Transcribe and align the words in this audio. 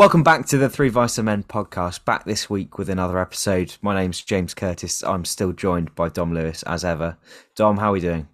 Welcome 0.00 0.22
back 0.22 0.46
to 0.46 0.56
the 0.56 0.70
Three 0.70 0.90
Weisse 0.90 1.22
Men 1.22 1.42
podcast. 1.42 2.06
Back 2.06 2.24
this 2.24 2.48
week 2.48 2.78
with 2.78 2.88
another 2.88 3.18
episode. 3.18 3.76
My 3.82 3.94
name's 3.94 4.22
James 4.22 4.54
Curtis. 4.54 5.04
I'm 5.04 5.26
still 5.26 5.52
joined 5.52 5.94
by 5.94 6.08
Dom 6.08 6.32
Lewis 6.32 6.62
as 6.62 6.86
ever. 6.86 7.18
Dom, 7.54 7.76
how 7.76 7.90
are 7.90 7.92
we 7.92 8.00
doing? 8.00 8.26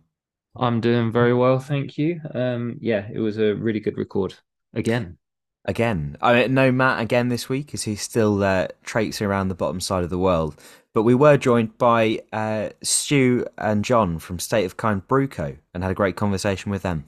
I'm 0.55 0.81
doing 0.81 1.11
very 1.11 1.35
well, 1.35 1.59
thank 1.59 1.99
you. 1.99 2.21
Um, 2.33 2.79
yeah, 2.81 3.09
it 3.13 3.19
was 3.19 3.39
a 3.39 3.57
really 3.57 3.81
good 3.81 3.99
record 3.99 4.35
again. 4.75 5.19
Again, 5.65 6.17
I 6.23 6.35
mean, 6.35 6.55
no 6.55 6.71
Matt 6.71 7.03
again 7.03 7.31
this 7.31 7.49
week 7.49 7.75
as 7.75 7.83
he's 7.83 8.01
still 8.01 8.45
uh, 8.45 8.69
traipsing 8.85 9.27
around 9.27 9.49
the 9.49 9.57
bottom 9.57 9.81
side 9.81 10.05
of 10.05 10.11
the 10.11 10.19
world. 10.21 10.55
But 10.95 11.03
we 11.03 11.17
were 11.17 11.37
joined 11.37 11.77
by 11.79 12.23
uh, 12.33 12.69
Stu 12.85 13.45
and 13.59 13.85
John 13.85 14.21
from 14.21 14.39
State 14.39 14.67
of 14.67 14.77
Kind 14.77 15.09
Brewco 15.09 15.59
and 15.75 15.83
had 15.83 15.91
a 15.91 15.97
great 15.97 16.15
conversation 16.15 16.71
with 16.71 16.83
them. 16.83 17.07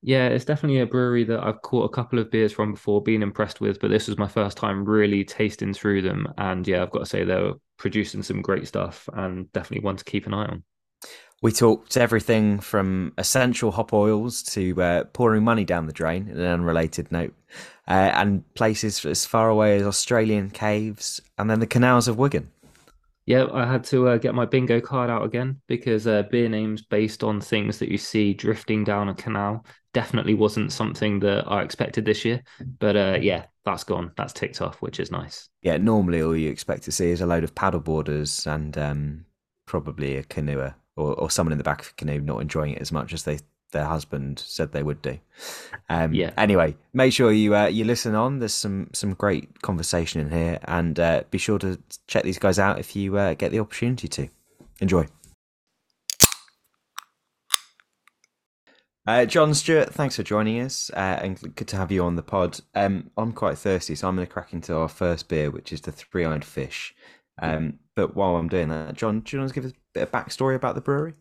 Yeah, 0.00 0.28
it's 0.28 0.44
definitely 0.44 0.80
a 0.80 0.86
brewery 0.86 1.24
that 1.24 1.42
I've 1.42 1.62
caught 1.62 1.90
a 1.90 1.94
couple 1.94 2.18
of 2.20 2.30
beers 2.30 2.52
from 2.52 2.72
before, 2.72 3.02
been 3.02 3.22
impressed 3.22 3.60
with, 3.60 3.80
but 3.80 3.90
this 3.90 4.06
was 4.06 4.16
my 4.16 4.28
first 4.28 4.56
time 4.56 4.84
really 4.84 5.24
tasting 5.24 5.74
through 5.74 6.02
them. 6.02 6.32
And 6.38 6.66
yeah, 6.66 6.82
I've 6.82 6.90
got 6.90 7.00
to 7.00 7.06
say 7.06 7.24
they're 7.24 7.54
producing 7.78 8.22
some 8.22 8.40
great 8.40 8.68
stuff 8.68 9.08
and 9.12 9.50
definitely 9.52 9.84
one 9.84 9.96
to 9.96 10.04
keep 10.04 10.26
an 10.26 10.34
eye 10.34 10.46
on. 10.46 10.62
We 11.40 11.52
talked 11.52 11.96
everything 11.96 12.58
from 12.58 13.12
essential 13.16 13.70
hop 13.70 13.92
oils 13.92 14.42
to 14.54 14.80
uh, 14.82 15.04
pouring 15.04 15.44
money 15.44 15.64
down 15.64 15.86
the 15.86 15.92
drain 15.92 16.28
in 16.28 16.38
an 16.38 16.46
unrelated 16.46 17.12
note, 17.12 17.34
uh, 17.86 18.10
and 18.14 18.42
places 18.54 19.04
as 19.04 19.24
far 19.24 19.48
away 19.48 19.76
as 19.76 19.86
Australian 19.86 20.50
caves 20.50 21.20
and 21.38 21.48
then 21.48 21.60
the 21.60 21.66
canals 21.66 22.08
of 22.08 22.18
Wigan. 22.18 22.50
Yeah, 23.28 23.44
I 23.52 23.70
had 23.70 23.84
to 23.84 24.08
uh, 24.08 24.16
get 24.16 24.34
my 24.34 24.46
bingo 24.46 24.80
card 24.80 25.10
out 25.10 25.22
again 25.22 25.60
because 25.66 26.06
uh, 26.06 26.22
beer 26.30 26.48
names 26.48 26.80
based 26.80 27.22
on 27.22 27.42
things 27.42 27.78
that 27.78 27.90
you 27.90 27.98
see 27.98 28.32
drifting 28.32 28.84
down 28.84 29.10
a 29.10 29.14
canal 29.14 29.66
definitely 29.92 30.32
wasn't 30.32 30.72
something 30.72 31.20
that 31.20 31.44
I 31.46 31.62
expected 31.62 32.06
this 32.06 32.24
year. 32.24 32.42
But 32.78 32.96
uh, 32.96 33.18
yeah, 33.20 33.44
that's 33.66 33.84
gone. 33.84 34.12
That's 34.16 34.32
ticked 34.32 34.62
off, 34.62 34.80
which 34.80 34.98
is 34.98 35.10
nice. 35.10 35.46
Yeah, 35.60 35.76
normally 35.76 36.22
all 36.22 36.34
you 36.34 36.48
expect 36.48 36.84
to 36.84 36.92
see 36.92 37.10
is 37.10 37.20
a 37.20 37.26
load 37.26 37.44
of 37.44 37.54
paddleboarders 37.54 38.50
and 38.50 38.78
um, 38.78 39.26
probably 39.66 40.16
a 40.16 40.22
canoer 40.22 40.74
or, 40.96 41.12
or 41.12 41.30
someone 41.30 41.52
in 41.52 41.58
the 41.58 41.64
back 41.64 41.82
of 41.82 41.88
a 41.88 41.94
canoe 41.98 42.22
not 42.22 42.40
enjoying 42.40 42.72
it 42.72 42.80
as 42.80 42.92
much 42.92 43.12
as 43.12 43.24
they 43.24 43.40
their 43.72 43.84
husband 43.84 44.38
said 44.38 44.72
they 44.72 44.82
would 44.82 45.02
do. 45.02 45.18
Um, 45.88 46.12
yeah. 46.14 46.32
Anyway, 46.36 46.76
make 46.92 47.12
sure 47.12 47.32
you 47.32 47.54
uh, 47.54 47.66
you 47.66 47.84
listen 47.84 48.14
on. 48.14 48.38
There's 48.38 48.54
some 48.54 48.90
some 48.92 49.14
great 49.14 49.62
conversation 49.62 50.20
in 50.20 50.30
here, 50.30 50.58
and 50.64 50.98
uh, 50.98 51.22
be 51.30 51.38
sure 51.38 51.58
to 51.60 51.78
check 52.06 52.24
these 52.24 52.38
guys 52.38 52.58
out 52.58 52.78
if 52.78 52.96
you 52.96 53.16
uh, 53.16 53.34
get 53.34 53.52
the 53.52 53.60
opportunity 53.60 54.08
to. 54.08 54.28
Enjoy. 54.80 55.06
Uh, 59.06 59.24
John 59.24 59.54
Stewart, 59.54 59.92
thanks 59.94 60.16
for 60.16 60.22
joining 60.22 60.60
us, 60.60 60.90
uh, 60.94 61.18
and 61.22 61.40
good 61.56 61.66
to 61.68 61.76
have 61.76 61.90
you 61.90 62.04
on 62.04 62.16
the 62.16 62.22
pod. 62.22 62.60
Um, 62.74 63.10
I'm 63.16 63.32
quite 63.32 63.56
thirsty, 63.56 63.94
so 63.94 64.06
I'm 64.06 64.16
going 64.16 64.26
to 64.26 64.32
crack 64.32 64.52
into 64.52 64.76
our 64.76 64.88
first 64.88 65.28
beer, 65.28 65.50
which 65.50 65.72
is 65.72 65.80
the 65.80 65.92
Three 65.92 66.26
Eyed 66.26 66.44
Fish. 66.44 66.94
Um, 67.40 67.78
but 67.94 68.14
while 68.14 68.36
I'm 68.36 68.48
doing 68.48 68.68
that, 68.68 68.94
John, 68.94 69.20
do 69.20 69.34
you 69.34 69.40
want 69.40 69.48
to 69.48 69.54
give 69.54 69.64
us 69.64 69.72
a 69.72 69.74
bit 69.94 70.02
of 70.02 70.12
backstory 70.12 70.54
about 70.56 70.74
the 70.74 70.82
brewery? 70.82 71.14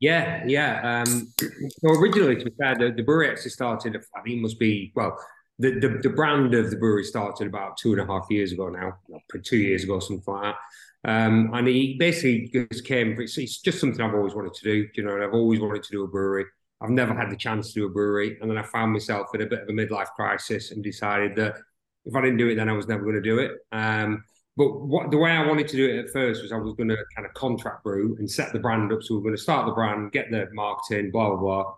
Yeah, 0.00 0.44
yeah. 0.46 1.02
Um, 1.02 1.32
so 1.40 1.90
originally, 1.90 2.36
to 2.36 2.44
be 2.44 2.52
fair, 2.58 2.76
the, 2.76 2.92
the 2.92 3.02
brewery 3.02 3.30
actually 3.30 3.50
started. 3.50 3.96
I 4.14 4.20
it 4.26 4.40
must 4.40 4.58
be 4.58 4.92
well. 4.94 5.18
The, 5.60 5.80
the, 5.80 5.88
the 6.02 6.10
brand 6.10 6.54
of 6.54 6.70
the 6.70 6.76
brewery 6.76 7.02
started 7.02 7.48
about 7.48 7.76
two 7.78 7.90
and 7.90 8.00
a 8.00 8.06
half 8.06 8.26
years 8.30 8.52
ago 8.52 8.68
now, 8.68 8.96
two 9.42 9.56
years 9.56 9.82
ago, 9.82 9.98
something 9.98 10.22
like 10.32 10.54
that. 10.54 11.10
Um, 11.10 11.50
and 11.52 11.66
he 11.66 11.96
basically 11.98 12.48
just 12.70 12.84
came. 12.84 13.20
It's, 13.20 13.36
it's, 13.38 13.60
just 13.60 13.80
something 13.80 14.00
I've 14.00 14.14
always 14.14 14.34
wanted 14.34 14.54
to 14.54 14.62
do. 14.62 14.88
You 14.94 15.02
know, 15.02 15.20
I've 15.20 15.34
always 15.34 15.58
wanted 15.58 15.82
to 15.82 15.90
do 15.90 16.04
a 16.04 16.08
brewery. 16.08 16.44
I've 16.80 16.90
never 16.90 17.12
had 17.12 17.30
the 17.30 17.36
chance 17.36 17.72
to 17.72 17.80
do 17.80 17.86
a 17.86 17.88
brewery, 17.88 18.38
and 18.40 18.48
then 18.48 18.56
I 18.56 18.62
found 18.62 18.92
myself 18.92 19.34
in 19.34 19.42
a 19.42 19.46
bit 19.46 19.62
of 19.62 19.68
a 19.68 19.72
midlife 19.72 20.10
crisis 20.14 20.70
and 20.70 20.82
decided 20.82 21.34
that 21.36 21.56
if 22.04 22.14
I 22.14 22.20
didn't 22.20 22.36
do 22.36 22.48
it, 22.48 22.54
then 22.54 22.68
I 22.68 22.72
was 22.72 22.86
never 22.86 23.02
going 23.02 23.16
to 23.16 23.20
do 23.20 23.38
it. 23.38 23.52
Um, 23.72 24.22
but 24.58 24.80
what 24.80 25.12
the 25.12 25.16
way 25.16 25.30
I 25.30 25.46
wanted 25.46 25.68
to 25.68 25.76
do 25.76 25.88
it 25.88 26.00
at 26.00 26.10
first 26.10 26.42
was 26.42 26.50
I 26.50 26.56
was 26.56 26.74
going 26.74 26.88
to 26.88 26.96
kind 27.14 27.24
of 27.24 27.32
contract 27.34 27.84
brew 27.84 28.16
and 28.18 28.28
set 28.28 28.52
the 28.52 28.58
brand 28.58 28.92
up. 28.92 29.04
So 29.04 29.14
we 29.14 29.20
are 29.20 29.22
going 29.22 29.36
to 29.36 29.40
start 29.40 29.66
the 29.66 29.72
brand, 29.72 30.10
get 30.10 30.32
the 30.32 30.48
marketing, 30.52 31.12
blah 31.12 31.28
blah 31.28 31.38
blah. 31.38 31.74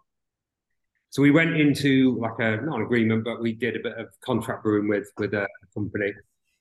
So 1.10 1.20
we 1.20 1.30
went 1.30 1.56
into 1.56 2.18
like 2.18 2.38
a 2.38 2.56
not 2.62 2.76
an 2.76 2.82
agreement, 2.82 3.24
but 3.24 3.42
we 3.42 3.52
did 3.52 3.76
a 3.76 3.80
bit 3.80 3.98
of 3.98 4.08
contract 4.22 4.62
brewing 4.62 4.88
with 4.88 5.12
with 5.18 5.34
a 5.34 5.46
company, 5.74 6.14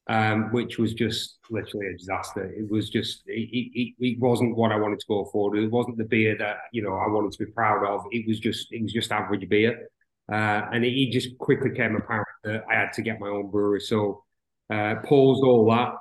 um, 0.07 0.51
which 0.51 0.77
was 0.77 0.93
just 0.93 1.37
literally 1.49 1.87
a 1.87 1.97
disaster. 1.97 2.51
It 2.51 2.69
was 2.69 2.89
just 2.89 3.23
it, 3.25 3.49
it, 3.53 3.93
it, 3.97 4.19
wasn't 4.19 4.57
what 4.57 4.73
I 4.73 4.75
wanted 4.75 4.99
to 4.99 5.05
go 5.07 5.23
for. 5.31 5.55
It 5.55 5.71
wasn't 5.71 5.99
the 5.99 6.03
beer 6.03 6.37
that 6.37 6.57
you 6.73 6.81
know 6.81 6.95
I 6.95 7.07
wanted 7.07 7.31
to 7.31 7.45
be 7.45 7.51
proud 7.53 7.85
of. 7.85 8.05
It 8.11 8.27
was 8.27 8.41
just 8.41 8.73
it 8.73 8.81
was 8.81 8.91
just 8.91 9.13
average 9.13 9.47
beer, 9.47 9.87
uh, 10.29 10.67
and 10.73 10.83
it, 10.83 10.91
it 10.91 11.13
just 11.13 11.37
quickly 11.37 11.69
came 11.69 11.95
apparent 11.95 12.27
that 12.43 12.65
I 12.69 12.73
had 12.73 12.91
to 12.93 13.01
get 13.01 13.21
my 13.21 13.29
own 13.29 13.49
brewery. 13.49 13.79
So 13.79 14.25
uh, 14.69 14.95
paused 15.05 15.45
all 15.45 15.65
that 15.69 15.93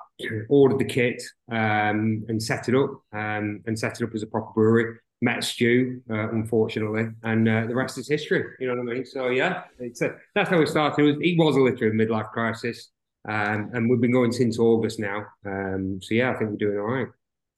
ordered 0.49 0.79
the 0.79 0.85
kit 0.85 1.23
um, 1.51 2.25
and 2.29 2.43
set 2.43 2.69
it 2.69 2.75
up 2.75 2.91
um, 3.13 3.61
and 3.67 3.79
set 3.79 4.01
it 4.01 4.05
up 4.05 4.15
as 4.15 4.23
a 4.23 4.27
proper 4.27 4.53
brewery. 4.53 4.97
Met 5.21 5.43
Stu, 5.43 6.01
uh, 6.09 6.31
unfortunately, 6.31 7.09
and 7.25 7.49
uh, 7.49 7.67
the 7.67 7.75
rest 7.75 7.99
is 7.99 8.09
history. 8.09 8.45
You 8.61 8.69
know 8.69 8.81
what 8.81 8.93
I 8.93 8.95
mean? 8.95 9.05
So 9.05 9.31
yeah, 9.31 9.65
it's 9.81 10.01
a, 10.01 10.15
that's 10.37 10.49
how 10.49 10.61
it 10.61 10.69
started. 10.69 11.03
It 11.03 11.07
was, 11.07 11.17
it 11.21 11.37
was 11.37 11.57
a 11.57 11.61
literal 11.61 11.91
midlife 11.91 12.31
crisis, 12.31 12.91
um, 13.29 13.71
and 13.75 13.91
we've 13.91 14.01
been 14.01 14.13
going 14.13 14.31
since 14.31 14.61
August 14.61 15.01
now. 15.01 15.27
Um, 15.45 15.99
so 16.01 16.15
yeah, 16.15 16.31
I 16.31 16.35
think 16.35 16.51
we're 16.51 16.57
doing 16.57 16.79
all 16.79 16.85
right. 16.85 17.09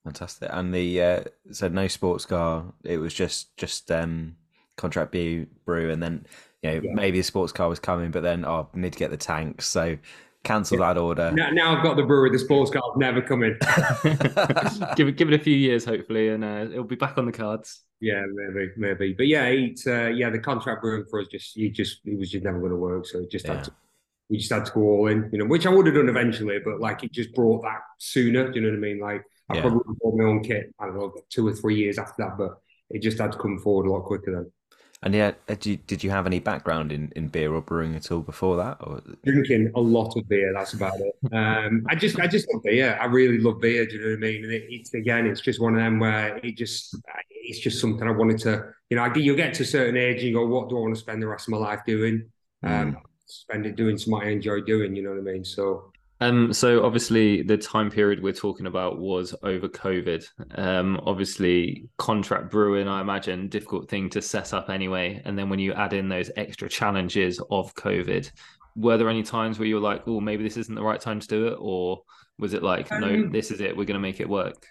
Fantastic. 0.04 0.48
And 0.50 0.74
the 0.74 1.02
uh, 1.02 1.24
so 1.52 1.68
no 1.68 1.86
sports 1.86 2.24
car. 2.24 2.72
It 2.84 2.96
was 2.96 3.12
just 3.12 3.54
just 3.58 3.90
um, 3.90 4.36
contract 4.76 5.12
brew, 5.12 5.46
brew, 5.66 5.90
and 5.90 6.02
then 6.02 6.26
you 6.62 6.70
know 6.70 6.80
yeah. 6.82 6.94
maybe 6.94 7.18
a 7.18 7.24
sports 7.24 7.52
car 7.52 7.68
was 7.68 7.78
coming, 7.78 8.10
but 8.10 8.22
then 8.22 8.44
oh, 8.46 8.68
need 8.74 8.94
to 8.94 8.98
get 8.98 9.10
the 9.10 9.18
tanks. 9.18 9.66
So 9.66 9.98
cancel 10.44 10.78
yeah. 10.78 10.88
that 10.92 11.00
order. 11.00 11.30
Now, 11.32 11.50
now, 11.50 11.76
I've 11.76 11.82
got 11.82 11.96
the 11.96 12.02
brewery. 12.02 12.30
The 12.30 12.38
sports 12.38 12.70
car's 12.70 12.96
never 12.96 13.20
coming. 13.20 13.56
give 14.96 15.08
it, 15.08 15.16
give 15.16 15.28
it 15.28 15.40
a 15.40 15.42
few 15.42 15.56
years, 15.56 15.84
hopefully, 15.84 16.28
and 16.28 16.44
uh, 16.44 16.66
it'll 16.70 16.84
be 16.84 16.96
back 16.96 17.18
on 17.18 17.26
the 17.26 17.32
cards. 17.32 17.82
Yeah, 18.00 18.22
maybe, 18.32 18.70
maybe. 18.76 19.12
But 19.12 19.26
yeah, 19.26 19.44
it, 19.46 19.80
uh, 19.86 20.08
yeah, 20.08 20.30
the 20.30 20.38
contract 20.38 20.82
brewing 20.82 21.04
for 21.10 21.20
us 21.20 21.26
just, 21.30 21.56
you 21.56 21.70
just, 21.70 22.00
it 22.04 22.18
was 22.18 22.30
just 22.30 22.44
never 22.44 22.58
going 22.58 22.70
to 22.70 22.76
work. 22.76 23.06
So 23.06 23.18
it 23.20 23.30
just 23.30 23.46
yeah. 23.46 23.56
had 23.56 23.64
to, 23.64 23.72
we 24.30 24.38
just 24.38 24.50
had 24.50 24.64
to 24.64 24.72
go 24.72 24.80
all 24.80 25.06
in, 25.08 25.28
you 25.32 25.38
know, 25.38 25.44
which 25.44 25.66
I 25.66 25.70
would 25.70 25.86
have 25.86 25.94
done 25.94 26.08
eventually, 26.08 26.58
but 26.64 26.80
like 26.80 27.04
it 27.04 27.12
just 27.12 27.34
brought 27.34 27.62
that 27.62 27.80
sooner. 27.98 28.48
Do 28.48 28.58
you 28.58 28.62
know 28.62 28.70
what 28.70 28.76
I 28.76 28.80
mean? 28.80 29.00
Like 29.00 29.24
I 29.50 29.56
yeah. 29.56 29.60
probably 29.62 29.94
bought 30.00 30.16
my 30.16 30.24
own 30.24 30.42
kit. 30.42 30.72
I 30.78 30.86
don't 30.86 30.96
know, 30.96 31.14
two 31.28 31.46
or 31.46 31.52
three 31.52 31.76
years 31.76 31.98
after 31.98 32.22
that, 32.24 32.38
but 32.38 32.60
it 32.88 33.02
just 33.02 33.18
had 33.18 33.32
to 33.32 33.38
come 33.38 33.58
forward 33.58 33.86
a 33.86 33.92
lot 33.92 34.04
quicker 34.04 34.32
then. 34.32 34.52
And 35.02 35.14
yeah, 35.14 35.32
did 35.46 35.64
you, 35.64 35.76
did 35.78 36.04
you 36.04 36.10
have 36.10 36.26
any 36.26 36.40
background 36.40 36.92
in, 36.92 37.10
in 37.16 37.28
beer 37.28 37.54
or 37.54 37.62
brewing 37.62 37.96
at 37.96 38.12
all 38.12 38.20
before 38.20 38.58
that? 38.58 38.76
Or 38.80 39.00
drinking 39.24 39.72
a 39.74 39.80
lot 39.80 40.14
of 40.14 40.28
beer, 40.28 40.52
that's 40.54 40.74
about 40.74 41.00
it. 41.00 41.14
Um, 41.32 41.86
I 41.88 41.94
just 41.94 42.18
I 42.18 42.26
just 42.26 42.52
love 42.52 42.62
beer. 42.64 42.98
I 43.00 43.04
really 43.04 43.38
love 43.38 43.60
beer. 43.60 43.86
Do 43.86 43.96
you 43.96 44.00
know 44.00 44.08
what 44.08 44.16
I 44.16 44.32
mean? 44.32 44.44
And 44.44 44.52
it, 44.52 44.64
it's 44.68 44.92
again, 44.94 45.26
it's 45.26 45.40
just 45.40 45.60
one 45.60 45.74
of 45.74 45.80
them 45.80 46.00
where 46.00 46.38
it 46.38 46.56
just 46.56 46.96
it's 47.30 47.60
just 47.60 47.80
something 47.80 48.06
I 48.06 48.10
wanted 48.10 48.38
to. 48.40 48.72
You 48.88 48.96
know, 48.96 49.04
I, 49.04 49.14
you 49.14 49.36
get 49.36 49.54
to 49.54 49.62
a 49.62 49.66
certain 49.66 49.96
age 49.96 50.18
and 50.18 50.28
you 50.28 50.34
go, 50.34 50.46
what 50.46 50.68
do 50.68 50.76
I 50.76 50.80
want 50.80 50.94
to 50.94 51.00
spend 51.00 51.22
the 51.22 51.28
rest 51.28 51.46
of 51.46 51.52
my 51.52 51.58
life 51.58 51.80
doing? 51.86 52.30
Um, 52.62 52.94
mm. 52.94 52.96
Spend 53.26 53.66
it 53.66 53.76
doing 53.76 53.96
something 53.96 54.26
I 54.26 54.32
enjoy 54.32 54.62
doing. 54.62 54.96
You 54.96 55.02
know 55.04 55.10
what 55.10 55.18
I 55.18 55.22
mean? 55.22 55.44
So 55.44 55.89
um, 56.20 56.52
so 56.52 56.84
obviously 56.84 57.42
the 57.42 57.56
time 57.56 57.90
period 57.90 58.22
we're 58.22 58.32
talking 58.32 58.66
about 58.66 58.98
was 58.98 59.34
over 59.42 59.68
COVID. 59.68 60.26
Um, 60.56 61.00
obviously 61.06 61.88
contract 61.96 62.50
brewing, 62.50 62.88
I 62.88 63.00
imagine, 63.00 63.48
difficult 63.48 63.88
thing 63.88 64.10
to 64.10 64.22
set 64.22 64.52
up 64.52 64.68
anyway. 64.68 65.22
And 65.24 65.38
then 65.38 65.48
when 65.48 65.58
you 65.58 65.72
add 65.72 65.92
in 65.92 66.08
those 66.08 66.30
extra 66.36 66.68
challenges 66.68 67.40
of 67.50 67.74
COVID, 67.74 68.30
were 68.76 68.98
there 68.98 69.08
any 69.08 69.22
times 69.22 69.58
where 69.58 69.66
you 69.66 69.76
were 69.76 69.80
like, 69.80 70.02
"Oh, 70.06 70.20
maybe 70.20 70.44
this 70.44 70.56
isn't 70.56 70.74
the 70.74 70.82
right 70.82 71.00
time 71.00 71.20
to 71.20 71.26
do 71.26 71.48
it," 71.48 71.56
or 71.58 72.02
was 72.38 72.54
it 72.54 72.62
like, 72.62 72.90
um, 72.92 73.00
"No, 73.00 73.28
this 73.28 73.50
is 73.50 73.60
it. 73.60 73.76
We're 73.76 73.84
going 73.84 73.94
to 73.94 74.00
make 74.00 74.20
it 74.20 74.28
work"? 74.28 74.66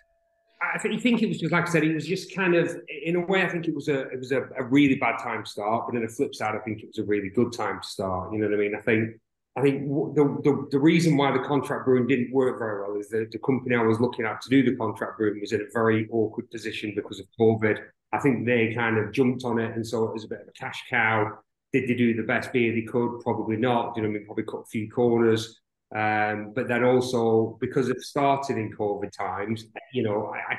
I 0.61 0.77
think, 0.77 1.01
think 1.01 1.21
it 1.21 1.27
was 1.27 1.39
just 1.39 1.51
like 1.51 1.67
I 1.67 1.71
said, 1.71 1.83
it 1.83 1.93
was 1.93 2.05
just 2.05 2.35
kind 2.35 2.53
of 2.53 2.75
in 3.05 3.15
a 3.15 3.25
way. 3.25 3.43
I 3.43 3.49
think 3.49 3.67
it 3.67 3.73
was 3.73 3.87
a 3.87 4.01
it 4.09 4.19
was 4.19 4.31
a, 4.31 4.43
a 4.57 4.63
really 4.63 4.95
bad 4.95 5.17
time 5.17 5.43
to 5.43 5.49
start, 5.49 5.85
but 5.87 5.95
in 5.95 6.03
the 6.05 6.11
flip 6.11 6.35
side, 6.35 6.55
I 6.55 6.59
think 6.59 6.81
it 6.81 6.87
was 6.87 6.99
a 6.99 7.05
really 7.05 7.29
good 7.29 7.53
time 7.53 7.79
to 7.81 7.87
start. 7.87 8.33
You 8.33 8.39
know 8.39 8.49
what 8.49 8.55
I 8.55 8.57
mean? 8.57 8.75
I 8.75 8.81
think 8.81 9.19
I 9.57 9.61
think 9.61 9.87
the, 9.87 10.39
the, 10.43 10.67
the, 10.71 10.79
reason 10.79 11.17
why 11.17 11.31
the 11.31 11.43
contract 11.43 11.85
brewing 11.85 12.07
didn't 12.07 12.31
work 12.31 12.59
very 12.59 12.81
well 12.81 12.97
is 12.99 13.09
that 13.09 13.31
the 13.31 13.39
company 13.39 13.75
I 13.75 13.81
was 13.81 13.99
looking 13.99 14.25
at 14.25 14.41
to 14.41 14.49
do 14.49 14.63
the 14.63 14.77
contract 14.77 15.17
brewing 15.17 15.41
was 15.41 15.51
in 15.51 15.61
a 15.61 15.71
very 15.73 16.07
awkward 16.11 16.49
position 16.51 16.93
because 16.95 17.19
of 17.19 17.25
COVID. 17.39 17.79
I 18.13 18.19
think 18.19 18.45
they 18.45 18.73
kind 18.73 18.97
of 18.97 19.11
jumped 19.11 19.43
on 19.43 19.59
it, 19.59 19.75
and 19.75 19.85
so 19.85 20.05
it 20.05 20.13
was 20.13 20.23
a 20.23 20.27
bit 20.27 20.41
of 20.41 20.47
a 20.47 20.51
cash 20.51 20.83
cow. 20.89 21.39
Did 21.73 21.89
they 21.89 21.93
do 21.95 22.15
the 22.15 22.23
best 22.23 22.53
beer 22.53 22.73
they 22.73 22.83
could? 22.83 23.19
Probably 23.21 23.57
not. 23.57 23.95
You 23.95 24.03
know, 24.03 24.09
I 24.09 24.11
mean, 24.11 24.25
probably 24.25 24.45
cut 24.45 24.61
a 24.61 24.65
few 24.65 24.89
corners. 24.89 25.59
Um, 25.95 26.53
but 26.53 26.67
then 26.67 26.83
also 26.83 27.57
because 27.59 27.89
it 27.89 27.99
started 28.01 28.57
in 28.57 28.71
COVID 28.71 29.11
times, 29.11 29.65
you 29.91 30.03
know, 30.03 30.31
I, 30.33 30.53
I, 30.53 30.57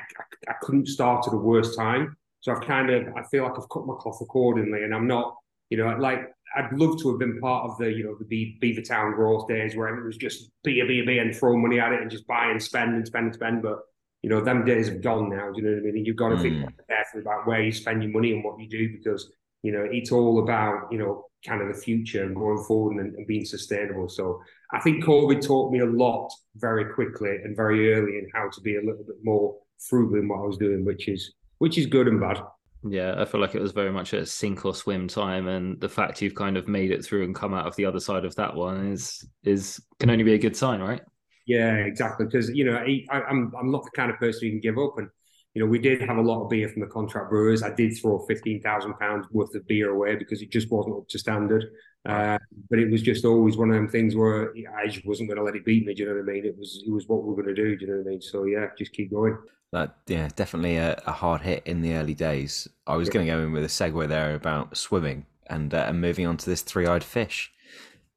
I 0.49 0.53
couldn't 0.61 0.87
start 0.87 1.25
at 1.25 1.31
the 1.31 1.37
worst 1.37 1.77
time. 1.77 2.17
So 2.41 2.51
I've 2.51 2.61
kind 2.61 2.89
of 2.89 3.07
I 3.15 3.23
feel 3.23 3.43
like 3.43 3.53
I've 3.57 3.69
cut 3.69 3.85
my 3.85 3.95
cloth 3.99 4.19
accordingly, 4.21 4.83
and 4.83 4.93
I'm 4.93 5.07
not, 5.07 5.35
you 5.69 5.77
know, 5.77 5.95
like 5.97 6.19
I'd 6.55 6.73
love 6.73 6.99
to 7.01 7.09
have 7.09 7.19
been 7.19 7.39
part 7.39 7.69
of 7.69 7.77
the, 7.77 7.91
you 7.91 8.03
know, 8.03 8.15
the 8.27 8.57
Beavertown 8.61 9.15
growth 9.15 9.47
days 9.47 9.75
where 9.75 9.95
it 9.97 10.03
was 10.03 10.17
just 10.17 10.49
be 10.63 10.81
a 10.81 10.85
be 10.85 10.99
a 10.99 11.03
be 11.05 11.19
and 11.19 11.35
throw 11.35 11.57
money 11.57 11.79
at 11.79 11.93
it 11.93 12.01
and 12.01 12.11
just 12.11 12.27
buy 12.27 12.47
and 12.51 12.61
spend 12.61 12.95
and 12.95 13.07
spend 13.07 13.25
and 13.27 13.35
spend. 13.35 13.61
But 13.61 13.79
you 14.21 14.29
know, 14.29 14.41
them 14.41 14.65
days 14.65 14.87
have 14.87 15.01
gone 15.01 15.29
now. 15.29 15.51
Do 15.51 15.61
you 15.61 15.63
know 15.63 15.71
what 15.71 15.79
I 15.79 15.85
mean? 15.85 15.97
And 15.97 16.07
you've 16.07 16.15
got 16.15 16.29
to 16.29 16.35
mm. 16.35 16.41
think 16.41 16.87
carefully 16.87 17.21
about 17.21 17.47
where 17.47 17.61
you 17.61 17.71
spend 17.71 18.03
your 18.03 18.11
money 18.11 18.33
and 18.33 18.43
what 18.43 18.59
you 18.59 18.67
do 18.69 18.97
because 18.97 19.31
You 19.63 19.71
know, 19.71 19.87
it's 19.89 20.11
all 20.11 20.43
about 20.43 20.91
you 20.91 20.97
know 20.97 21.25
kind 21.45 21.61
of 21.61 21.67
the 21.67 21.81
future 21.81 22.23
and 22.23 22.35
going 22.35 22.63
forward 22.63 22.97
and, 22.97 23.15
and 23.15 23.27
being 23.27 23.45
sustainable. 23.45 24.07
So 24.09 24.41
I 24.73 24.79
think 24.79 25.03
COVID 25.03 25.45
taught 25.45 25.71
me 25.71 25.79
a 25.79 25.85
lot 25.85 26.31
very 26.55 26.93
quickly 26.93 27.37
and 27.43 27.55
very 27.55 27.93
early 27.93 28.19
in 28.19 28.27
how 28.33 28.49
to 28.49 28.61
be 28.61 28.75
a 28.75 28.79
little 28.81 29.03
bit 29.03 29.17
more 29.23 29.55
frugal 29.79 30.19
in 30.19 30.27
what 30.27 30.39
I 30.39 30.45
was 30.45 30.57
doing, 30.57 30.85
which 30.85 31.07
is 31.07 31.33
which 31.59 31.77
is 31.77 31.85
good 31.85 32.07
and 32.07 32.19
bad. 32.19 32.41
Yeah, 32.83 33.13
I 33.17 33.25
feel 33.25 33.39
like 33.39 33.53
it 33.53 33.61
was 33.61 33.73
very 33.73 33.91
much 33.91 34.13
a 34.13 34.25
sink 34.25 34.65
or 34.65 34.73
swim 34.73 35.07
time, 35.07 35.47
and 35.47 35.79
the 35.79 35.89
fact 35.89 36.21
you've 36.21 36.33
kind 36.33 36.57
of 36.57 36.67
made 36.67 36.91
it 36.91 37.05
through 37.05 37.23
and 37.23 37.35
come 37.35 37.53
out 37.53 37.67
of 37.67 37.75
the 37.75 37.85
other 37.85 37.99
side 37.99 38.25
of 38.25 38.35
that 38.35 38.55
one 38.55 38.87
is 38.87 39.23
is 39.43 39.79
can 39.99 40.09
only 40.09 40.23
be 40.23 40.33
a 40.33 40.39
good 40.39 40.55
sign, 40.55 40.79
right? 40.79 41.01
Yeah, 41.45 41.75
exactly. 41.75 42.25
Because 42.25 42.49
you 42.49 42.65
know, 42.65 42.77
I, 42.77 43.05
I'm 43.11 43.53
I'm 43.59 43.71
not 43.71 43.83
the 43.83 43.91
kind 43.91 44.09
of 44.11 44.17
person 44.17 44.47
who 44.47 44.49
can 44.51 44.59
give 44.61 44.77
up, 44.79 44.97
and 44.97 45.09
you 45.53 45.61
know, 45.61 45.69
we 45.69 45.79
did 45.79 46.01
have 46.01 46.17
a 46.17 46.21
lot 46.21 46.43
of 46.43 46.49
beer 46.49 46.69
from 46.69 46.81
the 46.81 46.87
contract 46.87 47.29
brewers. 47.29 47.61
I 47.61 47.73
did 47.73 47.97
throw 47.97 48.19
fifteen 48.19 48.61
thousand 48.61 48.93
pounds 48.99 49.27
worth 49.31 49.53
of 49.55 49.67
beer 49.67 49.91
away 49.91 50.15
because 50.15 50.41
it 50.41 50.49
just 50.49 50.71
wasn't 50.71 50.97
up 50.97 51.07
to 51.09 51.19
standard. 51.19 51.65
Uh, 52.03 52.39
but 52.69 52.79
it 52.79 52.89
was 52.89 53.01
just 53.03 53.25
always 53.25 53.57
one 53.57 53.69
of 53.69 53.75
them 53.75 53.87
things 53.87 54.15
where 54.15 54.53
I 54.75 54.87
just 54.87 55.05
wasn't 55.05 55.29
going 55.29 55.37
to 55.37 55.43
let 55.43 55.55
it 55.55 55.63
beat 55.63 55.85
me. 55.85 55.93
Do 55.93 56.01
you 56.01 56.09
know 56.09 56.15
what 56.15 56.29
I 56.29 56.33
mean? 56.33 56.45
It 56.45 56.57
was 56.57 56.83
it 56.85 56.91
was 56.91 57.07
what 57.07 57.23
we 57.23 57.29
were 57.29 57.43
going 57.43 57.55
to 57.55 57.61
do. 57.61 57.75
Do 57.75 57.85
you 57.85 57.91
know 57.91 57.97
what 57.99 58.07
I 58.07 58.09
mean? 58.11 58.21
So 58.21 58.45
yeah, 58.45 58.67
just 58.77 58.93
keep 58.93 59.11
going. 59.11 59.37
That 59.71 59.97
yeah, 60.07 60.29
definitely 60.35 60.77
a, 60.77 61.01
a 61.05 61.11
hard 61.11 61.41
hit 61.41 61.63
in 61.65 61.81
the 61.81 61.93
early 61.93 62.15
days. 62.15 62.67
I 62.87 62.95
was 62.95 63.07
yeah. 63.07 63.13
going 63.13 63.25
to 63.27 63.31
go 63.33 63.39
in 63.39 63.51
with 63.51 63.63
a 63.63 63.67
segue 63.67 64.07
there 64.07 64.35
about 64.35 64.75
swimming 64.75 65.25
and 65.47 65.73
uh, 65.73 65.85
and 65.87 66.01
moving 66.01 66.25
on 66.25 66.37
to 66.37 66.49
this 66.49 66.61
three-eyed 66.61 67.03
fish, 67.03 67.51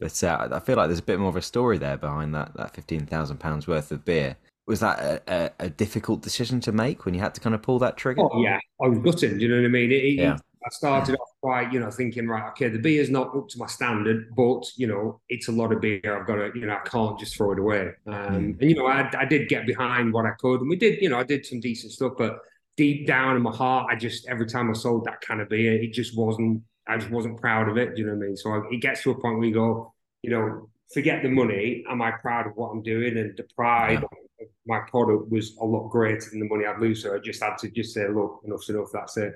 but 0.00 0.24
uh, 0.24 0.48
I 0.50 0.60
feel 0.60 0.76
like 0.76 0.88
there's 0.88 1.00
a 1.00 1.02
bit 1.02 1.20
more 1.20 1.28
of 1.28 1.36
a 1.36 1.42
story 1.42 1.78
there 1.78 1.96
behind 1.96 2.34
that 2.34 2.56
that 2.56 2.74
fifteen 2.74 3.06
thousand 3.06 3.38
pounds 3.38 3.66
worth 3.66 3.92
of 3.92 4.04
beer 4.04 4.36
was 4.66 4.80
that 4.80 4.98
a, 4.98 5.22
a, 5.28 5.50
a, 5.66 5.68
difficult 5.68 6.22
decision 6.22 6.60
to 6.60 6.72
make 6.72 7.04
when 7.04 7.14
you 7.14 7.20
had 7.20 7.34
to 7.34 7.40
kind 7.40 7.54
of 7.54 7.62
pull 7.62 7.78
that 7.80 7.96
trigger? 7.96 8.22
Oh 8.22 8.42
yeah, 8.42 8.58
I 8.82 8.88
was 8.88 8.98
gutted. 8.98 9.40
You 9.40 9.48
know 9.48 9.56
what 9.56 9.66
I 9.66 9.68
mean? 9.68 9.92
It, 9.92 10.14
yeah. 10.14 10.38
I 10.64 10.68
started 10.70 11.16
off 11.16 11.28
by 11.42 11.70
you 11.70 11.78
know 11.78 11.90
thinking 11.90 12.26
right, 12.26 12.48
okay, 12.50 12.68
the 12.68 12.78
beer's 12.78 13.10
not 13.10 13.36
up 13.36 13.48
to 13.50 13.58
my 13.58 13.66
standard, 13.66 14.34
but 14.34 14.64
you 14.76 14.86
know 14.86 15.20
it's 15.28 15.48
a 15.48 15.52
lot 15.52 15.72
of 15.72 15.80
beer. 15.82 16.00
I've 16.04 16.26
got 16.26 16.36
to 16.36 16.50
you 16.54 16.66
know 16.66 16.74
I 16.74 16.88
can't 16.88 17.18
just 17.18 17.36
throw 17.36 17.52
it 17.52 17.58
away. 17.58 17.90
Um, 18.06 18.14
mm. 18.14 18.60
And 18.60 18.70
you 18.70 18.76
know 18.76 18.86
I, 18.86 19.10
I 19.18 19.26
did 19.26 19.48
get 19.48 19.66
behind 19.66 20.12
what 20.12 20.24
I 20.24 20.32
could, 20.38 20.60
and 20.60 20.70
we 20.70 20.76
did 20.76 21.02
you 21.02 21.10
know 21.10 21.18
I 21.18 21.24
did 21.24 21.44
some 21.44 21.60
decent 21.60 21.92
stuff, 21.92 22.12
but 22.16 22.38
deep 22.76 23.06
down 23.06 23.36
in 23.36 23.42
my 23.42 23.54
heart, 23.54 23.88
I 23.90 23.96
just 23.96 24.26
every 24.28 24.46
time 24.46 24.70
I 24.70 24.72
sold 24.72 25.04
that 25.04 25.20
kind 25.20 25.42
of 25.42 25.50
beer, 25.50 25.74
it 25.74 25.92
just 25.92 26.16
wasn't. 26.16 26.62
I 26.86 26.98
just 26.98 27.10
wasn't 27.10 27.40
proud 27.40 27.68
of 27.68 27.78
it. 27.78 27.94
Do 27.94 28.02
you 28.02 28.06
know 28.06 28.14
what 28.14 28.24
I 28.24 28.26
mean? 28.26 28.36
So 28.36 28.50
I, 28.50 28.60
it 28.70 28.80
gets 28.80 29.02
to 29.02 29.10
a 29.10 29.20
point 29.20 29.38
where 29.38 29.46
you 29.46 29.54
go, 29.54 29.94
you 30.22 30.30
know, 30.30 30.68
forget 30.92 31.22
the 31.22 31.30
money. 31.30 31.82
Am 31.88 32.02
I 32.02 32.10
proud 32.10 32.46
of 32.46 32.52
what 32.56 32.68
I'm 32.68 32.82
doing? 32.82 33.16
And 33.16 33.34
the 33.36 33.44
pride 33.56 34.00
yeah 34.02 34.18
my 34.66 34.80
product 34.90 35.30
was 35.30 35.56
a 35.60 35.64
lot 35.64 35.88
greater 35.88 36.30
than 36.30 36.40
the 36.40 36.48
money 36.48 36.66
I'd 36.66 36.80
lose. 36.80 37.02
So 37.02 37.14
I 37.14 37.18
just 37.18 37.42
had 37.42 37.56
to 37.58 37.70
just 37.70 37.94
say, 37.94 38.08
look, 38.08 38.40
enough's 38.44 38.68
enough. 38.68 38.88
That's 38.92 39.16
it. 39.16 39.34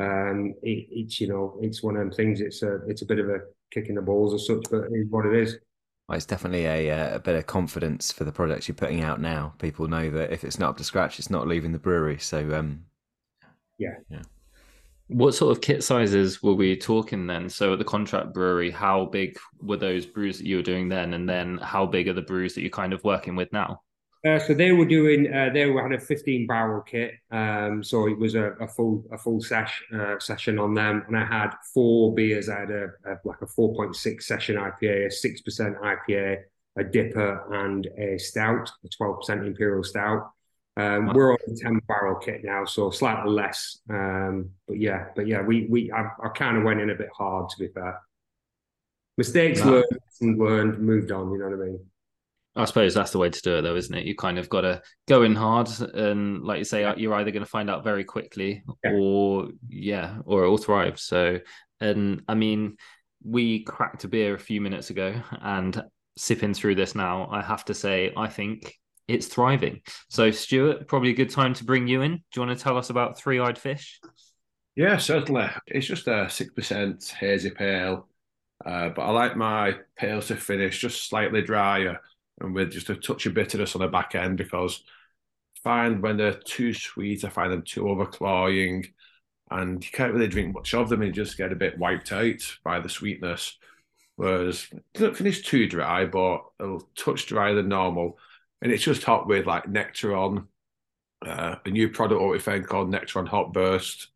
Um, 0.00 0.54
it, 0.62 0.86
it's 0.90 1.20
you 1.20 1.28
know, 1.28 1.58
it's 1.60 1.82
one 1.82 1.96
of 1.96 2.00
them 2.00 2.12
things. 2.12 2.40
It's 2.40 2.62
a 2.62 2.80
it's 2.86 3.02
a 3.02 3.06
bit 3.06 3.18
of 3.18 3.28
a 3.28 3.40
kick 3.70 3.88
in 3.88 3.96
the 3.96 4.02
balls 4.02 4.34
as 4.34 4.46
such, 4.46 4.64
but 4.70 4.84
it's 4.90 5.10
what 5.10 5.26
it 5.26 5.34
is. 5.34 5.58
Well, 6.08 6.16
it's 6.16 6.26
definitely 6.26 6.64
a, 6.64 6.90
uh, 6.90 7.16
a 7.16 7.18
bit 7.18 7.36
of 7.36 7.46
confidence 7.46 8.10
for 8.10 8.24
the 8.24 8.32
products 8.32 8.66
you're 8.66 8.74
putting 8.74 9.02
out 9.02 9.20
now. 9.20 9.52
People 9.58 9.88
know 9.88 10.08
that 10.10 10.32
if 10.32 10.42
it's 10.42 10.58
not 10.58 10.70
up 10.70 10.76
to 10.78 10.84
scratch, 10.84 11.18
it's 11.18 11.28
not 11.28 11.46
leaving 11.46 11.72
the 11.72 11.78
brewery. 11.78 12.18
So, 12.18 12.54
um, 12.54 12.84
yeah, 13.76 13.96
yeah. 14.08 14.22
What 15.08 15.34
sort 15.34 15.54
of 15.54 15.62
kit 15.62 15.84
sizes 15.84 16.42
were 16.42 16.54
we 16.54 16.76
talking 16.76 17.26
then? 17.26 17.50
So 17.50 17.74
at 17.74 17.78
the 17.78 17.84
contract 17.84 18.32
brewery, 18.32 18.70
how 18.70 19.06
big 19.06 19.38
were 19.60 19.76
those 19.76 20.06
brews 20.06 20.38
that 20.38 20.46
you 20.46 20.56
were 20.56 20.62
doing 20.62 20.88
then, 20.88 21.12
and 21.12 21.28
then 21.28 21.58
how 21.58 21.84
big 21.84 22.08
are 22.08 22.14
the 22.14 22.22
brews 22.22 22.54
that 22.54 22.62
you're 22.62 22.70
kind 22.70 22.94
of 22.94 23.04
working 23.04 23.36
with 23.36 23.52
now? 23.52 23.82
Uh, 24.26 24.38
so 24.38 24.52
they 24.52 24.72
were 24.72 24.84
doing 24.84 25.32
uh, 25.32 25.48
they 25.52 25.66
were 25.66 25.80
had 25.82 25.92
a 25.92 26.00
15 26.00 26.46
barrel 26.46 26.82
kit. 26.82 27.14
Um, 27.30 27.84
so 27.84 28.08
it 28.08 28.18
was 28.18 28.34
a, 28.34 28.50
a, 28.60 28.66
full 28.66 29.04
a 29.12 29.18
full 29.18 29.40
sesh, 29.40 29.82
uh, 29.94 30.18
session 30.18 30.58
on 30.58 30.74
them. 30.74 31.04
And 31.06 31.16
i 31.16 31.24
had 31.24 31.50
four 31.72 32.14
beers. 32.14 32.48
I 32.48 32.60
had 32.60 32.70
a, 32.70 32.86
a 33.06 33.18
like 33.24 33.42
a 33.42 33.46
4.6 33.46 34.22
session 34.22 34.56
ipa 34.56 35.06
a 35.06 35.08
6% 35.08 35.80
ipa 35.80 36.36
a 36.76 36.84
DIPA 36.84 37.52
and 37.52 37.88
a 37.96 38.18
stout 38.18 38.70
a 38.84 38.88
12% 38.88 39.46
imperial 39.46 39.84
stout. 39.84 40.32
Um, 40.76 41.12
we're 41.12 41.32
on 41.32 41.38
a 41.48 41.54
10 41.56 41.80
barrel 41.88 42.16
kit 42.16 42.42
now 42.44 42.64
so 42.64 42.90
slightly 42.90 43.30
less. 43.30 43.78
Um, 43.88 44.50
but 44.66 44.80
yeah 44.80 45.06
but 45.14 45.28
yeah 45.28 45.42
we 45.42 45.66
we 45.70 45.92
i, 45.92 46.08
I 46.24 46.28
kind 46.30 46.56
of 46.56 46.64
went 46.64 46.80
in 46.80 46.90
a 46.90 46.94
bit 46.96 47.10
hard 47.16 47.50
to 47.50 47.58
be 47.58 47.68
fair. 47.68 48.00
Mistakes 49.16 49.60
wow. 49.60 49.82
learned 50.20 50.38
learned 50.38 50.78
moved 50.80 51.12
on 51.12 51.30
you 51.30 51.38
know 51.38 51.48
what 51.48 51.54
i 51.54 51.70
mean 51.70 51.80
I 52.58 52.64
suppose 52.64 52.92
that's 52.92 53.12
the 53.12 53.18
way 53.18 53.30
to 53.30 53.42
do 53.42 53.56
it, 53.56 53.62
though, 53.62 53.76
isn't 53.76 53.94
it? 53.94 54.04
You 54.04 54.16
kind 54.16 54.36
of 54.36 54.48
got 54.48 54.62
to 54.62 54.82
go 55.06 55.22
in 55.22 55.36
hard, 55.36 55.68
and 55.94 56.42
like 56.42 56.58
you 56.58 56.64
say, 56.64 56.92
you're 56.96 57.14
either 57.14 57.30
going 57.30 57.44
to 57.44 57.50
find 57.50 57.70
out 57.70 57.84
very 57.84 58.02
quickly, 58.02 58.64
yeah. 58.82 58.90
or 58.92 59.48
yeah, 59.68 60.18
or 60.24 60.44
it 60.44 60.48
will 60.48 60.58
thrive. 60.58 60.98
So, 60.98 61.38
and 61.80 62.22
I 62.26 62.34
mean, 62.34 62.76
we 63.24 63.62
cracked 63.62 64.02
a 64.02 64.08
beer 64.08 64.34
a 64.34 64.40
few 64.40 64.60
minutes 64.60 64.90
ago, 64.90 65.14
and 65.40 65.80
sipping 66.16 66.52
through 66.52 66.74
this 66.74 66.96
now, 66.96 67.28
I 67.30 67.42
have 67.42 67.64
to 67.66 67.74
say, 67.74 68.12
I 68.16 68.26
think 68.26 68.74
it's 69.06 69.28
thriving. 69.28 69.80
So, 70.10 70.32
Stuart, 70.32 70.88
probably 70.88 71.10
a 71.10 71.14
good 71.14 71.30
time 71.30 71.54
to 71.54 71.64
bring 71.64 71.86
you 71.86 72.02
in. 72.02 72.16
Do 72.16 72.22
you 72.40 72.42
want 72.44 72.58
to 72.58 72.62
tell 72.62 72.76
us 72.76 72.90
about 72.90 73.16
Three 73.16 73.38
Eyed 73.38 73.56
Fish? 73.56 74.00
Yeah, 74.74 74.96
certainly. 74.96 75.48
It's 75.68 75.86
just 75.86 76.08
a 76.08 76.28
six 76.28 76.52
percent 76.52 77.14
hazy 77.20 77.50
pale, 77.50 78.08
uh, 78.66 78.88
but 78.88 79.02
I 79.02 79.10
like 79.10 79.36
my 79.36 79.76
pale 79.96 80.20
to 80.22 80.34
finish 80.34 80.80
just 80.80 81.08
slightly 81.08 81.42
drier 81.42 82.00
and 82.40 82.54
with 82.54 82.72
just 82.72 82.90
a 82.90 82.94
touch 82.94 83.26
of 83.26 83.34
bitterness 83.34 83.74
on 83.74 83.82
the 83.82 83.88
back 83.88 84.14
end 84.14 84.38
because 84.38 84.82
I 85.56 85.60
find 85.62 86.02
when 86.02 86.16
they're 86.16 86.34
too 86.34 86.72
sweet, 86.72 87.24
I 87.24 87.28
find 87.28 87.52
them 87.52 87.62
too 87.62 87.82
overclawing 87.84 88.86
and 89.50 89.84
you 89.84 89.90
can't 89.90 90.12
really 90.12 90.28
drink 90.28 90.54
much 90.54 90.74
of 90.74 90.88
them 90.88 91.02
and 91.02 91.14
you 91.14 91.24
just 91.24 91.38
get 91.38 91.52
a 91.52 91.56
bit 91.56 91.78
wiped 91.78 92.12
out 92.12 92.42
by 92.64 92.80
the 92.80 92.88
sweetness. 92.88 93.56
Whereas 94.16 94.66
it 94.72 94.82
doesn't 94.94 95.16
finish 95.16 95.42
too 95.42 95.66
dry, 95.66 96.04
but 96.04 96.44
a 96.60 96.78
touch 96.96 97.26
drier 97.26 97.54
than 97.54 97.68
normal. 97.68 98.18
And 98.60 98.72
it's 98.72 98.82
just 98.82 99.04
hot 99.04 99.26
with 99.26 99.46
like 99.46 99.64
Nectaron, 99.64 100.46
uh, 101.24 101.56
a 101.64 101.70
new 101.70 101.88
product 101.88 102.42
found 102.42 102.66
called 102.66 102.92
Nectaron 102.92 103.28
Hop 103.28 103.52
Burst, 103.52 104.08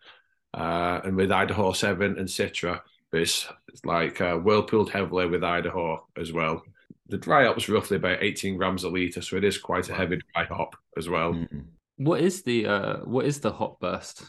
uh, 0.54 1.00
and 1.04 1.16
with 1.16 1.32
Idaho 1.32 1.72
7 1.72 2.18
and 2.18 2.28
Citra. 2.28 2.80
It's, 3.12 3.46
it's 3.68 3.84
like 3.84 4.20
uh, 4.20 4.36
whirlpooled 4.36 4.90
heavily 4.90 5.26
with 5.26 5.44
Idaho 5.44 6.06
as 6.16 6.32
well 6.32 6.62
the 7.12 7.18
dry 7.18 7.44
hop 7.44 7.58
is 7.58 7.68
roughly 7.68 7.98
about 7.98 8.22
18 8.22 8.56
grams 8.56 8.84
a 8.84 8.88
liter, 8.88 9.20
so 9.20 9.36
it 9.36 9.44
is 9.44 9.58
quite 9.58 9.90
a 9.90 9.94
heavy 9.94 10.18
dry 10.32 10.46
hop 10.46 10.74
as 10.96 11.10
well. 11.10 11.34
Mm-hmm. 11.34 11.60
What 11.98 12.22
is 12.22 12.42
the 12.42 12.66
uh, 12.66 12.96
what 13.00 13.26
is 13.26 13.40
the 13.40 13.52
hop 13.52 13.80
burst? 13.80 14.24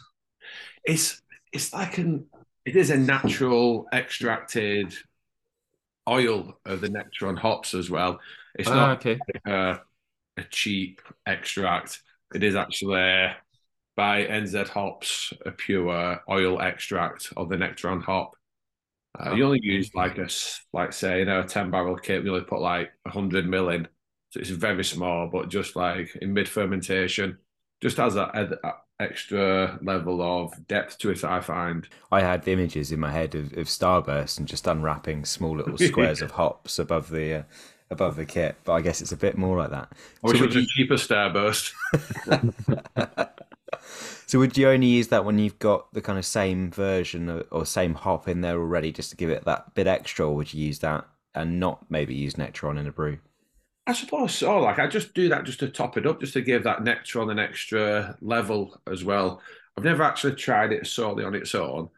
It's 0.84 1.22
it's 1.54 1.72
like 1.72 1.98
an 1.98 2.26
it 2.66 2.76
is 2.76 2.90
a 2.90 2.98
natural 2.98 3.88
extracted 3.94 4.94
oil 6.10 6.60
of 6.66 6.82
the 6.82 6.90
Nectaron 6.90 7.38
hops 7.40 7.74
as 7.74 7.90
well. 7.90 8.20
It's 8.60 8.68
oh, 8.68 8.76
not 8.76 8.98
okay. 8.98 9.18
Like 9.34 9.54
a, 9.54 9.82
a 10.36 10.44
cheap 10.50 11.02
extract. 11.26 12.02
It 12.36 12.44
is 12.44 12.56
actually 12.56 13.32
by 13.96 14.26
NZ 14.26 14.68
Hops 14.68 15.32
a 15.46 15.52
pure 15.52 16.20
oil 16.30 16.60
extract 16.62 17.32
of 17.38 17.48
the 17.48 17.56
Nectaron 17.56 18.04
hop. 18.04 18.36
Uh, 19.20 19.34
you 19.34 19.46
only 19.46 19.60
use 19.62 19.94
like 19.94 20.18
a 20.18 20.28
like 20.72 20.92
say 20.92 21.20
you 21.20 21.26
know 21.26 21.42
a 21.42 21.44
ten 21.44 21.70
barrel 21.70 21.96
kit. 21.96 22.24
You 22.24 22.34
only 22.34 22.46
put 22.46 22.62
like 22.62 22.92
hundred 23.08 23.48
mil 23.48 23.70
in, 23.70 23.88
so 24.32 24.40
it's 24.40 24.50
very 24.50 24.84
small. 24.84 25.30
But 25.32 25.50
just 25.50 25.76
like 25.76 26.16
in 26.22 26.34
mid 26.34 26.50
fermentation, 26.50 27.38
just 27.82 27.98
has 27.98 28.16
that 28.16 28.60
extra 29.00 29.78
level 29.84 30.22
of 30.22 30.68
depth 30.68 30.98
to 31.00 31.12
it. 31.12 31.24
I 31.24 31.42
find. 31.42 31.88
I 32.12 32.22
had 32.22 32.48
images 32.48 32.92
in 32.92 33.00
my 33.00 33.12
head 33.12 33.36
of, 33.36 33.54
of 33.54 33.68
Starburst 33.68 34.40
and 34.40 34.48
just 34.48 34.66
unwrapping 34.66 35.26
small 35.26 35.58
little 35.58 35.78
squares 35.90 36.22
of 36.22 36.32
hops 36.32 36.80
above 36.80 37.10
the. 37.10 37.34
Uh, 37.34 37.44
above 37.90 38.16
the 38.16 38.26
kit, 38.26 38.56
but 38.64 38.74
I 38.74 38.82
guess 38.82 39.02
it's 39.02 39.12
a 39.12 39.18
bit 39.18 39.38
more 39.38 39.56
like 39.58 39.70
that. 39.70 39.92
Or 40.24 40.36
so 40.36 40.46
you... 40.46 40.66
cheaper 40.66 40.96
Starburst. 40.96 41.72
So 44.26 44.40
would 44.40 44.58
you 44.58 44.70
only 44.70 44.88
use 44.88 45.10
that 45.10 45.26
when 45.26 45.40
you've 45.40 45.60
got 45.60 45.94
the 45.94 46.02
kind 46.02 46.18
of 46.18 46.26
same 46.26 46.72
version 46.72 47.44
or 47.52 47.66
same 47.66 47.94
hop 47.94 48.28
in 48.28 48.42
there 48.42 48.58
already, 48.58 48.92
just 48.92 49.12
to 49.12 49.18
give 49.18 49.30
it 49.30 49.46
that 49.46 49.74
bit 49.76 49.88
extra, 49.88 50.28
or 50.28 50.36
would 50.36 50.54
you 50.54 50.66
use 50.66 50.80
that 50.80 51.06
and 51.36 51.60
not 51.60 51.86
maybe 51.90 52.14
use 52.14 52.36
Nectaron 52.36 52.80
in 52.80 52.88
a 52.88 52.92
brew? 52.92 53.20
I 53.86 53.94
suppose 53.94 54.34
so. 54.34 54.60
Like 54.60 54.80
I 54.80 54.88
just 54.88 55.14
do 55.14 55.30
that 55.30 55.44
just 55.44 55.60
to 55.60 55.70
top 55.70 55.98
it 55.98 56.08
up, 56.08 56.22
just 56.22 56.34
to 56.34 56.42
give 56.42 56.64
that 56.64 56.80
Nectaron 56.80 57.32
an 57.32 57.40
extra 57.40 58.18
level 58.22 58.80
as 58.90 59.04
well. 59.04 59.42
I've 59.78 59.84
never 59.84 60.04
actually 60.04 60.36
tried 60.36 60.72
it 60.72 60.88
solely 60.88 61.26
on 61.26 61.36
its 61.36 61.54
own. 61.54 61.90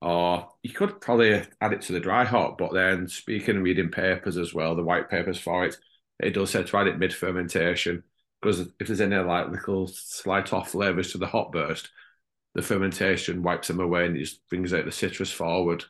Or 0.00 0.50
you 0.62 0.70
could 0.70 1.00
probably 1.00 1.42
add 1.60 1.72
it 1.72 1.80
to 1.82 1.92
the 1.92 2.00
dry 2.00 2.24
hop, 2.24 2.58
but 2.58 2.74
then 2.74 3.08
speaking 3.08 3.56
and 3.56 3.64
reading 3.64 3.88
papers 3.88 4.36
as 4.36 4.52
well, 4.52 4.74
the 4.74 4.82
white 4.82 5.08
papers 5.08 5.38
for 5.38 5.64
it, 5.64 5.76
it 6.20 6.30
does 6.30 6.50
say 6.50 6.62
to 6.62 6.76
add 6.76 6.88
it 6.88 6.98
mid 6.98 7.14
fermentation 7.14 8.02
because 8.44 8.60
if 8.78 8.86
there's 8.86 9.00
any 9.00 9.16
like 9.16 9.48
little 9.48 9.86
slight 9.86 10.52
off 10.52 10.72
flavors 10.72 11.12
to 11.12 11.18
the 11.18 11.26
hop 11.26 11.50
burst, 11.50 11.88
the 12.54 12.60
fermentation 12.60 13.42
wipes 13.42 13.68
them 13.68 13.80
away 13.80 14.04
and 14.04 14.16
it 14.16 14.20
just 14.20 14.46
brings 14.50 14.74
out 14.74 14.84
the 14.84 14.92
citrus 14.92 15.32
forward, 15.32 15.82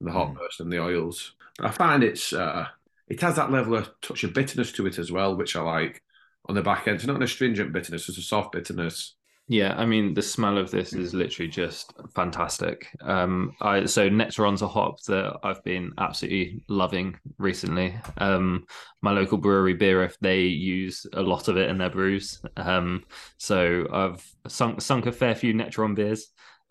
the 0.00 0.10
hop 0.10 0.30
mm. 0.30 0.38
burst 0.38 0.60
and 0.60 0.72
the 0.72 0.80
oils. 0.80 1.34
But 1.58 1.66
I 1.66 1.70
find 1.72 2.02
it's 2.02 2.32
uh, 2.32 2.66
it 3.06 3.20
has 3.20 3.36
that 3.36 3.52
level 3.52 3.74
of 3.76 3.90
touch 4.00 4.24
of 4.24 4.32
bitterness 4.32 4.72
to 4.72 4.86
it 4.86 4.98
as 4.98 5.12
well, 5.12 5.36
which 5.36 5.54
I 5.56 5.60
like 5.60 6.02
on 6.46 6.54
the 6.54 6.62
back 6.62 6.88
end. 6.88 6.96
It's 6.96 7.06
not 7.06 7.16
an 7.16 7.22
astringent 7.22 7.70
bitterness; 7.70 8.08
it's 8.08 8.16
a 8.16 8.22
soft 8.22 8.52
bitterness. 8.52 9.14
Yeah, 9.50 9.74
I 9.76 9.84
mean 9.84 10.14
the 10.14 10.22
smell 10.22 10.58
of 10.58 10.70
this 10.70 10.92
is 10.92 11.12
literally 11.12 11.50
just 11.50 11.92
fantastic. 12.14 12.86
Um, 13.02 13.52
I 13.60 13.84
so 13.86 14.08
Nectaron's 14.08 14.62
a 14.62 14.68
hop 14.68 15.02
that 15.08 15.40
I've 15.42 15.64
been 15.64 15.90
absolutely 15.98 16.62
loving 16.68 17.18
recently. 17.36 17.98
Um, 18.18 18.64
my 19.02 19.10
local 19.10 19.38
brewery 19.38 19.74
Beer 19.74 20.08
they 20.20 20.42
use 20.42 21.04
a 21.14 21.20
lot 21.20 21.48
of 21.48 21.56
it 21.56 21.68
in 21.68 21.78
their 21.78 21.90
brews. 21.90 22.40
Um, 22.56 23.02
so 23.38 23.88
I've 23.92 24.24
sunk 24.46 24.80
sunk 24.82 25.06
a 25.06 25.12
fair 25.12 25.34
few 25.34 25.52
Nectaron 25.52 25.96
beers. 25.96 26.28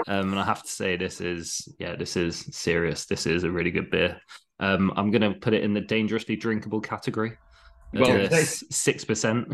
Um, 0.07 0.31
and 0.31 0.39
I 0.39 0.45
have 0.45 0.63
to 0.63 0.69
say 0.69 0.95
this 0.95 1.19
is 1.19 1.67
yeah, 1.79 1.97
this 1.97 2.15
is 2.15 2.47
serious. 2.51 3.07
This 3.07 3.25
is 3.25 3.43
a 3.43 3.51
really 3.51 3.71
good 3.71 3.91
beer. 3.91 4.21
Um, 4.61 4.93
I'm 4.95 5.11
gonna 5.11 5.33
put 5.33 5.53
it 5.53 5.65
in 5.65 5.73
the 5.73 5.81
dangerously 5.81 6.37
drinkable 6.37 6.79
category. 6.79 7.37
Well, 7.91 8.29
six 8.69 9.03
percent. 9.03 9.49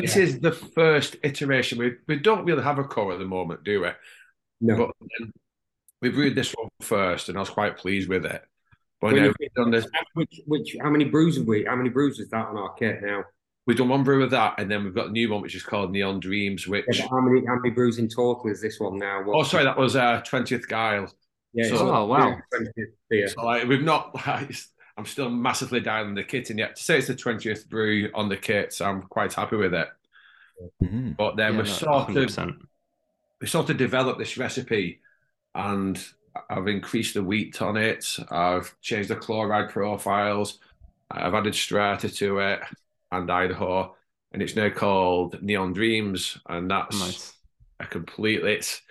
This 0.00 0.16
yeah. 0.16 0.22
is 0.22 0.40
the 0.40 0.52
first 0.52 1.16
iteration. 1.22 1.78
We 1.78 1.94
we 2.06 2.16
don't 2.16 2.44
really 2.44 2.62
have 2.62 2.78
a 2.78 2.84
core 2.84 3.12
at 3.12 3.18
the 3.18 3.24
moment, 3.24 3.64
do 3.64 3.82
we? 3.82 3.88
No. 4.60 4.76
But 4.76 5.28
we 6.02 6.08
brewed 6.10 6.34
this 6.34 6.52
one 6.52 6.68
first, 6.80 7.28
and 7.28 7.36
I 7.36 7.40
was 7.40 7.50
quite 7.50 7.76
pleased 7.76 8.08
with 8.08 8.24
it. 8.24 8.42
But 9.00 9.14
now 9.14 9.32
we've 9.38 9.54
done 9.54 9.70
this. 9.70 9.86
Which, 10.14 10.40
which, 10.46 10.76
how 10.80 10.90
many 10.90 11.06
brews 11.06 11.38
have 11.38 11.46
we? 11.46 11.64
How 11.64 11.76
many 11.76 11.88
brews 11.88 12.18
is 12.18 12.28
that 12.30 12.46
on 12.46 12.58
our 12.58 12.74
kit 12.74 13.02
now? 13.02 13.24
We've 13.66 13.76
done 13.76 13.88
one 13.88 14.04
brew 14.04 14.22
of 14.22 14.30
that, 14.30 14.54
and 14.58 14.70
then 14.70 14.84
we've 14.84 14.94
got 14.94 15.08
a 15.08 15.12
new 15.12 15.30
one 15.30 15.40
which 15.40 15.54
is 15.54 15.62
called 15.62 15.92
Neon 15.92 16.20
Dreams. 16.20 16.66
Which 16.66 16.86
yeah, 16.92 17.06
how 17.08 17.20
many 17.20 17.46
how 17.46 17.56
many 17.56 17.70
brews 17.70 17.98
in 17.98 18.08
total 18.08 18.50
is 18.50 18.60
this 18.60 18.80
one 18.80 18.98
now? 18.98 19.22
What? 19.22 19.36
Oh, 19.36 19.42
sorry, 19.42 19.64
that 19.64 19.78
was 19.78 19.96
uh 19.96 20.20
twentieth 20.24 20.68
Guile. 20.68 21.12
Yeah. 21.52 21.68
So, 21.68 21.90
oh 21.90 22.06
wow. 22.06 22.38
So 23.28 23.42
like, 23.42 23.66
we've 23.66 23.82
not 23.82 24.14
like 24.26 24.54
I'm 25.00 25.06
still 25.06 25.30
massively 25.30 25.80
down 25.80 26.08
in 26.08 26.14
the 26.14 26.22
kit, 26.22 26.50
and 26.50 26.58
yet 26.58 26.76
to 26.76 26.82
say 26.82 26.98
it's 26.98 27.06
the 27.06 27.14
20th 27.14 27.70
brew 27.70 28.10
on 28.14 28.28
the 28.28 28.36
kit, 28.36 28.74
so 28.74 28.84
I'm 28.84 29.00
quite 29.02 29.32
happy 29.32 29.56
with 29.56 29.72
it. 29.72 29.88
Mm-hmm. 30.82 31.12
But 31.12 31.36
then 31.36 31.54
yeah, 31.54 31.62
we 31.62 31.66
sort 31.68 32.08
100%. 32.08 32.48
of 32.48 32.56
we 33.40 33.46
sort 33.46 33.70
of 33.70 33.78
developed 33.78 34.18
this 34.18 34.36
recipe, 34.36 35.00
and 35.54 35.98
I've 36.50 36.68
increased 36.68 37.14
the 37.14 37.24
wheat 37.24 37.62
on 37.62 37.78
it. 37.78 38.14
I've 38.30 38.78
changed 38.82 39.08
the 39.08 39.16
chloride 39.16 39.70
profiles. 39.70 40.58
I've 41.10 41.32
added 41.32 41.54
strata 41.54 42.10
to 42.10 42.40
it 42.40 42.60
and 43.10 43.30
Idaho, 43.30 43.96
and 44.32 44.42
it's 44.42 44.54
now 44.54 44.68
called 44.68 45.42
Neon 45.42 45.72
Dreams, 45.72 46.36
and 46.46 46.70
that's 46.70 47.00
nice. 47.00 47.32
a 47.80 47.86
completely 47.86 48.52
it's 48.52 48.82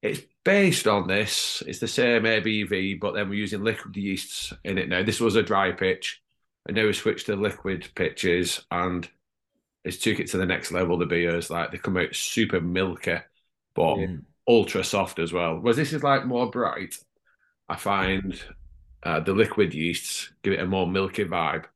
it's 0.00 0.20
based 0.44 0.86
on 0.86 1.06
this. 1.06 1.62
It's 1.66 1.78
the 1.78 1.88
same 1.88 2.22
ABV, 2.22 3.00
but 3.00 3.14
then 3.14 3.28
we're 3.28 3.34
using 3.34 3.62
liquid 3.62 3.96
yeasts 3.96 4.52
in 4.64 4.78
it 4.78 4.88
now. 4.88 5.02
This 5.02 5.20
was 5.20 5.36
a 5.36 5.42
dry 5.42 5.72
pitch, 5.72 6.22
and 6.66 6.76
now 6.76 6.86
we 6.86 6.92
switched 6.92 7.26
to 7.26 7.36
liquid 7.36 7.88
pitches, 7.94 8.64
and 8.70 9.08
it's 9.84 9.98
took 9.98 10.20
it 10.20 10.28
to 10.28 10.38
the 10.38 10.46
next 10.46 10.72
level. 10.72 10.98
The 10.98 11.06
beers 11.06 11.50
like 11.50 11.70
they 11.70 11.78
come 11.78 11.96
out 11.96 12.14
super 12.14 12.60
milky, 12.60 13.16
but 13.74 13.96
yeah. 13.98 14.16
ultra 14.48 14.84
soft 14.84 15.18
as 15.18 15.32
well. 15.32 15.58
Whereas 15.58 15.76
this 15.76 15.92
is 15.92 16.02
like 16.02 16.26
more 16.26 16.50
bright. 16.50 16.96
I 17.68 17.76
find 17.76 18.42
uh, 19.02 19.20
the 19.20 19.32
liquid 19.32 19.74
yeasts 19.74 20.32
give 20.42 20.52
it 20.54 20.60
a 20.60 20.66
more 20.66 20.86
milky 20.86 21.24
vibe, 21.24 21.66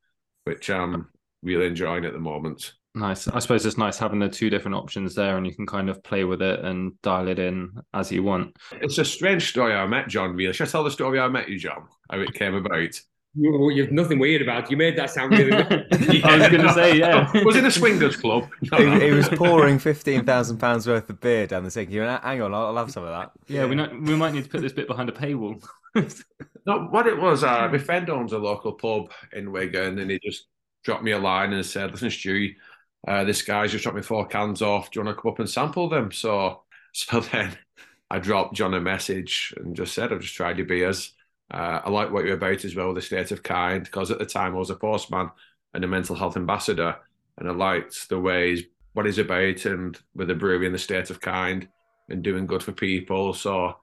which 0.43 0.69
I'm 0.69 1.07
really 1.41 1.67
enjoying 1.67 2.05
at 2.05 2.13
the 2.13 2.19
moment. 2.19 2.73
Nice. 2.95 3.27
I 3.27 3.39
suppose 3.39 3.65
it's 3.65 3.77
nice 3.77 3.97
having 3.97 4.19
the 4.19 4.29
two 4.29 4.49
different 4.49 4.75
options 4.75 5.15
there, 5.15 5.35
and 5.35 5.45
you 5.45 5.53
can 5.53 5.65
kind 5.65 5.89
of 5.89 6.01
play 6.01 6.23
with 6.23 6.41
it 6.41 6.61
and 6.61 6.99
dial 7.01 7.27
it 7.27 7.39
in 7.39 7.73
as 7.93 8.09
you 8.09 8.23
want. 8.23 8.55
It's 8.71 8.97
a 8.97 9.05
strange 9.05 9.49
story 9.49 9.73
I 9.73 9.85
met 9.85 10.07
John. 10.07 10.33
Really, 10.33 10.53
should 10.53 10.69
I 10.69 10.71
tell 10.71 10.83
the 10.85 10.91
story 10.91 11.19
I 11.19 11.27
met 11.27 11.49
you, 11.49 11.59
John? 11.59 11.87
How 12.09 12.19
it 12.19 12.33
came 12.33 12.55
about? 12.55 12.97
You, 13.37 13.69
you've 13.71 13.91
nothing 13.91 14.17
weird 14.17 14.41
about. 14.41 14.71
You 14.71 14.77
made 14.77 14.97
that 14.97 15.09
sound 15.09 15.33
really. 15.33 15.51
yeah. 15.51 15.65
I 16.25 16.37
was 16.37 16.47
going 16.47 16.61
to 16.61 16.73
say, 16.73 16.97
yeah. 16.97 17.29
was 17.43 17.57
it 17.57 17.65
a 17.65 17.71
swingers 17.71 18.15
club? 18.15 18.47
No, 18.71 18.77
he, 18.99 19.07
he, 19.07 19.11
was 19.11 19.27
pouring 19.27 19.77
fifteen 19.77 20.23
thousand 20.23 20.59
pounds 20.59 20.87
worth 20.87 21.09
of 21.09 21.19
beer 21.19 21.47
down 21.47 21.65
the 21.65 21.71
sink. 21.71 21.89
You 21.91 22.01
went, 22.01 22.23
hang 22.23 22.41
on, 22.41 22.53
I'll, 22.53 22.67
I'll 22.67 22.77
have 22.77 22.91
some 22.91 23.03
of 23.03 23.09
that. 23.09 23.31
Yeah, 23.47 23.61
yeah. 23.63 23.65
we 23.67 23.75
not, 23.75 23.91
we 23.91 24.15
might 24.15 24.33
need 24.33 24.45
to 24.45 24.49
put 24.49 24.61
this 24.61 24.71
bit 24.71 24.87
behind 24.87 25.09
a 25.09 25.11
paywall. 25.11 25.61
no, 26.65 26.87
what 26.91 27.07
it 27.07 27.19
was, 27.19 27.43
uh, 27.43 27.67
my 27.69 27.77
friend 27.77 28.09
owns 28.09 28.31
a 28.31 28.37
local 28.37 28.71
pub 28.71 29.11
in 29.33 29.51
Wigan, 29.51 29.99
and 29.99 30.09
he 30.09 30.17
just 30.23 30.45
dropped 30.85 31.03
me 31.03 31.11
a 31.11 31.19
line 31.19 31.51
and 31.51 31.65
said, 31.65 31.91
"Listen, 31.91 32.09
Stu." 32.09 32.51
Uh, 33.07 33.23
this 33.23 33.41
guy's 33.41 33.71
just 33.71 33.83
dropped 33.83 33.97
me 33.97 34.01
four 34.01 34.25
cans 34.25 34.61
off. 34.61 34.91
Do 34.91 34.99
you 34.99 35.05
want 35.05 35.17
to 35.17 35.21
come 35.21 35.31
up 35.31 35.39
and 35.39 35.49
sample 35.49 35.89
them? 35.89 36.11
So, 36.11 36.63
so 36.93 37.19
then 37.19 37.57
I 38.09 38.19
dropped 38.19 38.55
John 38.55 38.73
a 38.73 38.81
message 38.81 39.53
and 39.57 39.75
just 39.75 39.93
said, 39.93 40.11
I've 40.11 40.21
just 40.21 40.35
tried 40.35 40.57
your 40.57 40.67
beers. 40.67 41.13
Uh, 41.53 41.81
I 41.85 41.89
like 41.89 42.11
what 42.11 42.25
you're 42.25 42.35
about 42.35 42.65
as 42.65 42.75
well, 42.75 42.93
the 42.93 43.01
state 43.01 43.31
of 43.31 43.43
kind, 43.43 43.83
because 43.83 44.09
at 44.09 44.17
the 44.17 44.25
time 44.25 44.55
I 44.55 44.59
was 44.59 44.71
a 44.71 44.75
postman 44.75 45.29
and 45.73 45.83
a 45.83 45.87
mental 45.87 46.15
health 46.15 46.37
ambassador, 46.37 46.95
and 47.37 47.47
I 47.47 47.51
liked 47.51 48.09
the 48.09 48.19
ways 48.19 48.63
what 48.93 49.05
he's 49.05 49.17
about 49.19 49.65
and 49.65 49.99
with 50.15 50.29
the 50.29 50.35
brewery 50.35 50.65
in 50.65 50.71
the 50.71 50.79
state 50.79 51.09
of 51.09 51.19
kind 51.19 51.67
and 52.09 52.23
doing 52.23 52.47
good 52.47 52.63
for 52.63 52.71
people. 52.71 53.33
So 53.33 53.75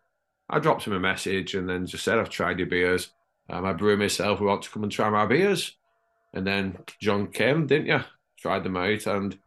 I 0.48 0.58
dropped 0.58 0.84
him 0.86 0.94
a 0.94 1.00
message 1.00 1.54
and 1.54 1.68
then 1.68 1.86
just 1.86 2.02
said, 2.02 2.18
I've 2.18 2.30
tried 2.30 2.58
your 2.58 2.68
beers. 2.68 3.10
Um, 3.50 3.66
I 3.66 3.74
brew 3.74 3.96
myself. 3.96 4.40
We 4.40 4.46
want 4.46 4.62
to 4.62 4.70
come 4.70 4.82
and 4.82 4.90
try 4.90 5.10
my 5.10 5.26
beers. 5.26 5.76
And 6.32 6.46
then 6.46 6.78
John 7.00 7.26
came, 7.26 7.66
didn't 7.66 7.88
you? 7.88 8.00
Tried 8.42 8.64
them 8.64 8.76
out, 8.76 9.06
and 9.06 9.38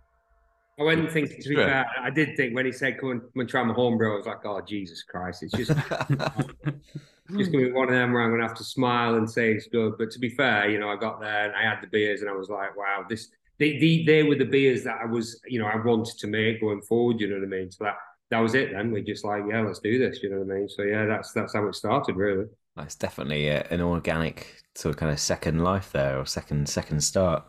I 0.80 0.84
went 0.84 1.12
thinking. 1.12 1.42
To 1.42 1.50
be 1.50 1.56
fair, 1.56 1.86
I 2.02 2.10
did 2.10 2.36
think 2.38 2.56
when 2.56 2.66
he 2.66 2.72
said 2.72 3.00
"come 3.00 3.12
and, 3.12 3.22
come 3.22 3.42
and 3.42 3.50
try 3.50 3.64
my 3.64 3.74
home 3.74 3.98
brew," 3.98 4.14
I 4.14 4.18
was 4.18 4.26
like, 4.26 4.46
"Oh 4.46 4.62
Jesus 4.62 5.04
Christ!" 5.04 5.44
It's 5.44 5.54
just 5.54 5.70
just 7.38 7.52
gonna 7.52 7.66
be 7.66 7.72
one 7.72 7.90
of 7.90 7.94
them 7.94 8.14
where 8.14 8.24
I'm 8.24 8.32
gonna 8.32 8.48
have 8.48 8.58
to 8.58 8.64
smile 8.64 9.16
and 9.16 9.30
say 9.30 9.52
it's 9.52 9.68
good. 9.68 9.94
But 9.98 10.12
to 10.12 10.20
be 10.20 10.30
fair, 10.30 10.70
you 10.70 10.80
know, 10.80 10.90
I 10.90 10.96
got 10.96 11.20
there 11.20 11.46
and 11.46 11.56
I 11.56 11.64
had 11.64 11.82
the 11.82 11.88
beers, 11.88 12.22
and 12.22 12.30
I 12.30 12.34
was 12.34 12.50
like, 12.50 12.76
"Wow, 12.76 13.06
this." 13.08 13.30
They, 13.58 13.80
they, 13.80 14.04
they 14.06 14.24
were 14.24 14.36
the 14.36 14.44
beers 14.44 14.84
that 14.84 14.98
I 15.02 15.06
was, 15.06 15.40
you 15.48 15.60
know, 15.60 15.66
I 15.66 15.78
wanted 15.78 16.18
to 16.18 16.28
make 16.28 16.60
going 16.60 16.82
forward. 16.82 17.22
You 17.22 17.30
know 17.30 17.36
what 17.36 17.46
I 17.46 17.48
mean? 17.48 17.72
So 17.72 17.86
that 17.86 17.96
that 18.30 18.40
was 18.40 18.54
it. 18.54 18.74
Then 18.74 18.92
We're 18.92 19.02
just 19.02 19.24
like, 19.24 19.44
yeah, 19.50 19.62
let's 19.62 19.80
do 19.80 19.98
this. 19.98 20.22
You 20.22 20.30
know 20.30 20.40
what 20.40 20.54
I 20.54 20.60
mean? 20.60 20.68
So 20.68 20.82
yeah, 20.82 21.06
that's 21.06 21.32
that's 21.32 21.54
how 21.54 21.66
it 21.68 21.76
started, 21.76 22.18
really. 22.18 22.48
That's 22.76 22.96
definitely 22.96 23.50
uh, 23.50 23.64
an 23.70 23.80
organic 23.80 24.62
sort 24.76 24.94
of 24.94 25.00
kind 25.00 25.10
of 25.10 25.22
second 25.22 25.64
life 25.64 25.94
there, 25.94 26.20
or 26.20 26.26
second 26.26 26.68
second 26.68 27.02
start. 27.02 27.46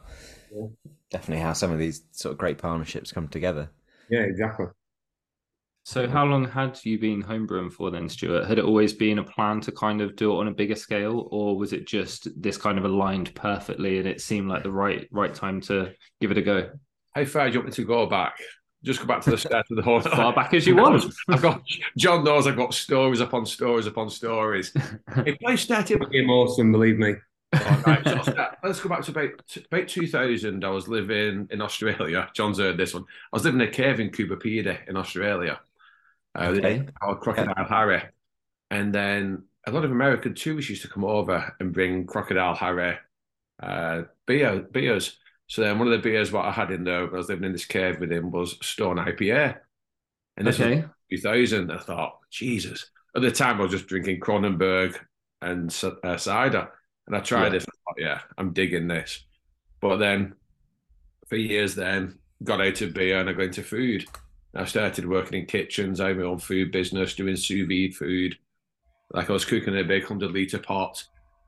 Yeah 0.57 0.93
definitely 1.11 1.43
how 1.43 1.53
some 1.53 1.73
of 1.73 1.79
these 1.79 2.03
sort 2.13 2.33
of 2.33 2.39
great 2.39 2.59
partnerships 2.59 3.13
come 3.13 3.29
together. 3.29 3.71
Yeah, 4.11 4.21
exactly. 4.21 4.67
So, 5.85 6.09
how 6.09 6.25
long 6.25 6.49
had 6.49 6.81
you 6.85 6.99
been 6.99 7.23
homebrewing 7.23 7.73
for 7.73 7.93
then, 7.93 8.09
Stuart? 8.09 8.47
Had 8.47 8.59
it 8.59 8.65
always 8.65 8.93
been 8.93 9.21
a 9.21 9.25
plan 9.25 9.61
to 9.63 9.73
kind 9.73 10.01
of 10.01 10.17
do 10.17 10.33
it 10.33 10.39
on 10.41 10.49
a 10.49 10.53
bigger 10.53 10.75
scale, 10.75 11.29
or 11.31 11.57
was 11.57 11.73
it 11.73 11.87
just 11.87 12.29
this 12.41 12.57
kind 12.57 12.77
of 12.77 12.85
aligned 12.85 13.33
perfectly 13.35 13.99
and 13.99 14.09
it 14.09 14.21
seemed 14.21 14.49
like 14.49 14.65
the 14.65 14.71
right 14.71 15.07
right 15.13 15.33
time 15.33 15.61
to 15.63 15.93
give 16.21 16.33
it 16.33 16.39
a 16.39 16.43
go? 16.43 16.71
How 17.15 17.25
far 17.25 17.47
do 17.47 17.53
you 17.53 17.61
want 17.61 17.69
me 17.69 17.75
to 17.75 17.85
go 17.85 18.07
back? 18.07 18.37
Just 18.83 19.01
go 19.01 19.07
back 19.07 19.23
to 19.23 19.31
the 19.31 19.39
start 19.39 19.67
of 19.71 19.77
the 19.77 19.83
whole. 19.83 19.99
as 19.99 20.07
far 20.07 20.33
back 20.33 20.55
as 20.55 20.67
you 20.67 20.75
want. 20.75 21.05
I've 21.29 21.43
got 21.43 21.63
John 21.97 22.25
knows 22.25 22.49
I've 22.49 22.57
got 22.57 22.75
stories 22.75 23.21
upon 23.21 23.47
stories 23.47 23.87
upon 23.87 24.11
stories. 24.11 24.73
if 25.19 25.37
I 25.47 25.55
started, 25.55 26.05
game 26.11 26.31
awesome, 26.31 26.73
believe 26.73 26.99
me 26.99 27.15
right, 27.87 28.03
so 28.05 28.47
let's 28.63 28.81
go 28.81 28.89
back 28.89 29.03
to 29.03 29.11
about, 29.11 29.57
about 29.71 29.89
2000. 29.89 30.65
I 30.65 30.69
was 30.69 30.89
living 30.89 31.49
in 31.51 31.61
Australia. 31.61 32.29
John's 32.35 32.59
heard 32.59 32.77
this 32.77 32.95
one. 32.95 33.05
I 33.05 33.37
was 33.37 33.45
living 33.45 33.61
in 33.61 33.69
a 33.69 33.71
cave 33.71 34.01
in 34.01 34.11
Coober 34.11 34.41
Pedy 34.41 34.79
in 34.89 34.97
Australia. 34.97 35.61
Uh, 36.35 36.45
okay. 36.49 36.87
Called 37.01 37.21
Crocodile 37.21 37.55
yeah. 37.57 37.69
Harry. 37.69 38.03
And 38.71 38.95
then 38.95 39.45
a 39.67 39.71
lot 39.71 39.85
of 39.85 39.91
American 39.91 40.35
tourists 40.35 40.71
used 40.71 40.83
to 40.83 40.89
come 40.89 41.05
over 41.05 41.55
and 41.61 41.73
bring 41.73 42.07
Crocodile 42.07 42.55
Harry 42.55 42.97
uh, 43.63 44.03
beer, 44.27 44.61
beers. 44.61 45.19
So 45.49 45.63
then 45.63 45.79
one 45.79 45.89
of 45.89 45.93
the 45.93 45.99
beers 45.99 46.33
what 46.33 46.45
I 46.45 46.51
had 46.51 46.71
in 46.71 46.85
there, 46.85 47.03
I 47.03 47.17
was 47.17 47.29
living 47.29 47.45
in 47.45 47.53
this 47.53 47.65
cave 47.65 48.01
with 48.01 48.13
him, 48.13 48.31
was 48.31 48.59
Stone 48.67 48.97
IPA. 48.97 49.59
And 50.37 50.47
this 50.47 50.61
okay. 50.61 50.85
was 51.11 51.23
2000. 51.23 51.71
I 51.71 51.79
thought, 51.79 52.19
Jesus. 52.31 52.91
At 53.15 53.23
the 53.23 53.31
time, 53.31 53.59
I 53.59 53.63
was 53.63 53.73
just 53.73 53.87
drinking 53.87 54.21
Kronenbourg 54.21 54.97
and 55.41 55.75
uh, 56.03 56.17
cider. 56.17 56.71
And 57.07 57.17
I 57.17 57.21
tried 57.21 57.45
yeah. 57.45 57.51
this. 57.51 57.67
Yeah, 57.99 58.21
I'm 58.37 58.53
digging 58.53 58.89
this. 58.89 59.25
But 59.81 59.99
then 59.99 60.35
for 61.29 61.37
years, 61.37 61.75
then 61.75 62.19
got 62.43 62.61
out 62.61 62.81
of 62.81 62.95
beer 62.95 63.21
and 63.21 63.29
I 63.29 63.33
got 63.33 63.45
into 63.45 63.63
food. 63.63 64.05
I 64.55 64.65
started 64.65 65.07
working 65.07 65.41
in 65.41 65.47
kitchens. 65.47 66.01
I 66.01 66.09
had 66.09 66.19
my 66.19 66.25
own 66.25 66.39
food 66.39 66.73
business, 66.73 67.15
doing 67.15 67.37
sous 67.37 67.69
vide 67.69 67.95
food. 67.95 68.39
Like 69.13 69.29
I 69.29 69.33
was 69.33 69.45
cooking 69.45 69.75
in 69.75 69.81
a 69.81 69.85
big 69.85 70.05
hundred 70.05 70.33
liter 70.33 70.59
pot, 70.59 71.05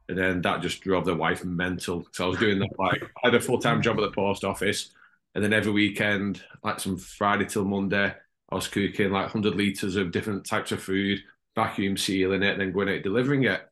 and 0.09 0.17
then 0.17 0.43
that 0.43 0.61
just 0.61 0.83
drove 0.83 1.07
the 1.07 1.15
wife 1.15 1.45
mental. 1.45 2.07
So 2.13 2.27
I 2.27 2.29
was 2.29 2.39
doing 2.39 2.59
that. 2.59 2.79
Like 2.79 3.03
I 3.03 3.29
had 3.29 3.35
a 3.35 3.41
full 3.41 3.59
time 3.59 3.83
job 3.83 3.99
at 3.99 4.03
the 4.03 4.11
post 4.11 4.45
office, 4.45 4.91
and 5.35 5.43
then 5.43 5.53
every 5.53 5.73
weekend, 5.73 6.43
like 6.63 6.81
some 6.81 6.99
Friday 6.99 7.47
till 7.47 7.65
Monday, 7.65 8.15
I 8.51 8.55
was 8.55 8.69
cooking 8.69 9.11
like 9.11 9.31
hundred 9.31 9.55
liters 9.55 9.97
of 9.97 10.13
different 10.13 10.45
types 10.45 10.71
of 10.71 10.83
food, 10.83 11.21
vacuum 11.55 11.97
sealing 11.97 12.43
it, 12.43 12.53
and 12.53 12.61
then 12.61 12.73
going 12.73 12.91
out 12.91 13.03
delivering 13.03 13.45
it 13.45 13.68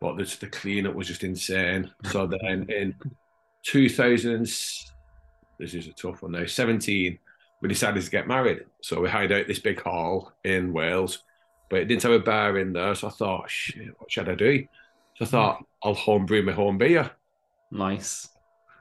but 0.00 0.16
the, 0.16 0.36
the 0.40 0.46
cleanup 0.46 0.94
was 0.94 1.08
just 1.08 1.24
insane. 1.24 1.90
So 2.10 2.26
then 2.26 2.66
in 2.68 2.94
2000, 3.64 4.42
this 4.42 4.90
is 5.58 5.86
a 5.86 5.92
tough 5.92 6.22
one 6.22 6.32
now, 6.32 6.46
17, 6.46 7.18
we 7.60 7.68
decided 7.68 8.02
to 8.02 8.10
get 8.10 8.26
married. 8.26 8.64
So 8.82 9.00
we 9.00 9.08
hired 9.08 9.32
out 9.32 9.46
this 9.46 9.58
big 9.58 9.80
hall 9.82 10.32
in 10.44 10.72
Wales, 10.72 11.22
but 11.68 11.80
it 11.80 11.84
didn't 11.84 12.02
have 12.02 12.12
a 12.12 12.18
bar 12.18 12.58
in 12.58 12.72
there. 12.72 12.94
So 12.94 13.08
I 13.08 13.10
thought, 13.10 13.50
shit, 13.50 13.94
what 13.98 14.10
should 14.10 14.28
I 14.28 14.34
do? 14.34 14.64
So 15.16 15.24
I 15.26 15.28
thought, 15.28 15.58
hmm. 15.58 15.64
I'll 15.82 15.94
home 15.94 16.26
brew 16.26 16.42
my 16.42 16.52
home 16.52 16.78
beer. 16.78 17.10
Nice. 17.70 18.28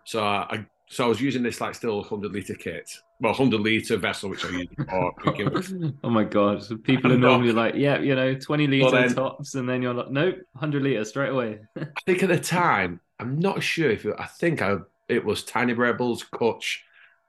So 0.06 0.24
I 0.24 0.66
so 0.92 1.06
I 1.06 1.08
was 1.08 1.22
using 1.22 1.44
this 1.44 1.62
like 1.62 1.76
still 1.76 1.98
100 1.98 2.32
liter 2.32 2.56
kit, 2.56 2.90
well, 3.20 3.32
100 3.32 3.62
liter 3.62 3.98
vessel, 3.98 4.30
which 4.30 4.44
I 4.44 4.50
use 4.50 4.68
for 4.76 5.94
oh 6.04 6.10
my 6.10 6.24
god! 6.24 6.64
So 6.64 6.78
people 6.78 7.12
are 7.12 7.16
uh, 7.16 7.20
normally 7.20 7.52
like, 7.52 7.76
yeah, 7.76 8.00
you 8.00 8.16
know, 8.16 8.34
20 8.34 8.66
liter 8.66 8.90
then, 8.90 9.14
tops, 9.14 9.54
and 9.54 9.70
then 9.70 9.84
you're 9.84 9.94
like, 9.94 10.10
nope, 10.10 10.38
100 10.54 10.82
liter 10.82 11.06
straight 11.06 11.30
away. 11.30 11.60
I 11.80 11.86
think 12.08 12.24
at 12.24 12.30
the 12.30 12.40
time, 12.40 13.02
I'm 13.20 13.38
not 13.38 13.62
sure 13.62 13.92
if 13.92 14.04
it, 14.04 14.16
I 14.18 14.26
think 14.26 14.64
I 14.64 14.78
it 15.08 15.24
was 15.24 15.44
Tiny 15.44 15.74
Rebels, 15.74 16.26
Cwtch. 16.34 16.78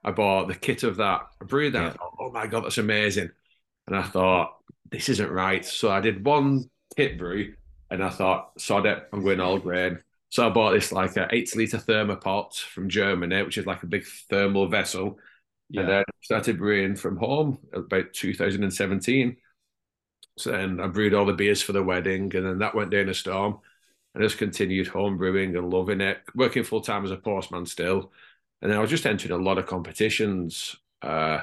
I 0.03 0.13
bought 0.13 0.49
the 0.49 0.55
kit 0.55 0.83
of 0.83 0.97
that. 0.97 1.21
I 1.43 1.45
brewed 1.45 1.75
that. 1.75 1.83
Yeah. 1.83 1.93
Thought, 1.93 2.17
oh 2.19 2.31
my 2.31 2.47
god, 2.47 2.65
that's 2.65 2.79
amazing! 2.79 3.31
And 3.87 3.95
I 3.95 4.03
thought 4.03 4.57
this 4.91 5.11
isn't 5.11 5.31
right. 5.31 5.67
So 5.67 5.91
I 5.91 6.01
did 6.01 6.25
one 6.25 6.71
kit 6.97 7.19
brew, 7.19 7.53
and 7.91 8.03
I 8.03 8.09
thought, 8.09 8.53
sod 8.59 8.87
it, 8.87 9.07
I'm 9.13 9.23
going 9.23 9.41
all 9.41 9.59
grain. 9.59 9.99
So 10.31 10.47
I 10.47 10.51
bought 10.51 10.73
this 10.73 10.93
like 10.93 11.17
a 11.17 11.29
eight 11.33 11.55
liter 11.57 11.79
thermopot 11.79 12.55
from 12.59 12.89
Germany, 12.89 13.43
which 13.43 13.59
is 13.59 13.67
like 13.67 13.83
a 13.83 13.89
big 13.89 14.05
thermal 14.31 14.69
vessel. 14.69 15.19
Yeah. 15.69 15.83
And 15.83 15.91
then 15.91 16.05
started 16.21 16.59
brewing 16.59 16.97
from 16.97 17.17
home 17.17 17.59
about 17.73 18.13
2017. 18.13 19.37
So 20.39 20.53
then 20.53 20.81
I 20.81 20.87
brewed 20.87 21.15
all 21.15 21.27
the 21.27 21.33
beers 21.33 21.63
for 21.63 21.73
the 21.73 21.83
wedding, 21.83 22.35
and 22.35 22.47
then 22.47 22.59
that 22.59 22.75
went 22.75 22.91
down 22.91 23.09
a 23.09 23.15
storm. 23.15 23.59
And 24.15 24.25
just 24.25 24.39
continued 24.39 24.89
home 24.89 25.19
brewing 25.19 25.55
and 25.55 25.71
loving 25.71 26.01
it, 26.01 26.19
working 26.35 26.65
full 26.65 26.81
time 26.81 27.05
as 27.05 27.13
a 27.13 27.17
postman 27.17 27.65
still. 27.67 28.11
And 28.61 28.71
then 28.71 28.79
I 28.79 28.81
was 28.81 28.91
just 28.91 29.07
entering 29.07 29.33
a 29.33 29.43
lot 29.43 29.59
of 29.59 29.67
competitions. 29.67 30.75
Uh, 31.01 31.43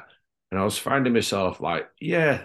and 0.52 0.60
I 0.60 0.66
was 0.66 0.78
finding 0.78 1.14
myself 1.14 1.62
like, 1.62 1.90
yeah, 2.00 2.44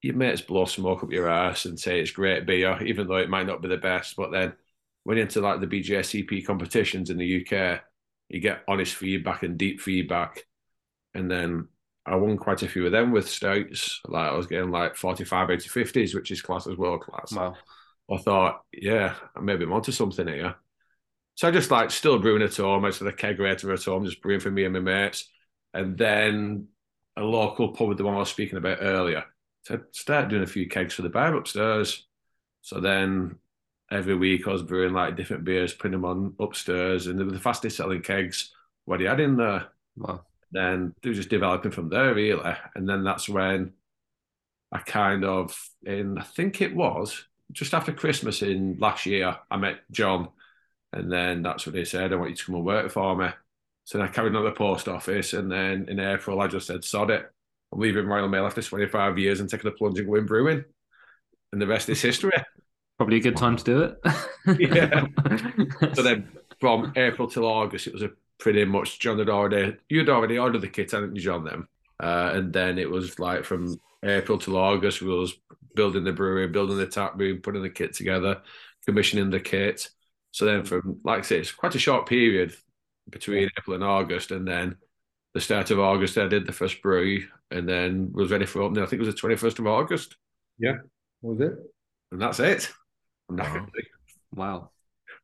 your 0.00 0.16
mates 0.16 0.40
blow 0.40 0.64
smoke 0.64 1.02
up 1.04 1.12
your 1.12 1.28
ass 1.28 1.66
and 1.66 1.78
say 1.78 2.00
it's 2.00 2.10
great 2.10 2.46
beer, 2.46 2.82
even 2.82 3.06
though 3.06 3.16
it 3.16 3.30
might 3.30 3.46
not 3.46 3.60
be 3.60 3.68
the 3.68 3.76
best. 3.76 4.16
But 4.16 4.32
then 4.32 4.54
went 5.04 5.20
into 5.20 5.40
like 5.40 5.60
the 5.60 5.66
BJCP 5.66 6.46
competitions 6.46 7.10
in 7.10 7.16
the 7.16 7.44
UK, 7.44 7.80
you 8.28 8.40
get 8.40 8.62
honest 8.68 8.94
feedback 8.94 9.42
and 9.42 9.58
deep 9.58 9.80
feedback. 9.80 10.44
And 11.14 11.30
then 11.30 11.68
I 12.06 12.16
won 12.16 12.36
quite 12.38 12.62
a 12.62 12.68
few 12.68 12.86
of 12.86 12.92
them 12.92 13.12
with 13.12 13.28
stouts. 13.28 14.00
Like 14.06 14.30
I 14.30 14.34
was 14.34 14.46
getting 14.46 14.70
like 14.70 14.96
45 14.96 15.50
out 15.50 15.52
of 15.52 15.72
50s, 15.72 16.14
which 16.14 16.30
is 16.30 16.42
class 16.42 16.66
as 16.66 16.76
world 16.76 17.02
class. 17.02 17.32
Wow. 17.32 17.56
I 18.10 18.16
thought, 18.16 18.62
yeah, 18.72 19.14
maybe 19.40 19.64
I'm 19.64 19.72
onto 19.72 19.92
something 19.92 20.26
here. 20.26 20.56
So 21.34 21.48
I 21.48 21.50
just 21.50 21.70
like 21.70 21.90
still 21.90 22.18
brewing 22.18 22.42
at 22.42 22.56
home. 22.56 22.84
I 22.84 22.88
of 22.88 22.98
the 22.98 23.12
kegerator 23.12 23.72
at 23.72 23.84
home, 23.84 24.04
just 24.04 24.20
brewing 24.20 24.40
for 24.40 24.50
me 24.50 24.64
and 24.64 24.74
my 24.74 24.80
mates. 24.80 25.30
And 25.72 25.96
then 25.96 26.68
a 27.16 27.22
local 27.22 27.72
pub, 27.72 27.96
the 27.96 28.04
one 28.04 28.14
I 28.14 28.18
was 28.18 28.30
speaking 28.30 28.58
about 28.58 28.78
earlier, 28.80 29.24
said, 29.66 29.82
start 29.92 30.28
doing 30.28 30.42
a 30.42 30.46
few 30.46 30.68
kegs 30.68 30.94
for 30.94 31.02
the 31.02 31.08
bar 31.08 31.34
upstairs. 31.34 32.06
So 32.60 32.80
then 32.80 33.36
every 33.92 34.16
week 34.16 34.46
I 34.48 34.52
was 34.52 34.62
brewing 34.62 34.94
like 34.94 35.16
different 35.16 35.44
beers, 35.44 35.74
putting 35.74 35.92
them 35.92 36.04
on 36.04 36.34
upstairs, 36.40 37.06
and 37.06 37.18
they 37.18 37.24
were 37.24 37.32
the 37.32 37.38
fastest 37.38 37.76
selling 37.76 38.02
kegs 38.02 38.52
what 38.84 39.00
he 39.00 39.06
had 39.06 39.20
in 39.20 39.36
there. 39.36 39.68
Wow. 39.96 40.22
Then 40.50 40.94
they 41.02 41.10
were 41.10 41.14
just 41.14 41.28
developing 41.28 41.70
from 41.70 41.88
there, 41.88 42.14
really. 42.14 42.54
And 42.74 42.88
then 42.88 43.04
that's 43.04 43.28
when 43.28 43.72
I 44.72 44.78
kind 44.78 45.24
of, 45.24 45.56
in 45.84 46.18
I 46.18 46.22
think 46.22 46.60
it 46.60 46.74
was 46.74 47.24
just 47.52 47.74
after 47.74 47.92
Christmas 47.92 48.42
in 48.42 48.78
last 48.78 49.06
year, 49.06 49.36
I 49.50 49.56
met 49.56 49.80
John, 49.90 50.28
and 50.92 51.12
then 51.12 51.42
that's 51.42 51.66
what 51.66 51.74
they 51.74 51.84
said. 51.84 52.12
I 52.12 52.16
want 52.16 52.30
you 52.30 52.36
to 52.36 52.44
come 52.44 52.54
and 52.56 52.64
work 52.64 52.90
for 52.90 53.16
me. 53.16 53.28
So 53.84 53.98
then 53.98 54.06
I 54.06 54.10
carried 54.10 54.34
on 54.34 54.44
the 54.44 54.52
post 54.52 54.88
office, 54.88 55.32
and 55.32 55.50
then 55.50 55.86
in 55.88 56.00
April 56.00 56.40
I 56.40 56.46
just 56.46 56.66
said, 56.66 56.84
"Sod 56.84 57.10
it, 57.10 57.30
I'm 57.72 57.80
leaving 57.80 58.06
Royal 58.06 58.28
Mail 58.28 58.46
after 58.46 58.62
25 58.62 59.18
years 59.18 59.40
and 59.40 59.48
taking 59.50 59.70
the 59.70 59.76
plunge 59.76 59.98
and 59.98 60.08
going 60.08 60.26
brewing." 60.26 60.64
And 61.52 61.60
the 61.60 61.66
rest 61.66 61.88
is 61.88 62.00
history. 62.00 62.32
Probably 62.98 63.16
a 63.16 63.20
good 63.20 63.36
time 63.36 63.56
to 63.56 63.64
do 63.64 63.80
it. 63.82 64.00
yeah. 64.58 65.06
so 65.94 66.02
then 66.02 66.30
from 66.60 66.92
April 66.96 67.28
till 67.28 67.46
August, 67.46 67.86
it 67.86 67.92
was 67.92 68.02
a 68.02 68.10
pretty 68.38 68.64
much 68.64 68.98
John 68.98 69.18
had 69.18 69.28
already 69.28 69.76
you'd 69.88 70.08
already 70.08 70.38
ordered 70.38 70.60
the 70.60 70.68
kit, 70.68 70.90
hadn't 70.90 71.16
you, 71.16 71.22
John? 71.22 71.44
Them, 71.44 71.68
uh, 72.00 72.30
and 72.34 72.52
then 72.52 72.78
it 72.78 72.90
was 72.90 73.18
like 73.18 73.44
from 73.44 73.76
April 74.04 74.38
till 74.38 74.56
August, 74.56 75.00
we 75.00 75.08
was 75.08 75.34
building 75.74 76.04
the 76.04 76.12
brewery, 76.12 76.48
building 76.48 76.76
the 76.76 76.86
tap 76.86 77.18
room, 77.18 77.40
putting 77.40 77.62
the 77.62 77.70
kit 77.70 77.94
together, 77.94 78.42
commissioning 78.84 79.30
the 79.30 79.40
kit. 79.40 79.88
So 80.32 80.44
then, 80.44 80.64
from 80.64 81.00
like 81.04 81.20
I 81.20 81.22
say, 81.22 81.38
it's 81.38 81.52
quite 81.52 81.74
a 81.74 81.78
short 81.78 82.06
period 82.06 82.54
between 83.10 83.50
April 83.58 83.74
and 83.74 83.84
August, 83.84 84.30
and 84.30 84.46
then 84.46 84.76
the 85.34 85.40
start 85.40 85.70
of 85.70 85.80
August, 85.80 86.18
I 86.18 86.26
did 86.26 86.46
the 86.46 86.52
first 86.52 86.82
brew, 86.82 87.26
and 87.50 87.68
then 87.68 88.12
was 88.12 88.30
ready 88.30 88.46
for 88.46 88.62
opening. 88.62 88.82
I 88.82 88.86
think 88.86 89.00
it 89.00 89.06
was 89.06 89.14
the 89.14 89.20
twenty 89.20 89.36
first 89.36 89.58
of 89.58 89.66
August. 89.66 90.16
Yeah, 90.58 90.76
was 91.20 91.40
it? 91.40 91.52
And 92.10 92.20
that's 92.20 92.40
it. 92.40 92.70
Wow. 93.28 93.66
wow. 94.34 94.70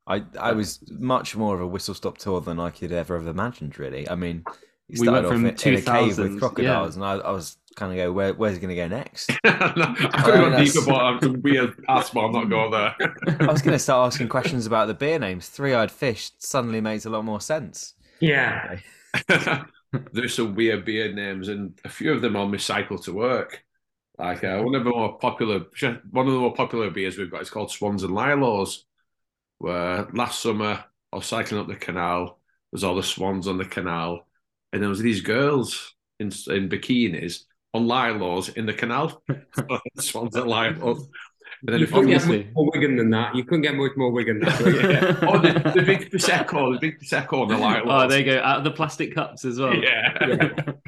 I 0.06 0.24
I 0.40 0.52
was 0.52 0.80
much 0.90 1.36
more 1.36 1.54
of 1.54 1.60
a 1.60 1.66
whistle 1.66 1.94
stop 1.94 2.18
tour 2.18 2.40
than 2.40 2.58
I 2.58 2.70
could 2.70 2.92
ever 2.92 3.18
have 3.18 3.26
imagined. 3.26 3.78
Really, 3.78 4.08
I 4.08 4.14
mean, 4.14 4.44
we 4.88 5.08
went 5.08 5.26
from 5.26 5.44
in, 5.44 5.54
in 5.54 5.74
a 5.74 5.82
cave 5.82 6.18
with 6.18 6.38
crocodiles, 6.38 6.96
yeah. 6.96 7.12
and 7.12 7.22
I, 7.22 7.26
I 7.26 7.30
was 7.30 7.58
kind 7.76 7.92
of 7.92 7.96
go, 7.96 8.12
where, 8.12 8.34
where's 8.34 8.54
he 8.54 8.60
going 8.60 8.74
to 8.74 8.82
go 8.82 8.88
next? 8.88 9.30
no, 9.44 9.50
I 9.54 10.22
could 10.24 10.34
have 10.34 10.52
gone 10.52 10.64
deeper, 10.64 10.80
but 10.86 10.96
I'm 10.96 11.20
some 11.20 11.42
weird 11.42 11.84
ass, 11.88 12.10
but 12.10 12.20
I'm 12.20 12.32
not 12.32 12.48
going 12.48 12.70
there. 12.70 12.94
I 13.48 13.52
was 13.52 13.62
going 13.62 13.74
to 13.74 13.78
start 13.78 14.12
asking 14.12 14.28
questions 14.28 14.66
about 14.66 14.88
the 14.88 14.94
beer 14.94 15.18
names. 15.18 15.48
Three 15.48 15.74
Eyed 15.74 15.92
Fish 15.92 16.32
suddenly 16.38 16.80
makes 16.80 17.04
a 17.04 17.10
lot 17.10 17.24
more 17.24 17.40
sense. 17.40 17.94
Yeah. 18.20 18.78
There's 20.12 20.34
some 20.34 20.54
weird 20.54 20.84
beer 20.84 21.12
names, 21.12 21.48
and 21.48 21.78
a 21.84 21.88
few 21.88 22.12
of 22.12 22.20
them 22.20 22.36
on 22.36 22.50
my 22.50 22.56
cycle 22.56 22.98
to 23.00 23.12
work. 23.12 23.64
Like 24.18 24.42
uh, 24.42 24.60
one 24.60 24.74
of 24.74 24.84
the 24.84 24.90
more 24.90 25.16
popular, 25.18 25.60
one 26.10 26.26
of 26.26 26.32
the 26.32 26.38
more 26.38 26.54
popular 26.54 26.90
beers 26.90 27.16
we've 27.16 27.30
got 27.30 27.42
is 27.42 27.50
called 27.50 27.70
Swans 27.70 28.02
and 28.02 28.12
Lilaws. 28.12 28.82
Where 29.58 30.06
last 30.12 30.40
summer 30.40 30.84
I 31.12 31.16
was 31.16 31.26
cycling 31.26 31.60
up 31.60 31.68
the 31.68 31.76
canal, 31.76 32.38
there's 32.72 32.84
all 32.84 32.96
the 32.96 33.02
swans 33.02 33.48
on 33.48 33.58
the 33.58 33.64
canal, 33.64 34.26
and 34.72 34.82
there 34.82 34.88
was 34.88 35.00
these 35.00 35.20
girls 35.20 35.94
in 36.18 36.28
in 36.48 36.68
bikinis 36.68 37.44
on 37.74 37.86
Lilaws 37.86 38.56
in 38.56 38.66
the 38.66 38.72
canal. 38.72 39.22
swans 39.98 40.36
at 40.36 40.44
Lilaws. 40.44 41.08
And 41.62 41.74
then 41.74 41.80
you 41.80 41.86
couldn't 41.88 42.08
get 42.08 42.26
much 42.26 42.46
more 42.54 42.70
Wigan 42.72 42.96
than 42.96 43.10
that. 43.10 43.34
You 43.34 43.42
couldn't 43.42 43.62
get 43.62 43.74
much 43.74 43.92
more 43.96 44.12
Wigan 44.12 44.38
than 44.38 44.48
that. 44.48 45.20
yeah. 45.22 45.28
Oh, 45.28 45.38
the, 45.38 45.72
the, 45.74 45.82
big 45.82 46.10
prosecco, 46.10 46.74
the 46.74 46.78
big 46.78 47.00
prosecco 47.00 47.42
on 47.42 47.48
the 47.48 47.56
light. 47.56 47.82
Oh, 47.86 48.06
there 48.06 48.20
you 48.20 48.24
go. 48.24 48.38
Out 48.38 48.58
of 48.58 48.64
the 48.64 48.70
plastic 48.70 49.14
cups 49.14 49.44
as 49.44 49.58
well. 49.58 49.74
Yeah, 49.74 50.26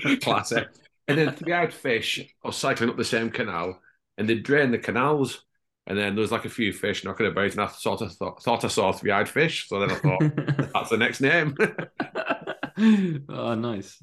yeah. 0.04 0.16
classic. 0.16 0.68
And 1.10 1.18
then 1.18 1.34
three-eyed 1.34 1.72
fish 1.72 2.34
are 2.42 2.52
cycling 2.52 2.90
up 2.90 2.96
the 2.96 3.04
same 3.04 3.30
canal, 3.30 3.80
and 4.16 4.28
they 4.28 4.36
drain 4.36 4.70
the 4.70 4.78
canals. 4.78 5.44
And 5.86 5.98
then 5.98 6.14
there 6.14 6.22
was 6.22 6.30
like 6.30 6.44
a 6.44 6.50
few 6.50 6.72
fish 6.72 7.04
knocking 7.04 7.26
about, 7.26 7.50
and 7.50 7.60
I 7.60 7.68
sort 7.68 8.02
of 8.02 8.12
thought, 8.12 8.42
thought 8.42 8.64
I 8.64 8.68
saw 8.68 8.92
three-eyed 8.92 9.28
fish. 9.28 9.68
So 9.68 9.80
then 9.80 9.90
I 9.90 9.94
thought, 9.96 10.72
that's 10.74 10.90
the 10.90 10.96
next 10.96 11.20
name. 11.20 11.56
oh, 13.28 13.54
nice. 13.54 14.02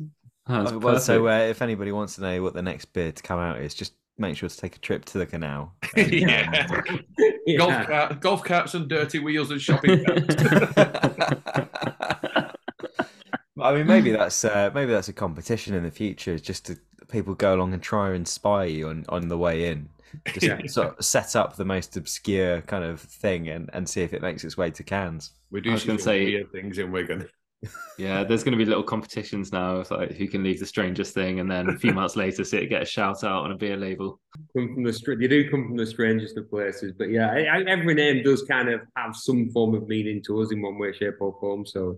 Oh, 0.49 0.77
well, 0.79 0.99
so 0.99 1.27
uh, 1.27 1.39
if 1.39 1.61
anybody 1.61 1.91
wants 1.91 2.15
to 2.15 2.21
know 2.21 2.41
what 2.41 2.53
the 2.53 2.61
next 2.61 2.85
beer 2.93 3.11
to 3.11 3.23
come 3.23 3.39
out 3.39 3.59
is, 3.59 3.73
just 3.73 3.93
make 4.17 4.35
sure 4.35 4.49
to 4.49 4.57
take 4.57 4.75
a 4.75 4.79
trip 4.79 5.05
to 5.05 5.17
the 5.17 5.25
canal. 5.25 5.73
And, 5.95 6.11
yeah. 6.11 6.65
Um, 6.69 7.05
yeah. 7.45 7.57
Golf, 7.57 7.87
cart, 7.87 8.21
golf 8.21 8.43
carts 8.43 8.73
and 8.73 8.87
dirty 8.87 9.19
wheels 9.19 9.51
and 9.51 9.61
shopping 9.61 10.03
I 13.59 13.73
mean, 13.73 13.87
maybe 13.87 14.11
that's 14.11 14.45
uh, 14.45 14.69
maybe 14.73 14.91
that's 14.91 15.07
a 15.07 15.13
competition 15.13 15.73
in 15.73 15.83
the 15.83 15.91
future, 15.91 16.37
just 16.37 16.65
to 16.67 16.77
people 17.09 17.33
go 17.35 17.55
along 17.55 17.73
and 17.73 17.81
try 17.81 18.07
and 18.07 18.17
inspire 18.17 18.67
you 18.67 18.89
on, 18.89 19.05
on 19.09 19.27
the 19.27 19.37
way 19.37 19.69
in. 19.69 19.89
Just 20.27 20.43
yeah. 20.43 20.65
sort 20.67 20.97
of 20.97 21.05
set 21.05 21.35
up 21.35 21.57
the 21.57 21.65
most 21.65 21.97
obscure 21.97 22.61
kind 22.61 22.83
of 22.83 23.01
thing 23.01 23.49
and, 23.49 23.69
and 23.73 23.87
see 23.87 24.01
if 24.01 24.13
it 24.13 24.21
makes 24.21 24.43
its 24.43 24.57
way 24.57 24.71
to 24.71 24.83
cans. 24.83 25.31
We 25.51 25.61
do 25.61 25.77
see 25.77 25.97
say, 25.97 26.25
weird 26.25 26.51
things 26.51 26.77
in 26.77 26.91
Wigan 26.91 27.27
yeah, 27.97 28.23
there's 28.23 28.43
going 28.43 28.51
to 28.51 28.57
be 28.57 28.65
little 28.65 28.83
competitions 28.83 29.51
now 29.51 29.77
of 29.77 29.89
like 29.89 30.11
who 30.11 30.27
can 30.27 30.43
leave 30.43 30.59
the 30.59 30.65
strangest 30.65 31.13
thing, 31.13 31.39
and 31.39 31.49
then 31.49 31.69
a 31.69 31.77
few 31.77 31.91
months 31.91 32.15
later, 32.15 32.43
see 32.43 32.57
it 32.57 32.67
get 32.67 32.83
a 32.83 32.85
shout 32.85 33.23
out 33.23 33.43
on 33.43 33.51
a 33.51 33.57
beer 33.57 33.77
label. 33.77 34.19
Come 34.55 34.73
from 34.73 34.83
the 34.83 35.17
you 35.19 35.27
do 35.27 35.49
come 35.49 35.65
from 35.67 35.77
the 35.77 35.85
strangest 35.85 36.37
of 36.37 36.49
places, 36.49 36.93
but 36.97 37.09
yeah, 37.09 37.33
every 37.67 37.95
name 37.95 38.23
does 38.23 38.43
kind 38.43 38.69
of 38.69 38.81
have 38.95 39.15
some 39.15 39.49
form 39.49 39.73
of 39.73 39.87
meaning 39.87 40.21
to 40.27 40.41
us 40.41 40.51
in 40.51 40.61
one 40.61 40.77
way, 40.77 40.93
shape, 40.93 41.15
or 41.19 41.35
form. 41.39 41.65
So 41.65 41.97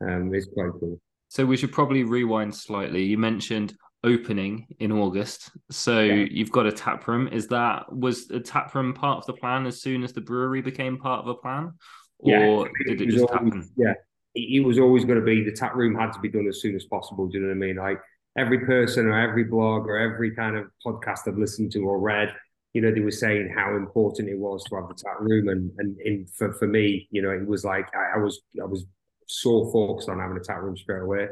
um, 0.00 0.32
it's 0.32 0.46
quite 0.46 0.70
cool. 0.78 1.00
So 1.28 1.44
we 1.44 1.56
should 1.56 1.72
probably 1.72 2.04
rewind 2.04 2.54
slightly. 2.54 3.02
You 3.04 3.18
mentioned 3.18 3.76
opening 4.04 4.66
in 4.78 4.92
August, 4.92 5.50
so 5.70 6.00
yeah. 6.00 6.26
you've 6.30 6.52
got 6.52 6.66
a 6.66 6.72
tap 6.72 7.06
room. 7.06 7.28
Is 7.28 7.48
that 7.48 7.92
was 7.92 8.30
a 8.30 8.40
tap 8.40 8.74
room 8.74 8.94
part 8.94 9.18
of 9.18 9.26
the 9.26 9.34
plan 9.34 9.66
as 9.66 9.80
soon 9.80 10.02
as 10.02 10.12
the 10.12 10.20
brewery 10.20 10.62
became 10.62 10.98
part 10.98 11.20
of 11.20 11.28
a 11.28 11.34
plan, 11.34 11.74
or 12.18 12.30
yeah, 12.32 12.64
did 12.86 13.00
it, 13.00 13.08
it 13.08 13.10
just 13.10 13.24
always, 13.30 13.52
happen? 13.52 13.70
Yeah 13.76 13.94
it 14.34 14.64
was 14.64 14.78
always 14.78 15.04
going 15.04 15.18
to 15.18 15.24
be 15.24 15.42
the 15.42 15.52
tap 15.52 15.74
room 15.74 15.94
had 15.94 16.12
to 16.12 16.20
be 16.20 16.28
done 16.28 16.46
as 16.46 16.60
soon 16.60 16.76
as 16.76 16.84
possible. 16.84 17.26
Do 17.26 17.38
you 17.38 17.44
know 17.44 17.48
what 17.48 17.64
I 17.64 17.66
mean? 17.66 17.76
Like 17.76 18.00
every 18.38 18.60
person 18.60 19.06
or 19.06 19.18
every 19.18 19.44
blog 19.44 19.88
or 19.88 19.96
every 19.96 20.34
kind 20.34 20.56
of 20.56 20.66
podcast 20.86 21.26
I've 21.26 21.38
listened 21.38 21.72
to 21.72 21.80
or 21.80 21.98
read, 21.98 22.32
you 22.72 22.80
know, 22.80 22.92
they 22.92 23.00
were 23.00 23.10
saying 23.10 23.52
how 23.54 23.74
important 23.74 24.28
it 24.28 24.38
was 24.38 24.62
to 24.64 24.76
have 24.76 24.88
the 24.88 24.94
tap 24.94 25.16
room. 25.18 25.48
And 25.48 25.72
and 25.78 26.00
in, 26.00 26.26
for, 26.26 26.52
for 26.52 26.68
me, 26.68 27.08
you 27.10 27.22
know, 27.22 27.30
it 27.30 27.46
was 27.46 27.64
like 27.64 27.88
I, 27.94 28.18
I 28.18 28.22
was 28.22 28.40
I 28.60 28.66
was 28.66 28.86
so 29.26 29.70
focused 29.72 30.08
on 30.08 30.20
having 30.20 30.36
a 30.36 30.40
tap 30.40 30.62
room 30.62 30.76
straight 30.76 31.02
away 31.02 31.28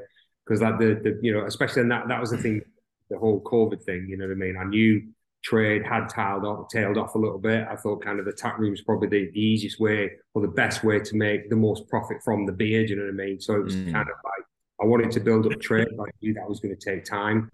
because 0.48 0.60
that 0.60 0.78
the, 0.78 0.94
the 1.02 1.18
you 1.20 1.32
know 1.32 1.44
especially 1.44 1.82
and 1.82 1.90
that 1.90 2.08
that 2.08 2.20
was 2.20 2.30
the 2.30 2.38
thing 2.38 2.62
the 3.10 3.18
whole 3.18 3.40
COVID 3.42 3.82
thing. 3.82 4.06
You 4.08 4.16
know 4.16 4.26
what 4.26 4.32
I 4.32 4.36
mean? 4.36 4.56
I 4.56 4.64
knew 4.64 5.02
trade 5.42 5.84
had 5.84 6.08
tailed 6.08 6.44
off, 6.44 6.68
tailed 6.68 6.98
off 6.98 7.14
a 7.14 7.18
little 7.18 7.38
bit. 7.38 7.66
I 7.68 7.76
thought 7.76 8.04
kind 8.04 8.18
of 8.18 8.24
the 8.24 8.32
tap 8.32 8.58
room 8.58 8.74
is 8.74 8.82
probably 8.82 9.08
the, 9.08 9.30
the, 9.30 9.40
easiest 9.40 9.78
way 9.78 10.10
or 10.34 10.42
the 10.42 10.48
best 10.48 10.82
way 10.82 10.98
to 10.98 11.16
make 11.16 11.48
the 11.48 11.56
most 11.56 11.88
profit 11.88 12.18
from 12.24 12.44
the 12.44 12.52
beer. 12.52 12.84
Do 12.84 12.90
you 12.90 12.96
know 12.96 13.04
what 13.04 13.22
I 13.22 13.26
mean? 13.26 13.40
So 13.40 13.54
it 13.54 13.64
was 13.64 13.76
mm. 13.76 13.92
kind 13.92 14.08
of 14.08 14.16
like 14.24 14.44
I 14.82 14.84
wanted 14.84 15.10
to 15.12 15.20
build 15.20 15.46
up 15.46 15.60
trade. 15.60 15.88
But 15.96 16.08
I 16.08 16.10
knew 16.22 16.34
that 16.34 16.48
was 16.48 16.60
going 16.60 16.76
to 16.76 16.84
take 16.84 17.04
time. 17.04 17.50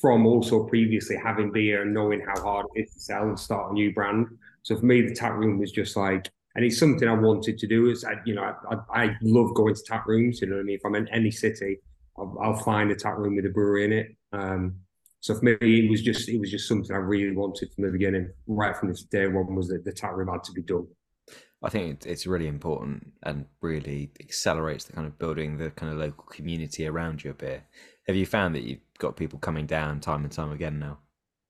From 0.00 0.24
also 0.24 0.64
previously 0.64 1.16
having 1.16 1.50
beer 1.50 1.82
and 1.82 1.92
knowing 1.92 2.20
how 2.20 2.40
hard 2.40 2.66
it 2.74 2.82
is 2.82 2.94
to 2.94 3.00
sell 3.00 3.28
and 3.28 3.38
start 3.38 3.72
a 3.72 3.74
new 3.74 3.92
brand. 3.92 4.26
So 4.62 4.76
for 4.76 4.84
me, 4.84 5.02
the 5.02 5.14
tap 5.14 5.32
room 5.32 5.58
was 5.58 5.72
just 5.72 5.96
like, 5.96 6.30
and 6.54 6.64
it's 6.64 6.78
something 6.78 7.08
I 7.08 7.14
wanted 7.14 7.58
to 7.58 7.66
do. 7.66 7.90
Is 7.90 8.04
I, 8.04 8.14
you 8.24 8.34
know, 8.34 8.42
I, 8.42 8.74
I, 8.74 9.04
I 9.04 9.16
love 9.22 9.54
going 9.54 9.74
to 9.74 9.82
tap 9.82 10.06
rooms. 10.06 10.40
You 10.40 10.48
know 10.48 10.56
what 10.56 10.62
I 10.62 10.64
mean? 10.64 10.76
If 10.76 10.84
I'm 10.84 10.94
in 10.94 11.08
any 11.08 11.30
city, 11.30 11.78
I'll, 12.20 12.36
I'll 12.40 12.56
find 12.56 12.90
a 12.90 12.94
tap 12.94 13.16
room 13.16 13.36
with 13.36 13.46
a 13.46 13.50
brewery 13.50 13.84
in 13.84 13.92
it. 13.92 14.16
Um, 14.32 14.76
so 15.20 15.34
for 15.34 15.44
me, 15.44 15.56
it 15.60 15.90
was 15.90 16.02
just 16.02 16.28
it 16.28 16.38
was 16.38 16.50
just 16.50 16.68
something 16.68 16.94
I 16.94 16.98
really 16.98 17.34
wanted 17.34 17.72
from 17.72 17.84
the 17.84 17.90
beginning. 17.90 18.30
Right 18.46 18.76
from 18.76 18.88
this 18.88 19.04
day 19.04 19.26
one 19.26 19.54
was 19.54 19.68
that 19.68 19.84
the 19.84 19.92
tap 19.92 20.14
room 20.14 20.28
had 20.28 20.44
to 20.44 20.52
be 20.52 20.62
done. 20.62 20.86
I 21.62 21.68
think 21.68 22.06
it's 22.06 22.26
really 22.26 22.46
important 22.46 23.12
and 23.22 23.44
really 23.60 24.10
accelerates 24.18 24.84
the 24.84 24.94
kind 24.94 25.06
of 25.06 25.18
building 25.18 25.58
the 25.58 25.70
kind 25.70 25.92
of 25.92 25.98
local 25.98 26.24
community 26.24 26.86
around 26.86 27.22
your 27.22 27.34
beer. 27.34 27.64
Have 28.06 28.16
you 28.16 28.24
found 28.24 28.54
that 28.54 28.62
you've 28.62 28.80
got 28.98 29.16
people 29.16 29.38
coming 29.38 29.66
down 29.66 30.00
time 30.00 30.24
and 30.24 30.32
time 30.32 30.52
again 30.52 30.78
now? 30.78 30.98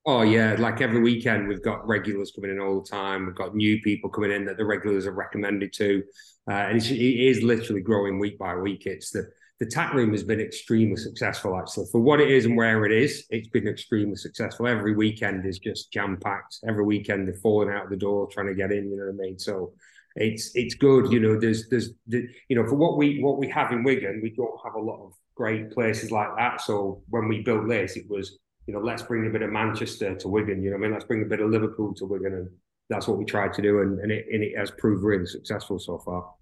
Oh 0.05 0.23
yeah, 0.23 0.55
like 0.57 0.81
every 0.81 0.99
weekend 0.99 1.47
we've 1.47 1.63
got 1.63 1.87
regulars 1.87 2.31
coming 2.31 2.51
in 2.51 2.59
all 2.59 2.81
the 2.81 2.89
time. 2.89 3.25
We've 3.25 3.35
got 3.35 3.55
new 3.55 3.79
people 3.81 4.09
coming 4.09 4.31
in 4.31 4.45
that 4.45 4.57
the 4.57 4.65
regulars 4.65 5.05
are 5.05 5.13
recommended 5.13 5.71
to, 5.73 6.03
uh, 6.49 6.53
and 6.53 6.77
it's, 6.77 6.89
it 6.89 6.97
is 6.97 7.43
literally 7.43 7.81
growing 7.81 8.19
week 8.19 8.37
by 8.37 8.55
week. 8.55 8.87
It's 8.87 9.11
the 9.11 9.31
the 9.61 9.67
tap 9.67 9.93
room 9.93 10.09
has 10.09 10.23
been 10.23 10.41
extremely 10.41 10.95
successful 10.95 11.55
actually 11.55 11.85
for 11.91 12.01
what 12.01 12.19
it 12.19 12.31
is 12.31 12.45
and 12.45 12.57
where 12.57 12.83
it 12.83 12.91
is. 12.91 13.27
It's 13.29 13.47
been 13.47 13.67
extremely 13.67 14.15
successful. 14.15 14.67
Every 14.67 14.95
weekend 14.95 15.45
is 15.45 15.59
just 15.59 15.93
jam 15.93 16.17
packed. 16.19 16.57
Every 16.67 16.83
weekend 16.83 17.27
they're 17.27 17.35
falling 17.35 17.69
out 17.69 17.83
of 17.83 17.91
the 17.91 17.95
door 17.95 18.27
trying 18.27 18.47
to 18.47 18.55
get 18.55 18.71
in. 18.71 18.89
You 18.89 18.97
know 18.97 19.05
what 19.05 19.23
I 19.23 19.27
mean? 19.27 19.37
So 19.37 19.73
it's 20.15 20.49
it's 20.55 20.73
good. 20.73 21.11
You 21.11 21.19
know, 21.19 21.39
there's 21.39 21.69
there's 21.69 21.91
the, 22.07 22.27
you 22.49 22.55
know 22.55 22.67
for 22.67 22.73
what 22.73 22.97
we 22.97 23.21
what 23.21 23.37
we 23.37 23.47
have 23.49 23.71
in 23.71 23.83
Wigan, 23.83 24.19
we 24.23 24.31
don't 24.31 24.59
have 24.65 24.73
a 24.73 24.81
lot 24.81 25.05
of 25.05 25.13
great 25.35 25.69
places 25.69 26.09
like 26.09 26.35
that. 26.37 26.61
So 26.61 27.03
when 27.09 27.27
we 27.27 27.43
built 27.43 27.69
this, 27.69 27.95
it 27.97 28.09
was 28.09 28.39
you 28.65 28.73
know 28.73 28.79
let's 28.79 29.03
bring 29.03 29.27
a 29.27 29.29
bit 29.29 29.43
of 29.43 29.51
Manchester 29.51 30.15
to 30.15 30.27
Wigan. 30.27 30.63
You 30.63 30.71
know, 30.71 30.77
I 30.77 30.79
mean, 30.79 30.91
let's 30.91 31.05
bring 31.05 31.21
a 31.21 31.25
bit 31.25 31.39
of 31.39 31.51
Liverpool 31.51 31.93
to 31.97 32.05
Wigan, 32.05 32.33
and 32.33 32.49
that's 32.89 33.07
what 33.07 33.19
we 33.19 33.25
tried 33.25 33.53
to 33.53 33.61
do, 33.61 33.81
and, 33.81 33.99
and 33.99 34.11
it 34.11 34.25
and 34.33 34.41
it 34.41 34.57
has 34.57 34.71
proved 34.71 35.03
really 35.03 35.27
successful 35.27 35.77
so 35.77 35.99
far. 35.99 36.33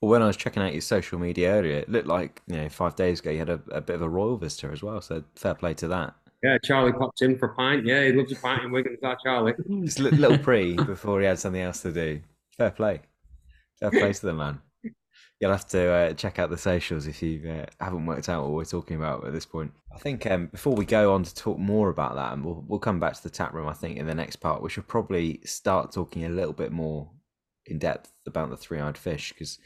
Well, 0.00 0.10
when 0.10 0.22
I 0.22 0.26
was 0.26 0.36
checking 0.36 0.62
out 0.62 0.72
your 0.72 0.82
social 0.82 1.18
media 1.18 1.50
earlier, 1.50 1.78
it 1.78 1.88
looked 1.88 2.08
like 2.08 2.42
you 2.46 2.56
know 2.56 2.68
five 2.68 2.96
days 2.96 3.20
ago 3.20 3.30
you 3.30 3.38
had 3.38 3.48
a, 3.48 3.60
a 3.70 3.80
bit 3.80 3.96
of 3.96 4.02
a 4.02 4.08
royal 4.08 4.36
visitor 4.36 4.72
as 4.72 4.82
well. 4.82 5.00
So 5.00 5.24
fair 5.34 5.54
play 5.54 5.74
to 5.74 5.88
that. 5.88 6.14
Yeah, 6.42 6.58
Charlie 6.64 6.92
popped 6.92 7.22
in 7.22 7.38
for 7.38 7.46
a 7.46 7.54
pint. 7.54 7.86
Yeah, 7.86 8.04
he 8.04 8.12
loves 8.12 8.32
a 8.32 8.36
pint 8.36 8.64
in 8.64 8.72
Wigan. 8.72 8.96
That 9.00 9.18
Charlie. 9.24 9.54
Just 9.84 10.00
a 10.00 10.02
little 10.02 10.38
pre 10.38 10.74
before 10.74 11.20
he 11.20 11.26
had 11.26 11.38
something 11.38 11.60
else 11.60 11.82
to 11.82 11.92
do. 11.92 12.20
Fair 12.56 12.70
play. 12.70 13.00
Fair 13.78 13.90
play 13.90 14.12
to 14.12 14.26
the 14.26 14.34
man. 14.34 14.60
You'll 15.40 15.52
have 15.52 15.66
to 15.68 15.90
uh, 15.90 16.12
check 16.12 16.38
out 16.38 16.50
the 16.50 16.58
socials 16.58 17.08
if 17.08 17.20
you 17.20 17.50
uh, 17.50 17.66
haven't 17.84 18.06
worked 18.06 18.28
out 18.28 18.44
what 18.44 18.52
we're 18.52 18.64
talking 18.64 18.96
about 18.96 19.26
at 19.26 19.32
this 19.32 19.44
point. 19.44 19.72
I 19.92 19.98
think 19.98 20.24
um, 20.26 20.46
before 20.46 20.74
we 20.74 20.84
go 20.84 21.14
on 21.14 21.24
to 21.24 21.34
talk 21.34 21.58
more 21.58 21.88
about 21.88 22.14
that, 22.14 22.32
and 22.32 22.44
we'll 22.44 22.64
we'll 22.68 22.78
come 22.78 23.00
back 23.00 23.14
to 23.14 23.22
the 23.22 23.30
tap 23.30 23.52
room. 23.52 23.68
I 23.68 23.72
think 23.72 23.98
in 23.98 24.06
the 24.06 24.14
next 24.14 24.36
part 24.36 24.62
we 24.62 24.70
should 24.70 24.86
probably 24.86 25.40
start 25.44 25.92
talking 25.92 26.24
a 26.24 26.28
little 26.28 26.52
bit 26.52 26.70
more 26.70 27.10
in 27.66 27.78
depth 27.78 28.11
about 28.26 28.50
the 28.50 28.56
three-eyed 28.56 28.98
fish 28.98 29.32
because 29.32 29.58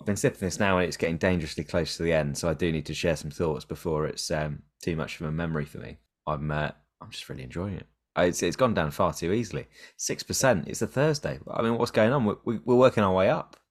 I've 0.00 0.06
been 0.06 0.16
sipping 0.16 0.40
this 0.40 0.58
now 0.58 0.78
and 0.78 0.86
it's 0.86 0.96
getting 0.96 1.18
dangerously 1.18 1.64
close 1.64 1.96
to 1.96 2.02
the 2.02 2.12
end. 2.12 2.36
So 2.36 2.48
I 2.48 2.54
do 2.54 2.72
need 2.72 2.86
to 2.86 2.94
share 2.94 3.16
some 3.16 3.30
thoughts 3.30 3.64
before 3.64 4.06
it's 4.06 4.30
um, 4.30 4.62
too 4.82 4.96
much 4.96 5.20
of 5.20 5.26
a 5.26 5.30
memory 5.30 5.64
for 5.64 5.78
me. 5.78 5.98
I'm 6.26 6.50
uh, 6.50 6.70
I'm 7.00 7.10
just 7.10 7.28
really 7.28 7.44
enjoying 7.44 7.74
it. 7.74 7.86
It's 8.16 8.42
it's 8.42 8.56
gone 8.56 8.74
down 8.74 8.90
far 8.90 9.12
too 9.12 9.32
easily. 9.32 9.66
Six 9.96 10.22
percent. 10.22 10.68
It's 10.68 10.82
a 10.82 10.86
Thursday. 10.86 11.38
I 11.50 11.62
mean, 11.62 11.78
what's 11.78 11.90
going 11.90 12.12
on? 12.12 12.24
We're, 12.24 12.60
we're 12.64 12.76
working 12.76 13.02
our 13.02 13.14
way 13.14 13.30
up. 13.30 13.56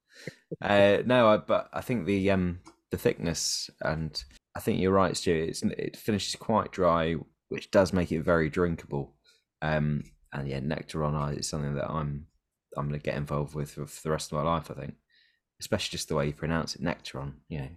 Uh, 0.60 0.98
no, 1.06 1.28
I, 1.28 1.36
but 1.38 1.70
I 1.72 1.80
think 1.80 2.06
the 2.06 2.30
um 2.30 2.60
the 2.90 2.98
thickness 2.98 3.70
and 3.80 4.22
I 4.54 4.60
think 4.60 4.80
you're 4.80 4.92
right, 4.92 5.16
Stu. 5.16 5.32
It's, 5.32 5.62
it 5.62 5.96
finishes 5.96 6.36
quite 6.36 6.70
dry, 6.70 7.16
which 7.48 7.70
does 7.70 7.92
make 7.92 8.12
it 8.12 8.22
very 8.22 8.50
drinkable. 8.50 9.14
Um, 9.62 10.04
and 10.32 10.46
yeah, 10.46 10.60
nectar 10.60 11.02
on 11.04 11.14
ice 11.14 11.38
is 11.38 11.48
something 11.48 11.74
that 11.74 11.90
I'm 11.90 12.26
I'm 12.76 12.88
going 12.88 12.98
to 12.98 13.04
get 13.04 13.16
involved 13.16 13.54
with 13.54 13.72
for, 13.72 13.86
the 14.02 14.10
rest 14.10 14.32
of 14.32 14.38
my 14.38 14.50
life. 14.50 14.70
I 14.70 14.74
think, 14.74 14.94
especially 15.60 15.92
just 15.92 16.08
the 16.08 16.14
way 16.14 16.26
you 16.26 16.32
pronounce 16.32 16.74
it, 16.74 16.82
Nectaron. 16.82 17.34
You 17.48 17.58
know, 17.60 17.68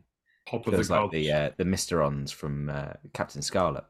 Hop 0.49 0.65
feels 0.65 0.87
the 0.87 1.01
like 1.01 1.11
the 1.11 1.31
uh, 1.31 1.49
the 1.57 1.63
Mysterons 1.63 2.31
from 2.33 2.69
uh, 2.69 2.93
Captain 3.13 3.41
Scarlet. 3.41 3.83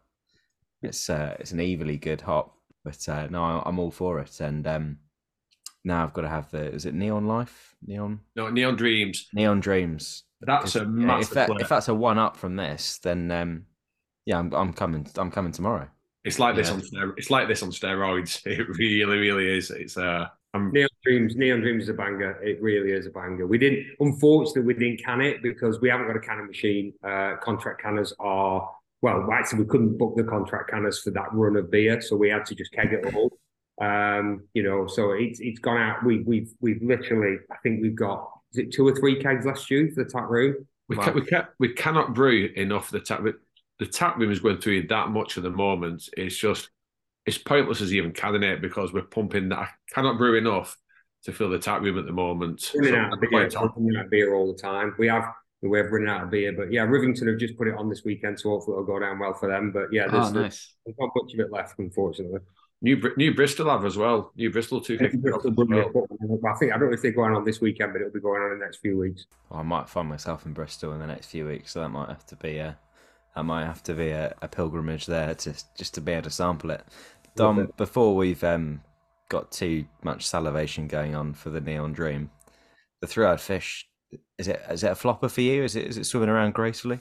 It's 0.82 1.10
uh, 1.10 1.36
it's 1.39 1.52
an 1.52 1.60
evilly 1.60 1.98
good 1.98 2.22
hop, 2.22 2.56
but 2.84 3.08
uh, 3.10 3.28
no, 3.28 3.44
I'm 3.65 3.80
all 3.80 3.91
for 3.91 4.20
it. 4.20 4.39
And 4.39 4.65
um, 4.68 4.98
now 5.84 6.04
I've 6.04 6.13
got 6.13 6.22
to 6.22 6.30
have 6.30 6.50
the 6.52 6.72
is 6.72 6.86
it 6.86 6.94
Neon 6.94 7.28
Life? 7.28 7.76
Neon? 7.86 8.20
No, 8.36 8.50
Neon 8.50 8.76
Dreams. 8.76 9.28
Neon 9.34 9.60
Dreams. 9.60 10.24
That's 10.41 10.76
a 10.76 10.86
massive. 10.86 11.30
if, 11.30 11.34
that, 11.34 11.62
if, 11.62 11.70
that's 11.70 11.88
a 11.88 11.96
one 11.96 12.20
up 12.20 12.38
from 12.38 12.56
this, 12.56 13.00
then 13.00 13.32
um, 13.32 13.65
yeah, 14.26 14.39
I'm 14.39 14.54
I'm 14.54 14.74
coming. 14.74 15.08
I'm 15.18 15.32
coming 15.32 15.52
tomorrow. 15.52 15.88
It's 16.24 16.39
like 16.39 16.56
yeah. 16.56 16.62
this 16.63 16.72
on 16.72 17.13
it's 17.18 17.30
like 17.30 17.48
this 17.48 17.63
on 17.63 17.70
steroids. 17.70 18.41
It 18.46 18.68
really, 18.78 19.18
really 19.18 19.58
is. 19.58 19.72
It's 19.72 19.98
uh 19.98 20.28
um, 20.54 20.72
Neon 20.74 20.89
Dreams, 21.06 21.36
Neon 21.36 21.62
Dreams 21.62 21.84
is 21.84 21.89
a 21.89 21.94
banger. 21.94 22.41
It 22.41 22.62
really 22.62 22.91
is 22.91 23.06
a 23.06 23.12
banger. 23.12 23.46
We 23.46 23.58
didn't, 23.58 23.86
unfortunately, 24.00 24.63
we 24.63 24.74
didn't 24.74 25.04
can 25.04 25.22
it 25.22 25.44
because 25.44 25.80
we 25.80 25.89
haven't 25.89 26.08
got 26.08 26.15
a 26.15 26.20
canning 26.20 26.48
machine. 26.48 26.94
Uh, 27.04 27.36
contract 27.41 27.82
canners 27.82 28.13
are 28.20 28.70
well, 29.02 29.30
actually, 29.32 29.60
we 29.60 29.65
couldn't 29.65 30.00
book 30.00 30.15
the 30.15 30.24
contract 30.24 30.72
canners 30.72 31.00
for 31.00 31.12
that 31.12 31.28
run 31.32 31.58
of 31.58 31.70
beer, 31.70 32.02
so 32.02 32.15
we 32.15 32.30
had 32.30 32.44
to 32.48 32.56
just 32.56 32.72
keg 32.72 32.91
it 32.91 33.13
all. 33.13 33.38
Um, 33.80 34.48
you 34.56 34.63
know, 34.63 34.88
so 34.88 35.12
it's 35.12 35.39
it's 35.41 35.60
gone 35.60 35.78
out. 35.78 36.04
We 36.04 36.24
we've 36.24 36.52
we've 36.60 36.82
literally, 36.82 37.38
I 37.52 37.58
think 37.62 37.84
we've 37.84 37.96
got 37.96 38.28
is 38.54 38.60
it 38.60 38.72
two 38.72 38.88
or 38.88 38.96
three 38.96 39.22
kegs 39.22 39.46
last 39.46 39.70
year 39.70 39.89
for 39.94 40.04
the 40.04 40.10
tap 40.10 40.28
room. 40.28 40.65
We 40.88 40.98
can, 40.98 41.13
we 41.13 41.22
can 41.22 41.46
we 41.60 41.74
cannot 41.74 42.15
brew 42.15 42.52
enough. 42.56 42.88
For 42.88 42.94
the 42.94 43.06
tap 43.06 43.24
the 43.78 43.86
tap 43.86 44.18
room 44.18 44.32
is 44.32 44.39
going 44.39 44.58
through 44.58 44.88
that 44.88 45.10
much 45.10 45.38
at 45.38 45.44
the 45.44 45.52
moment. 45.52 46.10
It's 46.18 46.38
just 46.38 46.70
it's 47.28 47.38
pointless 47.38 47.82
as 47.82 47.94
even 47.94 48.12
canning 48.12 48.44
it 48.44 48.60
because 48.60 48.91
we're 48.91 49.04
pumping 49.04 49.50
that. 49.50 49.60
I 49.60 49.70
cannot 49.94 50.18
brew 50.18 50.36
enough 50.36 50.76
to 51.25 51.33
fill 51.33 51.49
the 51.49 51.59
tap 51.59 51.81
room 51.81 51.99
at 51.99 52.05
the 52.05 52.11
moment. 52.11 52.71
Running 52.75 52.93
so 52.93 52.99
out 52.99 53.13
of 53.13 53.19
beer, 53.19 53.29
running 53.31 53.97
out 53.97 54.05
of 54.05 54.11
beer 54.11 54.33
all 54.33 54.51
the 54.51 54.59
time. 54.59 54.95
We 54.97 55.07
have 55.07 55.25
we're 55.61 55.89
running 55.89 56.09
out 56.09 56.23
of 56.23 56.29
beer, 56.29 56.53
but 56.53 56.71
yeah, 56.71 56.85
Rivington 56.85 57.27
have 57.27 57.39
just 57.39 57.57
put 57.57 57.67
it 57.67 57.75
on 57.75 57.89
this 57.89 58.03
weekend, 58.03 58.39
so 58.39 58.49
hopefully 58.49 58.75
it'll 58.75 58.85
go 58.85 58.99
down 58.99 59.19
well 59.19 59.33
for 59.33 59.49
them. 59.49 59.71
But 59.71 59.91
yeah, 59.91 60.07
there's, 60.07 60.27
oh, 60.27 60.41
nice. 60.41 60.75
there's 60.85 60.97
not 60.99 61.09
much 61.15 61.33
of 61.33 61.39
it 61.39 61.51
left, 61.51 61.79
unfortunately. 61.79 62.39
New 62.81 63.01
New 63.17 63.33
Bristol 63.33 63.69
have 63.69 63.85
as 63.85 63.97
well. 63.97 64.31
New 64.35 64.51
Bristol 64.51 64.81
two 64.81 64.97
fifty. 64.97 65.17
well. 65.17 65.39
I 65.39 66.53
think 66.59 66.73
I 66.73 66.77
don't 66.77 66.89
know 66.89 66.93
if 66.93 67.01
they're 67.01 67.11
going 67.11 67.33
on 67.33 67.43
this 67.43 67.61
weekend, 67.61 67.93
but 67.93 68.01
it'll 68.01 68.13
be 68.13 68.19
going 68.19 68.41
on 68.41 68.51
in 68.51 68.59
the 68.59 68.65
next 68.65 68.77
few 68.77 68.97
weeks. 68.97 69.25
Well, 69.49 69.61
I 69.61 69.63
might 69.63 69.89
find 69.89 70.09
myself 70.09 70.45
in 70.45 70.53
Bristol 70.53 70.91
in 70.91 70.99
the 70.99 71.07
next 71.07 71.27
few 71.27 71.47
weeks, 71.47 71.71
so 71.71 71.79
that 71.79 71.89
might 71.89 72.09
have 72.09 72.25
to 72.27 72.35
be 72.35 72.57
a 72.57 72.77
that 73.35 73.43
might 73.43 73.65
have 73.65 73.81
to 73.83 73.93
be 73.93 74.09
a, 74.09 74.35
a 74.41 74.47
pilgrimage 74.47 75.07
there 75.07 75.33
to 75.33 75.53
just 75.75 75.95
to 75.95 76.01
be 76.01 76.11
able 76.11 76.23
to 76.23 76.29
sample 76.29 76.71
it. 76.71 76.83
Dom, 77.35 77.71
before 77.75 78.15
we've 78.15 78.43
um, 78.43 78.81
got 79.29 79.51
too 79.51 79.85
much 80.03 80.27
salivation 80.27 80.88
going 80.88 81.15
on 81.15 81.33
for 81.33 81.49
the 81.49 81.61
Neon 81.61 81.93
Dream, 81.93 82.29
the 83.01 83.07
three-eyed 83.07 83.41
fish 83.41 83.88
is 84.38 84.47
it 84.47 84.61
is 84.69 84.83
it 84.83 84.91
a 84.91 84.95
flopper 84.95 85.29
for 85.29 85.41
you? 85.41 85.63
Is 85.63 85.75
it 85.75 85.88
is 85.88 85.97
it 85.97 86.05
swimming 86.05 86.29
around 86.29 86.53
gracefully? 86.53 86.99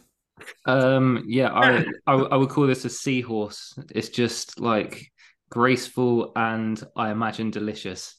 Um, 0.66 1.24
yeah, 1.26 1.52
I, 1.52 1.84
I 2.06 2.14
I 2.14 2.36
would 2.36 2.48
call 2.48 2.66
this 2.66 2.84
a 2.84 2.90
seahorse. 2.90 3.78
It's 3.94 4.08
just 4.08 4.60
like 4.60 5.10
graceful 5.50 6.32
and 6.36 6.82
I 6.96 7.10
imagine 7.10 7.50
delicious. 7.50 8.16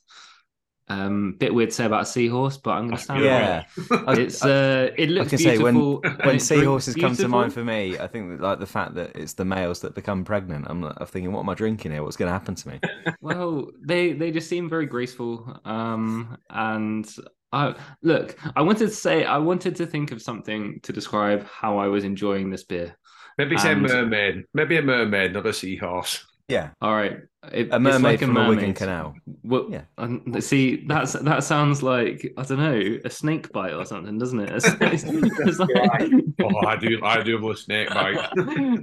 Um, 0.87 1.35
bit 1.39 1.53
weird 1.53 1.69
to 1.69 1.75
say 1.75 1.85
about 1.85 2.03
a 2.03 2.05
seahorse, 2.05 2.57
but 2.57 2.71
I'm 2.71 2.87
going 2.87 2.97
to 2.97 3.03
stand 3.03 3.23
yeah. 3.23 3.63
Right. 3.89 4.19
It's 4.19 4.45
uh, 4.45 4.91
it 4.95 5.09
looks 5.09 5.27
I 5.27 5.29
can 5.29 5.37
beautiful. 5.39 6.01
Say 6.03 6.09
when 6.09 6.17
when 6.27 6.39
seahorses 6.51 6.95
come 6.95 7.15
to 7.15 7.27
mind 7.27 7.53
for 7.53 7.63
me, 7.63 7.97
I 7.97 8.07
think 8.07 8.29
that, 8.29 8.41
like 8.41 8.59
the 8.59 8.67
fact 8.67 8.93
that 8.95 9.15
it's 9.15 9.33
the 9.33 9.45
males 9.45 9.79
that 9.81 9.95
become 9.95 10.23
pregnant. 10.23 10.67
I'm, 10.69 10.83
I'm 10.83 11.07
thinking, 11.07 11.31
what 11.31 11.39
am 11.39 11.49
I 11.49 11.55
drinking 11.55 11.91
here? 11.91 12.03
What's 12.03 12.17
going 12.17 12.27
to 12.27 12.33
happen 12.33 12.53
to 12.55 12.69
me? 12.69 12.79
well, 13.21 13.67
they 13.81 14.13
they 14.13 14.29
just 14.31 14.47
seem 14.47 14.69
very 14.69 14.85
graceful. 14.85 15.59
Um, 15.65 16.37
and 16.51 17.11
I 17.51 17.73
look, 18.03 18.37
I 18.55 18.61
wanted 18.61 18.87
to 18.87 18.95
say, 18.95 19.25
I 19.25 19.39
wanted 19.39 19.75
to 19.77 19.87
think 19.87 20.11
of 20.11 20.21
something 20.21 20.79
to 20.83 20.93
describe 20.93 21.47
how 21.47 21.79
I 21.79 21.87
was 21.87 22.03
enjoying 22.03 22.51
this 22.51 22.63
beer. 22.63 22.95
Maybe 23.37 23.57
say 23.57 23.75
mermaid. 23.75 24.45
Maybe 24.53 24.77
a 24.77 24.81
mermaid, 24.81 25.33
not 25.33 25.45
a 25.45 25.53
seahorse. 25.53 26.25
Yeah. 26.47 26.69
All 26.81 26.93
right. 26.93 27.17
It, 27.51 27.69
a 27.71 27.79
mermaid 27.79 28.03
like 28.03 28.19
from 28.19 28.37
a, 28.37 28.41
a 28.41 28.49
Wigan 28.49 28.73
canal. 28.73 29.15
Well, 29.43 29.67
yeah. 29.69 29.83
Um, 29.97 30.23
see, 30.39 30.85
that's 30.87 31.13
that 31.13 31.43
sounds 31.43 31.83
like 31.83 32.33
I 32.37 32.43
don't 32.43 32.59
know 32.59 32.99
a 33.03 33.09
snake 33.09 33.51
bite 33.51 33.73
or 33.73 33.85
something, 33.85 34.17
doesn't 34.17 34.39
it? 34.39 34.51
It's, 34.51 34.67
it's, 34.81 35.03
it's 35.39 35.59
like... 35.59 36.11
oh, 36.43 36.67
I 36.67 36.75
do, 36.75 36.99
I 37.03 37.21
do 37.23 37.37
love 37.39 37.57
snake 37.59 37.89
bite. 37.89 38.29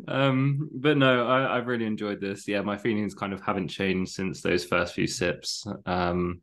um, 0.09 0.69
but 0.75 0.97
no, 0.97 1.27
I, 1.27 1.57
I've 1.57 1.67
really 1.67 1.87
enjoyed 1.87 2.21
this. 2.21 2.47
Yeah, 2.47 2.63
my 2.63 2.77
feelings 2.77 3.15
kind 3.15 3.33
of 3.33 3.41
haven't 3.43 3.69
changed 3.69 4.13
since 4.13 4.41
those 4.41 4.65
first 4.65 4.95
few 4.95 5.07
sips. 5.07 5.67
Um, 5.87 6.41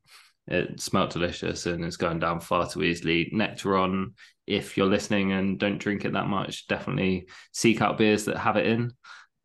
it 0.49 0.81
smelt 0.81 1.11
delicious 1.11 1.67
and 1.67 1.85
it's 1.85 1.97
going 1.97 2.19
down 2.19 2.39
far 2.39 2.67
too 2.67 2.83
easily. 2.83 3.31
Nectaron, 3.33 4.13
if 4.47 4.75
you're 4.75 4.87
listening 4.87 5.31
and 5.31 5.59
don't 5.59 5.77
drink 5.77 6.05
it 6.05 6.13
that 6.13 6.27
much, 6.27 6.67
definitely 6.67 7.27
seek 7.51 7.81
out 7.81 7.99
beers 7.99 8.25
that 8.25 8.37
have 8.37 8.57
it 8.57 8.65
in. 8.65 8.91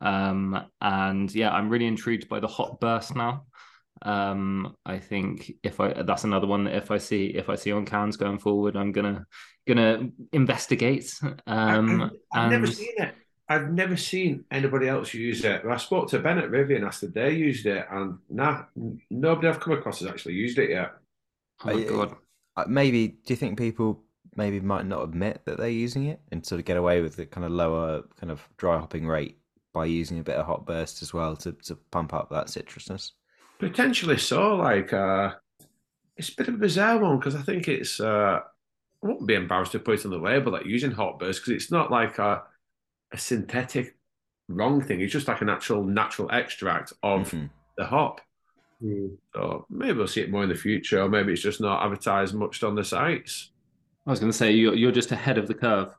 Um, 0.01 0.59
and 0.81 1.33
yeah, 1.33 1.51
I'm 1.51 1.69
really 1.69 1.87
intrigued 1.87 2.29
by 2.29 2.39
the 2.39 2.47
hop 2.47 2.79
burst 2.79 3.15
now. 3.15 3.45
Um, 4.01 4.75
I 4.85 4.99
think 4.99 5.51
if 5.63 5.79
I 5.79 6.03
that's 6.03 6.25
another 6.25 6.47
one 6.47 6.65
that 6.65 6.75
if 6.75 6.91
I 6.91 6.97
see 6.97 7.27
if 7.27 7.49
I 7.49 7.55
see 7.55 7.71
on 7.71 7.85
cans 7.85 8.17
going 8.17 8.39
forward, 8.39 8.75
I'm 8.75 8.91
gonna 8.91 9.25
gonna 9.67 10.09
investigate. 10.31 11.11
Um, 11.47 12.01
I've, 12.01 12.11
I've 12.33 12.43
and... 12.43 12.51
never 12.51 12.67
seen 12.67 12.93
it. 12.97 13.15
I've 13.47 13.71
never 13.71 13.95
seen 13.95 14.43
anybody 14.49 14.87
else 14.87 15.13
use 15.13 15.45
it. 15.45 15.61
I 15.69 15.77
spoke 15.77 16.09
to 16.09 16.19
Bennett 16.19 16.49
Rivy 16.49 16.77
and 16.77 16.85
asked 16.85 17.03
if 17.03 17.13
they 17.13 17.31
used 17.31 17.67
it, 17.67 17.85
and 17.91 18.17
nah, 18.29 18.63
nobody 19.11 19.47
I've 19.47 19.59
come 19.59 19.73
across 19.73 19.99
has 19.99 20.09
actually 20.09 20.33
used 20.33 20.57
it 20.57 20.71
yet. 20.71 20.93
Oh 21.63 21.73
my 21.73 21.83
god! 21.83 22.15
Uh, 22.57 22.65
maybe 22.67 23.07
do 23.07 23.15
you 23.27 23.35
think 23.35 23.57
people 23.57 24.03
maybe 24.35 24.59
might 24.59 24.85
not 24.85 25.03
admit 25.03 25.41
that 25.45 25.57
they're 25.57 25.69
using 25.69 26.07
it 26.07 26.19
and 26.31 26.45
sort 26.45 26.59
of 26.59 26.65
get 26.65 26.77
away 26.77 27.01
with 27.01 27.15
the 27.15 27.25
kind 27.25 27.45
of 27.45 27.51
lower 27.51 28.03
kind 28.19 28.31
of 28.31 28.47
dry 28.57 28.77
hopping 28.77 29.07
rate 29.07 29.37
by 29.75 29.85
using 29.85 30.17
a 30.17 30.23
bit 30.23 30.37
of 30.37 30.45
hop 30.45 30.65
burst 30.65 31.03
as 31.03 31.13
well 31.13 31.35
to, 31.35 31.51
to 31.51 31.75
pump 31.91 32.13
up 32.13 32.29
that 32.29 32.47
citrusness? 32.47 33.11
Potentially 33.59 34.17
so. 34.17 34.55
Like, 34.55 34.93
uh, 34.93 35.33
it's 36.15 36.29
a 36.29 36.35
bit 36.35 36.47
of 36.47 36.55
a 36.55 36.57
bizarre 36.57 36.97
one 36.97 37.19
because 37.19 37.35
I 37.35 37.41
think 37.41 37.67
it's. 37.67 37.99
Uh, 37.99 38.39
I 39.03 39.07
won't 39.07 39.27
be 39.27 39.35
embarrassed 39.35 39.73
to 39.73 39.79
put 39.79 39.99
it 39.99 40.05
on 40.05 40.11
the 40.11 40.17
label 40.17 40.53
like 40.53 40.65
using 40.65 40.89
hop 40.89 41.19
burst 41.19 41.41
because 41.41 41.53
it's 41.53 41.71
not 41.71 41.91
like 41.91 42.17
a, 42.17 42.43
a 43.11 43.17
synthetic 43.17 43.97
wrong 44.47 44.81
thing. 44.81 45.01
It's 45.01 45.13
just 45.13 45.27
like 45.27 45.41
an 45.41 45.49
actual 45.49 45.83
natural 45.83 46.31
extract 46.31 46.93
of 47.03 47.27
mm-hmm. 47.27 47.45
the 47.77 47.85
hop. 47.85 48.21
Mm. 48.81 49.17
So 49.33 49.65
maybe 49.69 49.97
we'll 49.97 50.07
see 50.07 50.21
it 50.21 50.31
more 50.31 50.43
in 50.43 50.49
the 50.49 50.55
future, 50.55 51.01
or 51.01 51.09
maybe 51.09 51.33
it's 51.33 51.41
just 51.41 51.61
not 51.61 51.83
advertised 51.83 52.33
much 52.33 52.63
on 52.63 52.75
the 52.75 52.83
sites. 52.83 53.51
I 54.07 54.11
was 54.11 54.19
going 54.19 54.31
to 54.31 54.37
say 54.37 54.51
you're 54.51 54.75
you're 54.75 54.91
just 54.91 55.11
ahead 55.11 55.37
of 55.37 55.47
the 55.47 55.53
curve. 55.53 55.93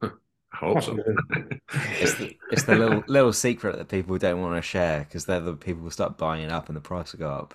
I 0.54 0.66
hope 0.66 0.82
so. 0.82 0.96
it's, 2.00 2.14
the, 2.14 2.36
it's 2.50 2.62
the 2.64 2.76
little 2.76 3.02
little 3.08 3.32
secret 3.32 3.76
that 3.76 3.88
people 3.88 4.16
don't 4.18 4.40
want 4.40 4.56
to 4.56 4.62
share 4.62 5.00
because 5.00 5.24
they're 5.26 5.40
the 5.40 5.54
people 5.54 5.82
who 5.82 5.90
start 5.90 6.16
buying 6.16 6.44
it 6.44 6.52
up 6.52 6.68
and 6.68 6.76
the 6.76 6.80
price 6.80 7.12
will 7.12 7.18
go 7.18 7.30
up. 7.30 7.54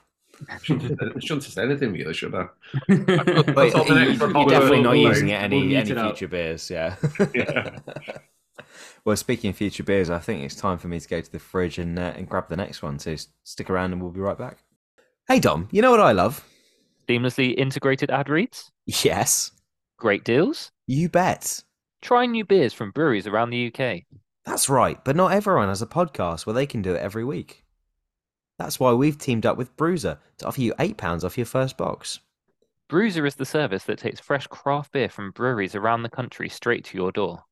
shouldn't, 0.62 1.00
shouldn't 1.24 1.44
have 1.44 1.54
said 1.54 1.70
anything 1.70 1.94
really, 1.94 2.14
should 2.14 2.36
I? 2.36 2.48
but 2.88 2.88
you, 2.88 4.22
are 4.22 4.50
definitely 4.50 4.82
not 4.82 4.94
using 4.94 5.30
it 5.30 5.42
any 5.42 5.68
we'll 5.68 5.78
any 5.78 5.94
future 5.94 6.28
beers, 6.28 6.70
yeah. 6.70 6.96
yeah. 7.34 7.80
well, 9.06 9.16
speaking 9.16 9.50
of 9.50 9.56
future 9.56 9.84
beers, 9.84 10.10
I 10.10 10.20
think 10.20 10.44
it's 10.44 10.56
time 10.56 10.78
for 10.78 10.88
me 10.88 11.00
to 11.00 11.08
go 11.08 11.22
to 11.22 11.32
the 11.32 11.40
fridge 11.40 11.78
and 11.78 11.98
uh, 11.98 12.14
and 12.16 12.28
grab 12.28 12.50
the 12.50 12.58
next 12.58 12.82
one. 12.82 13.00
So 13.00 13.16
stick 13.44 13.70
around 13.70 13.94
and 13.94 14.02
we'll 14.02 14.12
be 14.12 14.22
right 14.22 14.38
back. 14.38 14.60
Hey 15.28 15.40
Dom, 15.40 15.70
you 15.72 15.82
know 15.82 15.92
what 15.92 16.02
I 16.02 16.12
love? 16.12 16.46
Seamlessly 17.08 17.56
integrated 17.58 18.12
ad 18.12 18.30
reads. 18.30 18.72
Yes. 18.86 19.52
Great 19.98 20.24
deals? 20.24 20.72
You 20.88 21.10
bet. 21.10 21.64
Try 22.02 22.26
new 22.26 22.46
beers 22.46 22.74
from 22.74 22.92
breweries 22.92 23.28
around 23.28 23.50
the 23.50 23.68
UK. 23.74 24.04
That's 24.46 24.70
right, 24.70 25.04
but 25.04 25.16
not 25.16 25.34
everyone 25.34 25.68
has 25.68 25.82
a 25.82 25.88
podcast 25.88 26.46
where 26.46 26.54
they 26.54 26.66
can 26.66 26.82
do 26.82 26.96
it 26.96 27.02
every 27.02 27.24
week. 27.24 27.66
That's 28.58 28.80
why 28.80 28.94
we've 28.94 29.18
teamed 29.18 29.46
up 29.46 29.58
with 29.58 29.76
Bruiser 29.78 30.20
to 30.38 30.48
offer 30.48 30.62
you 30.62 30.74
£8 30.76 31.24
off 31.24 31.38
your 31.38 31.46
first 31.46 31.78
box. 31.78 32.20
Bruiser 32.88 33.26
is 33.26 33.36
the 33.36 33.46
service 33.46 33.84
that 33.84 34.00
takes 34.00 34.20
fresh 34.20 34.48
craft 34.48 34.92
beer 34.94 35.10
from 35.10 35.32
breweries 35.32 35.76
around 35.76 36.04
the 36.04 36.10
country 36.10 36.50
straight 36.50 36.84
to 36.86 36.98
your 36.98 37.12
door. 37.12 37.44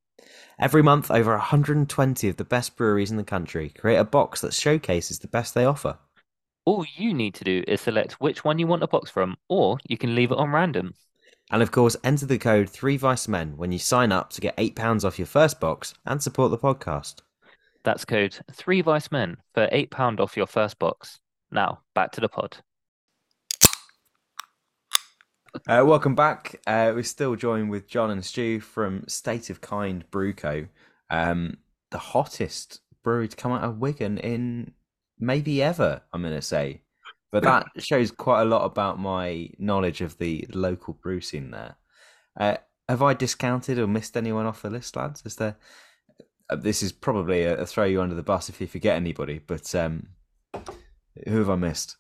Every 0.60 0.82
month, 0.82 1.12
over 1.12 1.32
120 1.32 2.28
of 2.28 2.38
the 2.38 2.44
best 2.44 2.76
breweries 2.76 3.12
in 3.12 3.18
the 3.18 3.24
country 3.24 3.70
create 3.78 3.98
a 3.98 4.04
box 4.04 4.42
that 4.42 4.54
showcases 4.54 5.20
the 5.20 5.28
best 5.28 5.54
they 5.54 5.66
offer. 5.66 6.00
All 6.66 6.86
you 6.96 7.14
need 7.14 7.36
to 7.36 7.44
do 7.44 7.64
is 7.68 7.80
select 7.80 8.20
which 8.20 8.44
one 8.44 8.60
you 8.60 8.68
want 8.68 8.84
a 8.84 8.88
box 8.88 9.12
from, 9.12 9.38
or 9.48 9.78
you 9.88 9.98
can 9.98 10.16
leave 10.16 10.32
it 10.32 10.38
on 10.38 10.52
random. 10.52 10.96
And 11.50 11.62
of 11.62 11.72
course, 11.72 11.96
enter 12.04 12.26
the 12.26 12.38
code 12.38 12.68
3WeisseMen 12.68 13.56
when 13.56 13.72
you 13.72 13.80
sign 13.80 14.12
up 14.12 14.32
to 14.32 14.42
get 14.42 14.58
£8 14.58 15.06
off 15.06 15.18
your 15.18 15.26
first 15.26 15.60
box 15.62 15.94
and 16.06 16.22
support 16.22 16.52
the 16.52 16.58
podcast. 16.58 17.22
That's 17.84 18.04
code 18.04 18.38
3WeisseMen 18.52 19.38
for 19.54 19.68
£8 19.68 20.20
off 20.20 20.36
your 20.36 20.48
first 20.48 20.78
box. 20.78 21.20
Now, 21.50 21.80
back 21.96 22.12
to 22.14 22.22
the 22.22 22.28
pod. 22.28 22.58
Uh, 25.68 25.84
welcome 25.86 26.16
back. 26.16 26.60
Uh, 26.68 26.92
we're 26.94 27.04
still 27.04 27.36
joined 27.38 27.70
with 27.70 27.88
John 27.88 28.12
and 28.12 28.24
Stu 28.24 28.60
from 28.60 29.06
State 29.08 29.50
of 29.50 29.62
Kind 29.62 30.04
Brewco, 30.12 30.68
um, 31.10 31.58
the 31.92 31.98
hottest 31.98 32.82
brewery 33.04 33.30
to 33.30 33.36
come 33.38 33.54
out 33.54 33.64
of 33.64 33.80
Wigan 33.80 34.18
in 34.18 34.74
maybe 35.18 35.64
ever. 35.64 36.02
I'm 36.12 36.22
going 36.22 36.36
to 36.36 36.42
say. 36.42 36.82
But 37.32 37.44
that 37.44 37.68
shows 37.78 38.12
quite 38.12 38.44
a 38.44 38.46
lot 38.46 38.64
about 38.64 39.00
my 39.00 39.50
knowledge 39.60 40.02
of 40.02 40.18
the 40.18 40.48
local 40.54 40.94
brew 40.94 41.20
scene 41.20 41.52
there. 41.52 41.76
Uh, 42.40 42.58
have 42.88 43.02
I 43.02 43.14
discounted 43.14 43.78
or 43.78 43.88
missed 43.88 44.16
anyone 44.16 44.46
off 44.46 44.62
the 44.62 44.70
list, 44.70 44.96
lads? 44.96 45.24
Is 45.26 45.36
there? 45.36 45.58
Uh, 46.50 46.56
this 46.56 46.82
is 46.82 46.94
probably 46.94 47.44
a, 47.44 47.58
a, 47.58 47.66
throw 47.66 47.84
you 47.84 48.02
under 48.02 48.16
the 48.16 48.24
bus 48.24 48.48
if 48.48 48.62
you 48.62 48.68
forget 48.68 48.96
anybody, 48.96 49.42
but 49.46 49.76
um, 49.76 50.08
who 51.28 51.38
have 51.40 51.50
I 51.50 51.56
missed? 51.56 51.98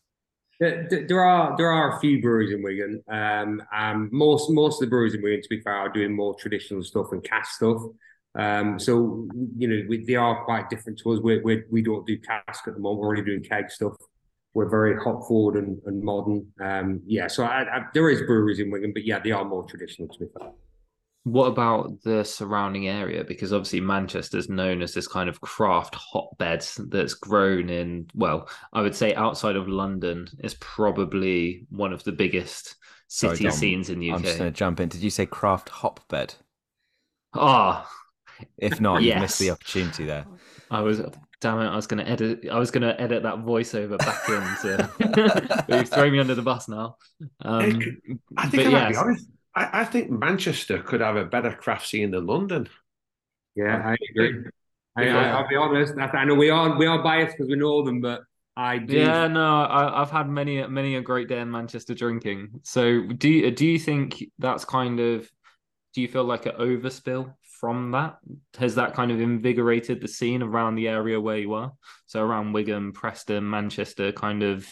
There 0.60 1.20
are 1.24 1.56
there 1.58 1.72
are 1.72 1.98
a 1.98 2.00
few 2.00 2.20
breweries 2.22 2.54
in 2.54 2.64
Wigan. 2.64 3.04
Um, 3.10 3.62
um, 3.76 4.10
most 4.12 4.50
most 4.50 4.82
of 4.82 4.88
the 4.88 4.90
breweries 4.90 5.14
in 5.14 5.22
Wigan, 5.22 5.42
to 5.42 5.50
be 5.50 5.60
fair, 5.60 5.74
are 5.74 5.90
doing 5.90 6.16
more 6.16 6.36
traditional 6.40 6.82
stuff 6.84 7.08
and 7.12 7.24
cask 7.24 7.56
stuff. 7.56 7.82
Um, 8.34 8.80
so 8.80 9.28
you 9.58 9.68
know 9.68 9.86
we, 9.90 10.04
they 10.06 10.16
are 10.16 10.44
quite 10.46 10.70
different 10.70 11.00
to 11.00 11.12
us. 11.12 11.20
We 11.20 11.42
we 11.42 11.64
we 11.70 11.82
don't 11.84 12.08
do 12.08 12.18
cask 12.18 12.68
at 12.68 12.74
the 12.74 12.80
moment. 12.80 13.02
We're 13.02 13.10
only 13.10 13.24
doing 13.24 13.44
keg 13.44 13.70
stuff 13.70 13.98
we're 14.58 14.68
very 14.68 15.00
hop 15.00 15.28
forward 15.28 15.56
and, 15.56 15.80
and 15.86 16.04
modern. 16.04 16.48
Um, 16.60 17.00
yeah, 17.06 17.28
so 17.28 17.44
I, 17.44 17.62
I, 17.62 17.82
there 17.94 18.10
is 18.10 18.24
breweries 18.24 18.58
in 18.58 18.72
Wigan, 18.72 18.92
but 18.92 19.06
yeah, 19.06 19.20
they 19.20 19.30
are 19.30 19.46
more 19.46 19.64
traditional 19.64 20.08
to 20.08 20.20
be 20.20 20.26
fair. 20.36 20.50
What 21.26 21.46
about 21.46 22.02
the 22.04 22.24
surrounding 22.24 22.88
area? 22.88 23.24
Because 23.24 23.54
obviously 23.54 23.82
Manchester 23.82 24.40
is 24.40 24.50
known 24.50 24.82
as 24.82 24.96
this 24.96 25.08
kind 25.08 25.30
of 25.30 25.42
craft 25.42 25.94
hotbed 25.94 26.66
that's 26.88 27.14
grown 27.14 27.70
in, 27.70 28.08
well, 28.16 28.50
I 28.74 28.82
would 28.82 28.96
say 28.96 29.14
outside 29.14 29.58
of 29.58 29.68
London 29.68 30.28
is 30.40 30.56
probably 30.56 31.68
one 31.70 31.94
of 31.94 32.04
the 32.04 32.12
biggest 32.12 32.78
city 33.10 33.44
Sorry, 33.44 33.52
scenes 33.52 33.92
in 33.92 34.00
the 34.00 34.10
UK. 34.10 34.18
I'm 34.18 34.24
just 34.24 34.40
going 34.40 34.52
to 34.52 34.58
jump 34.58 34.80
in. 34.80 34.90
Did 34.90 35.04
you 35.04 35.12
say 35.12 35.28
craft 35.28 35.70
hotbed? 35.70 36.34
Ah. 37.36 37.88
Oh, 37.88 38.46
if 38.58 38.82
not, 38.82 39.04
yes. 39.04 39.16
you 39.16 39.22
missed 39.22 39.40
the 39.40 39.52
opportunity 39.52 40.06
there. 40.06 40.26
I 40.72 40.82
was 40.82 41.02
Damn 41.40 41.60
it! 41.60 41.68
I 41.68 41.76
was 41.76 41.86
gonna 41.86 42.04
edit. 42.04 42.48
I 42.52 42.58
was 42.58 42.72
gonna 42.72 42.96
edit 42.98 43.24
that 43.24 43.36
voiceover 43.36 43.98
back 44.00 44.28
into. 44.28 45.66
you've 45.70 45.90
thrown 45.94 46.12
me 46.12 46.20
under 46.20 46.34
the 46.34 46.42
bus 46.42 46.68
now. 46.68 46.98
Um, 47.42 47.80
I 48.36 48.48
think 48.48 48.68
I 48.68 48.70
might 48.70 48.90
be 48.90 48.96
honest. 48.96 49.28
I, 49.56 49.82
I, 49.82 49.86
think 49.86 50.10
Manchester 50.10 50.82
could 50.82 51.02
have 51.02 51.16
a 51.16 51.26
better 51.26 51.52
craft 51.52 51.88
scene 51.88 52.12
than 52.12 52.26
London. 52.26 52.68
Yeah, 53.56 53.82
I 53.84 53.96
agree. 54.12 54.46
I, 54.96 55.42
will 55.42 55.48
be 55.48 55.56
honest. 55.56 55.94
I 55.98 56.26
know 56.26 56.34
we 56.34 56.50
are 56.50 56.76
we 56.76 56.88
are 56.88 57.04
biased 57.04 57.38
because 57.38 57.50
we 57.50 57.56
know 57.56 57.84
them, 57.84 58.02
but 58.02 58.22
I 58.56 58.80
do. 58.80 58.98
Yeah, 58.98 59.28
no, 59.28 59.68
I, 59.70 60.00
have 60.00 60.10
had 60.10 60.28
many 60.28 60.66
many 60.66 60.96
a 60.96 61.02
great 61.02 61.28
day 61.28 61.40
in 61.40 61.52
Manchester 61.52 61.94
drinking. 61.94 62.62
So 62.64 63.04
do 63.04 63.30
you, 63.30 63.52
do 63.52 63.68
you 63.68 63.78
think 63.78 64.24
that's 64.40 64.66
kind 64.66 65.00
of? 65.00 65.30
Do 65.94 66.02
you 66.02 66.08
feel 66.08 66.24
like 66.24 66.48
an 66.48 66.54
overspill 66.60 67.34
from 67.60 67.92
that? 67.92 68.18
Has 68.58 68.76
that 68.76 68.94
kind 68.94 69.12
of 69.12 69.20
invigorated 69.20 70.02
the 70.02 70.08
scene 70.08 70.42
around 70.42 70.76
the 70.76 70.88
area 70.88 71.20
where 71.20 71.38
you 71.38 71.54
are? 71.54 71.74
So 72.06 72.22
around 72.22 72.54
Wigan, 72.54 72.92
Preston, 72.92 73.50
Manchester, 73.50 74.12
kind 74.12 74.44
of. 74.44 74.68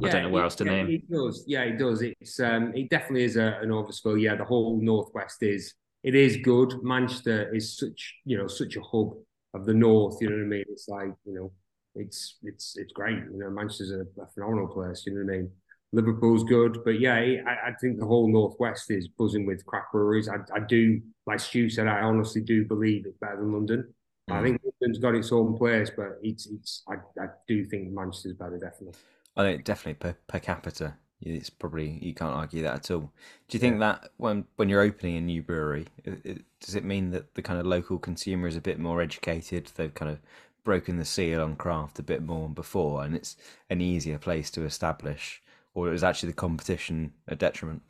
Yeah, 0.00 0.08
I 0.08 0.12
don't 0.12 0.22
know 0.22 0.28
where 0.30 0.42
it, 0.42 0.46
else 0.46 0.54
to 0.56 0.64
yeah, 0.64 0.70
name. 0.70 0.90
It 0.90 1.10
does. 1.10 1.44
Yeah, 1.46 1.62
it 1.62 1.78
does. 1.78 2.02
It's 2.02 2.40
um, 2.40 2.72
it 2.74 2.88
definitely 2.88 3.24
is 3.24 3.36
a, 3.36 3.58
an 3.60 3.68
overspill. 3.68 4.20
Yeah, 4.20 4.36
the 4.36 4.44
whole 4.44 4.80
northwest 4.80 5.42
is 5.42 5.74
it 6.02 6.14
is 6.14 6.38
good. 6.38 6.82
Manchester 6.82 7.54
is 7.54 7.76
such 7.76 8.14
you 8.24 8.38
know 8.38 8.46
such 8.46 8.76
a 8.76 8.80
hub 8.80 9.12
of 9.54 9.66
the 9.66 9.74
north. 9.74 10.16
You 10.20 10.30
know 10.30 10.36
what 10.36 10.44
I 10.44 10.48
mean? 10.48 10.64
It's 10.68 10.88
like 10.88 11.10
you 11.24 11.34
know, 11.34 11.52
it's 11.94 12.38
it's 12.42 12.76
it's 12.76 12.92
great. 12.92 13.18
You 13.18 13.38
know, 13.38 13.50
Manchester's 13.50 13.90
a, 13.90 14.00
a 14.20 14.26
phenomenal 14.34 14.68
place. 14.68 15.04
You 15.06 15.14
know 15.14 15.24
what 15.24 15.34
I 15.34 15.36
mean? 15.38 15.50
Liverpool's 15.92 16.44
good, 16.44 16.82
but 16.84 17.00
yeah, 17.00 17.14
I, 17.14 17.68
I, 17.68 17.72
think 17.80 17.98
the 17.98 18.06
whole 18.06 18.26
northwest 18.26 18.90
is 18.90 19.08
buzzing 19.08 19.44
with 19.44 19.66
craft 19.66 19.92
breweries. 19.92 20.26
I, 20.26 20.36
I, 20.54 20.60
do, 20.60 21.00
like 21.26 21.38
Stu 21.38 21.68
said, 21.68 21.86
I 21.86 22.00
honestly 22.00 22.40
do 22.40 22.64
believe 22.64 23.04
it's 23.04 23.18
better 23.18 23.36
than 23.36 23.52
London. 23.52 23.92
Mm. 24.30 24.34
I 24.34 24.42
think 24.42 24.60
London's 24.64 24.98
got 24.98 25.14
its 25.14 25.32
own 25.32 25.56
place, 25.56 25.90
but 25.94 26.18
it's 26.22 26.46
it's. 26.46 26.82
I, 26.88 26.94
I 27.20 27.26
do 27.46 27.64
think 27.64 27.92
Manchester's 27.92 28.34
better, 28.34 28.58
definitely. 28.58 28.98
I 29.36 29.42
think 29.42 29.64
definitely 29.64 29.94
per, 29.94 30.16
per 30.26 30.38
capita, 30.38 30.94
it's 31.20 31.50
probably 31.50 31.98
you 32.00 32.14
can't 32.14 32.34
argue 32.34 32.62
that 32.62 32.74
at 32.74 32.90
all. 32.90 33.12
Do 33.48 33.56
you 33.56 33.58
think 33.58 33.78
that 33.80 34.10
when 34.16 34.46
when 34.56 34.70
you're 34.70 34.80
opening 34.80 35.16
a 35.16 35.20
new 35.20 35.42
brewery, 35.42 35.86
it, 36.04 36.20
it, 36.24 36.42
does 36.60 36.74
it 36.74 36.84
mean 36.84 37.10
that 37.10 37.34
the 37.34 37.42
kind 37.42 37.60
of 37.60 37.66
local 37.66 37.98
consumer 37.98 38.48
is 38.48 38.56
a 38.56 38.62
bit 38.62 38.78
more 38.78 39.02
educated? 39.02 39.70
They've 39.76 39.92
kind 39.92 40.10
of 40.10 40.20
broken 40.64 40.96
the 40.96 41.04
seal 41.04 41.42
on 41.42 41.56
craft 41.56 41.98
a 41.98 42.02
bit 42.02 42.22
more 42.22 42.46
than 42.46 42.54
before, 42.54 43.04
and 43.04 43.14
it's 43.14 43.36
an 43.68 43.82
easier 43.82 44.18
place 44.18 44.50
to 44.52 44.64
establish 44.64 45.41
or 45.74 45.92
is 45.92 46.04
actually 46.04 46.30
the 46.30 46.36
competition 46.36 47.12
a 47.28 47.36
detriment? 47.36 47.82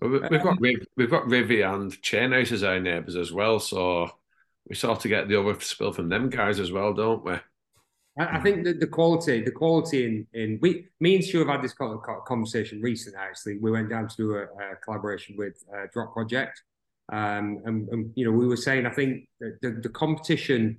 Well, 0.00 0.10
we've 0.10 0.42
got 0.42 0.60
we've 0.60 1.10
got 1.10 1.24
Rivy 1.24 1.64
and 1.64 1.92
Chainhouse 2.02 2.52
as 2.52 2.62
our 2.62 2.80
neighbours 2.80 3.16
as 3.16 3.32
well, 3.32 3.60
so 3.60 4.10
we 4.68 4.74
sort 4.74 5.04
of 5.04 5.08
get 5.08 5.28
the 5.28 5.40
other 5.40 5.58
spill 5.60 5.92
from 5.92 6.08
them 6.08 6.28
guys 6.30 6.58
as 6.60 6.72
well, 6.72 6.92
don't 6.92 7.24
we? 7.24 7.34
I, 8.16 8.38
think 8.38 8.64
that 8.64 8.78
the 8.78 8.86
quality, 8.86 9.42
the 9.42 9.50
quality 9.50 10.04
in 10.04 10.26
in 10.34 10.58
we, 10.62 10.86
me 11.00 11.16
and 11.16 11.24
Stu 11.24 11.40
have 11.40 11.48
had 11.48 11.62
this 11.62 11.74
conversation 12.26 12.80
recently. 12.80 13.18
Actually, 13.18 13.58
we 13.58 13.72
went 13.72 13.90
down 13.90 14.08
to 14.08 14.16
do 14.16 14.34
a, 14.36 14.42
a 14.44 14.76
collaboration 14.84 15.36
with 15.36 15.62
uh, 15.74 15.86
Drop 15.92 16.12
Project, 16.12 16.62
um, 17.12 17.60
and, 17.64 17.88
and, 17.88 18.12
you 18.14 18.24
know 18.24 18.30
we 18.30 18.46
were 18.46 18.56
saying 18.56 18.86
I 18.86 18.90
think 18.90 19.28
the, 19.40 19.80
the 19.82 19.88
competition 19.88 20.78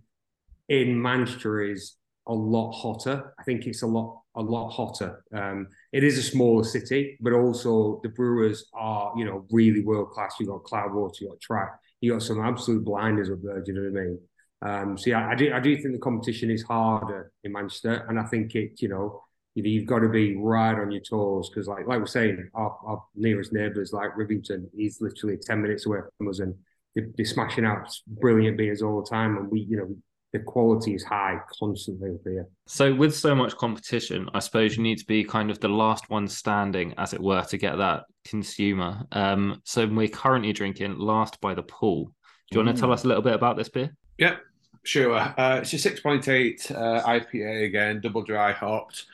in 0.69 1.01
Manchester 1.01 1.61
is 1.61 1.95
a 2.27 2.33
lot 2.33 2.71
hotter. 2.71 3.33
I 3.39 3.43
think 3.43 3.65
it's 3.65 3.81
a 3.81 3.87
lot 3.87 4.21
a 4.35 4.41
lot 4.41 4.69
hotter. 4.69 5.23
Um, 5.33 5.67
it 5.93 6.03
is 6.03 6.17
a 6.17 6.23
smaller 6.23 6.63
city, 6.63 7.17
but 7.21 7.33
also 7.33 7.99
the 8.03 8.09
brewers 8.09 8.65
are 8.73 9.13
you 9.17 9.25
know 9.25 9.45
really 9.51 9.83
world 9.83 10.11
class. 10.11 10.35
You 10.39 10.47
got 10.47 10.63
Cloudwater, 10.63 11.21
you 11.21 11.29
got 11.29 11.39
Track, 11.41 11.79
you 12.01 12.11
got 12.11 12.23
some 12.23 12.41
absolute 12.41 12.83
blinders 12.83 13.29
up 13.29 13.39
there. 13.43 13.61
Do 13.61 13.71
you 13.71 13.79
know 13.79 13.89
what 13.91 14.01
I 14.01 14.05
mean? 14.05 14.19
Um, 14.61 14.97
so 14.97 15.09
yeah, 15.09 15.27
I 15.27 15.35
do 15.35 15.53
I 15.53 15.59
do 15.59 15.75
think 15.77 15.93
the 15.93 15.99
competition 15.99 16.49
is 16.49 16.63
harder 16.63 17.31
in 17.43 17.51
Manchester, 17.51 18.05
and 18.09 18.19
I 18.19 18.23
think 18.23 18.55
it 18.55 18.81
you 18.81 18.89
know 18.89 19.21
you've 19.55 19.85
got 19.85 19.99
to 19.99 20.09
be 20.09 20.35
right 20.35 20.77
on 20.77 20.91
your 20.91 21.01
toes 21.01 21.49
because 21.49 21.67
like 21.67 21.87
like 21.87 21.99
we're 21.99 22.05
saying, 22.07 22.49
our, 22.53 22.77
our 22.85 23.03
nearest 23.15 23.53
neighbours 23.53 23.93
like 23.93 24.15
Rivington, 24.17 24.67
he's 24.75 24.99
literally 25.01 25.37
ten 25.37 25.61
minutes 25.61 25.85
away 25.85 25.99
from 26.17 26.29
us, 26.29 26.39
and 26.39 26.55
they're 26.95 27.25
smashing 27.25 27.65
out 27.65 27.89
brilliant 28.07 28.57
beers 28.57 28.81
all 28.81 29.01
the 29.01 29.09
time, 29.09 29.37
and 29.37 29.51
we 29.51 29.61
you 29.61 29.77
know 29.77 29.95
the 30.35 30.43
quality 30.43 30.93
is 30.93 31.03
high 31.03 31.39
constantly 31.57 32.09
up 32.09 32.19
here. 32.25 32.45
So 32.67 32.93
with 32.93 33.15
so 33.15 33.33
much 33.33 33.55
competition, 33.55 34.29
I 34.33 34.39
suppose 34.39 34.75
you 34.75 34.83
need 34.83 34.97
to 34.97 35.05
be 35.05 35.23
kind 35.23 35.49
of 35.49 35.61
the 35.61 35.69
last 35.69 36.09
one 36.09 36.27
standing, 36.27 36.93
as 36.97 37.13
it 37.13 37.21
were, 37.21 37.43
to 37.43 37.57
get 37.57 37.77
that 37.77 38.03
consumer. 38.25 39.05
Um, 39.13 39.61
so 39.63 39.87
we're 39.87 40.09
currently 40.09 40.51
drinking 40.51 40.99
Last 40.99 41.39
by 41.39 41.53
the 41.53 41.63
Pool. 41.63 42.11
Do 42.51 42.59
you 42.59 42.65
want 42.65 42.75
to 42.75 42.79
tell 42.79 42.91
us 42.91 43.05
a 43.05 43.07
little 43.07 43.23
bit 43.23 43.33
about 43.33 43.55
this 43.55 43.69
beer? 43.69 43.95
Yeah, 44.17 44.35
sure. 44.83 45.15
Uh, 45.15 45.59
it's 45.61 45.71
a 45.71 45.77
6.8 45.77 46.71
uh, 46.71 47.03
IPA 47.07 47.65
again, 47.65 48.01
double 48.01 48.23
dry 48.23 48.51
hopped. 48.51 49.05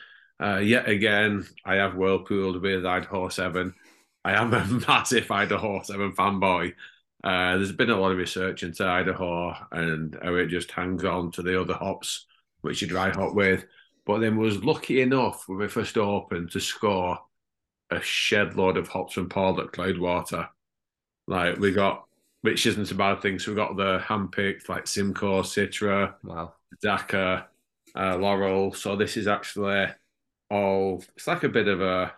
Uh, 0.42 0.58
yet 0.58 0.88
again, 0.88 1.46
I 1.64 1.76
have 1.76 1.94
whirlpooled 1.94 2.60
with 2.60 2.84
Idaho 2.84 3.28
7. 3.28 3.72
I 4.24 4.32
am 4.32 4.52
a 4.52 4.64
massive 4.88 5.30
Idaho 5.30 5.82
7 5.84 6.14
fanboy. 6.14 6.74
Uh, 7.24 7.56
there's 7.56 7.72
been 7.72 7.90
a 7.90 8.00
lot 8.00 8.10
of 8.10 8.18
research 8.18 8.62
into 8.62 8.84
Idaho 8.84 9.54
and 9.70 10.18
how 10.22 10.34
it 10.34 10.48
just 10.48 10.70
hangs 10.72 11.04
on 11.04 11.30
to 11.32 11.42
the 11.42 11.60
other 11.60 11.74
hops, 11.74 12.26
which 12.62 12.82
you 12.82 12.88
dry 12.88 13.10
hop 13.10 13.34
with. 13.34 13.64
But 14.04 14.18
then 14.18 14.36
was 14.36 14.64
lucky 14.64 15.00
enough 15.00 15.44
when 15.46 15.58
we 15.58 15.68
first 15.68 15.96
opened 15.96 16.50
to 16.52 16.60
score 16.60 17.18
a 17.90 18.00
shed 18.00 18.56
load 18.56 18.76
of 18.76 18.88
hops 18.88 19.14
from 19.14 19.28
Paul 19.28 19.60
at 19.60 19.68
Cloudwater. 19.72 20.48
Like 21.28 21.58
we 21.58 21.70
got, 21.70 22.06
which 22.40 22.66
isn't 22.66 22.90
a 22.90 22.94
bad 22.96 23.22
thing. 23.22 23.38
So 23.38 23.52
we 23.52 23.56
got 23.56 23.76
the 23.76 24.00
handpicked 24.00 24.68
like 24.68 24.88
Simcoe, 24.88 25.42
Citra, 25.42 26.14
wow, 26.24 26.54
Dakar, 26.82 27.46
uh, 27.94 28.16
Loral. 28.16 28.74
So 28.74 28.96
this 28.96 29.16
is 29.16 29.28
actually 29.28 29.86
all. 30.50 31.04
It's 31.14 31.28
like 31.28 31.44
a 31.44 31.48
bit 31.48 31.68
of 31.68 31.80
a 31.80 32.12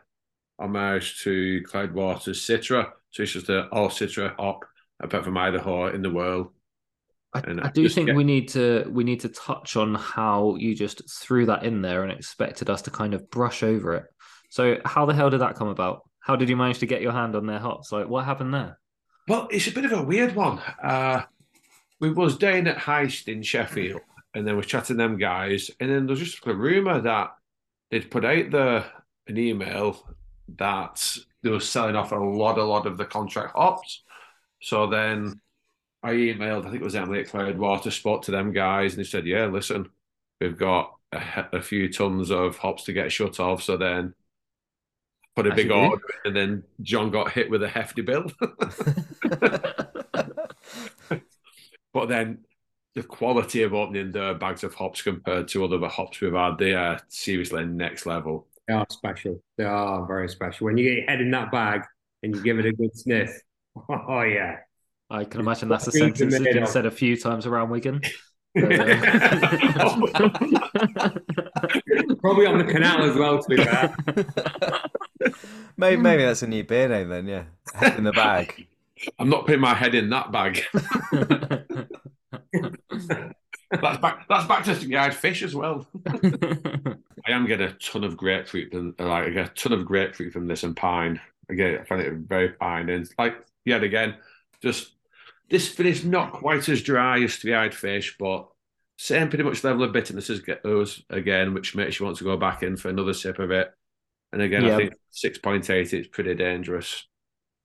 homage 0.59 1.23
to 1.25 1.63
Cloudwater's 1.71 2.41
Citra. 2.41 2.93
So 3.11 3.23
it's 3.23 3.33
just 3.33 3.51
an 3.51 3.69
all 3.71 3.91
Citra 3.91 4.35
hop 4.37 4.65
apart 5.01 5.25
from 5.25 5.37
Idaho 5.37 5.89
in 5.89 6.03
the 6.03 6.11
world. 6.11 6.49
I, 7.35 7.43
I 7.63 7.71
do 7.71 7.89
think 7.89 8.13
we 8.13 8.23
need 8.23 8.49
to 8.51 8.89
we 8.89 9.03
need 9.03 9.21
to 9.21 9.29
touch 9.29 9.77
on 9.77 9.97
how 9.97 10.55
you 10.57 10.75
just 10.75 11.03
threw 11.11 11.47
that 11.47 11.65
in 11.65 11.83
there 11.83 12.05
and 12.05 12.13
expected 12.13 12.71
us 12.71 12.83
to 12.83 12.91
kind 12.91 13.13
of 13.13 13.29
brush 13.29 13.65
over 13.65 13.95
it. 13.95 14.05
So 14.51 14.77
how 14.85 15.05
the 15.05 15.15
hell 15.15 15.31
did 15.31 15.41
that 15.41 15.57
come 15.57 15.67
about? 15.67 16.09
How 16.21 16.37
did 16.37 16.49
you 16.49 16.57
manage 16.57 16.79
to 16.79 16.87
get 16.87 17.03
your 17.03 17.11
hand 17.11 17.35
on 17.35 17.47
their 17.47 17.59
hops? 17.59 17.91
Like 17.91 18.09
what 18.09 18.25
happened 18.25 18.55
there? 18.55 18.79
Well, 19.27 19.49
it's 19.51 19.67
a 19.67 19.73
bit 19.73 19.85
of 19.85 19.93
a 19.93 20.03
weird 20.03 20.37
one. 20.37 20.61
Uh, 20.83 21.23
we 21.99 22.11
was 22.11 22.37
down 22.37 22.67
at 22.67 22.77
Heist 22.77 23.27
in 23.27 23.43
Sheffield, 23.43 24.03
and 24.35 24.47
then 24.47 24.57
we're 24.57 24.63
chatting 24.63 24.97
them 24.97 25.17
guys, 25.17 25.71
and 25.81 25.91
then 25.91 26.07
there's 26.07 26.21
just 26.21 26.47
a 26.47 26.55
rumor 26.55 27.01
that 27.01 27.31
they'd 27.91 28.11
put 28.11 28.25
out 28.25 28.51
the 28.51 28.85
an 29.27 29.39
email 29.39 30.17
that 30.57 31.19
they 31.43 31.51
were 31.51 31.61
selling 31.61 31.97
off 31.97 32.13
a 32.13 32.17
lot, 32.17 32.59
a 32.59 32.65
lot 32.65 32.87
of 32.87 32.99
the 32.99 33.05
contract 33.05 33.57
hops. 33.57 34.05
So 34.65 34.87
then 34.87 35.41
I 36.03 36.13
emailed, 36.13 36.65
I 36.65 36.71
think 36.71 36.81
it 36.81 36.85
was 36.85 36.95
Emily 36.95 37.21
at 37.21 37.29
Cloudwater 37.29 37.93
Spot 37.93 38.23
to 38.23 38.31
them 38.31 38.51
guys, 38.51 38.95
and 38.95 39.01
they 39.01 39.07
said, 39.07 39.27
"Yeah, 39.27 39.45
listen, 39.45 39.91
we've 40.41 40.57
got 40.57 40.95
a, 41.13 41.21
a 41.53 41.61
few 41.61 41.93
tons 41.93 42.31
of 42.31 42.57
hops 42.57 42.85
to 42.85 42.95
get 42.95 43.13
shut 43.13 43.39
off." 43.41 43.63
So 43.63 43.77
then 43.77 44.15
put 45.37 45.47
a 45.47 45.51
That's 45.51 45.63
big 45.63 45.71
order, 45.71 46.03
and 46.25 46.35
then 46.35 46.63
John 46.81 47.11
got 47.11 47.33
hit 47.33 47.51
with 47.51 47.63
a 47.63 47.69
hefty 47.69 48.01
bill. 48.01 48.25
but 51.93 52.09
then 52.09 52.39
the 52.95 53.03
quality 53.03 53.65
of 53.65 53.75
opening 53.75 54.13
the 54.13 54.35
bags 54.41 54.65
of 54.65 54.75
hops 54.75 55.03
compared 55.03 55.49
to 55.49 55.63
other 55.67 55.87
hops 55.89 56.23
we've 56.23 56.33
had, 56.33 56.57
they 56.57 56.73
are 56.73 56.99
seriously 57.09 57.67
next 57.67 58.07
level. 58.07 58.47
They 58.67 58.73
are 58.73 58.87
special. 58.89 59.43
They 59.59 59.65
are 59.65 60.07
very 60.07 60.31
special. 60.31 60.65
When 60.65 60.79
you 60.79 60.89
get 60.89 60.99
your 61.01 61.07
head 61.07 61.21
in 61.21 61.31
that 61.33 61.53
bag 61.53 61.83
and 62.23 62.35
you 62.35 62.43
give 62.43 62.59
it 62.59 62.65
a 62.65 62.73
good 62.73 62.97
sniff, 62.97 63.43
Oh 63.89 64.23
yeah. 64.23 64.59
I 65.11 65.25
can 65.25 65.41
imagine 65.41 65.69
that's 65.69 65.87
a 65.87 65.93
sentence 65.93 66.33
that's 66.33 66.45
been 66.45 66.67
said 66.67 66.87
a 66.87 66.91
few 66.91 67.17
times 67.17 67.47
around 67.47 67.71
Wigan. 67.71 68.01
But, 68.57 68.71
uh... 68.71 69.09
Probably 72.21 72.47
on 72.47 72.59
the 72.59 72.65
canal 72.71 73.03
as 73.03 73.17
well, 73.17 73.43
to 73.43 73.49
be 73.49 73.57
fair. 73.57 73.93
maybe, 75.77 76.01
maybe 76.01 76.23
that's 76.23 76.43
a 76.43 76.47
new 76.47 76.63
beer 76.63 76.89
name 76.89 77.09
then, 77.09 77.27
yeah. 77.27 77.47
Head 77.75 77.99
in 77.99 78.05
the 78.05 78.13
bag. 78.13 78.69
I'm 79.19 79.29
not 79.29 79.47
putting 79.47 79.61
my 79.61 79.75
head 79.75 79.97
in 79.97 80.09
that 80.11 80.31
bag. 80.31 80.63
that's 83.81 83.99
back. 83.99 84.25
That's 84.29 84.47
back 84.47 84.65
to 84.67 84.87
guide 84.87 85.15
fish 85.15 85.43
as 85.43 85.57
well. 85.57 85.89
I 86.07 87.33
am 87.33 87.47
getting 87.47 87.69
a 87.69 87.73
ton 87.73 88.05
of 88.05 88.17
grapefruit, 88.17 88.73
and 88.73 88.95
like 89.01 89.25
I 89.25 89.31
get 89.31 89.51
a 89.51 89.55
ton 89.55 89.73
of 89.73 89.85
grapefruit 89.85 90.33
from 90.33 90.47
this 90.47 90.63
and 90.63 90.77
pine. 90.77 91.21
Again, 91.49 91.79
I 91.81 91.85
find 91.85 92.01
it 92.01 92.13
very 92.13 92.53
fine. 92.53 92.89
And 92.89 93.09
like 93.19 93.35
yet 93.65 93.83
again, 93.83 94.17
just 94.63 94.93
this 95.51 95.69
finish 95.69 96.05
not 96.05 96.33
quite 96.33 96.69
as 96.69 96.83
dry 96.83 97.23
as 97.23 97.37
three-eyed 97.37 97.75
fish, 97.75 98.17
but 98.19 98.49
same 98.97 99.29
pretty 99.29 99.45
much 99.45 99.65
level 99.65 99.83
of 99.83 99.93
bitterness 99.93 100.31
as 100.31 100.43
those 100.63 101.03
again, 101.11 101.53
which 101.53 101.75
makes 101.75 101.99
you 101.99 102.07
want 102.07 102.19
to 102.19 102.25
go 102.25 102.37
back 102.37 102.63
in 102.63 102.77
for 102.77 102.89
another 102.89 103.13
sip 103.13 103.39
of 103.39 103.51
it. 103.51 103.71
And 104.33 104.41
again, 104.43 104.65
yeah. 104.65 104.75
I 104.75 104.77
think 104.77 104.95
six 105.11 105.39
point 105.39 105.69
eight 105.71 105.93
is 105.93 106.09
pretty 106.09 106.35
dangerous. 106.35 107.07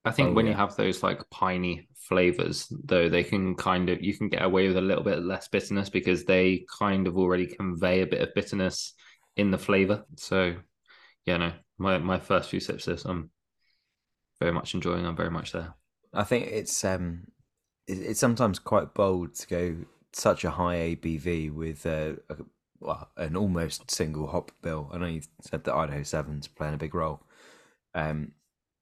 I 0.05 0.11
think 0.11 0.29
oh, 0.29 0.33
when 0.33 0.45
yeah. 0.45 0.51
you 0.51 0.57
have 0.57 0.75
those 0.75 1.03
like 1.03 1.29
piney 1.29 1.87
flavors, 2.07 2.71
though, 2.85 3.09
they 3.09 3.23
can 3.23 3.55
kind 3.55 3.89
of 3.89 4.01
you 4.01 4.17
can 4.17 4.29
get 4.29 4.43
away 4.43 4.67
with 4.67 4.77
a 4.77 4.81
little 4.81 5.03
bit 5.03 5.23
less 5.23 5.47
bitterness 5.47 5.89
because 5.89 6.25
they 6.25 6.65
kind 6.79 7.07
of 7.07 7.17
already 7.17 7.47
convey 7.47 8.01
a 8.01 8.07
bit 8.07 8.21
of 8.21 8.33
bitterness 8.33 8.93
in 9.35 9.51
the 9.51 9.57
flavor. 9.57 10.05
So, 10.17 10.55
yeah, 11.25 11.37
no, 11.37 11.53
my 11.77 11.97
my 11.97 12.19
first 12.19 12.49
few 12.49 12.59
sips, 12.59 12.85
this 12.85 13.05
I'm 13.05 13.29
very 14.39 14.51
much 14.51 14.73
enjoying. 14.73 15.05
I'm 15.05 15.15
very 15.15 15.31
much 15.31 15.51
there. 15.51 15.75
I 16.13 16.23
think 16.23 16.47
it's 16.47 16.83
um, 16.83 17.27
it's 17.87 18.19
sometimes 18.19 18.59
quite 18.59 18.93
bold 18.93 19.35
to 19.35 19.47
go 19.47 19.75
such 20.13 20.43
a 20.43 20.51
high 20.51 20.95
ABV 20.95 21.53
with 21.53 21.85
a, 21.85 22.17
a 22.29 22.35
well, 22.79 23.09
an 23.17 23.35
almost 23.35 23.91
single 23.91 24.27
hop 24.27 24.51
bill. 24.61 24.89
I 24.91 24.97
know 24.97 25.07
you 25.07 25.21
said 25.41 25.63
that 25.63 25.75
Idaho 25.75 26.03
Sevens 26.03 26.47
playing 26.47 26.73
a 26.73 26.77
big 26.77 26.95
role. 26.95 27.21
Um, 27.93 28.31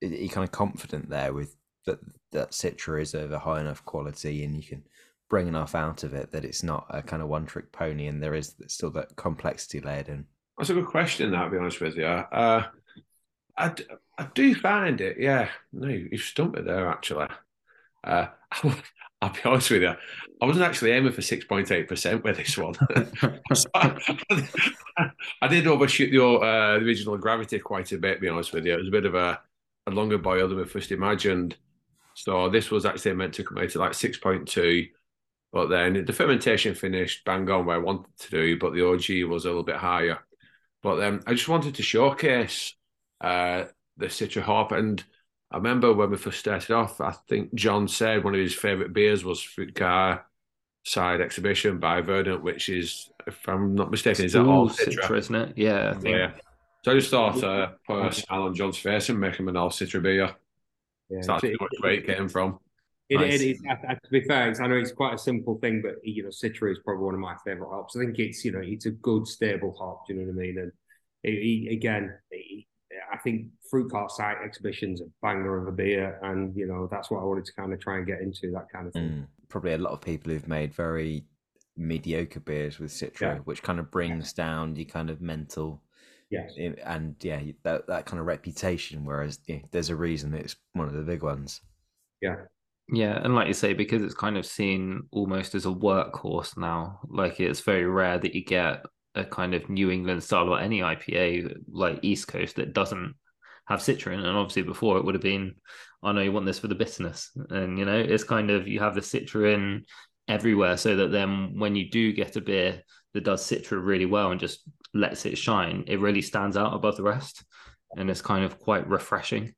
you're 0.01 0.29
kind 0.29 0.43
of 0.45 0.51
confident 0.51 1.09
there 1.09 1.33
with 1.33 1.55
that 1.85 1.99
that 2.31 2.51
Citra 2.51 3.01
is 3.01 3.13
of 3.13 3.31
a 3.31 3.39
high 3.39 3.59
enough 3.59 3.83
quality, 3.85 4.43
and 4.43 4.55
you 4.55 4.63
can 4.63 4.83
bring 5.29 5.47
enough 5.47 5.75
out 5.75 6.03
of 6.03 6.13
it 6.13 6.31
that 6.31 6.45
it's 6.45 6.63
not 6.63 6.85
a 6.89 7.01
kind 7.01 7.21
of 7.21 7.27
one 7.27 7.45
trick 7.45 7.71
pony, 7.71 8.07
and 8.07 8.21
there 8.21 8.35
is 8.35 8.55
still 8.67 8.91
that 8.91 9.15
complexity 9.15 9.79
layered 9.79 10.09
in. 10.09 10.25
That's 10.57 10.69
a 10.69 10.73
good 10.73 10.87
question. 10.87 11.31
That, 11.31 11.45
to 11.45 11.49
be 11.51 11.57
honest 11.57 11.81
with 11.81 11.97
you, 11.97 12.05
uh, 12.05 12.67
I, 13.57 13.73
I 14.17 14.27
do 14.33 14.55
find 14.55 14.99
it, 14.99 15.17
yeah. 15.19 15.49
No, 15.71 15.87
you've 15.87 16.21
stumped 16.21 16.57
me 16.57 16.63
there, 16.63 16.87
actually. 16.87 17.27
Uh, 18.03 18.27
I'll 19.21 19.33
be 19.33 19.39
honest 19.45 19.71
with 19.71 19.81
you, 19.81 19.93
I 20.41 20.45
wasn't 20.45 20.65
actually 20.65 20.91
aiming 20.91 21.11
for 21.11 21.21
6.8% 21.21 22.23
with 22.23 22.37
this 22.37 22.57
one. 22.57 22.75
I 25.41 25.47
did 25.47 25.65
overshoot 25.67 26.11
the, 26.11 26.23
uh, 26.23 26.77
original 26.79 27.17
gravity 27.17 27.59
quite 27.59 27.91
a 27.91 27.97
bit, 27.97 28.15
to 28.15 28.21
be 28.21 28.29
honest 28.29 28.53
with 28.53 28.65
you. 28.65 28.73
It 28.73 28.79
was 28.79 28.87
a 28.89 28.91
bit 28.91 29.05
of 29.05 29.15
a, 29.15 29.39
a 29.87 29.91
longer 29.91 30.19
boil 30.19 30.47
than 30.47 30.57
we 30.57 30.65
first 30.65 30.91
imagined. 30.91 31.57
So 32.13 32.49
this 32.49 32.69
was 32.69 32.85
actually 32.85 33.13
meant 33.13 33.33
to 33.35 33.43
come 33.43 33.57
out 33.57 33.69
to 33.71 33.79
like 33.79 33.93
6.2. 33.93 34.89
But 35.51 35.67
then 35.67 36.05
the 36.05 36.13
fermentation 36.13 36.75
finished 36.75 37.25
bang 37.25 37.49
on 37.49 37.65
where 37.65 37.77
I 37.77 37.79
wanted 37.79 38.15
to 38.19 38.29
do, 38.29 38.59
but 38.59 38.73
the 38.73 38.87
OG 38.87 39.29
was 39.29 39.45
a 39.45 39.49
little 39.49 39.63
bit 39.63 39.77
higher. 39.77 40.19
But 40.83 40.97
then 40.97 41.21
I 41.25 41.33
just 41.33 41.47
wanted 41.47 41.75
to 41.75 41.83
showcase 41.83 42.75
uh, 43.21 43.65
the 43.97 44.07
Citra 44.07 44.41
Hop. 44.41 44.71
And 44.71 45.03
I 45.51 45.57
remember 45.57 45.93
when 45.93 46.11
we 46.11 46.17
first 46.17 46.39
started 46.39 46.71
off, 46.73 47.01
I 47.01 47.13
think 47.27 47.53
John 47.53 47.87
said 47.87 48.23
one 48.23 48.35
of 48.35 48.39
his 48.39 48.55
favourite 48.55 48.93
beers 48.93 49.23
was 49.23 49.41
Fruit 49.41 49.75
Car 49.75 50.25
Side 50.83 51.21
Exhibition 51.21 51.79
by 51.79 52.01
Verdant, 52.01 52.43
which 52.43 52.69
is, 52.69 53.09
if 53.25 53.37
I'm 53.47 53.75
not 53.75 53.91
mistaken, 53.91 54.25
is 54.25 54.33
that 54.33 54.45
all 54.45 54.69
Citra? 54.69 55.03
Citra? 55.03 55.17
isn't 55.17 55.35
it? 55.35 55.53
Yeah, 55.57 55.89
I 55.89 55.93
think. 55.93 56.15
Yeah. 56.15 56.31
So 56.85 56.91
I 56.91 56.95
just 56.95 57.11
thought 57.11 57.43
uh, 57.43 57.71
put 57.85 58.05
a 58.05 58.11
smile 58.13 58.43
on 58.43 58.55
John's 58.55 58.77
face 58.77 59.09
and 59.09 59.19
make 59.19 59.35
him 59.35 59.49
an 59.49 59.57
all 59.57 59.69
Citra 59.69 60.01
beer. 60.01 60.33
Yeah, 61.09 61.21
so 61.21 61.33
that's 61.33 61.41
too 61.41 61.57
much 61.59 61.73
weight 61.81 62.05
getting 62.05 62.29
from. 62.29 62.59
It, 63.09 63.19
nice. 63.19 63.41
it 63.41 63.51
is. 63.51 63.59
To 63.59 64.09
be 64.11 64.21
fair, 64.21 64.53
I 64.61 64.67
know 64.67 64.75
it's 64.75 64.91
quite 64.91 65.13
a 65.13 65.17
simple 65.17 65.57
thing, 65.59 65.81
but 65.81 65.95
you 66.03 66.23
know, 66.23 66.29
Citra 66.29 66.71
is 66.71 66.79
probably 66.83 67.05
one 67.05 67.13
of 67.13 67.19
my 67.21 67.35
favourite 67.45 67.69
hops. 67.69 67.95
I 67.95 67.99
think 67.99 68.19
it's 68.19 68.43
you 68.43 68.51
know 68.51 68.61
it's 68.61 68.85
a 68.85 68.91
good 68.91 69.27
stable 69.27 69.75
hop. 69.79 70.07
Do 70.07 70.13
you 70.13 70.19
know 70.19 70.27
what 70.27 70.41
I 70.41 70.45
mean? 70.45 70.57
And 70.59 70.71
it, 71.23 71.31
it, 71.31 71.73
again, 71.73 72.13
I 73.17 73.21
think 73.21 73.47
fruit 73.69 73.91
cart 73.91 74.11
site 74.11 74.37
exhibitions 74.43 75.01
a 75.01 75.05
banger 75.21 75.57
of 75.57 75.67
a 75.67 75.71
beer, 75.71 76.19
and 76.23 76.55
you 76.55 76.67
know 76.67 76.87
that's 76.89 77.09
what 77.09 77.21
I 77.21 77.23
wanted 77.23 77.45
to 77.45 77.53
kind 77.53 77.73
of 77.73 77.79
try 77.79 77.97
and 77.97 78.05
get 78.05 78.21
into 78.21 78.51
that 78.51 78.69
kind 78.71 78.87
of 78.87 78.93
thing. 78.93 79.09
Mm, 79.09 79.27
probably 79.49 79.73
a 79.73 79.77
lot 79.77 79.93
of 79.93 80.01
people 80.01 80.31
who've 80.31 80.47
made 80.47 80.73
very 80.73 81.25
mediocre 81.75 82.39
beers 82.39 82.79
with 82.79 82.91
Citra, 82.91 83.21
yeah. 83.21 83.35
which 83.39 83.63
kind 83.63 83.79
of 83.79 83.91
brings 83.91 84.33
down 84.33 84.75
your 84.75 84.85
kind 84.85 85.09
of 85.09 85.21
mental. 85.21 85.81
Yes. 86.29 86.51
And 86.83 87.15
yeah, 87.21 87.41
that 87.63 87.87
that 87.87 88.05
kind 88.05 88.19
of 88.19 88.25
reputation. 88.25 89.05
Whereas 89.05 89.39
yeah, 89.47 89.59
there's 89.71 89.89
a 89.89 89.95
reason 89.95 90.33
it's 90.33 90.57
one 90.73 90.87
of 90.87 90.93
the 90.93 91.01
big 91.01 91.23
ones. 91.23 91.61
Yeah. 92.21 92.35
Yeah, 92.89 93.19
and 93.21 93.35
like 93.35 93.47
you 93.47 93.53
say, 93.53 93.73
because 93.73 94.01
it's 94.01 94.13
kind 94.13 94.37
of 94.37 94.45
seen 94.45 95.03
almost 95.11 95.55
as 95.55 95.65
a 95.65 95.69
workhorse 95.69 96.57
now. 96.57 96.99
Like 97.09 97.39
it's 97.39 97.59
very 97.59 97.85
rare 97.85 98.17
that 98.17 98.33
you 98.33 98.45
get 98.45 98.85
a 99.17 99.25
kind 99.25 99.53
of 99.53 99.69
New 99.69 99.89
England 99.91 100.23
style 100.23 100.49
or 100.49 100.59
any 100.59 100.79
IPA 100.79 101.55
like 101.71 101.99
East 102.01 102.27
Coast 102.27 102.55
that 102.57 102.73
doesn't 102.73 103.15
have 103.67 103.79
Citra. 103.79 104.13
And 104.13 104.25
obviously, 104.25 104.63
before 104.63 104.97
it 104.97 105.05
would 105.05 105.15
have 105.15 105.21
been, 105.21 105.55
I 106.03 106.11
know 106.11 106.21
you 106.21 106.31
want 106.31 106.45
this 106.45 106.59
for 106.59 106.67
the 106.67 106.75
bitterness, 106.75 107.31
and 107.49 107.77
you 107.77 107.85
know, 107.85 107.97
it's 107.97 108.23
kind 108.23 108.51
of 108.51 108.67
you 108.67 108.79
have 108.79 108.95
the 108.95 109.01
Citra 109.01 109.53
in 109.53 109.85
everywhere, 110.27 110.77
so 110.77 110.95
that 110.95 111.11
then 111.11 111.57
when 111.59 111.75
you 111.75 111.89
do 111.89 112.13
get 112.13 112.35
a 112.35 112.41
beer 112.41 112.83
that 113.13 113.23
does 113.23 113.43
Citra 113.43 113.83
really 113.83 114.05
well 114.05 114.31
and 114.31 114.39
just 114.39 114.61
lets 114.93 115.25
it 115.25 115.37
shine, 115.37 115.83
it 115.87 115.99
really 115.99 116.21
stands 116.21 116.55
out 116.55 116.73
above 116.73 116.97
the 116.97 117.03
rest, 117.03 117.43
and 117.95 118.09
it's 118.09 118.21
kind 118.21 118.45
of 118.45 118.59
quite 118.59 118.87
refreshing, 118.87 119.53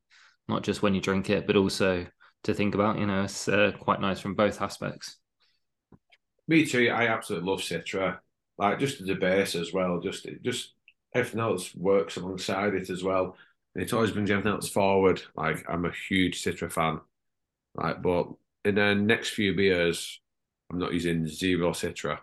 not 0.47 0.63
just 0.63 0.81
when 0.81 0.95
you 0.95 1.01
drink 1.01 1.29
it, 1.29 1.45
but 1.45 1.57
also 1.57 2.05
to 2.43 2.53
think 2.53 2.73
about. 2.73 2.97
You 2.97 3.05
know, 3.05 3.23
it's 3.23 3.47
uh, 3.47 3.71
quite 3.77 3.99
nice 3.99 4.19
from 4.19 4.35
both 4.35 4.61
aspects. 4.61 5.17
Me 6.47 6.65
too. 6.65 6.89
I 6.89 7.07
absolutely 7.07 7.49
love 7.49 7.59
Citra. 7.59 8.19
Like 8.59 8.77
just 8.77 9.05
the 9.05 9.15
base 9.15 9.55
as 9.55 9.71
well. 9.73 9.99
Just 9.99 10.27
just 10.43 10.73
everything 11.15 11.39
else 11.39 11.73
works 11.73 12.17
alongside 12.17 12.75
it 12.75 12.89
as 12.89 13.03
well. 13.03 13.37
And 13.73 13.83
it 13.83 13.93
always 13.93 14.11
brings 14.11 14.29
everything 14.29 14.51
else 14.51 14.69
forward. 14.69 15.21
Like 15.35 15.65
I'm 15.69 15.85
a 15.85 15.91
huge 16.09 16.43
Citra 16.43 16.69
fan. 16.71 16.99
Like, 17.75 18.01
but 18.01 18.27
in 18.65 18.75
the 18.75 18.93
next 18.93 19.29
few 19.29 19.55
beers, 19.55 20.19
I'm 20.69 20.77
not 20.77 20.93
using 20.93 21.25
zero 21.25 21.71
Citra. 21.71 22.19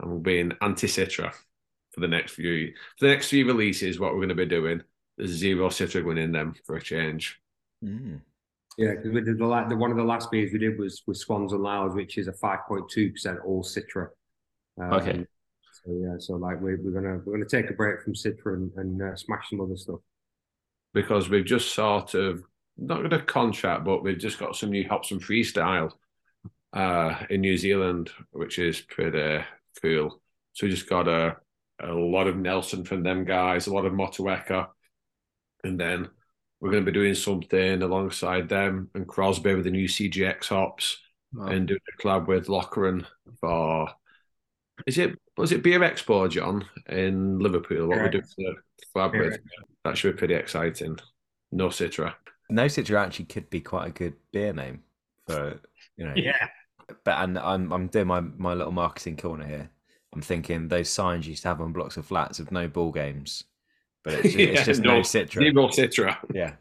I'm 0.00 0.20
being 0.20 0.52
anti 0.60 0.86
Citra 0.86 1.32
for 1.92 2.00
the 2.00 2.08
next 2.08 2.32
few 2.32 2.74
for 2.98 3.06
the 3.06 3.12
next 3.12 3.30
few 3.30 3.46
releases. 3.46 3.98
What 3.98 4.12
we're 4.12 4.18
going 4.18 4.28
to 4.28 4.34
be 4.34 4.44
doing, 4.44 4.82
there's 5.16 5.30
zero 5.30 5.70
Citra 5.70 6.04
going 6.04 6.18
in 6.18 6.32
them 6.32 6.54
for 6.66 6.76
a 6.76 6.82
change. 6.82 7.40
Mm. 7.82 8.20
Yeah, 8.76 8.94
because 8.94 9.12
we 9.12 9.20
did 9.22 9.38
the, 9.38 9.66
the 9.68 9.76
one 9.76 9.90
of 9.90 9.96
the 9.96 10.04
last 10.04 10.30
beers 10.30 10.52
we 10.52 10.58
did 10.58 10.78
was 10.78 11.02
with 11.06 11.16
Swans 11.16 11.52
and 11.52 11.62
Lows, 11.62 11.94
which 11.94 12.18
is 12.18 12.28
a 12.28 12.32
five 12.34 12.60
point 12.68 12.88
two 12.90 13.10
percent 13.12 13.38
all 13.46 13.64
Citra. 13.64 14.08
Um, 14.78 14.92
okay. 14.92 15.26
So 15.84 15.92
yeah, 15.92 16.16
so 16.18 16.34
like 16.34 16.60
we're, 16.60 16.80
we're 16.82 17.00
gonna 17.00 17.20
we're 17.24 17.34
gonna 17.34 17.48
take 17.48 17.70
a 17.70 17.74
break 17.74 18.02
from 18.02 18.14
Citra 18.14 18.54
and, 18.54 18.72
and 18.76 19.02
uh, 19.02 19.16
smash 19.16 19.50
some 19.50 19.60
other 19.60 19.76
stuff. 19.76 20.00
Because 20.92 21.28
we've 21.28 21.44
just 21.44 21.74
sort 21.74 22.14
of 22.14 22.42
not 22.76 23.02
got 23.02 23.12
a 23.12 23.22
contract, 23.22 23.84
but 23.84 24.02
we've 24.02 24.18
just 24.18 24.38
got 24.38 24.56
some 24.56 24.70
new 24.70 24.86
hops 24.88 25.10
and 25.10 25.22
freestyle 25.22 25.92
uh, 26.72 27.14
in 27.30 27.40
New 27.40 27.56
Zealand, 27.56 28.10
which 28.32 28.58
is 28.58 28.80
pretty 28.80 29.44
cool. 29.80 30.20
So 30.52 30.66
we 30.66 30.70
just 30.70 30.88
got 30.88 31.08
a 31.08 31.36
a 31.82 31.92
lot 31.92 32.26
of 32.26 32.36
Nelson 32.36 32.84
from 32.84 33.02
them 33.02 33.24
guys, 33.24 33.66
a 33.66 33.72
lot 33.72 33.86
of 33.86 33.92
Motueka, 33.92 34.68
and 35.64 35.80
then 35.80 36.08
we're 36.60 36.70
going 36.70 36.84
to 36.84 36.90
be 36.90 36.98
doing 36.98 37.14
something 37.14 37.82
alongside 37.82 38.48
them 38.48 38.90
and 38.94 39.08
Crosby 39.08 39.54
with 39.54 39.64
the 39.64 39.70
new 39.70 39.88
CGX 39.88 40.48
hops 40.48 40.98
wow. 41.32 41.46
and 41.46 41.66
doing 41.66 41.80
a 41.88 42.02
collab 42.02 42.26
with 42.26 42.48
Lochran 42.48 43.06
for 43.40 43.88
is 44.86 44.98
it 44.98 45.18
was 45.40 45.52
it 45.52 45.62
Beer 45.62 45.80
Expo, 45.80 46.30
John, 46.30 46.64
in 46.88 47.38
Liverpool? 47.38 47.88
What 47.88 47.96
yeah. 47.96 48.04
we 48.04 48.10
do 48.10 48.22
for 48.22 48.54
collab 48.94 49.14
yeah. 49.14 49.20
with? 49.20 49.40
That 49.84 49.96
should 49.96 50.14
be 50.14 50.18
pretty 50.18 50.34
exciting. 50.34 50.98
No 51.52 51.68
Citra. 51.68 52.14
No 52.48 52.66
Citra 52.66 53.00
actually 53.00 53.26
could 53.26 53.50
be 53.50 53.60
quite 53.60 53.88
a 53.88 53.90
good 53.90 54.14
beer 54.32 54.52
name 54.52 54.82
for 55.26 55.60
you 55.96 56.06
know. 56.06 56.14
Yeah. 56.16 56.48
But 57.04 57.18
and 57.18 57.38
I'm 57.38 57.72
I'm 57.72 57.86
doing 57.88 58.06
my 58.06 58.20
my 58.20 58.54
little 58.54 58.72
marketing 58.72 59.16
corner 59.16 59.46
here. 59.46 59.70
I'm 60.12 60.22
thinking 60.22 60.68
those 60.68 60.90
signs 60.90 61.26
you 61.26 61.30
used 61.30 61.42
to 61.42 61.48
have 61.48 61.60
on 61.60 61.72
blocks 61.72 61.96
of 61.96 62.04
flats 62.04 62.40
of 62.40 62.50
no 62.50 62.66
ball 62.66 62.90
games 62.90 63.44
but 64.02 64.14
it's, 64.14 64.34
yeah, 64.34 64.46
it's 64.46 64.64
just 64.64 64.82
no, 64.82 64.96
no 64.96 65.00
Citra. 65.00 65.32
Zero 65.32 65.68
Citra. 65.68 66.16
Yeah. 66.32 66.54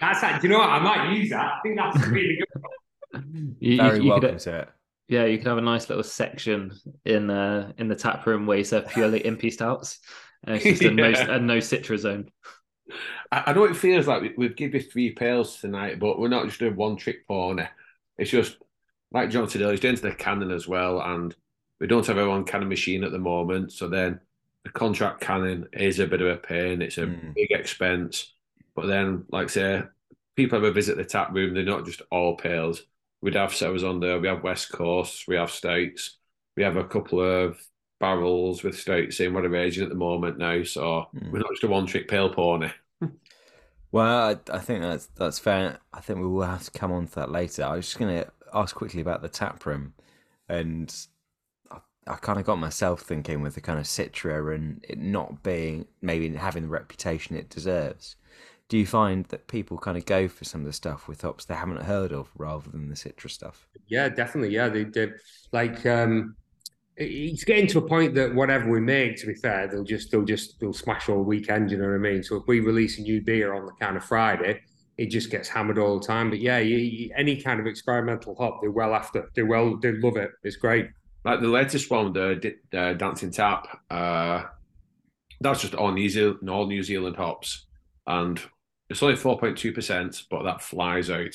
That's 0.00 0.22
like, 0.22 0.40
do 0.40 0.48
you 0.48 0.52
know 0.52 0.58
what? 0.58 0.70
I 0.70 0.78
might 0.80 1.12
use 1.16 1.30
that. 1.30 1.44
I 1.44 1.58
think 1.62 1.76
that's 1.76 2.06
really 2.08 2.38
good. 2.38 3.56
you, 3.60 3.76
Very 3.76 3.98
you, 3.98 4.04
you 4.04 4.10
welcome 4.10 4.30
could, 4.30 4.38
to 4.40 4.58
it. 4.60 4.68
Yeah, 5.08 5.24
you 5.24 5.38
could 5.38 5.46
have 5.48 5.58
a 5.58 5.62
nice 5.62 5.88
little 5.88 6.04
section 6.04 6.72
in 7.04 7.30
uh, 7.30 7.72
in 7.78 7.88
the 7.88 7.96
tap 7.96 8.24
room 8.26 8.46
where 8.46 8.58
you 8.58 8.64
serve 8.64 8.88
purely 8.88 9.20
impy 9.24 9.52
stouts. 9.52 9.98
And 10.44 10.56
it's 10.56 10.64
just 10.64 10.82
yeah. 10.82 10.88
a, 10.88 10.92
no, 10.92 11.04
a 11.04 11.38
no 11.38 11.56
Citra 11.58 11.98
zone. 11.98 12.30
I, 13.30 13.44
I 13.46 13.52
know 13.52 13.64
it 13.64 13.76
feels 13.76 14.06
like 14.06 14.36
we, 14.36 14.46
have 14.46 14.56
given 14.56 14.80
you 14.80 14.86
three 14.86 15.10
pails 15.10 15.58
tonight, 15.58 15.98
but 15.98 16.18
we're 16.18 16.28
not 16.28 16.46
just 16.46 16.58
doing 16.58 16.76
one 16.76 16.96
trick 16.96 17.26
pony. 17.26 17.64
It's 18.18 18.30
just 18.30 18.56
like 19.12 19.30
John 19.30 19.48
said 19.48 19.62
earlier, 19.62 19.72
he's 19.72 19.80
doing 19.80 19.96
to 19.96 20.02
the 20.02 20.14
cannon 20.14 20.50
as 20.50 20.66
well, 20.66 21.00
and 21.00 21.34
we 21.80 21.86
don't 21.86 22.06
have 22.06 22.18
our 22.18 22.28
own 22.28 22.44
cannon 22.44 22.68
machine 22.68 23.04
at 23.04 23.12
the 23.12 23.18
moment. 23.18 23.72
So 23.72 23.88
then 23.88 24.20
the 24.64 24.70
contract 24.70 25.20
cannon 25.20 25.68
is 25.72 25.98
a 25.98 26.06
bit 26.06 26.22
of 26.22 26.28
a 26.28 26.36
pain. 26.36 26.82
It's 26.82 26.98
a 26.98 27.06
mm. 27.06 27.34
big 27.34 27.50
expense. 27.50 28.32
But 28.74 28.86
then, 28.86 29.24
like 29.30 29.44
I 29.44 29.48
say, 29.48 29.82
people 30.36 30.58
ever 30.58 30.70
visit 30.70 30.96
the 30.96 31.04
tap 31.04 31.32
room, 31.32 31.54
they're 31.54 31.64
not 31.64 31.84
just 31.84 32.02
all 32.10 32.36
pails. 32.36 32.82
We'd 33.22 33.36
have 33.36 33.54
sours 33.54 33.84
on 33.84 34.00
there. 34.00 34.18
We 34.18 34.28
have 34.28 34.42
West 34.42 34.72
Coast. 34.72 35.28
We 35.28 35.36
have 35.36 35.50
States. 35.50 36.18
We 36.56 36.64
have 36.64 36.76
a 36.76 36.84
couple 36.84 37.20
of 37.20 37.60
barrels 38.00 38.64
with 38.64 38.78
States 38.78 39.20
in 39.20 39.32
what 39.32 39.44
are 39.44 39.56
aging 39.56 39.84
at 39.84 39.88
the 39.88 39.94
moment 39.94 40.38
now. 40.38 40.62
So 40.64 41.06
mm. 41.14 41.30
we're 41.30 41.38
not 41.38 41.50
just 41.50 41.64
a 41.64 41.68
one 41.68 41.86
trick 41.86 42.08
pale 42.08 42.28
pony. 42.28 42.70
well, 43.92 44.28
I, 44.28 44.36
I, 44.52 44.58
think 44.58 44.82
that's 44.82 45.06
that's 45.16 45.38
fair. 45.38 45.78
I 45.92 46.00
think 46.00 46.18
we 46.18 46.26
will 46.26 46.42
have 46.42 46.64
to 46.64 46.70
come 46.72 46.90
on 46.90 47.06
to 47.06 47.14
that 47.14 47.30
later. 47.30 47.64
I 47.64 47.76
was 47.76 47.86
just 47.86 47.98
going 47.98 48.22
to 48.22 48.30
ask 48.52 48.74
quickly 48.74 49.00
about 49.00 49.22
the 49.22 49.28
tap 49.28 49.64
room 49.64 49.94
and 50.48 50.94
I 52.06 52.16
kind 52.16 52.38
of 52.38 52.44
got 52.44 52.58
myself 52.58 53.02
thinking 53.02 53.42
with 53.42 53.54
the 53.54 53.60
kind 53.60 53.78
of 53.78 53.84
Citra 53.84 54.54
and 54.54 54.84
it 54.88 54.98
not 54.98 55.42
being 55.42 55.86
maybe 56.00 56.34
having 56.34 56.64
the 56.64 56.68
reputation 56.68 57.36
it 57.36 57.48
deserves. 57.48 58.16
Do 58.72 58.78
you 58.78 58.86
find 58.86 59.26
that 59.26 59.48
people 59.48 59.76
kind 59.76 59.98
of 59.98 60.06
go 60.06 60.28
for 60.28 60.46
some 60.46 60.62
of 60.62 60.66
the 60.66 60.72
stuff 60.72 61.06
with 61.06 61.20
hops 61.20 61.44
they 61.44 61.54
haven't 61.54 61.82
heard 61.82 62.10
of 62.10 62.30
rather 62.38 62.70
than 62.70 62.88
the 62.88 62.96
citrus 62.96 63.34
stuff? 63.34 63.68
Yeah, 63.86 64.08
definitely. 64.08 64.54
Yeah, 64.54 64.70
they 64.70 64.84
did. 64.84 65.12
Like, 65.52 65.84
um, 65.84 66.36
it's 66.96 67.44
getting 67.44 67.66
to 67.66 67.80
a 67.80 67.86
point 67.86 68.14
that 68.14 68.34
whatever 68.34 68.70
we 68.70 68.80
make, 68.80 69.18
to 69.18 69.26
be 69.26 69.34
fair, 69.34 69.68
they'll 69.68 69.84
just 69.84 70.10
they'll 70.10 70.24
just 70.24 70.58
they'll 70.58 70.72
smash 70.72 71.10
all 71.10 71.22
weekend. 71.22 71.70
You 71.70 71.76
know 71.76 71.84
what 71.84 71.96
I 71.96 71.98
mean? 71.98 72.22
So 72.22 72.36
if 72.36 72.44
we 72.46 72.60
release 72.60 72.98
a 72.98 73.02
new 73.02 73.20
beer 73.20 73.52
on 73.52 73.66
the 73.66 73.72
kind 73.78 73.94
of 73.94 74.06
Friday, 74.06 74.62
it 74.96 75.10
just 75.10 75.30
gets 75.30 75.50
hammered 75.50 75.78
all 75.78 76.00
the 76.00 76.06
time. 76.06 76.30
But 76.30 76.40
yeah, 76.40 76.56
you, 76.56 76.78
you, 76.78 77.10
any 77.14 77.42
kind 77.42 77.60
of 77.60 77.66
experimental 77.66 78.34
hop, 78.36 78.62
they're 78.62 78.70
well 78.70 78.94
after. 78.94 79.30
They 79.36 79.42
well, 79.42 79.76
they 79.82 79.92
love 79.92 80.16
it. 80.16 80.30
It's 80.44 80.56
great. 80.56 80.86
Like 81.26 81.42
the 81.42 81.48
latest 81.48 81.90
one, 81.90 82.14
the, 82.14 82.54
the 82.70 82.94
Dancing 82.98 83.32
Tap, 83.32 83.68
uh, 83.90 84.44
that's 85.42 85.60
just 85.60 85.74
all 85.74 85.92
New 85.92 86.08
Zealand, 86.08 86.48
all 86.48 86.66
New 86.66 86.82
Zealand 86.82 87.16
hops, 87.16 87.66
and 88.06 88.40
it's 88.92 89.02
only 89.02 89.16
four 89.16 89.38
point 89.38 89.58
two 89.58 89.72
percent, 89.72 90.24
but 90.30 90.44
that 90.44 90.62
flies 90.62 91.10
out. 91.10 91.34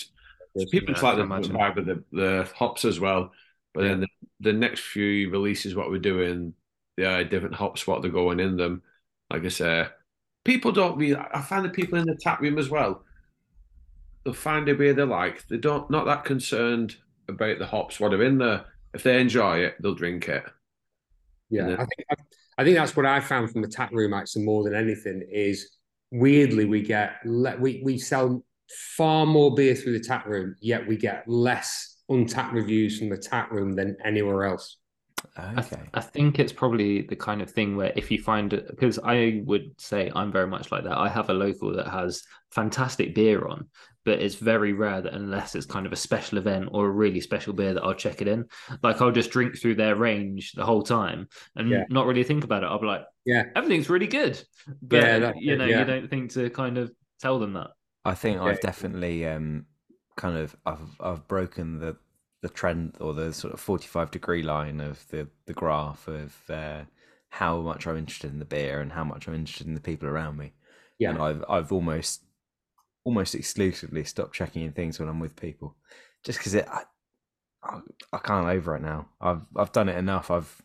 So 0.57 0.65
people 0.71 0.95
yeah, 0.95 1.01
like 1.01 1.17
the 1.17 1.23
vibe 1.49 1.75
with 1.75 1.85
the, 1.85 2.03
the 2.11 2.49
hops 2.55 2.85
as 2.85 2.99
well. 2.99 3.31
But 3.73 3.81
yeah. 3.81 3.89
then 3.89 3.99
the, 4.01 4.07
the, 4.39 4.53
next 4.53 4.79
few 4.81 5.29
releases, 5.29 5.75
what 5.75 5.91
we're 5.91 5.99
doing, 5.99 6.53
the 6.95 7.09
uh, 7.09 7.23
different 7.23 7.55
hops, 7.55 7.85
what 7.85 8.01
they're 8.01 8.09
going 8.09 8.39
in 8.39 8.57
them. 8.57 8.81
Like 9.29 9.45
I 9.45 9.49
say, 9.49 9.87
people 10.45 10.71
don't 10.71 10.97
really. 10.97 11.15
I 11.15 11.41
find 11.41 11.65
the 11.65 11.69
people 11.69 11.99
in 11.99 12.05
the 12.05 12.17
tap 12.19 12.41
room 12.41 12.57
as 12.57 12.69
well. 12.69 13.03
They'll 14.23 14.33
find 14.33 14.67
a 14.67 14.73
beer 14.73 14.93
they 14.93 15.03
like. 15.03 15.47
They 15.47 15.57
don't 15.57 15.89
not 15.91 16.05
that 16.05 16.25
concerned 16.25 16.95
about 17.27 17.59
the 17.59 17.65
hops, 17.67 17.99
what 17.99 18.13
are 18.13 18.23
in 18.23 18.37
there 18.37 18.65
if 18.97 19.03
they 19.03 19.21
enjoy 19.21 19.59
it, 19.59 19.75
they'll 19.79 19.93
drink 19.93 20.27
it. 20.27 20.43
Yeah, 21.49 21.73
I 21.73 21.85
think 21.85 22.19
I 22.57 22.63
think 22.63 22.75
that's 22.77 22.95
what 22.95 23.05
I 23.05 23.19
found 23.19 23.51
from 23.51 23.61
the 23.61 23.67
tap 23.67 23.91
room 23.91 24.13
actually 24.13 24.43
more 24.43 24.63
than 24.63 24.73
anything 24.73 25.23
is 25.31 25.76
weirdly 26.11 26.65
we 26.65 26.81
get 26.81 27.15
we 27.59 27.81
we 27.83 27.97
sell 27.97 28.43
far 28.95 29.25
more 29.25 29.53
beer 29.53 29.75
through 29.75 29.97
the 29.97 30.03
tap 30.03 30.25
room, 30.25 30.55
yet 30.61 30.87
we 30.87 30.97
get 30.97 31.27
less 31.27 31.95
Untappd 32.09 32.53
reviews 32.53 32.97
from 32.97 33.09
the 33.09 33.17
tap 33.17 33.51
room 33.51 33.75
than 33.75 33.97
anywhere 34.03 34.45
else. 34.45 34.77
Okay. 35.37 35.53
I, 35.55 35.61
th- 35.61 35.81
I, 35.93 36.01
think 36.01 36.39
it's 36.39 36.53
probably 36.53 37.01
the 37.01 37.15
kind 37.15 37.41
of 37.41 37.51
thing 37.51 37.75
where 37.75 37.93
if 37.95 38.09
you 38.11 38.21
find 38.21 38.51
it, 38.53 38.67
because 38.67 38.99
I 39.03 39.41
would 39.45 39.79
say 39.79 40.11
I'm 40.15 40.31
very 40.31 40.47
much 40.47 40.71
like 40.71 40.83
that. 40.83 40.97
I 40.97 41.09
have 41.09 41.29
a 41.29 41.33
local 41.33 41.75
that 41.75 41.87
has 41.87 42.23
fantastic 42.51 43.13
beer 43.13 43.47
on, 43.47 43.67
but 44.05 44.21
it's 44.21 44.35
very 44.35 44.73
rare 44.73 45.01
that 45.01 45.13
unless 45.13 45.53
it's 45.53 45.65
kind 45.65 45.85
of 45.85 45.93
a 45.93 45.97
special 45.97 46.37
event 46.37 46.69
or 46.71 46.87
a 46.87 46.91
really 46.91 47.21
special 47.21 47.53
beer 47.53 47.73
that 47.73 47.83
I'll 47.83 47.93
check 47.93 48.21
it 48.21 48.27
in. 48.27 48.45
Like 48.81 49.01
I'll 49.01 49.11
just 49.11 49.31
drink 49.31 49.57
through 49.57 49.75
their 49.75 49.95
range 49.95 50.53
the 50.53 50.65
whole 50.65 50.83
time 50.83 51.27
and 51.55 51.69
yeah. 51.69 51.83
not 51.89 52.05
really 52.05 52.23
think 52.23 52.43
about 52.43 52.63
it. 52.63 52.67
I'll 52.67 52.79
be 52.79 52.87
like, 52.87 53.03
yeah, 53.25 53.43
everything's 53.55 53.89
really 53.89 54.07
good. 54.07 54.41
But 54.81 55.03
yeah, 55.03 55.33
you 55.35 55.55
know, 55.57 55.65
yeah. 55.65 55.79
you 55.79 55.85
don't 55.85 56.09
think 56.09 56.31
to 56.33 56.49
kind 56.49 56.77
of 56.77 56.91
tell 57.19 57.39
them 57.39 57.53
that. 57.53 57.71
I 58.05 58.15
think 58.15 58.39
I've 58.39 58.61
definitely 58.61 59.27
um 59.27 59.65
kind 60.15 60.37
of 60.37 60.55
I've 60.65 60.95
I've 60.99 61.27
broken 61.27 61.79
the 61.79 61.97
the 62.47 62.53
trend 62.53 62.95
or 62.99 63.13
the 63.13 63.33
sort 63.33 63.53
of 63.53 63.59
45 63.59 64.11
degree 64.11 64.43
line 64.43 64.79
of 64.79 65.07
the 65.09 65.27
the 65.45 65.53
graph 65.53 66.07
of 66.07 66.35
uh, 66.49 66.83
how 67.29 67.61
much 67.61 67.85
I'm 67.85 67.97
interested 67.97 68.31
in 68.31 68.39
the 68.39 68.45
beer 68.45 68.79
and 68.79 68.91
how 68.91 69.03
much 69.03 69.27
I'm 69.27 69.35
interested 69.35 69.67
in 69.67 69.73
the 69.75 69.81
people 69.81 70.07
around 70.07 70.37
me. 70.37 70.53
Yeah. 70.97 71.11
And 71.11 71.21
I've 71.21 71.43
I've 71.49 71.71
almost 71.71 72.23
almost 73.03 73.35
exclusively 73.35 74.03
stopped 74.03 74.33
checking 74.33 74.63
in 74.63 74.71
things 74.71 74.99
when 74.99 75.09
I'm 75.09 75.19
with 75.19 75.35
people, 75.35 75.75
just 76.23 76.39
because 76.39 76.53
it. 76.55 76.67
I, 76.69 76.83
I, 77.63 77.79
I 78.13 78.17
can't 78.19 78.47
over 78.47 78.75
it 78.75 78.81
now. 78.81 79.09
I've 79.19 79.41
I've 79.55 79.71
done 79.71 79.89
it 79.89 79.97
enough. 79.97 80.31
I've 80.31 80.61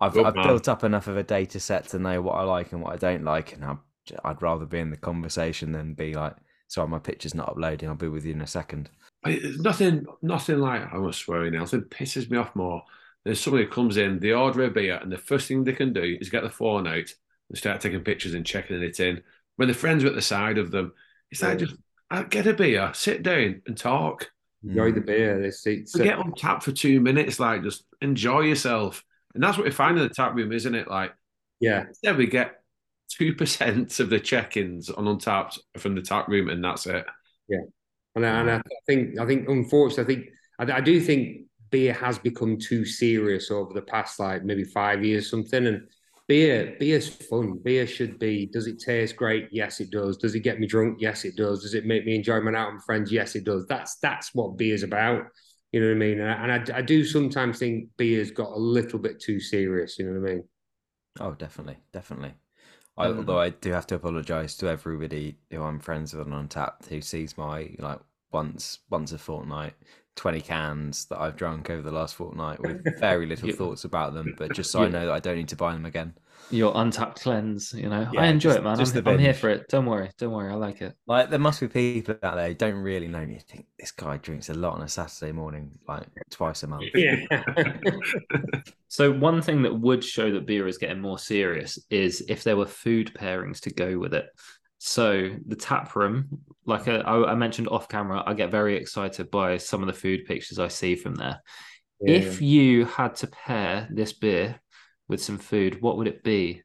I've, 0.00 0.16
I've 0.16 0.34
built 0.34 0.68
up 0.68 0.84
enough 0.84 1.08
of 1.08 1.16
a 1.16 1.22
data 1.22 1.60
set 1.60 1.88
to 1.88 1.98
know 1.98 2.22
what 2.22 2.36
I 2.36 2.42
like 2.42 2.72
and 2.72 2.80
what 2.80 2.92
I 2.92 2.96
don't 2.96 3.24
like, 3.24 3.52
and 3.52 3.64
i 3.64 3.76
would 4.24 4.42
rather 4.42 4.64
be 4.64 4.78
in 4.78 4.90
the 4.90 4.96
conversation 4.96 5.72
than 5.72 5.94
be 5.94 6.14
like, 6.14 6.36
"Sorry, 6.68 6.88
my 6.88 6.98
picture's 6.98 7.34
not 7.34 7.48
uploading. 7.48 7.88
I'll 7.88 7.96
be 7.96 8.08
with 8.08 8.24
you 8.24 8.32
in 8.32 8.40
a 8.40 8.46
second. 8.46 8.90
It's 9.28 9.58
nothing, 9.58 10.06
nothing 10.22 10.58
like 10.58 10.92
I 10.92 10.98
was 10.98 11.16
swearing 11.16 11.52
now. 11.52 11.64
It 11.64 11.90
pisses 11.90 12.30
me 12.30 12.38
off 12.38 12.54
more. 12.56 12.82
than 13.24 13.34
somebody 13.34 13.64
who 13.64 13.70
comes 13.70 13.96
in, 13.96 14.18
they 14.20 14.32
order 14.32 14.64
a 14.64 14.70
beer, 14.70 14.98
and 15.02 15.12
the 15.12 15.18
first 15.18 15.48
thing 15.48 15.64
they 15.64 15.72
can 15.72 15.92
do 15.92 16.16
is 16.20 16.30
get 16.30 16.42
the 16.42 16.50
phone 16.50 16.86
out 16.86 17.12
and 17.48 17.58
start 17.58 17.80
taking 17.80 18.00
pictures 18.00 18.34
and 18.34 18.46
checking 18.46 18.82
it 18.82 19.00
in. 19.00 19.22
When 19.56 19.68
the 19.68 19.74
friends 19.74 20.04
are 20.04 20.08
at 20.08 20.14
the 20.14 20.22
side 20.22 20.58
of 20.58 20.70
them, 20.70 20.92
it's 21.30 21.42
like 21.42 21.58
just 21.58 21.74
uh, 22.10 22.22
get 22.22 22.46
a 22.46 22.54
beer, 22.54 22.90
sit 22.94 23.22
down 23.22 23.62
and 23.66 23.76
talk. 23.76 24.30
Enjoy 24.64 24.92
the 24.92 25.00
beer. 25.00 25.40
They 25.40 25.50
see, 25.50 25.84
get 25.96 26.18
on 26.18 26.32
tap 26.34 26.62
for 26.62 26.72
two 26.72 27.00
minutes, 27.00 27.38
like 27.38 27.62
just 27.62 27.84
enjoy 28.00 28.40
yourself. 28.40 29.04
And 29.34 29.42
that's 29.42 29.58
what 29.58 29.64
we 29.64 29.70
find 29.70 29.98
in 29.98 30.02
the 30.02 30.14
tap 30.14 30.34
room, 30.34 30.52
isn't 30.52 30.74
it? 30.74 30.88
Like, 30.88 31.12
yeah, 31.60 31.84
yeah, 32.02 32.16
we 32.16 32.26
get 32.26 32.62
two 33.10 33.34
percent 33.34 34.00
of 34.00 34.10
the 34.10 34.20
check-ins 34.20 34.90
on 34.90 35.04
Untappd 35.04 35.58
from 35.76 35.94
the 35.94 36.02
tap 36.02 36.28
room, 36.28 36.48
and 36.48 36.64
that's 36.64 36.86
it. 36.86 37.04
Yeah, 37.48 37.58
and, 38.24 38.50
I, 38.50 38.54
and 38.54 38.62
I 38.62 38.62
think 38.86 39.18
I 39.18 39.26
think 39.26 39.48
unfortunately, 39.48 40.30
I 40.58 40.66
think 40.66 40.70
I, 40.70 40.76
I, 40.78 40.80
do 40.80 41.00
think 41.00 41.46
beer 41.70 41.92
has 41.92 42.18
become 42.18 42.58
too 42.58 42.84
serious 42.84 43.50
over 43.50 43.72
the 43.72 43.82
past 43.82 44.18
like 44.18 44.44
maybe 44.44 44.64
five 44.64 45.04
years, 45.04 45.30
something. 45.30 45.66
And 45.66 45.82
beer, 46.26 46.76
beer's 46.78 47.08
fun. 47.08 47.60
Beer 47.64 47.86
should 47.86 48.18
be. 48.18 48.46
Does 48.46 48.66
it 48.66 48.78
taste 48.78 49.16
great? 49.16 49.48
Yes, 49.50 49.80
it 49.80 49.90
does. 49.90 50.16
Does 50.16 50.34
it 50.34 50.40
get 50.40 50.60
me 50.60 50.66
drunk? 50.66 50.98
Yes, 51.00 51.24
it 51.24 51.36
does. 51.36 51.62
Does 51.62 51.74
it 51.74 51.86
make 51.86 52.04
me 52.04 52.14
enjoy 52.14 52.40
my 52.40 52.56
out 52.58 52.74
with 52.74 52.84
friends? 52.84 53.12
Yes, 53.12 53.34
it 53.34 53.44
does. 53.44 53.66
That's 53.66 53.96
that's 53.96 54.34
what 54.34 54.56
beer's 54.56 54.82
about. 54.82 55.24
You 55.72 55.80
know 55.80 55.88
what 55.88 55.96
I 55.96 55.98
mean? 55.98 56.20
And 56.20 56.52
I, 56.52 56.78
I 56.78 56.82
do 56.82 57.04
sometimes 57.04 57.58
think 57.58 57.90
beer's 57.98 58.30
got 58.30 58.50
a 58.50 58.58
little 58.58 58.98
bit 58.98 59.20
too 59.20 59.38
serious. 59.38 59.98
You 59.98 60.06
know 60.06 60.20
what 60.20 60.30
I 60.30 60.34
mean? 60.34 60.44
Oh, 61.20 61.32
definitely, 61.32 61.76
definitely. 61.92 62.34
I, 62.96 63.06
um, 63.06 63.18
although 63.18 63.38
I 63.38 63.50
do 63.50 63.70
have 63.72 63.86
to 63.88 63.94
apologise 63.94 64.56
to 64.56 64.68
everybody 64.68 65.36
who 65.50 65.62
I'm 65.62 65.78
friends 65.78 66.14
with 66.14 66.26
on 66.26 66.48
Untappd 66.48 66.86
who 66.88 67.00
sees 67.00 67.38
my 67.38 67.70
like 67.78 68.00
once 68.30 68.80
once 68.90 69.12
a 69.12 69.18
fortnight 69.18 69.74
20 70.18 70.40
cans 70.40 71.04
that 71.06 71.20
I've 71.20 71.36
drunk 71.36 71.70
over 71.70 71.80
the 71.80 71.92
last 71.92 72.16
fortnight 72.16 72.60
with 72.60 72.84
very 73.00 73.24
little 73.24 73.52
thoughts 73.52 73.84
about 73.84 74.14
them, 74.14 74.34
but 74.36 74.52
just 74.52 74.72
so 74.72 74.82
I 74.82 74.88
know 74.88 75.06
that 75.06 75.12
I 75.12 75.20
don't 75.20 75.36
need 75.36 75.48
to 75.48 75.56
buy 75.56 75.72
them 75.72 75.86
again. 75.86 76.14
Your 76.50 76.72
Untappd 76.74 77.20
cleanse, 77.20 77.72
you 77.74 77.88
know. 77.88 78.08
Yeah, 78.12 78.22
I 78.22 78.26
enjoy 78.26 78.50
just, 78.50 78.58
it, 78.58 78.64
man. 78.64 78.80
I'm, 78.80 79.14
I'm, 79.14 79.18
here 79.18 79.34
for 79.34 79.50
it. 79.50 79.68
Don't 79.68 79.84
worry. 79.84 80.10
Don't 80.18 80.32
worry. 80.32 80.50
I 80.50 80.54
like 80.54 80.80
it. 80.80 80.94
Like, 81.06 81.30
there 81.30 81.38
must 81.38 81.60
be 81.60 81.68
people 81.68 82.16
out 82.22 82.36
there 82.36 82.48
who 82.48 82.54
don't 82.54 82.76
really 82.76 83.06
know 83.06 83.24
me. 83.26 83.38
Think 83.48 83.66
this 83.78 83.90
guy 83.90 84.16
drinks 84.16 84.48
a 84.48 84.54
lot 84.54 84.74
on 84.74 84.82
a 84.82 84.88
Saturday 84.88 85.32
morning, 85.32 85.78
like 85.86 86.06
twice 86.30 86.62
a 86.62 86.66
month. 86.66 86.84
Yeah. 86.94 87.16
so, 88.88 89.12
one 89.12 89.42
thing 89.42 89.62
that 89.62 89.78
would 89.78 90.02
show 90.02 90.32
that 90.32 90.46
beer 90.46 90.66
is 90.66 90.78
getting 90.78 91.00
more 91.00 91.18
serious 91.18 91.78
is 91.90 92.24
if 92.28 92.44
there 92.44 92.56
were 92.56 92.66
food 92.66 93.12
pairings 93.14 93.60
to 93.60 93.70
go 93.70 93.98
with 93.98 94.14
it. 94.14 94.26
So 94.78 95.30
the 95.46 95.56
tap 95.56 95.94
room, 95.96 96.40
like 96.64 96.86
uh, 96.86 97.02
I, 97.04 97.32
I, 97.32 97.34
mentioned 97.34 97.68
off 97.68 97.88
camera, 97.88 98.22
I 98.24 98.34
get 98.34 98.50
very 98.50 98.76
excited 98.76 99.30
by 99.30 99.56
some 99.56 99.82
of 99.82 99.88
the 99.88 99.92
food 99.92 100.24
pictures 100.24 100.58
I 100.58 100.68
see 100.68 100.94
from 100.94 101.16
there. 101.16 101.42
Yeah. 102.00 102.14
If 102.14 102.40
you 102.40 102.84
had 102.84 103.16
to 103.16 103.26
pair 103.26 103.88
this 103.90 104.12
beer 104.12 104.60
with 105.08 105.22
some 105.22 105.38
food, 105.38 105.82
what 105.82 105.96
would 105.96 106.06
it 106.06 106.22
be? 106.22 106.62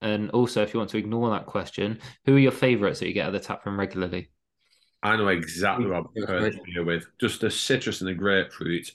And 0.00 0.30
also, 0.30 0.62
if 0.62 0.72
you 0.72 0.78
want 0.78 0.90
to 0.90 0.98
ignore 0.98 1.30
that 1.30 1.46
question, 1.46 1.98
who 2.24 2.36
are 2.36 2.40
your 2.40 2.52
favourites 2.52 3.00
that 3.00 3.08
you 3.08 3.14
get 3.14 3.26
at 3.26 3.32
the 3.32 3.40
tap 3.40 3.66
room 3.66 3.78
regularly? 3.78 4.30
I 5.02 5.16
know 5.16 5.28
exactly 5.28 5.86
what 5.86 5.96
I'm 6.16 6.26
pairing 6.26 6.60
here 6.66 6.84
with. 6.84 7.06
Just 7.20 7.40
the 7.40 7.50
citrus 7.50 8.00
and 8.00 8.08
the 8.08 8.14
grapefruit, 8.14 8.92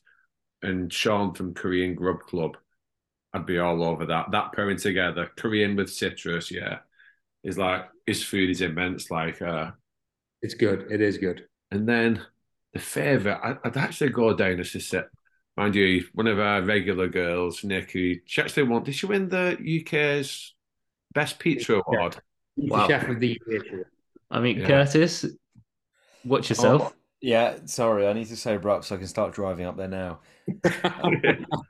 and 0.62 0.92
Sean 0.92 1.34
from 1.34 1.54
Korean 1.54 1.96
Grub 1.96 2.22
Club. 2.22 2.58
I'd 3.34 3.46
be 3.46 3.60
all 3.60 3.84
over 3.84 4.06
that. 4.06 4.32
That 4.32 4.54
pairing 4.54 4.78
together, 4.78 5.30
Korean 5.36 5.76
with 5.76 5.90
citrus, 5.90 6.50
yeah 6.50 6.80
is 7.48 7.58
like 7.58 7.86
his 8.08 8.24
food 8.24 8.50
is 8.50 8.62
immense. 8.62 9.12
Like 9.12 9.42
uh, 9.42 9.72
it's 10.42 10.56
good. 10.56 10.88
It 10.90 11.02
is 11.02 11.18
good. 11.18 11.46
And 11.70 11.88
then 11.88 12.26
the 12.74 12.80
favourite, 12.80 13.40
I, 13.44 13.58
would 13.64 13.78
actually 13.78 14.10
go 14.10 14.36
down 14.36 14.60
as 14.60 14.74
a 14.74 14.80
set. 14.80 15.06
Mind 15.58 15.76
you, 15.76 16.06
one 16.14 16.28
of 16.28 16.40
our 16.40 16.62
regular 16.62 17.08
girls, 17.08 17.64
Nikki, 17.64 18.22
she 18.26 18.42
actually 18.42 18.64
won. 18.64 18.84
Did 18.84 18.96
she 18.96 19.06
win 19.06 19.28
the 19.28 19.58
UK's 19.82 20.54
best 21.14 21.40
pizza 21.40 21.76
award? 21.76 22.18
Wow. 22.56 22.88
Chef 22.88 23.10
of 23.10 23.20
the 23.20 23.40
year. 23.48 23.92
I 24.30 24.40
mean, 24.40 24.60
yeah. 24.60 24.68
Curtis, 24.68 25.26
watch 26.24 26.50
yourself. 26.50 26.94
Oh, 26.94 26.94
yeah, 27.22 27.58
sorry, 27.66 28.08
I 28.08 28.14
need 28.14 28.28
to 28.28 28.36
sober 28.36 28.70
up 28.70 28.84
so 28.84 28.96
I 28.96 28.98
can 29.00 29.08
start 29.08 29.34
driving 29.34 29.66
up 29.66 29.78
there 29.78 29.88
now. 29.88 30.20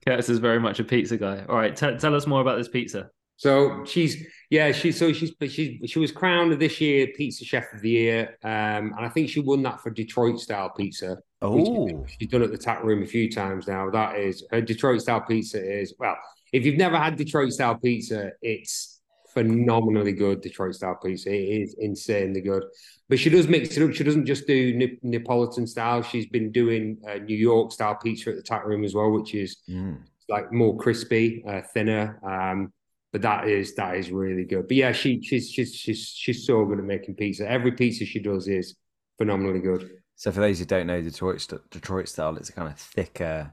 Curtis 0.06 0.30
is 0.30 0.40
very 0.40 0.60
much 0.60 0.80
a 0.80 0.84
pizza 0.84 1.16
guy. 1.16 1.46
All 1.48 1.56
right, 1.56 1.76
t- 1.76 1.98
tell 1.98 2.14
us 2.14 2.28
more 2.28 2.42
about 2.42 2.58
this 2.58 2.68
pizza. 2.68 3.10
So 3.38 3.86
she's 3.86 4.26
yeah 4.50 4.72
she's 4.72 4.98
so 4.98 5.14
she's 5.14 5.32
she 5.48 5.80
she 5.86 6.00
was 6.00 6.12
crowned 6.12 6.60
this 6.60 6.82
year 6.82 7.08
pizza 7.16 7.46
chef 7.46 7.72
of 7.72 7.82
the 7.82 7.90
year, 7.90 8.38
um, 8.44 8.94
and 8.98 9.06
I 9.06 9.10
think 9.10 9.30
she 9.30 9.40
won 9.40 9.62
that 9.64 9.80
for 9.80 9.92
Detroit 9.92 10.40
style 10.40 10.72
pizza. 10.76 11.18
Oh, 11.42 12.06
she's 12.08 12.30
done 12.30 12.42
at 12.42 12.52
the 12.52 12.58
tap 12.58 12.84
room 12.84 13.04
a 13.04 13.06
few 13.06 13.32
times 13.32 13.68
now. 13.68 13.92
That 13.92 14.18
is 14.18 14.44
her 14.50 14.60
Detroit 14.60 15.02
style 15.02 15.22
pizza 15.22 15.64
is 15.64 15.94
well. 16.00 16.18
If 16.52 16.66
you've 16.66 16.78
never 16.78 16.98
had 16.98 17.16
Detroit 17.16 17.54
style 17.54 17.76
pizza, 17.76 18.32
it's 18.42 19.02
phenomenally 19.36 20.14
good. 20.14 20.42
Detroit 20.42 20.74
style 20.74 20.98
pizza 21.04 21.30
it 21.32 21.62
is 21.62 21.76
insanely 21.78 22.42
good. 22.42 22.64
But 23.08 23.20
she 23.20 23.30
does 23.30 23.48
mix 23.48 23.78
it 23.78 23.84
up. 23.84 23.94
She 23.94 24.04
doesn't 24.04 24.26
just 24.26 24.48
do 24.48 24.98
Neapolitan 25.04 25.68
style. 25.68 26.02
She's 26.02 26.26
been 26.26 26.52
doing 26.52 26.98
uh, 27.08 27.20
New 27.20 27.38
York 27.38 27.72
style 27.72 27.96
pizza 27.96 28.32
at 28.32 28.36
the 28.38 28.42
tap 28.42 28.66
room 28.66 28.84
as 28.84 28.96
well, 28.96 29.12
which 29.12 29.36
is 29.36 29.58
mm. 29.70 30.00
like 30.28 30.52
more 30.52 30.76
crispy, 30.76 31.44
uh, 31.48 31.62
thinner. 31.74 32.20
Um, 32.24 32.74
but 33.18 33.24
that 33.24 33.48
is 33.48 33.74
that 33.74 33.96
is 33.96 34.12
really 34.12 34.44
good. 34.44 34.68
But 34.68 34.78
yeah, 34.78 34.92
she 34.92 35.20
she's 35.22 35.50
she's 35.50 35.74
she's 35.74 36.08
she's 36.08 36.46
so 36.46 36.64
good 36.66 36.78
at 36.78 36.86
making 36.86 37.16
pizza. 37.16 37.50
Every 37.50 37.72
pizza 37.72 38.06
she 38.06 38.20
does 38.20 38.48
is 38.48 38.76
phenomenally 39.18 39.60
good. 39.60 39.90
So 40.16 40.32
for 40.32 40.40
those 40.40 40.60
who 40.60 40.66
don't 40.66 40.86
know 40.86 41.02
Detroit 41.02 41.48
Detroit 41.72 42.10
style, 42.10 42.38
it's 42.38 42.50
a 42.50 42.54
kind 42.54 42.68
of 42.68 42.78
thicker 42.78 43.52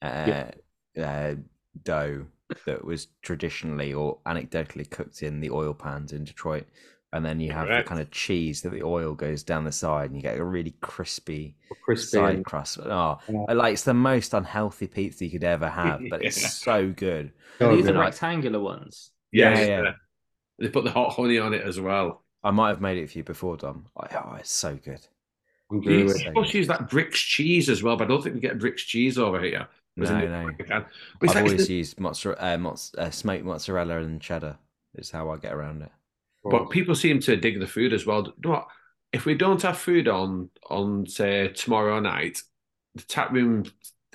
uh, 0.00 0.50
yeah. 0.96 1.04
uh, 1.04 1.34
dough 1.82 2.24
that 2.64 2.84
was 2.84 3.08
traditionally 3.20 3.92
or 3.92 4.18
anecdotally 4.26 4.88
cooked 4.88 5.22
in 5.22 5.40
the 5.40 5.50
oil 5.50 5.74
pans 5.74 6.12
in 6.12 6.24
Detroit, 6.24 6.66
and 7.12 7.24
then 7.24 7.40
you 7.40 7.52
have 7.52 7.66
Correct. 7.66 7.86
the 7.86 7.88
kind 7.88 8.00
of 8.00 8.10
cheese 8.10 8.62
that 8.62 8.70
the 8.70 8.82
oil 8.82 9.14
goes 9.14 9.42
down 9.42 9.64
the 9.64 9.72
side, 9.72 10.10
and 10.10 10.16
you 10.16 10.22
get 10.22 10.38
a 10.38 10.44
really 10.44 10.74
crispy, 10.80 11.56
crispy 11.84 12.16
side 12.16 12.44
crust. 12.44 12.78
Oh, 12.78 13.18
yeah. 13.28 13.52
like 13.52 13.74
it's 13.74 13.82
the 13.84 13.94
most 13.94 14.32
unhealthy 14.32 14.86
pizza 14.86 15.24
you 15.24 15.30
could 15.30 15.44
ever 15.44 15.68
have, 15.68 16.00
but 16.08 16.24
it's 16.24 16.40
yeah. 16.42 16.48
so 16.48 16.90
good. 16.90 17.32
Oh, 17.60 17.76
these 17.76 17.86
are 17.88 17.98
rectangular 17.98 18.60
ones. 18.60 19.10
Yeah, 19.30 19.58
yeah, 19.58 19.66
yeah, 19.66 19.92
They 20.58 20.68
put 20.68 20.84
the 20.84 20.90
hot 20.90 21.12
honey 21.12 21.38
on 21.38 21.54
it 21.54 21.62
as 21.62 21.80
well. 21.80 22.22
I 22.42 22.50
might 22.50 22.68
have 22.68 22.80
made 22.80 22.98
it 22.98 23.10
for 23.10 23.18
you 23.18 23.24
before, 23.24 23.56
Dom. 23.56 23.86
Oh, 23.96 24.36
it's 24.38 24.50
so 24.50 24.76
good. 24.76 25.00
I'm 25.70 26.08
supposed 26.08 26.52
to 26.52 26.58
use 26.58 26.66
that 26.66 26.90
brick 26.90 27.12
cheese 27.12 27.68
as 27.70 27.82
well, 27.82 27.96
but 27.96 28.04
I 28.04 28.08
don't 28.08 28.22
think 28.22 28.34
we 28.34 28.40
get 28.40 28.58
brick 28.58 28.76
cheese 28.76 29.18
over 29.18 29.40
here. 29.40 29.68
No, 29.96 30.20
no. 30.20 30.50
I've 31.22 31.36
always 31.36 31.68
used 31.68 32.00
mozzarella, 32.00 32.40
uh, 32.40 32.56
mozz- 32.56 32.96
uh, 32.96 33.10
smoked 33.10 33.44
mozzarella 33.44 33.98
and 33.98 34.20
cheddar. 34.20 34.56
Is 34.94 35.10
how 35.10 35.30
I 35.30 35.38
get 35.38 35.54
around 35.54 35.82
it. 35.82 35.90
But 36.44 36.70
people 36.70 36.94
seem 36.94 37.20
to 37.20 37.36
dig 37.36 37.60
the 37.60 37.66
food 37.66 37.92
as 37.92 38.04
well. 38.04 38.24
You 38.24 38.32
know 38.42 38.50
what? 38.50 38.66
If 39.12 39.26
we 39.26 39.34
don't 39.34 39.62
have 39.62 39.78
food 39.78 40.08
on 40.08 40.50
on 40.68 41.06
say 41.06 41.48
tomorrow 41.48 42.00
night, 42.00 42.42
the 42.94 43.02
tap 43.02 43.30
room 43.32 43.64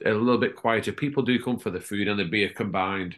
a 0.06 0.12
little 0.12 0.38
bit 0.38 0.56
quieter. 0.56 0.92
People 0.92 1.24
do 1.24 1.42
come 1.42 1.58
for 1.58 1.70
the 1.70 1.80
food 1.80 2.08
and 2.08 2.20
the 2.20 2.26
beer 2.26 2.50
combined. 2.50 3.18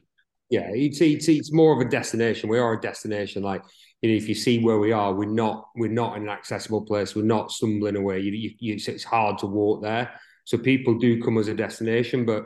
Yeah, 0.49 0.69
it's, 0.71 1.01
it's 1.01 1.27
it's 1.27 1.53
more 1.53 1.73
of 1.73 1.85
a 1.85 1.89
destination. 1.89 2.49
We 2.49 2.59
are 2.59 2.73
a 2.73 2.81
destination. 2.81 3.43
Like 3.43 3.63
you 4.01 4.09
know, 4.09 4.15
if 4.15 4.27
you 4.27 4.35
see 4.35 4.59
where 4.59 4.79
we 4.79 4.91
are, 4.91 5.13
we're 5.13 5.29
not 5.29 5.67
we're 5.75 5.91
not 5.91 6.17
in 6.17 6.23
an 6.23 6.29
accessible 6.29 6.85
place. 6.85 7.15
We're 7.15 7.23
not 7.23 7.51
stumbling 7.51 7.95
away. 7.95 8.19
You, 8.19 8.31
you, 8.31 8.51
you 8.59 8.73
it's 8.75 9.03
hard 9.03 9.37
to 9.39 9.45
walk 9.45 9.81
there. 9.81 10.11
So 10.45 10.57
people 10.57 10.97
do 10.97 11.21
come 11.21 11.37
as 11.37 11.47
a 11.47 11.53
destination, 11.53 12.25
but 12.25 12.45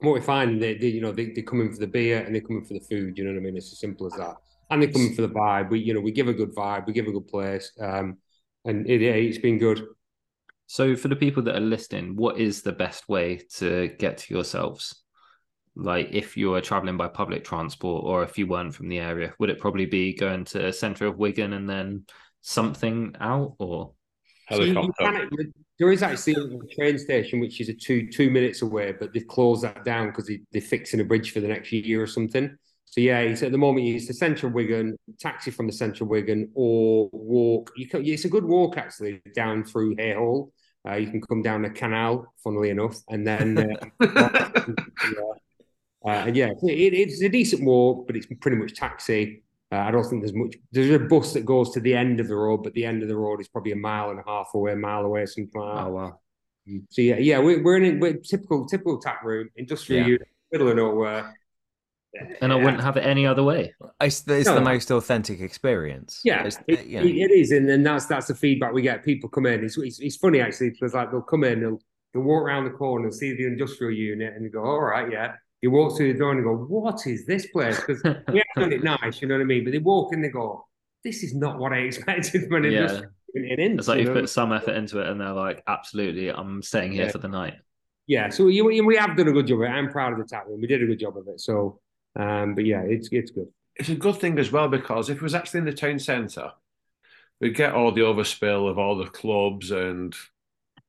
what 0.00 0.14
we 0.14 0.20
find 0.20 0.60
they, 0.60 0.76
they 0.76 0.88
you 0.88 1.00
know 1.00 1.12
they, 1.12 1.32
they 1.32 1.42
come 1.42 1.60
in 1.60 1.72
for 1.72 1.80
the 1.80 1.86
beer 1.86 2.20
and 2.20 2.34
they 2.34 2.40
come 2.40 2.58
in 2.58 2.64
for 2.64 2.74
the 2.74 2.80
food. 2.80 3.18
You 3.18 3.24
know 3.24 3.32
what 3.32 3.40
I 3.40 3.42
mean? 3.42 3.56
It's 3.56 3.72
as 3.72 3.80
simple 3.80 4.06
as 4.06 4.14
that 4.14 4.36
and 4.70 4.82
they 4.82 4.88
come 4.88 5.02
in 5.02 5.14
for 5.14 5.22
the 5.22 5.28
vibe. 5.28 5.70
We, 5.70 5.80
you 5.80 5.94
know, 5.94 6.00
we 6.00 6.12
give 6.12 6.28
a 6.28 6.34
good 6.34 6.54
vibe, 6.54 6.86
we 6.86 6.92
give 6.92 7.06
a 7.06 7.12
good 7.12 7.28
place, 7.28 7.72
um, 7.80 8.18
and 8.64 8.88
it, 8.88 9.02
it's 9.02 9.38
been 9.38 9.58
good. 9.58 9.84
So, 10.66 10.96
for 10.96 11.08
the 11.08 11.16
people 11.16 11.42
that 11.44 11.56
are 11.56 11.60
listening, 11.60 12.16
what 12.16 12.38
is 12.38 12.62
the 12.62 12.72
best 12.72 13.08
way 13.08 13.40
to 13.54 13.88
get 13.98 14.18
to 14.18 14.34
yourselves? 14.34 15.02
Like, 15.76 16.08
if 16.10 16.36
you 16.36 16.54
are 16.54 16.60
traveling 16.60 16.96
by 16.96 17.08
public 17.08 17.44
transport, 17.44 18.04
or 18.04 18.22
if 18.24 18.36
you 18.38 18.46
weren't 18.46 18.74
from 18.74 18.88
the 18.88 18.98
area, 18.98 19.34
would 19.38 19.50
it 19.50 19.60
probably 19.60 19.86
be 19.86 20.14
going 20.14 20.44
to 20.46 20.72
centre 20.72 21.06
of 21.06 21.18
Wigan 21.18 21.52
and 21.52 21.68
then 21.68 22.04
something 22.40 23.14
out, 23.20 23.54
or 23.58 23.92
helicopter? 24.48 24.92
So 24.98 25.06
can, 25.06 25.52
there 25.78 25.92
is 25.92 26.02
actually 26.02 26.34
a 26.34 26.74
train 26.74 26.98
station 26.98 27.38
which 27.38 27.60
is 27.60 27.68
a 27.68 27.74
two 27.74 28.10
two 28.10 28.30
minutes 28.30 28.62
away, 28.62 28.94
but 28.98 29.12
they've 29.12 29.26
closed 29.26 29.62
that 29.62 29.84
down 29.84 30.06
because 30.08 30.26
they, 30.26 30.40
they're 30.50 30.62
fixing 30.62 31.00
a 31.00 31.04
bridge 31.04 31.30
for 31.30 31.40
the 31.40 31.48
next 31.48 31.70
year 31.70 32.02
or 32.02 32.06
something. 32.06 32.56
So 32.86 33.00
yeah, 33.00 33.22
he's 33.24 33.42
at 33.42 33.52
the 33.52 33.58
moment 33.58 33.84
he's 33.84 34.06
the 34.06 34.14
central 34.14 34.52
Wigan, 34.52 34.96
taxi 35.18 35.50
from 35.50 35.66
the 35.66 35.72
central 35.72 36.08
Wigan, 36.08 36.50
or 36.54 37.10
walk. 37.12 37.72
You 37.76 37.88
can, 37.88 38.06
it's 38.06 38.24
a 38.24 38.28
good 38.28 38.44
walk 38.44 38.78
actually 38.78 39.20
down 39.34 39.64
through 39.64 39.96
Hall. 39.96 40.52
Uh, 40.88 40.94
you 40.94 41.10
can 41.10 41.20
come 41.20 41.42
down 41.42 41.62
the 41.62 41.70
canal, 41.70 42.32
funnily 42.42 42.70
enough, 42.70 42.96
and 43.08 43.26
then 43.26 43.58
uh, 44.00 44.06
uh, 46.06 46.08
and 46.08 46.36
yeah, 46.36 46.50
it, 46.62 46.94
it's 46.94 47.20
a 47.22 47.28
decent 47.28 47.64
walk, 47.64 48.06
but 48.06 48.16
it's 48.16 48.26
pretty 48.40 48.56
much 48.56 48.74
taxi. 48.74 49.42
Uh, 49.72 49.78
I 49.78 49.90
don't 49.90 50.04
think 50.04 50.22
there's 50.22 50.34
much. 50.34 50.54
There's 50.70 50.90
a 50.90 51.04
bus 51.04 51.32
that 51.32 51.44
goes 51.44 51.72
to 51.72 51.80
the 51.80 51.94
end 51.94 52.20
of 52.20 52.28
the 52.28 52.36
road, 52.36 52.62
but 52.62 52.72
the 52.74 52.84
end 52.84 53.02
of 53.02 53.08
the 53.08 53.16
road 53.16 53.40
is 53.40 53.48
probably 53.48 53.72
a 53.72 53.76
mile 53.76 54.10
and 54.10 54.20
a 54.20 54.24
half 54.24 54.50
away, 54.54 54.72
a 54.72 54.76
mile 54.76 55.04
away, 55.04 55.26
something 55.26 55.60
like 55.60 55.74
that. 55.74 55.86
Oh 55.86 55.90
wow! 55.90 56.20
So 56.90 57.02
yeah, 57.02 57.16
yeah, 57.16 57.40
we're, 57.40 57.62
we're 57.62 57.76
in 57.78 57.96
a 57.96 57.98
we're 57.98 58.14
typical 58.18 58.64
typical 58.66 59.00
tap 59.00 59.24
room, 59.24 59.48
industrial 59.56 60.02
yeah. 60.02 60.06
unit, 60.06 60.28
middle 60.52 60.68
of 60.68 60.76
nowhere. 60.76 61.34
And 62.40 62.52
I 62.52 62.56
wouldn't 62.56 62.82
have 62.82 62.96
it 62.96 63.04
any 63.04 63.26
other 63.26 63.42
way. 63.42 63.74
It's, 64.00 64.26
it's 64.26 64.46
no, 64.46 64.54
the 64.54 64.60
most 64.60 64.90
authentic 64.90 65.40
experience. 65.40 66.20
Yeah, 66.24 66.48
it, 66.66 66.86
you 66.86 67.00
know. 67.00 67.04
it 67.04 67.30
is, 67.30 67.50
and 67.50 67.68
then 67.68 67.82
that's 67.82 68.06
that's 68.06 68.28
the 68.28 68.34
feedback 68.34 68.72
we 68.72 68.80
get. 68.80 69.04
People 69.04 69.28
come 69.28 69.46
in. 69.46 69.64
It's 69.64 69.76
it's, 69.76 70.00
it's 70.00 70.16
funny 70.16 70.40
actually 70.40 70.70
because 70.70 70.94
like 70.94 71.10
they'll 71.10 71.20
come 71.20 71.44
in, 71.44 71.60
they'll 71.60 71.78
they'll 72.14 72.22
walk 72.22 72.42
around 72.42 72.64
the 72.64 72.70
corner 72.70 73.04
and 73.04 73.14
see 73.14 73.36
the 73.36 73.46
industrial 73.46 73.92
unit, 73.92 74.34
and 74.34 74.44
you 74.44 74.50
go, 74.50 74.64
all 74.64 74.80
right, 74.80 75.10
yeah. 75.12 75.32
You 75.62 75.70
walk 75.70 75.96
through 75.96 76.12
the 76.12 76.18
door 76.18 76.32
and 76.32 76.44
go, 76.44 76.54
what 76.54 77.06
is 77.06 77.26
this 77.26 77.46
place? 77.46 77.80
Because 77.80 78.02
we 78.32 78.38
have 78.38 78.46
done 78.56 78.72
it 78.72 78.84
nice, 78.84 79.20
you 79.20 79.28
know 79.28 79.34
what 79.34 79.40
I 79.40 79.44
mean. 79.44 79.64
But 79.64 79.72
they 79.72 79.78
walk 79.78 80.12
in, 80.12 80.20
they 80.22 80.28
go, 80.28 80.66
this 81.02 81.22
is 81.22 81.34
not 81.34 81.58
what 81.58 81.72
I 81.72 81.78
expected 81.78 82.46
from 82.48 82.64
an 82.64 82.72
yeah. 82.72 82.80
industrial 82.80 83.10
in. 83.36 83.78
It's 83.78 83.88
like 83.88 84.00
you've 84.00 84.14
put 84.14 84.28
some 84.28 84.52
effort 84.52 84.76
into 84.76 85.00
it, 85.00 85.08
and 85.08 85.20
they're 85.20 85.32
like, 85.32 85.62
absolutely, 85.66 86.28
I'm 86.28 86.62
staying 86.62 86.92
here 86.92 87.06
yeah. 87.06 87.10
for 87.10 87.18
the 87.18 87.28
night. 87.28 87.54
Yeah, 88.06 88.28
so 88.28 88.44
we, 88.44 88.80
we 88.80 88.96
have 88.96 89.16
done 89.16 89.28
a 89.28 89.32
good 89.32 89.48
job 89.48 89.60
of 89.60 89.64
it. 89.64 89.70
I'm 89.70 89.90
proud 89.90 90.12
of 90.12 90.18
the 90.18 90.24
tap 90.24 90.46
room. 90.46 90.60
We 90.60 90.68
did 90.68 90.82
a 90.82 90.86
good 90.86 91.00
job 91.00 91.16
of 91.16 91.26
it. 91.28 91.40
So, 91.40 91.80
um, 92.16 92.54
but 92.54 92.64
yeah, 92.64 92.82
it's 92.82 93.08
it's 93.12 93.30
good. 93.30 93.48
It's 93.76 93.90
a 93.90 93.94
good 93.94 94.16
thing 94.16 94.38
as 94.38 94.50
well 94.50 94.68
because 94.68 95.10
if 95.10 95.18
it 95.18 95.22
was 95.22 95.34
actually 95.34 95.58
in 95.58 95.66
the 95.66 95.72
town 95.72 95.98
centre, 95.98 96.52
we'd 97.40 97.54
get 97.54 97.74
all 97.74 97.92
the 97.92 98.00
overspill 98.00 98.70
of 98.70 98.78
all 98.78 98.96
the 98.96 99.06
clubs 99.06 99.70
and 99.70 100.14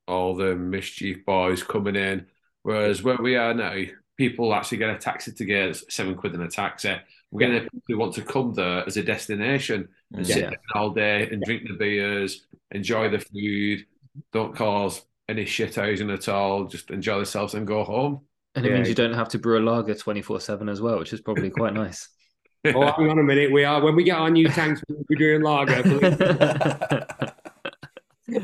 all 0.06 0.34
the 0.34 0.56
mischief 0.56 1.24
boys 1.26 1.62
coming 1.62 1.96
in. 1.96 2.26
Whereas 2.62 3.02
where 3.02 3.18
we 3.20 3.36
are 3.36 3.52
now, 3.52 3.82
people 4.16 4.54
actually 4.54 4.78
get 4.78 4.90
a 4.90 4.98
taxi 4.98 5.32
to 5.32 5.44
get 5.44 5.76
seven 5.92 6.14
quid 6.14 6.34
in 6.34 6.40
a 6.40 6.48
taxi. 6.48 6.96
We're 7.30 7.46
getting 7.46 7.60
people 7.60 7.82
who 7.86 7.98
want 7.98 8.14
to 8.14 8.22
come 8.22 8.54
there 8.54 8.86
as 8.86 8.96
a 8.96 9.02
destination 9.02 9.88
and 10.14 10.26
yeah. 10.26 10.34
sit 10.34 10.44
there 10.50 10.58
all 10.74 10.90
day 10.90 11.28
and 11.30 11.42
drink 11.42 11.68
the 11.68 11.74
beers, 11.74 12.46
enjoy 12.70 13.10
the 13.10 13.18
food, 13.18 13.84
don't 14.32 14.56
cause 14.56 15.02
any 15.28 15.44
shit 15.44 15.74
housing 15.74 16.10
at 16.10 16.28
all, 16.28 16.64
just 16.64 16.90
enjoy 16.90 17.16
themselves 17.16 17.52
and 17.52 17.66
go 17.66 17.84
home. 17.84 18.22
And 18.58 18.66
it 18.66 18.70
yeah. 18.70 18.76
means 18.76 18.88
you 18.88 18.94
don't 18.94 19.14
have 19.14 19.28
to 19.30 19.38
brew 19.38 19.58
a 19.58 19.62
lager 19.62 19.94
24 19.94 20.40
7 20.40 20.68
as 20.68 20.80
well, 20.80 20.98
which 20.98 21.12
is 21.12 21.20
probably 21.20 21.48
quite 21.48 21.74
nice. 21.74 22.08
oh, 22.66 22.92
hang 22.92 23.08
on 23.08 23.18
a 23.18 23.22
minute. 23.22 23.52
We 23.52 23.64
are 23.64 23.80
when 23.80 23.94
we 23.94 24.02
get 24.02 24.18
our 24.18 24.30
new 24.30 24.48
tanks, 24.48 24.82
we'll 24.88 25.04
be 25.08 25.14
doing 25.14 25.42
lager. 25.42 25.82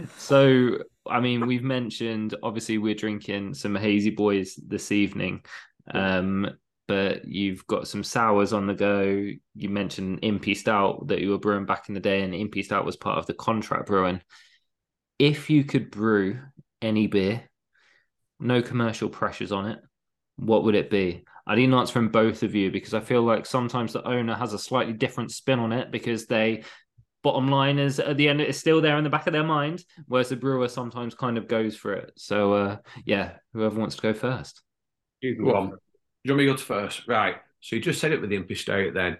so, 0.16 0.78
I 1.04 1.20
mean, 1.20 1.46
we've 1.46 1.64
mentioned 1.64 2.36
obviously 2.42 2.78
we're 2.78 2.94
drinking 2.94 3.54
some 3.54 3.74
hazy 3.74 4.10
boys 4.10 4.54
this 4.64 4.92
evening. 4.92 5.44
Um, 5.92 6.48
but 6.86 7.26
you've 7.26 7.66
got 7.66 7.88
some 7.88 8.04
sours 8.04 8.52
on 8.52 8.66
the 8.66 8.74
go. 8.74 9.02
You 9.54 9.68
mentioned 9.68 10.20
Impy 10.22 10.56
Stout 10.56 11.08
that 11.08 11.20
you 11.20 11.30
were 11.30 11.38
brewing 11.38 11.66
back 11.66 11.88
in 11.88 11.94
the 11.94 12.00
day, 12.00 12.22
and 12.22 12.34
Impy 12.34 12.64
Stout 12.64 12.84
was 12.84 12.96
part 12.96 13.18
of 13.18 13.26
the 13.26 13.34
contract 13.34 13.86
brewing. 13.86 14.20
If 15.18 15.50
you 15.50 15.64
could 15.64 15.90
brew 15.90 16.38
any 16.82 17.06
beer, 17.06 17.48
no 18.38 18.62
commercial 18.62 19.08
pressures 19.08 19.52
on 19.52 19.66
it, 19.66 19.78
what 20.36 20.64
would 20.64 20.74
it 20.74 20.90
be? 20.90 21.24
I 21.46 21.56
need 21.56 21.64
an 21.64 21.74
answer 21.74 21.92
from 21.92 22.08
both 22.08 22.42
of 22.42 22.54
you 22.54 22.70
because 22.70 22.94
I 22.94 23.00
feel 23.00 23.22
like 23.22 23.44
sometimes 23.44 23.92
the 23.92 24.06
owner 24.06 24.34
has 24.34 24.54
a 24.54 24.58
slightly 24.58 24.94
different 24.94 25.30
spin 25.30 25.58
on 25.58 25.72
it 25.72 25.90
because 25.90 26.26
they 26.26 26.62
bottom 27.22 27.48
line 27.48 27.78
is 27.78 27.98
at 27.98 28.16
the 28.16 28.28
end 28.28 28.40
it's 28.40 28.58
still 28.58 28.80
there 28.80 28.98
in 28.98 29.04
the 29.04 29.10
back 29.10 29.26
of 29.26 29.32
their 29.32 29.44
mind, 29.44 29.84
whereas 30.06 30.28
the 30.28 30.36
brewer 30.36 30.68
sometimes 30.68 31.14
kind 31.14 31.36
of 31.36 31.48
goes 31.48 31.76
for 31.76 31.92
it. 31.92 32.12
So 32.16 32.52
uh, 32.54 32.76
yeah, 33.04 33.32
whoever 33.52 33.78
wants 33.78 33.96
to 33.96 34.02
go 34.02 34.14
first. 34.14 34.62
You 35.20 35.36
go 35.36 35.56
on. 35.56 35.70
Do 35.70 35.76
you 36.24 36.32
want 36.32 36.38
me 36.38 36.46
to 36.46 36.52
go 36.52 36.56
first? 36.56 37.06
Right. 37.08 37.36
So 37.60 37.76
you 37.76 37.82
just 37.82 38.00
said 38.00 38.12
it 38.12 38.20
with 38.20 38.30
the 38.30 38.38
Impy 38.38 38.56
Stout 38.56 38.94
then. 38.94 39.18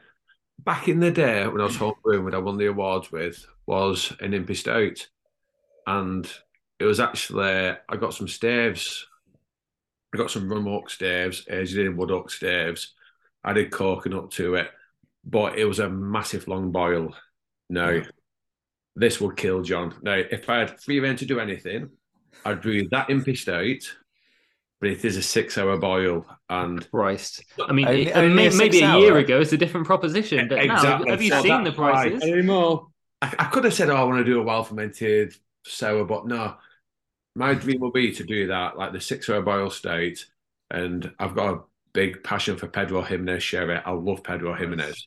Back 0.59 0.89
in 0.89 1.01
the 1.01 1.11
day 1.11 1.47
when 1.47 1.61
I 1.61 1.65
was 1.65 1.77
homebrewing, 1.77 2.25
when 2.25 2.35
I 2.35 2.39
won 2.39 2.59
the 2.59 2.67
awards 2.67 3.11
with, 3.11 3.45
was 3.67 4.13
an 4.21 4.33
Impy 4.33 4.57
Stout. 4.57 5.07
And 5.87 6.31
it 6.79 6.85
was 6.85 7.01
actually, 7.01 7.43
I 7.89 7.97
got 7.99 8.15
some 8.15 8.29
staves. 8.29 9.07
I 10.15 10.17
got 10.17 10.31
some 10.31 10.51
rum 10.51 10.69
oak 10.69 10.91
staves, 10.91 11.45
aged 11.51 11.77
in 11.77 11.97
wood 11.97 12.11
oak 12.11 12.31
staves. 12.31 12.95
I 13.43 13.53
did 13.53 13.71
coconut 13.71 14.31
to 14.33 14.55
it, 14.55 14.71
but 15.25 15.59
it 15.59 15.65
was 15.65 15.81
a 15.81 15.91
massive 15.91 16.49
long 16.49 16.71
boil. 16.71 17.15
No, 17.69 18.03
this 18.97 19.21
would 19.21 19.37
kill 19.37 19.63
John. 19.63 19.95
Now, 20.03 20.15
if 20.15 20.49
I 20.49 20.61
had 20.61 20.81
free 20.81 21.01
reign 21.01 21.17
to 21.17 21.27
do 21.27 21.41
anything, 21.41 21.91
I'd 22.45 22.63
brew 22.63 22.89
that 22.91 23.09
Impy 23.09 23.37
Stout 23.37 23.95
but 24.85 24.91
it 24.91 25.03
is 25.03 25.17
a 25.17 25.23
six-hour 25.23 25.79
boil. 25.79 26.27
And 26.51 26.89
Christ, 26.91 27.43
I 27.67 27.73
mean, 27.73 27.89
only, 27.89 28.09
it, 28.09 28.17
only 28.17 28.51
maybe 28.51 28.83
a 28.83 28.99
year 28.99 29.17
ago 29.17 29.41
it's 29.41 29.55
a 29.55 29.57
different 29.57 29.87
proposition, 29.87 30.47
but 30.47 30.59
exactly. 30.59 31.07
now 31.07 31.11
have 31.11 31.23
you 31.23 31.31
so 31.31 31.41
seen 31.41 31.65
the 31.65 31.73
prices 31.73 32.21
right. 32.21 32.31
anymore? 32.31 32.89
I, 33.23 33.35
I, 33.39 33.45
could 33.47 33.65
have 33.65 33.73
said, 33.73 33.89
"Oh, 33.89 33.97
I 33.97 34.05
want 34.05 34.19
to 34.19 34.25
do 34.25 34.41
a 34.41 34.43
well 34.43 34.63
fermented 34.63 35.35
sour," 35.65 36.05
but 36.05 36.27
no. 36.27 36.57
My 37.35 37.55
dream 37.55 37.81
will 37.81 37.91
be 37.91 38.13
to 38.13 38.25
do 38.25 38.47
that, 38.49 38.77
like 38.77 38.93
the 38.93 39.01
six-hour 39.01 39.43
boil 39.43 39.71
state, 39.71 40.27
and 40.71 41.11
I've 41.19 41.35
got 41.35 41.55
a 41.55 41.61
big 41.93 42.23
passion 42.23 42.57
for 42.57 42.69
Pedro 42.69 43.03
Ximénez 43.03 43.41
sherry. 43.41 43.77
I 43.77 43.91
love 43.91 44.23
Pedro 44.23 44.55
Ximénez. 44.55 45.07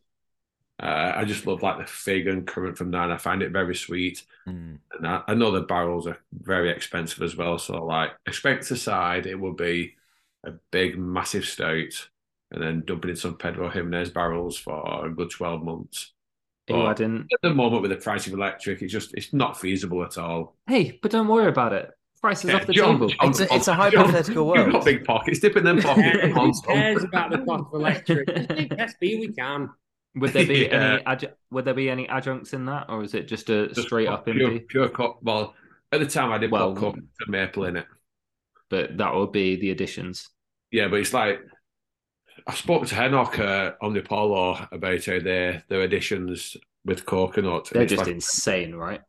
Uh, 0.81 1.13
I 1.15 1.25
just 1.25 1.47
love 1.47 1.63
like 1.63 1.79
the 1.79 1.85
fig 1.85 2.27
and 2.27 2.45
currant 2.45 2.77
from 2.77 2.91
that. 2.91 3.11
I 3.11 3.17
find 3.17 3.41
it 3.41 3.51
very 3.51 3.75
sweet, 3.75 4.23
mm. 4.47 4.77
and 4.91 5.07
I, 5.07 5.23
I, 5.27 5.33
know 5.33 5.51
the 5.51 5.61
barrels 5.61 6.05
are 6.05 6.19
very 6.31 6.69
expensive 6.69 7.23
as 7.23 7.35
well. 7.35 7.57
So 7.57 7.83
like, 7.83 8.11
expect 8.27 8.69
aside, 8.69 9.25
it 9.25 9.39
will 9.39 9.53
be 9.53 9.95
a 10.45 10.51
big, 10.71 10.99
massive 10.99 11.45
stout, 11.45 12.09
and 12.51 12.61
then 12.61 12.83
dumping 12.85 13.09
in 13.09 13.15
some 13.15 13.37
Pedro 13.37 13.71
Ximénez 13.71 14.13
barrels 14.13 14.55
for 14.55 15.05
a 15.05 15.09
good 15.09 15.31
twelve 15.31 15.63
months. 15.63 16.13
Oh, 16.69 16.85
I 16.85 16.93
didn't. 16.93 17.27
At 17.33 17.41
the 17.41 17.53
moment, 17.55 17.81
with 17.81 17.91
the 17.91 17.97
price 17.97 18.27
of 18.27 18.33
electric, 18.33 18.81
it's 18.81 18.93
just 18.93 19.15
it's 19.15 19.33
not 19.33 19.59
feasible 19.59 20.03
at 20.03 20.19
all. 20.19 20.57
Hey, 20.67 20.99
but 21.01 21.11
don't 21.11 21.27
worry 21.27 21.47
about 21.47 21.73
it. 21.73 21.89
Prices 22.21 22.49
yeah, 22.49 22.55
off 22.55 22.65
the 22.65 22.73
John, 22.73 22.93
table. 22.93 23.09
John, 23.09 23.29
it's, 23.29 23.39
a, 23.39 23.53
it's 23.53 23.67
a 23.67 23.73
hypothetical 23.73 24.47
world. 24.47 24.65
You've 24.65 24.73
got 24.73 24.85
big 24.85 25.05
pockets. 25.05 25.39
Dip 25.39 25.55
in 25.55 25.63
them 25.63 25.81
pockets. 25.81 26.23
Who 26.23 26.61
cares 26.73 27.03
about 27.03 27.31
the 27.31 27.39
cost 27.39 27.65
of 27.71 27.73
electric? 27.73 28.69
Best 28.75 28.99
be 28.99 29.19
we 29.19 29.33
can. 29.33 29.69
Would 30.15 30.33
there 30.33 30.47
be 30.47 30.67
yeah. 30.71 30.99
any 31.05 31.27
would 31.51 31.65
there 31.65 31.73
be 31.73 31.89
any 31.89 32.07
adjuncts 32.09 32.53
in 32.53 32.65
that, 32.65 32.89
or 32.89 33.03
is 33.03 33.13
it 33.13 33.27
just 33.27 33.49
a 33.49 33.67
just 33.67 33.83
straight 33.83 34.07
up 34.07 34.25
pure, 34.25 34.59
pure 34.61 34.89
cup? 34.89 35.19
Well, 35.21 35.53
at 35.91 35.99
the 35.99 36.07
time 36.07 36.31
I 36.31 36.37
did 36.37 36.51
well, 36.51 36.73
put 36.73 36.95
cup 36.95 37.03
maple 37.27 37.65
in 37.65 37.77
it, 37.77 37.85
but 38.69 38.97
that 38.97 39.13
would 39.13 39.31
be 39.31 39.55
the 39.55 39.71
additions. 39.71 40.29
Yeah, 40.71 40.87
but 40.87 40.99
it's 40.99 41.13
like 41.13 41.39
I 42.45 42.53
spoke 42.53 42.87
to 42.87 42.95
Henok 42.95 43.39
uh, 43.39 43.73
Omnipollo 43.81 44.71
about 44.71 45.05
how 45.05 45.19
their 45.19 45.63
their 45.69 45.81
additions 45.81 46.57
with 46.85 47.05
coconut. 47.05 47.69
They're 47.71 47.85
just 47.85 48.05
like, 48.05 48.13
insane, 48.15 48.73
right? 48.73 49.01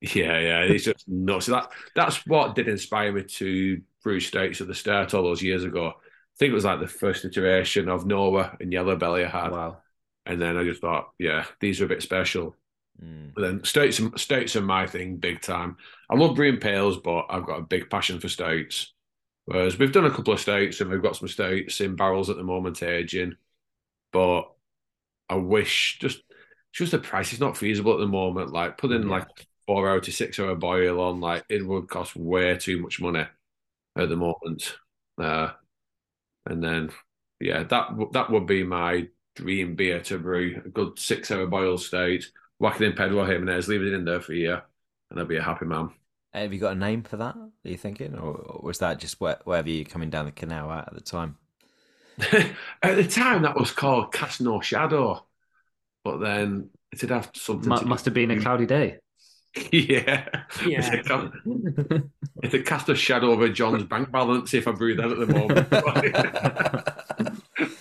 Yeah, 0.00 0.38
yeah, 0.38 0.60
it's 0.60 0.84
just 0.84 1.08
nuts. 1.08 1.46
That 1.46 1.70
that's 1.94 2.24
what 2.26 2.54
did 2.54 2.68
inspire 2.68 3.12
me 3.12 3.24
to 3.24 3.82
brew 4.02 4.20
stouts 4.20 4.60
at 4.60 4.68
the 4.68 4.74
start 4.74 5.12
all 5.12 5.24
those 5.24 5.42
years 5.42 5.64
ago. 5.64 5.88
I 5.88 6.38
think 6.38 6.52
it 6.52 6.54
was 6.54 6.64
like 6.64 6.78
the 6.78 6.86
first 6.86 7.24
iteration 7.24 7.88
of 7.88 8.06
Noa 8.06 8.56
and 8.60 8.72
Yellow 8.72 8.96
Belly 8.96 9.24
I 9.24 9.28
had. 9.28 9.50
Wow. 9.50 9.78
And 10.24 10.40
then 10.40 10.56
I 10.56 10.62
just 10.62 10.80
thought, 10.80 11.10
yeah, 11.18 11.46
these 11.58 11.80
are 11.80 11.86
a 11.86 11.88
bit 11.88 12.02
special. 12.02 12.54
Mm. 13.02 13.32
But 13.34 13.42
then 13.42 13.64
stouts, 13.64 14.00
stouts 14.16 14.54
are 14.54 14.62
my 14.62 14.86
thing 14.86 15.16
big 15.16 15.40
time. 15.40 15.76
I 16.08 16.14
love 16.14 16.36
brewing 16.36 16.60
pales, 16.60 16.98
but 16.98 17.26
I've 17.28 17.46
got 17.46 17.58
a 17.58 17.62
big 17.62 17.90
passion 17.90 18.20
for 18.20 18.28
stouts. 18.28 18.92
Whereas 19.46 19.78
we've 19.78 19.92
done 19.92 20.04
a 20.04 20.10
couple 20.10 20.34
of 20.34 20.40
stouts 20.40 20.80
and 20.80 20.90
we've 20.90 21.02
got 21.02 21.16
some 21.16 21.28
stouts 21.28 21.80
in 21.80 21.96
barrels 21.96 22.28
at 22.28 22.36
the 22.36 22.42
moment 22.42 22.82
aging. 22.82 23.36
But 24.12 24.42
I 25.28 25.36
wish 25.36 25.98
just 26.00 26.22
just 26.72 26.92
the 26.92 26.98
price 26.98 27.32
is 27.32 27.40
not 27.40 27.56
feasible 27.56 27.94
at 27.94 27.98
the 28.00 28.06
moment. 28.06 28.52
Like 28.52 28.76
putting 28.76 29.04
yeah. 29.04 29.08
like 29.08 29.26
four 29.68 29.86
hour 29.86 30.00
to 30.00 30.10
six 30.10 30.40
hour 30.40 30.54
boil 30.54 30.98
on, 30.98 31.20
like 31.20 31.44
it 31.50 31.64
would 31.64 31.90
cost 31.90 32.16
way 32.16 32.56
too 32.56 32.80
much 32.80 33.02
money 33.02 33.26
at 33.96 34.08
the 34.08 34.16
moment. 34.16 34.78
Uh, 35.18 35.50
and 36.46 36.64
then 36.64 36.90
yeah, 37.38 37.64
that 37.64 37.90
that 38.12 38.30
would 38.30 38.46
be 38.46 38.64
my 38.64 39.08
dream 39.36 39.76
beer 39.76 40.00
to 40.00 40.18
brew, 40.18 40.62
a 40.64 40.68
good 40.70 40.98
six 40.98 41.30
hour 41.30 41.46
boil 41.46 41.76
state, 41.76 42.24
whack 42.58 42.80
it 42.80 42.86
in 42.86 42.94
Pedro 42.94 43.26
Ximénez, 43.26 43.68
leave 43.68 43.82
it 43.82 43.92
in 43.92 44.06
there 44.06 44.22
for 44.22 44.32
a 44.32 44.36
year, 44.36 44.62
and 45.10 45.20
I'll 45.20 45.26
be 45.26 45.36
a 45.36 45.42
happy 45.42 45.66
man. 45.66 45.90
Have 46.32 46.54
you 46.54 46.60
got 46.60 46.72
a 46.72 46.78
name 46.78 47.02
for 47.02 47.18
that? 47.18 47.36
Are 47.36 47.50
you 47.64 47.76
thinking, 47.76 48.18
or 48.18 48.60
was 48.62 48.78
that 48.78 48.98
just 48.98 49.20
wherever 49.20 49.68
you're 49.68 49.84
coming 49.84 50.08
down 50.08 50.24
the 50.24 50.32
canal 50.32 50.72
at 50.72 50.88
at 50.88 50.94
the 50.94 51.00
time? 51.02 51.36
at 52.82 52.96
the 52.96 53.06
time, 53.06 53.42
that 53.42 53.54
was 53.54 53.70
called 53.70 54.14
Cast 54.14 54.40
No 54.40 54.62
Shadow, 54.62 55.26
but 56.04 56.18
then 56.18 56.70
it 56.90 57.00
did 57.00 57.10
have 57.10 57.30
something. 57.34 57.70
M- 57.70 57.86
must 57.86 58.06
have 58.06 58.14
been 58.14 58.30
a 58.30 58.40
cloudy 58.40 58.64
day. 58.64 58.98
Yeah, 59.72 60.28
yeah. 60.66 61.00
It's 62.42 62.54
a 62.54 62.62
cast 62.62 62.88
a 62.90 62.94
shadow 62.94 63.30
over 63.30 63.48
John's 63.48 63.84
bank 63.84 64.10
balance 64.10 64.54
if 64.54 64.68
I 64.68 64.72
brew 64.72 64.94
that 64.96 65.10
at 65.10 65.18
the 65.18 65.26
moment. 65.26 65.68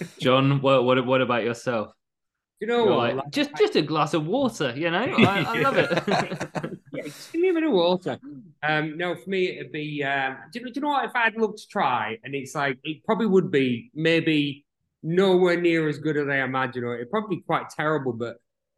John, 0.19 0.61
what 0.61 0.83
what 0.83 1.05
what 1.05 1.21
about 1.21 1.43
yourself? 1.43 1.93
you 2.59 2.67
know 2.67 2.85
what? 2.85 2.97
Like, 2.97 3.15
like, 3.15 3.29
just 3.31 3.55
just 3.55 3.75
a 3.75 3.81
glass 3.81 4.13
of 4.13 4.25
water, 4.25 4.73
you 4.75 4.89
know. 4.89 4.97
I, 4.97 5.43
I 5.47 5.59
love 5.59 5.77
it. 5.77 5.89
yeah, 6.91 7.03
just 7.03 7.31
give 7.31 7.41
me 7.41 7.49
a 7.49 7.53
bit 7.53 7.63
of 7.63 7.71
water. 7.71 8.17
Um, 8.67 8.97
no, 8.97 9.15
for 9.15 9.29
me 9.29 9.59
it'd 9.59 9.71
be. 9.71 10.03
Um, 10.03 10.37
do, 10.51 10.59
you, 10.59 10.65
do 10.65 10.71
you 10.75 10.81
know 10.81 10.87
what? 10.87 11.05
If 11.05 11.15
I'd 11.15 11.35
love 11.35 11.55
to 11.55 11.67
try, 11.67 12.17
and 12.23 12.33
it's 12.33 12.55
like 12.55 12.79
it 12.83 13.03
probably 13.05 13.27
would 13.27 13.51
be 13.51 13.91
maybe 13.93 14.65
nowhere 15.03 15.59
near 15.61 15.87
as 15.87 15.99
good 15.99 16.17
as 16.17 16.27
I 16.27 16.37
imagine, 16.37 16.83
or 16.83 16.95
it'd 16.95 17.11
probably 17.11 17.37
be 17.37 17.41
quite 17.43 17.69
terrible. 17.69 18.13
But 18.13 18.37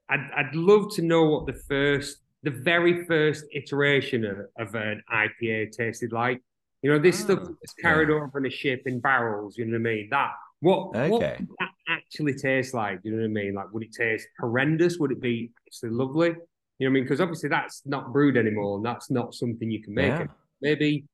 I'd 0.10 0.30
I'd 0.36 0.56
love 0.56 0.94
to 0.96 1.02
know 1.02 1.24
what 1.24 1.46
the 1.46 1.54
first, 1.54 2.18
the 2.44 2.52
very 2.52 3.06
first 3.06 3.46
iteration 3.54 4.26
of, 4.26 4.38
of 4.58 4.76
an 4.76 5.02
IPA 5.12 5.72
tasted 5.72 6.12
like. 6.12 6.42
You 6.82 6.92
know, 6.92 7.00
this 7.00 7.20
oh, 7.22 7.24
stuff 7.26 7.50
is 7.62 7.74
carried 7.82 8.08
yeah. 8.08 8.16
over 8.16 8.38
in 8.38 8.46
a 8.46 8.50
ship 8.50 8.84
in 8.86 9.02
barrels. 9.02 9.58
You 9.58 9.66
know 9.66 9.74
what 9.74 9.90
I 9.90 9.96
mean? 9.96 10.08
That 10.12 10.32
what 10.62 10.96
okay. 10.96 11.10
what 11.10 11.22
that 11.60 11.70
actually 11.90 12.34
tastes 12.34 12.74
like? 12.74 13.00
You 13.04 13.12
know 13.12 13.18
what 13.18 13.26
I 13.26 13.28
mean? 13.28 13.54
Like, 13.54 13.74
would 13.74 13.84
it 13.84 13.94
taste 13.94 14.28
horrendous? 14.40 14.98
Would 14.98 15.12
it 15.12 15.22
be 15.22 15.52
actually 15.68 15.92
lovely? 15.92 16.30
You 16.30 16.34
know 16.34 16.38
what 16.80 16.88
I 16.88 16.90
mean? 16.90 17.04
Because 17.04 17.22
obviously 17.22 17.50
that's 17.50 17.82
not 17.86 18.12
brewed 18.12 18.38
anymore, 18.38 18.78
and 18.78 18.86
that's 18.86 19.10
not 19.10 19.34
something 19.34 19.70
you 19.70 19.82
can 19.82 19.94
make. 19.94 20.08
Yeah. 20.08 20.28
Maybe, 20.62 21.06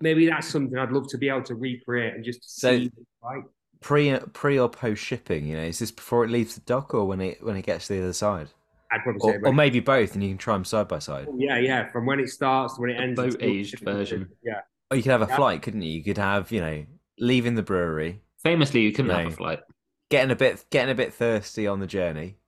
maybe 0.00 0.26
that's 0.26 0.48
something 0.48 0.76
I'd 0.78 0.92
love 0.92 1.08
to 1.08 1.18
be 1.18 1.28
able 1.28 1.42
to 1.44 1.54
recreate 1.54 2.14
and 2.14 2.24
just 2.24 2.60
so, 2.60 2.78
see. 2.78 2.92
Right? 3.22 3.42
Pre 3.80 4.18
pre 4.32 4.58
or 4.58 4.68
post 4.68 5.02
shipping, 5.02 5.46
you 5.46 5.56
know, 5.56 5.62
is 5.62 5.78
this 5.78 5.92
before 5.92 6.24
it 6.24 6.30
leaves 6.30 6.54
the 6.54 6.60
dock 6.62 6.94
or 6.94 7.04
when 7.04 7.20
it 7.20 7.44
when 7.44 7.56
it 7.56 7.66
gets 7.66 7.86
to 7.88 7.94
the 7.94 8.02
other 8.02 8.12
side? 8.12 8.48
I'd 8.90 9.02
probably 9.02 9.20
or, 9.22 9.32
say, 9.34 9.38
or 9.44 9.52
maybe 9.52 9.80
both, 9.80 10.14
and 10.14 10.22
you 10.22 10.30
can 10.30 10.38
try 10.38 10.54
them 10.54 10.64
side 10.64 10.88
by 10.88 10.98
side. 10.98 11.28
Yeah, 11.36 11.58
yeah. 11.58 11.88
From 11.90 12.06
when 12.06 12.20
it 12.20 12.28
starts 12.28 12.74
to 12.74 12.80
when 12.80 12.90
it 12.90 13.00
ends, 13.00 13.18
boat 13.18 13.36
aged 13.40 13.80
version. 13.80 14.28
Yeah. 14.42 14.60
Or 14.90 14.96
you 14.96 15.02
could 15.02 15.12
have 15.12 15.22
a 15.22 15.26
yeah. 15.26 15.36
flight, 15.36 15.62
couldn't 15.62 15.82
you? 15.82 15.92
You 15.92 16.02
could 16.02 16.16
have, 16.16 16.50
you 16.50 16.60
know, 16.60 16.86
leaving 17.18 17.54
the 17.54 17.62
brewery. 17.62 18.22
Famously, 18.42 18.80
you 18.80 18.92
couldn't 18.92 19.10
you 19.10 19.16
know, 19.16 19.24
have 19.24 19.32
a 19.32 19.36
flight. 19.36 19.60
Getting 20.10 20.30
a 20.30 20.36
bit, 20.36 20.64
getting 20.70 20.90
a 20.90 20.94
bit 20.94 21.12
thirsty 21.12 21.66
on 21.66 21.80
the 21.80 21.86
journey, 21.86 22.38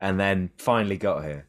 and 0.00 0.20
then 0.20 0.50
finally 0.58 0.98
got 0.98 1.24
here, 1.24 1.46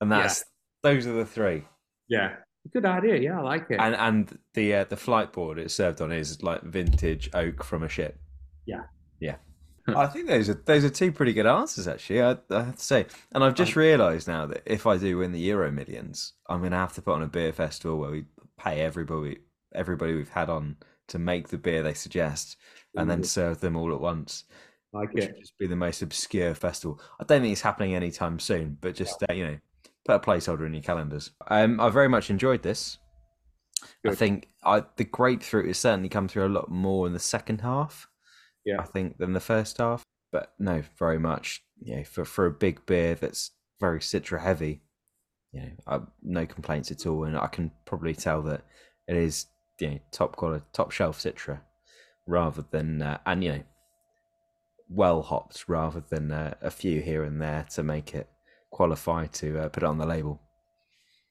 and 0.00 0.12
that's 0.12 0.44
yeah. 0.84 0.90
those 0.90 1.06
are 1.06 1.12
the 1.12 1.26
three. 1.26 1.64
Yeah, 2.08 2.36
good 2.72 2.84
idea. 2.84 3.16
Yeah, 3.16 3.40
I 3.40 3.42
like 3.42 3.66
it. 3.70 3.80
And 3.80 3.96
and 3.96 4.38
the 4.54 4.74
uh, 4.74 4.84
the 4.84 4.96
flight 4.96 5.32
board 5.32 5.58
it's 5.58 5.74
served 5.74 6.00
on 6.00 6.12
is 6.12 6.40
like 6.42 6.62
vintage 6.62 7.30
oak 7.34 7.64
from 7.64 7.82
a 7.82 7.88
ship. 7.88 8.20
Yeah, 8.64 8.76
yeah. 8.76 8.82
I 9.96 10.06
think 10.06 10.28
those 10.28 10.48
are 10.48 10.62
those 10.64 10.84
are 10.84 10.90
two 10.90 11.10
pretty 11.10 11.32
good 11.32 11.46
answers 11.46 11.88
actually. 11.88 12.22
I, 12.22 12.36
I 12.50 12.62
have 12.64 12.76
to 12.76 12.84
say, 12.84 13.06
and 13.32 13.42
I've 13.42 13.54
just 13.54 13.74
realised 13.74 14.28
now 14.28 14.46
that 14.46 14.62
if 14.64 14.86
I 14.86 14.96
do 14.96 15.18
win 15.18 15.32
the 15.32 15.40
Euro 15.40 15.72
Millions, 15.72 16.34
I'm 16.48 16.60
going 16.60 16.70
to 16.72 16.76
have 16.76 16.92
to 16.94 17.02
put 17.02 17.14
on 17.14 17.22
a 17.22 17.26
beer 17.26 17.52
festival 17.52 17.98
where 17.98 18.10
we 18.10 18.24
pay 18.58 18.80
everybody 18.80 19.38
everybody 19.74 20.14
we've 20.14 20.28
had 20.28 20.48
on 20.48 20.76
to 21.08 21.18
make 21.18 21.48
the 21.48 21.58
beer 21.58 21.82
they 21.82 21.94
suggest 21.94 22.56
and 22.94 23.10
then 23.10 23.24
serve 23.24 23.60
them 23.60 23.76
all 23.76 23.92
at 23.92 24.00
once. 24.00 24.44
Like 24.92 25.10
it. 25.14 25.38
Just 25.38 25.58
be 25.58 25.66
the 25.66 25.76
most 25.76 26.02
obscure 26.02 26.54
festival. 26.54 27.00
I 27.18 27.24
don't 27.24 27.40
think 27.40 27.52
it's 27.52 27.62
happening 27.62 27.94
anytime 27.94 28.38
soon, 28.38 28.76
but 28.80 28.94
just 28.94 29.22
uh, 29.28 29.32
you 29.32 29.46
know, 29.46 29.58
put 30.04 30.16
a 30.16 30.20
placeholder 30.20 30.66
in 30.66 30.74
your 30.74 30.82
calendars. 30.82 31.30
Um, 31.48 31.80
I 31.80 31.88
very 31.88 32.08
much 32.08 32.30
enjoyed 32.30 32.62
this. 32.62 32.98
Good. 34.04 34.12
I 34.12 34.14
think 34.14 34.48
I, 34.62 34.84
the 34.96 35.04
grapefruit 35.04 35.66
has 35.66 35.78
certainly 35.78 36.08
come 36.08 36.28
through 36.28 36.46
a 36.46 36.48
lot 36.48 36.70
more 36.70 37.06
in 37.06 37.14
the 37.14 37.18
second 37.18 37.62
half. 37.62 38.08
Yeah, 38.64 38.80
I 38.80 38.84
think 38.84 39.18
than 39.18 39.32
the 39.32 39.40
first 39.40 39.78
half. 39.78 40.02
But 40.30 40.52
no, 40.58 40.82
very 40.98 41.18
much. 41.18 41.62
You 41.80 41.96
know, 41.96 42.04
for 42.04 42.24
for 42.24 42.46
a 42.46 42.50
big 42.50 42.86
beer 42.86 43.14
that's 43.14 43.50
very 43.80 44.00
citra 44.00 44.40
heavy, 44.40 44.82
you 45.52 45.60
know, 45.60 45.70
I, 45.86 46.00
no 46.22 46.46
complaints 46.46 46.90
at 46.90 47.06
all, 47.06 47.24
and 47.24 47.36
I 47.36 47.48
can 47.48 47.70
probably 47.84 48.14
tell 48.14 48.42
that 48.42 48.62
it 49.08 49.16
is 49.16 49.46
you 49.80 49.90
know 49.90 49.98
top 50.10 50.36
quality, 50.36 50.64
top 50.72 50.90
shelf 50.90 51.18
citra, 51.18 51.60
rather 52.26 52.64
than 52.70 53.02
uh, 53.02 53.18
and 53.26 53.44
you 53.44 53.52
know 53.52 53.62
well 54.88 55.22
hopped 55.22 55.64
rather 55.68 56.02
than 56.10 56.30
uh, 56.30 56.54
a 56.60 56.70
few 56.70 57.00
here 57.00 57.24
and 57.24 57.40
there 57.40 57.66
to 57.70 57.82
make 57.82 58.14
it 58.14 58.28
qualify 58.70 59.26
to 59.26 59.58
uh, 59.58 59.68
put 59.68 59.82
it 59.82 59.86
on 59.86 59.98
the 59.98 60.06
label. 60.06 60.40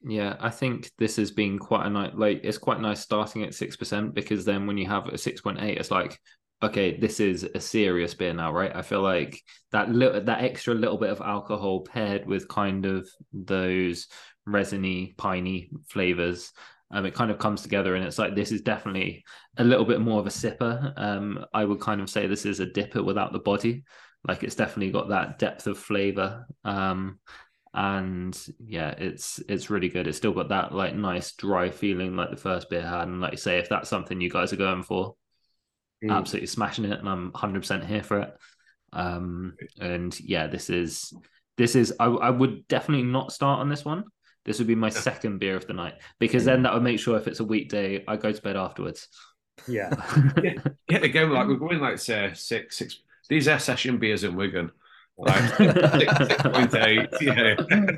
Yeah, 0.03 0.35
I 0.39 0.49
think 0.49 0.89
this 0.97 1.15
has 1.17 1.29
been 1.29 1.59
quite 1.59 1.85
a 1.85 1.89
nice. 1.89 2.11
Like, 2.15 2.41
it's 2.43 2.57
quite 2.57 2.79
nice 2.79 3.01
starting 3.01 3.43
at 3.43 3.53
six 3.53 3.75
percent 3.75 4.15
because 4.15 4.45
then 4.45 4.65
when 4.65 4.77
you 4.77 4.87
have 4.87 5.07
a 5.07 5.17
six 5.17 5.41
point 5.41 5.59
eight, 5.61 5.77
it's 5.77 5.91
like, 5.91 6.19
okay, 6.63 6.97
this 6.97 7.19
is 7.19 7.43
a 7.43 7.59
serious 7.59 8.13
beer 8.13 8.33
now, 8.33 8.51
right? 8.51 8.75
I 8.75 8.81
feel 8.81 9.01
like 9.01 9.41
that 9.71 9.89
little, 9.89 10.21
that 10.21 10.43
extra 10.43 10.73
little 10.73 10.97
bit 10.97 11.09
of 11.09 11.21
alcohol 11.21 11.81
paired 11.81 12.25
with 12.25 12.47
kind 12.47 12.85
of 12.85 13.09
those 13.33 14.07
resiny, 14.45 15.13
piney 15.17 15.69
flavors 15.87 16.51
um, 16.93 17.05
it 17.05 17.13
kind 17.13 17.31
of 17.31 17.39
comes 17.39 17.61
together 17.61 17.95
and 17.95 18.05
it's 18.05 18.17
like 18.19 18.35
this 18.35 18.51
is 18.51 18.61
definitely 18.61 19.23
a 19.57 19.63
little 19.63 19.85
bit 19.85 20.01
more 20.01 20.19
of 20.19 20.27
a 20.27 20.29
sipper. 20.29 20.93
Um, 20.97 21.45
i 21.53 21.63
would 21.63 21.79
kind 21.79 22.01
of 22.01 22.09
say 22.09 22.27
this 22.27 22.45
is 22.45 22.59
a 22.59 22.65
dipper 22.65 23.03
without 23.03 23.31
the 23.31 23.39
body. 23.39 23.83
Like 24.27 24.43
it's 24.43 24.55
definitely 24.55 24.91
got 24.91 25.09
that 25.09 25.39
depth 25.39 25.67
of 25.67 25.77
flavor 25.77 26.45
um, 26.63 27.19
and 27.73 28.37
yeah 28.59 28.89
it's 28.97 29.39
it's 29.47 29.69
really 29.69 29.89
good. 29.89 30.07
It's 30.07 30.17
still 30.17 30.33
got 30.33 30.49
that 30.49 30.73
like 30.73 30.93
nice 30.93 31.33
dry 31.33 31.69
feeling 31.69 32.15
like 32.15 32.29
the 32.29 32.35
first 32.35 32.69
beer 32.69 32.85
had. 32.85 33.07
And 33.07 33.21
like 33.21 33.31
you 33.31 33.37
say 33.37 33.57
if 33.57 33.69
that's 33.69 33.89
something 33.89 34.19
you 34.19 34.29
guys 34.29 34.51
are 34.51 34.57
going 34.57 34.83
for 34.83 35.15
mm. 36.03 36.11
absolutely 36.11 36.47
smashing 36.47 36.85
it 36.85 36.99
and 36.99 37.09
i'm 37.09 37.31
100% 37.31 37.85
here 37.85 38.03
for 38.03 38.19
it 38.19 38.37
um 38.93 39.53
and 39.79 40.19
yeah 40.19 40.47
this 40.47 40.69
is 40.69 41.13
this 41.57 41.75
is 41.75 41.93
I, 41.99 42.05
I 42.05 42.29
would 42.29 42.67
definitely 42.67 43.05
not 43.05 43.31
start 43.31 43.59
on 43.59 43.69
this 43.69 43.85
one 43.85 44.05
this 44.45 44.57
would 44.57 44.67
be 44.67 44.75
my 44.75 44.89
second 44.89 45.39
beer 45.39 45.55
of 45.55 45.67
the 45.67 45.73
night 45.73 45.95
because 46.19 46.45
then 46.45 46.63
that 46.63 46.73
would 46.73 46.83
make 46.83 46.99
sure 46.99 47.17
if 47.17 47.27
it's 47.27 47.39
a 47.39 47.45
weekday, 47.45 48.03
I 48.07 48.17
go 48.17 48.31
to 48.31 48.41
bed 48.41 48.55
afterwards. 48.55 49.07
Yeah. 49.67 49.93
yeah, 50.43 50.53
yeah, 50.89 50.97
again, 50.97 51.31
like 51.31 51.47
we're 51.47 51.55
going 51.55 51.79
like 51.79 51.99
say 51.99 52.31
six, 52.33 52.77
six. 52.77 53.01
These 53.29 53.47
are 53.47 53.59
session 53.59 53.97
beers 53.99 54.23
in 54.23 54.35
Wigan. 54.35 54.71
Like 55.17 55.55
six, 55.55 56.17
six 56.27 56.43
point 56.43 56.75
eight. 56.75 57.09
Yeah. 57.21 57.55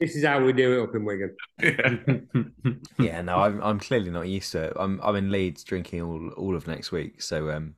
This 0.00 0.14
is 0.14 0.24
how 0.24 0.42
we 0.42 0.52
do 0.52 0.78
it 0.78 0.82
up 0.84 0.94
in 0.94 1.04
Wigan. 1.04 1.36
Yeah, 1.60 1.94
yeah 2.98 3.20
no, 3.20 3.38
I'm 3.38 3.60
I'm 3.62 3.80
clearly 3.80 4.10
not 4.10 4.28
used 4.28 4.52
to 4.52 4.64
it. 4.64 4.72
I'm 4.76 5.00
I'm 5.02 5.16
in 5.16 5.30
Leeds 5.30 5.64
drinking 5.64 6.02
all 6.02 6.30
all 6.30 6.56
of 6.56 6.66
next 6.68 6.92
week. 6.92 7.20
So 7.20 7.50
um, 7.50 7.74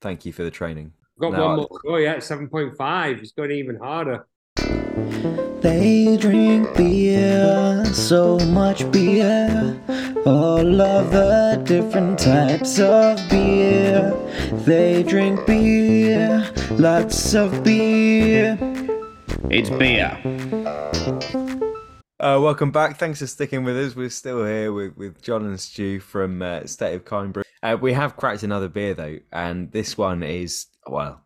thank 0.00 0.24
you 0.24 0.32
for 0.32 0.44
the 0.44 0.50
training. 0.50 0.92
Got 1.20 1.32
no, 1.32 1.46
one 1.46 1.56
more. 1.56 1.68
Oh 1.86 1.96
yeah, 1.96 2.18
seven 2.20 2.48
point 2.48 2.76
five. 2.76 3.18
It's 3.18 3.32
going 3.32 3.50
even 3.50 3.76
harder. 3.76 4.26
They 5.60 6.16
drink 6.16 6.76
beer, 6.76 7.84
so 7.86 8.38
much 8.38 8.90
beer. 8.92 9.78
All 10.26 10.80
of 10.80 11.10
the 11.10 11.62
different 11.64 12.18
types 12.18 12.78
of 12.78 13.18
beer. 13.28 14.14
They 14.64 15.02
drink 15.02 15.46
beer, 15.46 16.52
lots 16.72 17.34
of 17.34 17.64
beer. 17.64 18.58
It's 19.50 19.70
beer. 19.70 20.18
Uh, 22.20 22.38
welcome 22.42 22.72
back. 22.72 22.98
Thanks 22.98 23.20
for 23.20 23.26
sticking 23.26 23.62
with 23.64 23.76
us. 23.76 23.94
We're 23.94 24.10
still 24.10 24.44
here 24.44 24.72
with, 24.72 24.96
with 24.96 25.22
John 25.22 25.44
and 25.46 25.58
Stu 25.58 26.00
from 26.00 26.42
uh, 26.42 26.66
State 26.66 26.94
of 26.94 27.04
Kind 27.04 27.32
Brew. 27.32 27.44
Uh, 27.62 27.76
we 27.80 27.92
have 27.92 28.16
cracked 28.16 28.42
another 28.42 28.68
beer 28.68 28.94
though, 28.94 29.18
and 29.32 29.70
this 29.72 29.96
one 29.96 30.22
is 30.22 30.66
well, 30.86 31.22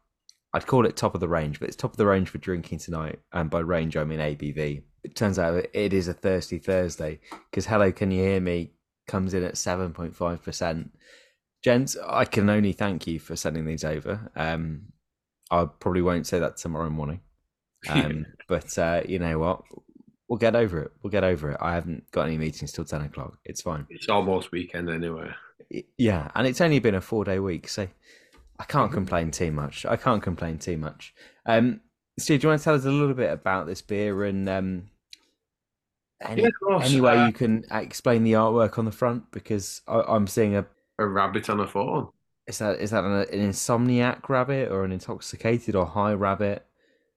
I'd 0.54 0.66
call 0.66 0.86
it 0.86 0.96
top 0.96 1.14
of 1.14 1.20
the 1.20 1.28
range, 1.28 1.60
but 1.60 1.68
it's 1.68 1.76
top 1.76 1.92
of 1.92 1.96
the 1.96 2.06
range 2.06 2.28
for 2.28 2.38
drinking 2.38 2.78
tonight. 2.78 3.20
And 3.32 3.48
by 3.48 3.60
range, 3.60 3.96
I 3.96 4.04
mean 4.04 4.18
ABV. 4.18 4.82
It 5.04 5.16
turns 5.16 5.38
out 5.38 5.54
it 5.72 5.92
is 5.92 6.08
a 6.08 6.14
thirsty 6.14 6.58
Thursday 6.58 7.20
because 7.50 7.66
Hello, 7.66 7.90
Can 7.90 8.10
You 8.10 8.22
Hear 8.22 8.40
Me 8.40 8.72
comes 9.06 9.34
in 9.34 9.42
at 9.44 9.54
7.5%. 9.54 10.90
Gents, 11.64 11.96
I 12.06 12.24
can 12.24 12.50
only 12.50 12.72
thank 12.72 13.06
you 13.06 13.18
for 13.18 13.34
sending 13.34 13.64
these 13.64 13.84
over. 13.84 14.30
Um, 14.36 14.92
I 15.50 15.66
probably 15.66 16.02
won't 16.02 16.26
say 16.26 16.38
that 16.38 16.56
tomorrow 16.56 16.90
morning. 16.90 17.20
Um, 17.88 18.26
but 18.46 18.78
uh, 18.78 19.02
you 19.08 19.18
know 19.18 19.40
what? 19.40 19.62
We'll 20.28 20.38
get 20.38 20.54
over 20.54 20.82
it. 20.82 20.92
We'll 21.02 21.10
get 21.10 21.24
over 21.24 21.50
it. 21.50 21.56
I 21.60 21.74
haven't 21.74 22.08
got 22.12 22.28
any 22.28 22.38
meetings 22.38 22.70
till 22.70 22.84
10 22.84 23.00
o'clock. 23.00 23.38
It's 23.44 23.60
fine. 23.60 23.88
It's 23.90 24.08
almost 24.08 24.52
weekend 24.52 24.88
anyway. 24.88 25.32
Yeah. 25.98 26.30
And 26.36 26.46
it's 26.46 26.60
only 26.60 26.78
been 26.78 26.94
a 26.94 27.00
four 27.00 27.24
day 27.24 27.40
week. 27.40 27.66
So 27.68 27.88
I 28.62 28.64
can't 28.64 28.86
mm-hmm. 28.86 28.94
complain 28.94 29.30
too 29.32 29.50
much. 29.50 29.84
I 29.84 29.96
can't 29.96 30.22
complain 30.22 30.56
too 30.56 30.76
much. 30.76 31.12
Um, 31.46 31.80
Steve, 32.16 32.40
do 32.40 32.46
you 32.46 32.48
want 32.50 32.60
to 32.60 32.64
tell 32.64 32.76
us 32.76 32.84
a 32.84 32.90
little 32.92 33.12
bit 33.12 33.32
about 33.32 33.66
this 33.66 33.82
beer 33.82 34.24
and 34.24 34.48
um, 34.48 34.84
any, 36.20 36.42
yeah, 36.42 36.78
any 36.80 37.00
way 37.00 37.18
uh, 37.18 37.26
you 37.26 37.32
can 37.32 37.64
explain 37.72 38.22
the 38.22 38.34
artwork 38.34 38.78
on 38.78 38.84
the 38.84 38.92
front? 38.92 39.32
Because 39.32 39.82
I, 39.88 40.14
am 40.14 40.28
seeing 40.28 40.54
a 40.54 40.64
a 41.00 41.06
rabbit 41.06 41.50
on 41.50 41.58
a 41.58 41.66
phone. 41.66 42.10
Is 42.46 42.58
that 42.58 42.78
is 42.78 42.92
that 42.92 43.02
an, 43.02 43.12
an 43.12 43.50
insomniac 43.50 44.28
rabbit 44.28 44.70
or 44.70 44.84
an 44.84 44.92
intoxicated 44.92 45.74
or 45.74 45.84
high 45.84 46.12
rabbit 46.12 46.64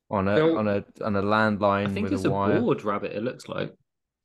on 0.09 0.27
a 0.27 0.37
no, 0.37 0.57
on 0.57 0.67
a 0.67 0.83
on 1.03 1.15
a 1.15 1.21
landline? 1.21 1.89
I 1.89 1.93
think 1.93 2.11
it's 2.11 2.25
a, 2.25 2.31
a 2.31 2.59
bored 2.59 2.83
rabbit. 2.83 3.11
It 3.11 3.21
looks 3.21 3.47
like. 3.47 3.71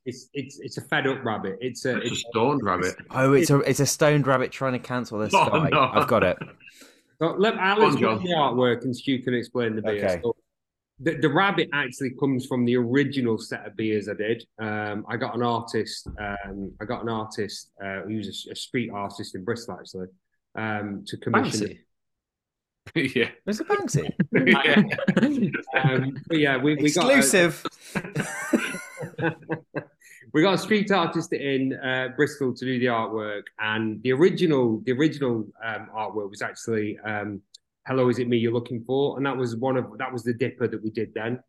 It's 0.07 0.31
it's 0.33 0.59
it's 0.61 0.79
a 0.79 0.81
fed 0.81 1.07
up 1.07 1.23
rabbit. 1.23 1.59
It's 1.61 1.85
a, 1.85 1.99
it's, 1.99 2.13
it's 2.13 2.25
a 2.25 2.29
stoned 2.31 2.63
rabbit. 2.65 2.97
Oh, 3.11 3.35
it's 3.35 3.51
a 3.51 3.59
it's 3.59 3.81
a 3.81 3.87
stoned 3.87 4.27
rabbit 4.27 4.51
trying 4.51 4.73
to 4.73 4.79
cancel 4.79 5.19
the 5.19 5.25
oh, 5.35 5.47
sky. 5.47 5.69
No. 5.71 5.91
I've 5.93 6.09
got 6.09 6.25
it. 6.25 6.39
So 7.21 7.35
let 7.39 7.55
Alex 7.55 7.97
do 7.97 8.01
the 8.01 8.35
artwork 8.35 8.85
and 8.85 8.97
Stu 8.97 9.19
can 9.19 9.35
explain 9.35 9.77
the 9.77 9.83
beer. 9.83 10.05
Okay. 10.05 10.21
So 10.23 10.35
the, 11.01 11.17
the 11.17 11.29
rabbit 11.29 11.69
actually 11.73 12.11
comes 12.11 12.47
from 12.47 12.65
the 12.65 12.77
original 12.77 13.37
set 13.39 13.67
of 13.67 13.77
beers 13.77 14.09
I 14.09 14.15
did. 14.15 14.45
Um, 14.59 15.05
I 15.09 15.17
got 15.17 15.35
an 15.35 15.43
artist. 15.43 16.09
Um, 16.19 16.73
I 16.81 16.85
got 16.87 17.03
an 17.03 17.09
artist 17.11 17.73
uh, 17.83 18.03
who's 18.03 18.47
a, 18.49 18.53
a, 18.53 18.57
street 18.57 18.91
artist 18.93 19.35
in 19.35 19.45
Bristol 19.45 19.79
actually 19.79 20.09
um, 20.55 21.05
to 21.07 21.17
commission. 21.19 21.79
yeah. 22.95 23.29
Was 23.47 23.61
it 23.61 23.69
Banksy? 23.69 24.11
yeah. 24.33 24.83
Um, 25.83 26.17
but 26.27 26.39
yeah, 26.39 26.57
we, 26.57 26.75
we 26.75 26.87
Exclusive. 26.87 27.65
got 27.95 29.37
we 30.33 30.43
got 30.43 30.55
a 30.55 30.59
street 30.59 30.91
artist 30.91 31.33
in 31.33 31.75
uh, 31.75 32.09
Bristol 32.17 32.55
to 32.55 32.65
do 32.65 32.79
the 32.79 32.87
artwork, 32.87 33.45
and 33.59 34.03
the 34.03 34.13
original 34.13 34.81
the 34.85 34.93
original 34.93 35.47
um, 35.65 35.89
artwork 35.95 36.31
was 36.31 36.43
actually 36.43 36.99
um, 37.05 37.41
"Hello, 37.87 38.09
is 38.09 38.19
it 38.19 38.29
me 38.29 38.37
you're 38.37 38.53
looking 38.53 38.85
for?" 38.85 39.17
and 39.17 39.27
that 39.27 39.37
was 39.37 39.57
one 39.57 39.77
of 39.77 39.99
that 39.99 40.13
was 40.13 40.23
the 40.23 40.35
dipper 40.35 40.69
that 40.69 40.83
we 40.83 40.91
did 40.91 41.13
then. 41.15 41.41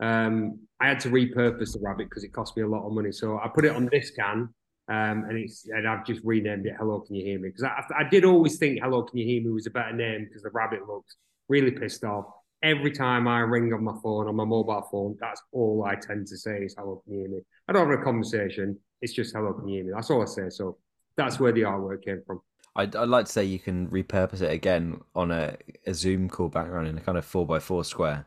Um, 0.00 0.60
I 0.80 0.88
had 0.88 1.00
to 1.00 1.10
repurpose 1.10 1.74
the 1.74 1.80
rabbit 1.82 2.08
because 2.08 2.24
it 2.24 2.32
cost 2.32 2.56
me 2.56 2.62
a 2.62 2.68
lot 2.68 2.86
of 2.86 2.92
money, 2.92 3.12
so 3.12 3.38
I 3.38 3.48
put 3.48 3.64
it 3.64 3.74
on 3.74 3.88
this 3.92 4.10
can, 4.10 4.48
um, 4.88 5.24
and 5.28 5.36
it's 5.36 5.66
and 5.68 5.86
I've 5.86 6.06
just 6.06 6.22
renamed 6.24 6.66
it 6.66 6.74
"Hello, 6.78 7.00
Can 7.00 7.16
You 7.16 7.24
Hear 7.24 7.38
Me?" 7.38 7.48
because 7.48 7.64
I, 7.64 7.82
I 7.98 8.04
did 8.08 8.24
always 8.24 8.58
think 8.58 8.80
"Hello, 8.82 9.02
Can 9.02 9.18
You 9.18 9.26
Hear 9.26 9.42
Me?" 9.42 9.50
was 9.50 9.66
a 9.66 9.70
better 9.70 9.92
name 9.92 10.24
because 10.24 10.42
the 10.42 10.50
rabbit 10.50 10.86
looks 10.88 11.16
really 11.48 11.72
pissed 11.72 12.04
off. 12.04 12.26
Every 12.62 12.90
time 12.90 13.26
I 13.26 13.40
ring 13.40 13.72
on 13.72 13.82
my 13.82 13.94
phone 14.02 14.28
on 14.28 14.36
my 14.36 14.44
mobile 14.44 14.86
phone, 14.90 15.16
that's 15.20 15.42
all 15.52 15.84
I 15.84 15.94
tend 15.94 16.26
to 16.28 16.36
say 16.36 16.64
is 16.64 16.74
"Hello, 16.78 17.02
can 17.04 17.14
you 17.14 17.20
hear 17.20 17.30
me?" 17.30 17.40
I 17.68 17.72
don't 17.72 17.90
have 17.90 18.00
a 18.00 18.02
conversation. 18.02 18.78
It's 19.00 19.12
just 19.12 19.34
"Hello, 19.34 19.52
can 19.54 19.68
you 19.68 19.76
hear 19.76 19.84
me?" 19.86 19.92
That's 19.94 20.10
all 20.10 20.22
I 20.22 20.26
say. 20.26 20.50
So 20.50 20.76
that's 21.16 21.40
where 21.40 21.52
the 21.52 21.62
artwork 21.62 22.04
came 22.04 22.22
from. 22.26 22.40
I'd, 22.76 22.94
I'd 22.94 23.08
like 23.08 23.26
to 23.26 23.32
say 23.32 23.44
you 23.44 23.58
can 23.58 23.88
repurpose 23.88 24.42
it 24.42 24.52
again 24.52 25.00
on 25.14 25.30
a, 25.30 25.56
a 25.86 25.94
Zoom 25.94 26.28
call 26.28 26.48
background 26.48 26.86
in 26.86 26.98
a 26.98 27.00
kind 27.00 27.18
of 27.18 27.24
four 27.24 27.46
by 27.46 27.58
four 27.58 27.84
square. 27.84 28.26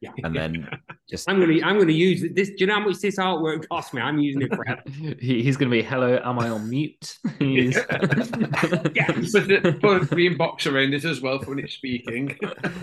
Yeah. 0.00 0.10
And 0.22 0.34
then 0.34 0.68
just 1.10 1.28
I'm 1.28 1.40
gonna 1.40 1.54
I'm 1.64 1.76
gonna 1.76 1.90
use 1.90 2.24
this. 2.32 2.50
Do 2.50 2.54
you 2.58 2.66
know 2.66 2.74
how 2.74 2.86
much 2.86 2.98
this 2.98 3.16
artwork 3.16 3.66
cost 3.68 3.92
me? 3.92 4.00
I'm 4.00 4.18
using 4.20 4.42
it 4.42 4.54
forever. 4.54 4.82
he, 5.20 5.42
he's 5.42 5.56
gonna 5.56 5.72
be 5.72 5.82
hello, 5.82 6.20
am 6.22 6.38
I 6.38 6.50
on 6.50 6.70
mute? 6.70 7.18
He's... 7.40 7.74
yeah. 7.74 9.06
Put, 9.32 9.50
it, 9.50 9.80
put 9.80 10.10
the 10.10 10.30
inbox 10.30 10.70
around 10.70 10.94
it 10.94 11.04
as 11.04 11.20
well 11.20 11.40
for 11.40 11.50
when 11.50 11.58
it's 11.58 11.74
speaking. 11.74 12.38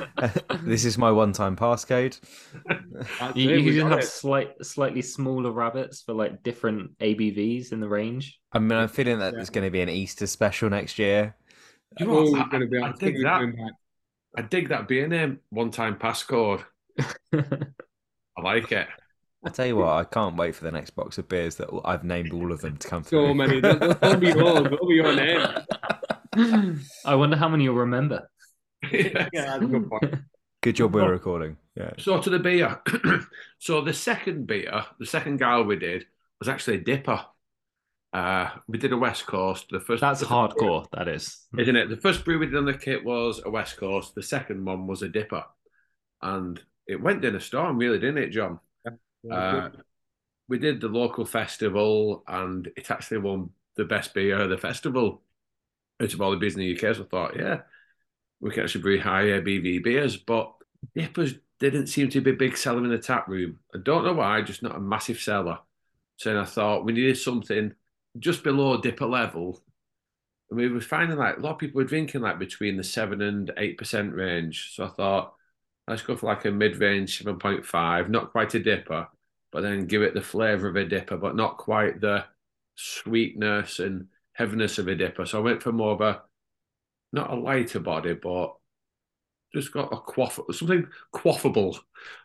this 0.64 0.84
is 0.84 0.98
my 0.98 1.10
one 1.10 1.32
time 1.32 1.56
passcode. 1.56 2.20
you, 3.34 3.50
you 3.52 3.82
can 3.82 3.92
have 3.92 4.00
it. 4.00 4.06
slight, 4.06 4.66
slightly 4.66 5.02
smaller 5.02 5.52
rabbits 5.52 6.02
for 6.02 6.14
like 6.14 6.44
different 6.44 6.98
ABVs 7.00 7.72
in 7.72 7.80
the 7.80 7.88
range. 7.88 8.40
I 8.52 8.60
mean, 8.60 8.78
I'm 8.78 8.90
feeling 8.90 9.20
that 9.20 9.34
there's 9.34 9.50
going 9.50 9.66
to 9.66 9.72
be 9.72 9.82
an 9.82 9.90
Easter 9.90 10.28
special 10.28 10.70
next 10.70 11.00
year. 11.00 11.36
You 12.00 12.08
know 12.08 12.18
Always 12.18 12.32
what? 12.34 12.48
I, 12.48 12.50
gonna 12.50 12.68
be- 12.68 12.82
I 12.82 12.90
it's 12.90 13.00
dig 13.00 13.24
that. 13.24 13.40
going 13.40 13.56
back. 13.56 13.72
I 14.38 14.42
dig 14.42 14.70
that 14.70 14.88
being 14.90 15.14
a 15.14 15.38
one 15.50 15.72
time 15.72 15.96
passcode. 15.96 16.66
I 17.34 18.42
like 18.42 18.72
it. 18.72 18.88
I 19.46 19.50
tell 19.50 19.66
you 19.68 19.76
what, 19.76 19.90
I 19.90 20.04
can't 20.06 20.36
wait 20.38 20.56
for 20.56 20.64
the 20.64 20.72
next 20.72 20.92
box 20.92 21.18
of 21.18 21.28
beers 21.30 21.56
that 21.58 21.70
I've 21.86 22.04
named 22.04 22.34
all 22.34 22.52
of 22.52 22.62
them 22.62 22.78
to 22.78 22.88
come 22.88 23.04
through. 23.04 23.28
So 23.28 23.34
many. 23.34 23.60
They'll, 23.60 23.78
they'll 23.96 24.18
be 24.18 24.28
yours. 24.36 24.64
They'll 24.70 24.88
be 24.88 24.96
your 24.96 25.16
name. 25.16 26.82
I 27.06 27.16
wonder 27.16 27.38
how 27.38 27.48
many 27.48 27.64
you'll 27.66 27.76
remember. 27.76 28.30
Yeah, 28.92 29.28
that's 29.34 29.64
a 29.64 29.66
good 29.66 29.90
point. 29.90 30.16
Good 30.62 30.76
job 30.76 30.94
we're 30.94 31.10
recording. 31.10 31.58
Yeah. 31.76 31.92
So 31.98 32.22
to 32.22 32.30
the 32.30 32.38
beer. 32.40 32.80
so 33.60 33.82
the 33.82 33.94
second 33.94 34.46
beer, 34.46 34.84
the 35.00 35.06
second 35.08 35.38
gal 35.38 35.64
we 35.64 35.76
did 35.78 36.06
was 36.40 36.50
actually 36.50 36.78
a 36.78 36.82
dipper. 36.82 37.24
Uh, 38.14 38.50
we 38.68 38.78
did 38.78 38.92
a 38.94 38.98
West 38.98 39.26
Coast. 39.26 39.68
The 39.72 39.80
first 39.80 40.02
That's 40.02 40.20
the 40.20 40.28
first 40.28 40.56
brew- 40.58 40.68
hardcore. 40.68 40.86
That 40.92 41.08
is. 41.08 41.46
isn't 41.58 41.76
it? 41.76 41.90
The 41.90 41.98
first 41.98 42.24
brew 42.26 42.38
we 42.38 42.46
did 42.46 42.58
on 42.58 42.66
the 42.66 42.74
kit 42.78 43.04
was 43.04 43.42
a 43.44 43.50
West 43.50 43.78
Coast. 43.78 44.14
The 44.14 44.24
second 44.24 44.64
one 44.66 44.86
was 44.88 45.02
a 45.02 45.10
dipper, 45.10 45.44
and 46.22 46.62
it 46.88 47.02
went 47.02 47.26
in 47.26 47.36
a 47.36 47.40
storm, 47.40 47.78
really, 47.78 48.00
didn't 48.00 48.20
it, 48.20 48.30
John? 48.30 48.60
Uh, 49.30 49.70
we 50.48 50.60
did 50.60 50.82
the 50.82 50.88
local 50.88 51.26
festival, 51.26 52.24
and 52.28 52.70
it 52.78 52.92
actually 52.92 53.18
won 53.18 53.50
the 53.76 53.86
best 53.86 54.14
beer 54.14 54.40
of 54.40 54.50
the 54.50 54.58
festival 54.58 55.22
out 56.02 56.14
of 56.14 56.22
all 56.22 56.32
the 56.32 56.38
beers 56.38 56.56
in 56.56 56.62
the 56.62 56.76
UK. 56.76 56.96
So 56.96 57.04
I 57.04 57.06
thought, 57.08 57.36
yeah, 57.38 57.62
we 58.40 58.52
can 58.52 58.64
actually 58.64 58.82
brew 58.82 59.00
high 59.00 59.24
ABV 59.24 59.84
beers, 59.84 60.18
but 60.18 60.54
dippers 60.94 61.36
didn't 61.60 61.88
seem 61.88 62.10
to 62.10 62.22
be 62.22 62.32
a 62.32 62.36
big 62.36 62.58
seller 62.58 62.84
in 62.84 62.90
the 62.90 62.98
tap 62.98 63.28
room. 63.28 63.60
I 63.74 63.80
don't 63.84 64.06
know 64.06 64.14
why, 64.14 64.42
just 64.42 64.62
not 64.62 64.76
a 64.76 64.80
massive 64.80 65.20
seller. 65.20 65.60
So 66.18 66.40
I 66.40 66.46
thought 66.46 66.86
we 66.86 66.94
needed 66.94 67.18
something 67.18 67.74
just 68.20 68.44
below 68.44 68.80
dipper 68.80 69.06
level. 69.06 69.62
And 70.50 70.60
we 70.60 70.70
were 70.70 70.82
finding 70.82 71.18
like 71.18 71.38
a 71.38 71.40
lot 71.40 71.54
of 71.54 71.58
people 71.60 71.80
were 71.80 71.88
drinking 71.88 72.22
like 72.22 72.40
between 72.40 72.78
the 72.78 72.84
seven 72.84 73.22
and 73.22 73.52
eight 73.58 73.78
percent 73.78 74.14
range. 74.14 74.74
So 74.76 74.86
I 74.86 74.90
thought, 74.90 75.35
let's 75.88 76.02
go 76.02 76.16
for 76.16 76.28
like 76.28 76.46
a 76.46 76.52
mid-range 76.52 77.24
7.5, 77.24 78.10
not 78.10 78.32
quite 78.32 78.54
a 78.56 78.60
dipper, 78.60 79.08
but 79.52 79.62
then 79.62 79.88
give 79.88 80.02
it 80.02 80.14
the 80.14 80.22
flavour 80.22 80.68
of 80.68 80.76
a 80.76 80.86
dipper, 80.86 81.18
but 81.18 81.36
not 81.36 81.58
quite 81.58 82.02
the 82.02 82.26
sweetness 82.76 83.80
and 83.80 84.08
heaviness 84.34 84.78
of 84.78 84.88
a 84.88 84.96
dipper. 84.96 85.26
So 85.26 85.40
I 85.40 85.42
went 85.42 85.64
for 85.64 85.72
more 85.72 85.94
of 85.94 86.02
a 86.02 86.22
not 87.14 87.32
a 87.32 87.36
lighter 87.36 87.80
body, 87.80 88.14
but 88.14 88.56
just 89.54 89.72
got 89.72 89.94
a 89.94 89.98
quaff 89.98 90.40
something 90.52 90.88
quaffable. 91.14 91.78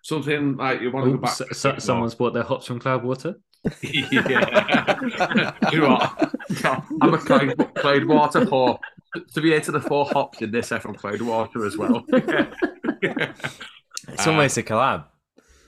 Something 0.02 0.56
like 0.56 0.80
you 0.80 0.90
want 0.90 1.06
to 1.06 1.12
go 1.12 1.18
back. 1.18 1.36
so- 1.52 1.78
someone's 1.78 2.14
bought 2.14 2.34
their 2.34 2.42
hops 2.42 2.66
from 2.66 2.80
Cloudwater. 2.80 3.36
yeah. 3.82 5.52
you 5.70 5.80
know 5.80 5.90
what? 5.90 6.34
I'm 7.00 7.14
a 7.14 7.18
Clyde, 7.18 7.74
Clyde 7.74 8.06
Water 8.06 8.46
for 9.12 9.20
to 9.20 9.40
be 9.40 9.54
into 9.54 9.72
the 9.72 9.80
four 9.80 10.06
hops 10.06 10.40
in 10.42 10.50
this 10.50 10.72
F 10.72 10.82
from 10.82 10.94
Clyde 10.94 11.22
Water 11.22 11.64
as 11.66 11.76
well. 11.76 12.04
It's 14.08 14.26
Uh, 14.26 14.30
almost 14.30 14.56
a 14.58 14.62
collab. 14.62 15.06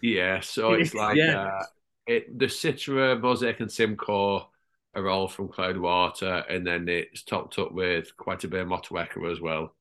yeah, 0.01 0.41
so 0.41 0.73
it's 0.73 0.95
like 0.95 1.17
Yeah. 1.17 1.45
uh, 1.47 1.65
it, 2.07 2.39
the 2.39 2.47
Citra, 2.47 3.21
Mosaic, 3.21 3.61
and 3.61 3.71
Simcoe 3.71 4.49
are 4.95 5.09
all 5.09 5.29
from 5.29 5.49
Cloudwater, 5.49 6.45
and 6.49 6.67
then 6.67 6.89
it's 6.89 7.23
topped 7.23 7.59
up 7.59 7.73
with 7.73 8.17
quite 8.17 8.45
a 8.45 8.49
bit 8.49 8.61
of 8.61 8.69
Motueka 8.69 9.31
as 9.31 9.41
well. 9.41 9.75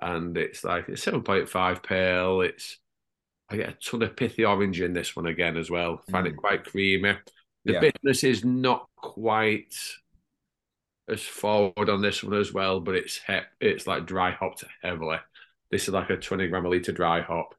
And 0.00 0.36
it's 0.36 0.64
like 0.64 0.88
it's 0.88 1.02
seven 1.02 1.22
point 1.22 1.48
five 1.48 1.82
pale. 1.82 2.40
It's 2.42 2.78
I 3.50 3.56
get 3.56 3.68
a 3.70 3.72
ton 3.72 4.02
of 4.02 4.16
pithy 4.16 4.44
orange 4.44 4.80
in 4.80 4.92
this 4.92 5.16
one 5.16 5.26
again 5.26 5.56
as 5.56 5.70
well. 5.70 6.02
Find 6.10 6.26
it 6.26 6.36
quite 6.36 6.64
creamy. 6.64 7.16
The 7.64 7.72
Yeah. 7.74 7.80
bitterness 7.80 8.22
is 8.24 8.44
not 8.44 8.88
quite 8.96 9.74
as 11.08 11.22
forward 11.22 11.88
on 11.90 12.02
this 12.02 12.22
one 12.22 12.34
as 12.38 12.52
well, 12.52 12.80
but 12.80 12.94
it's 12.96 13.16
he- 13.26 13.40
it's 13.60 13.86
like 13.86 14.06
dry 14.06 14.30
hopped 14.32 14.64
heavily. 14.82 15.18
This 15.70 15.88
is 15.88 15.94
like 15.94 16.10
a 16.10 16.16
20 16.16 16.48
gram 16.48 16.66
a 16.66 16.68
litre 16.68 16.92
dry 16.92 17.20
hop. 17.22 17.54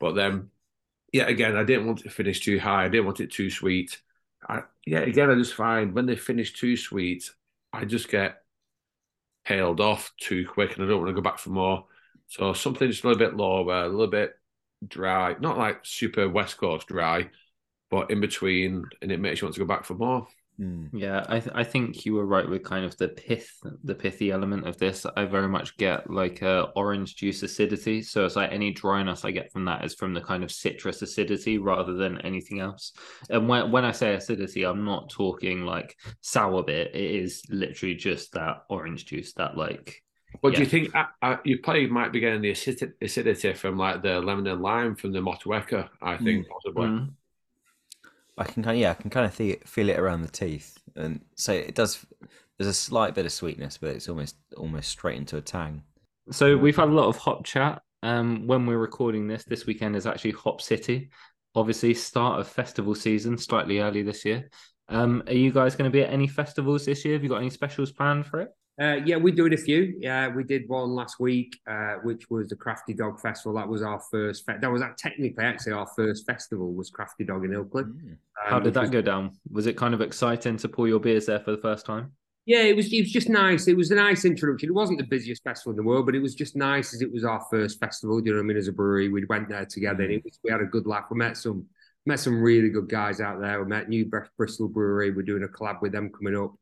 But 0.00 0.14
then, 0.14 0.50
yeah, 1.12 1.26
again, 1.28 1.56
I 1.56 1.64
didn't 1.64 1.86
want 1.86 2.00
it 2.00 2.04
to 2.04 2.10
finish 2.10 2.40
too 2.40 2.58
high. 2.60 2.84
I 2.86 2.88
didn't 2.88 3.06
want 3.06 3.20
it 3.20 3.32
too 3.32 3.50
sweet. 3.50 4.00
I, 4.48 4.62
yeah, 4.86 5.00
again, 5.00 5.30
I 5.30 5.36
just 5.36 5.54
find 5.54 5.94
when 5.94 6.06
they 6.06 6.16
finish 6.16 6.54
too 6.54 6.76
sweet, 6.76 7.30
I 7.72 7.84
just 7.86 8.08
get 8.10 8.42
paled 9.44 9.80
off 9.80 10.12
too 10.18 10.46
quick 10.46 10.74
and 10.76 10.84
I 10.84 10.88
don't 10.88 11.00
want 11.00 11.08
to 11.08 11.14
go 11.14 11.20
back 11.20 11.38
for 11.38 11.50
more. 11.50 11.86
So 12.28 12.52
something 12.52 12.88
just 12.90 13.04
a 13.04 13.08
little 13.08 13.18
bit 13.18 13.36
lower, 13.36 13.84
a 13.84 13.88
little 13.88 14.06
bit 14.06 14.34
dry, 14.86 15.36
not 15.40 15.58
like 15.58 15.80
super 15.84 16.28
West 16.28 16.56
Coast 16.56 16.88
dry, 16.88 17.30
but 17.90 18.10
in 18.10 18.20
between, 18.20 18.84
and 19.02 19.12
it 19.12 19.20
makes 19.20 19.40
you 19.40 19.46
want 19.46 19.54
to 19.54 19.60
go 19.60 19.66
back 19.66 19.84
for 19.84 19.94
more. 19.94 20.26
Mm. 20.60 20.88
Yeah, 20.92 21.24
I 21.28 21.40
th- 21.40 21.54
I 21.54 21.64
think 21.64 22.06
you 22.06 22.14
were 22.14 22.26
right 22.26 22.48
with 22.48 22.62
kind 22.62 22.84
of 22.84 22.96
the 22.96 23.08
pith, 23.08 23.50
the 23.82 23.94
pithy 23.94 24.30
element 24.30 24.68
of 24.68 24.76
this. 24.78 25.04
I 25.16 25.24
very 25.24 25.48
much 25.48 25.76
get 25.76 26.08
like 26.08 26.42
a 26.42 26.70
orange 26.76 27.16
juice 27.16 27.42
acidity. 27.42 28.02
So 28.02 28.24
it's 28.24 28.36
like 28.36 28.52
any 28.52 28.72
dryness 28.72 29.24
I 29.24 29.32
get 29.32 29.50
from 29.52 29.64
that 29.64 29.84
is 29.84 29.94
from 29.94 30.14
the 30.14 30.20
kind 30.20 30.44
of 30.44 30.52
citrus 30.52 31.02
acidity 31.02 31.58
rather 31.58 31.94
than 31.94 32.20
anything 32.20 32.60
else. 32.60 32.92
And 33.30 33.48
when 33.48 33.72
when 33.72 33.84
I 33.84 33.90
say 33.90 34.14
acidity, 34.14 34.64
I'm 34.64 34.84
not 34.84 35.10
talking 35.10 35.62
like 35.62 35.96
sour 36.20 36.62
bit. 36.62 36.94
It 36.94 37.10
is 37.22 37.42
literally 37.50 37.96
just 37.96 38.32
that 38.34 38.58
orange 38.68 39.06
juice, 39.06 39.32
that 39.34 39.56
like 39.56 40.02
But 40.42 40.54
do 40.54 40.62
you 40.62 40.68
think 40.68 40.94
uh, 40.94 41.06
uh, 41.22 41.36
you 41.44 41.58
probably 41.58 41.88
might 41.88 42.12
be 42.12 42.20
getting 42.20 42.42
the 42.42 42.50
acidity, 42.50 42.92
acidity 43.02 43.52
from 43.54 43.76
like 43.76 44.02
the 44.02 44.20
lemon 44.20 44.46
and 44.46 44.62
lime 44.62 44.94
from 44.94 45.12
the 45.12 45.20
Motueka? 45.20 45.88
I 46.02 46.18
think 46.18 46.48
possibly. 46.48 46.88
mm, 46.88 47.14
I 48.36 48.44
can 48.44 48.62
kind 48.62 48.76
of, 48.76 48.80
yeah, 48.80 48.90
I 48.90 48.94
can 48.94 49.10
kind 49.10 49.26
of 49.26 49.34
feel 49.34 49.56
feel 49.64 49.88
it 49.88 49.98
around 49.98 50.22
the 50.22 50.28
teeth, 50.28 50.78
and 50.96 51.20
so 51.36 51.52
it 51.52 51.74
does. 51.74 52.04
There's 52.58 52.68
a 52.68 52.74
slight 52.74 53.14
bit 53.14 53.26
of 53.26 53.32
sweetness, 53.32 53.78
but 53.78 53.90
it's 53.90 54.08
almost 54.08 54.36
almost 54.56 54.88
straight 54.88 55.18
into 55.18 55.36
a 55.36 55.40
tang. 55.40 55.82
So 56.30 56.56
we've 56.56 56.76
had 56.76 56.88
a 56.88 56.92
lot 56.92 57.08
of 57.08 57.16
hop 57.16 57.44
chat. 57.44 57.82
Um, 58.02 58.46
when 58.46 58.66
we're 58.66 58.78
recording 58.78 59.26
this, 59.26 59.44
this 59.44 59.66
weekend 59.66 59.96
is 59.96 60.06
actually 60.06 60.32
Hop 60.32 60.60
City. 60.60 61.10
Obviously, 61.54 61.94
start 61.94 62.40
of 62.40 62.48
festival 62.48 62.94
season, 62.94 63.38
slightly 63.38 63.78
early 63.78 64.02
this 64.02 64.24
year. 64.24 64.50
Um, 64.88 65.22
are 65.26 65.32
you 65.32 65.50
guys 65.50 65.76
going 65.76 65.90
to 65.90 65.92
be 65.92 66.02
at 66.02 66.12
any 66.12 66.26
festivals 66.26 66.84
this 66.84 67.04
year? 67.04 67.14
Have 67.14 67.22
you 67.22 67.30
got 67.30 67.38
any 67.38 67.50
specials 67.50 67.92
planned 67.92 68.26
for 68.26 68.40
it? 68.40 68.50
Uh, 68.80 68.96
yeah, 69.04 69.14
we're 69.16 69.34
doing 69.34 69.54
a 69.54 69.56
few. 69.56 69.96
Yeah, 70.00 70.26
we 70.28 70.42
did 70.42 70.68
one 70.68 70.90
last 70.90 71.20
week, 71.20 71.60
uh, 71.70 71.94
which 72.02 72.28
was 72.28 72.48
the 72.48 72.56
Crafty 72.56 72.92
Dog 72.92 73.20
Festival. 73.20 73.54
That 73.54 73.68
was 73.68 73.82
our 73.82 74.00
first. 74.10 74.44
Fe- 74.44 74.56
that 74.60 74.70
was 74.70 74.82
uh, 74.82 74.88
technically 74.98 75.44
actually 75.44 75.72
our 75.74 75.86
first 75.94 76.26
festival 76.26 76.72
was 76.72 76.90
Crafty 76.90 77.22
Dog 77.22 77.44
in 77.44 77.52
Ilkley. 77.52 77.84
Mm. 77.84 78.16
How 78.32 78.56
Um, 78.56 78.64
did 78.64 78.74
that 78.74 78.80
was- 78.80 78.90
go 78.90 79.00
down? 79.00 79.30
Was 79.52 79.66
it 79.68 79.76
kind 79.76 79.94
of 79.94 80.00
exciting 80.00 80.56
to 80.56 80.68
pour 80.68 80.88
your 80.88 80.98
beers 80.98 81.26
there 81.26 81.38
for 81.38 81.52
the 81.52 81.58
first 81.58 81.86
time? 81.86 82.12
Yeah, 82.46 82.62
it 82.62 82.74
was. 82.76 82.92
It 82.92 83.00
was 83.02 83.12
just 83.12 83.28
nice. 83.28 83.68
It 83.68 83.76
was 83.76 83.90
a 83.92 83.94
nice 83.94 84.24
introduction. 84.24 84.68
It 84.68 84.72
wasn't 84.74 84.98
the 84.98 85.06
busiest 85.06 85.44
festival 85.44 85.70
in 85.70 85.76
the 85.76 85.82
world, 85.84 86.04
but 86.04 86.14
it 86.16 86.20
was 86.20 86.34
just 86.34 86.56
nice 86.56 86.92
as 86.92 87.00
it 87.00 87.10
was 87.12 87.24
our 87.24 87.40
first 87.50 87.78
festival. 87.78 88.20
Do 88.20 88.26
you 88.26 88.32
know 88.32 88.38
what 88.40 88.44
I 88.44 88.48
mean? 88.48 88.56
As 88.56 88.68
a 88.68 88.72
brewery, 88.72 89.08
we 89.08 89.24
went 89.24 89.48
there 89.48 89.64
together, 89.64 90.02
and 90.02 90.12
it 90.14 90.24
was, 90.24 90.38
we 90.42 90.50
had 90.50 90.60
a 90.60 90.66
good 90.66 90.86
laugh. 90.86 91.06
We 91.12 91.16
met 91.16 91.36
some 91.36 91.64
met 92.06 92.18
some 92.18 92.42
really 92.42 92.68
good 92.68 92.88
guys 92.88 93.20
out 93.20 93.40
there. 93.40 93.62
We 93.62 93.68
met 93.70 93.88
New 93.88 94.10
Bristol 94.36 94.68
Brewery. 94.68 95.10
We're 95.12 95.22
doing 95.22 95.44
a 95.44 95.48
collab 95.48 95.80
with 95.80 95.92
them 95.92 96.10
coming 96.10 96.36
up. 96.36 96.54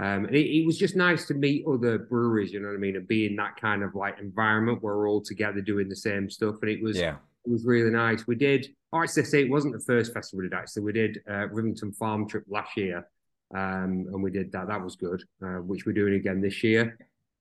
Um, 0.00 0.26
and 0.26 0.36
it, 0.36 0.46
it, 0.46 0.64
was 0.64 0.78
just 0.78 0.94
nice 0.94 1.26
to 1.26 1.34
meet 1.34 1.66
other 1.66 1.98
breweries, 1.98 2.52
you 2.52 2.60
know 2.60 2.68
what 2.68 2.74
I 2.74 2.78
mean, 2.78 2.94
and 2.94 3.08
be 3.08 3.26
in 3.26 3.34
that 3.36 3.56
kind 3.60 3.82
of 3.82 3.96
like 3.96 4.20
environment 4.20 4.80
where 4.80 4.96
we're 4.96 5.08
all 5.08 5.20
together 5.20 5.60
doing 5.60 5.88
the 5.88 5.96
same 5.96 6.30
stuff. 6.30 6.56
And 6.62 6.70
it 6.70 6.80
was 6.80 6.96
yeah. 6.96 7.16
it 7.44 7.50
was 7.50 7.64
really 7.64 7.90
nice. 7.90 8.24
We 8.26 8.36
did, 8.36 8.68
oh, 8.92 9.02
actually, 9.02 9.24
say 9.24 9.42
it 9.42 9.50
wasn't 9.50 9.74
the 9.74 9.80
first 9.80 10.14
festival 10.14 10.42
we 10.42 10.48
did. 10.48 10.56
Actually, 10.56 10.82
we 10.82 10.92
did 10.92 11.18
uh, 11.28 11.48
Rivington 11.48 11.96
Farm 11.96 12.28
Trip 12.28 12.44
last 12.48 12.76
year, 12.76 13.08
um, 13.56 14.06
and 14.12 14.22
we 14.22 14.30
did 14.30 14.52
that. 14.52 14.68
That 14.68 14.82
was 14.82 14.94
good, 14.94 15.20
uh, 15.42 15.62
which 15.62 15.84
we're 15.84 15.94
doing 15.94 16.14
again 16.14 16.40
this 16.40 16.62
year. 16.62 16.96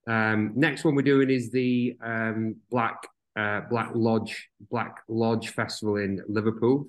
Um, 0.08 0.54
next 0.56 0.84
one 0.84 0.96
we're 0.96 1.04
doing 1.04 1.30
is 1.30 1.52
the 1.52 1.96
um, 2.02 2.56
Black 2.72 3.08
uh, 3.38 3.62
Black 3.70 3.92
Lodge 3.94 4.50
Black 4.72 5.04
Lodge 5.08 5.50
Festival 5.50 5.98
in 5.98 6.24
Liverpool. 6.28 6.88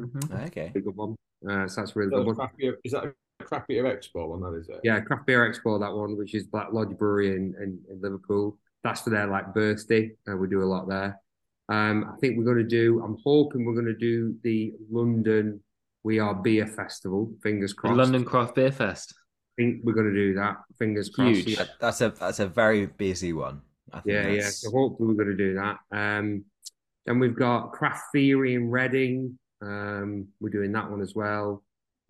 Mm-hmm. 0.00 0.34
Okay, 0.46 0.72
good 0.74 0.96
one. 0.96 1.14
Uh, 1.48 1.68
so 1.68 1.80
that's 1.80 1.94
really 1.94 2.10
so 2.10 2.24
good 2.24 2.36
one. 2.36 2.48
Is 2.82 2.90
that 2.90 3.14
Craft 3.44 3.68
Beer 3.68 3.84
Expo 3.84 4.28
one, 4.28 4.40
that 4.40 4.58
is 4.58 4.68
it? 4.68 4.80
Yeah, 4.82 5.00
Craft 5.00 5.26
Beer 5.26 5.50
Expo, 5.50 5.80
that 5.80 5.92
one, 5.92 6.16
which 6.16 6.34
is 6.34 6.46
Black 6.46 6.68
Lodge 6.72 6.96
Brewery 6.96 7.36
in, 7.36 7.54
in, 7.60 7.78
in 7.90 8.00
Liverpool. 8.00 8.58
That's 8.84 9.02
for 9.02 9.10
their 9.10 9.26
like 9.26 9.52
birthday. 9.54 10.12
Uh, 10.28 10.36
we 10.36 10.48
do 10.48 10.62
a 10.62 10.64
lot 10.64 10.88
there. 10.88 11.20
Um, 11.68 12.10
I 12.12 12.18
think 12.18 12.36
we're 12.36 12.44
going 12.44 12.58
to 12.58 12.64
do. 12.64 13.02
I'm 13.04 13.16
hoping 13.24 13.64
we're 13.64 13.74
going 13.74 13.86
to 13.86 13.94
do 13.94 14.34
the 14.42 14.72
London 14.90 15.60
We 16.02 16.18
Are 16.18 16.34
Beer 16.34 16.66
Festival. 16.66 17.32
Fingers 17.42 17.72
crossed. 17.72 17.96
The 17.96 18.02
London 18.02 18.24
Craft 18.24 18.54
Beer 18.54 18.72
Fest. 18.72 19.14
I 19.58 19.62
think 19.62 19.80
we're 19.84 19.92
going 19.92 20.12
to 20.12 20.14
do 20.14 20.34
that. 20.34 20.56
Fingers 20.78 21.10
crossed. 21.10 21.46
Huge. 21.46 21.60
That's 21.80 22.00
a 22.00 22.10
that's 22.10 22.40
a 22.40 22.46
very 22.46 22.86
busy 22.86 23.32
one. 23.32 23.60
yeah, 24.04 24.22
that's... 24.22 24.36
yeah. 24.36 24.48
So 24.48 24.70
hopefully 24.70 25.08
we're 25.08 25.24
going 25.24 25.36
to 25.36 25.44
do 25.44 25.54
that. 25.54 25.78
Um, 25.92 26.44
then 27.06 27.18
we've 27.18 27.36
got 27.36 27.72
Craft 27.72 28.04
Theory 28.12 28.54
in 28.54 28.70
Reading. 28.70 29.38
Um, 29.62 30.28
we're 30.40 30.50
doing 30.50 30.72
that 30.72 30.90
one 30.90 31.02
as 31.02 31.14
well 31.14 31.62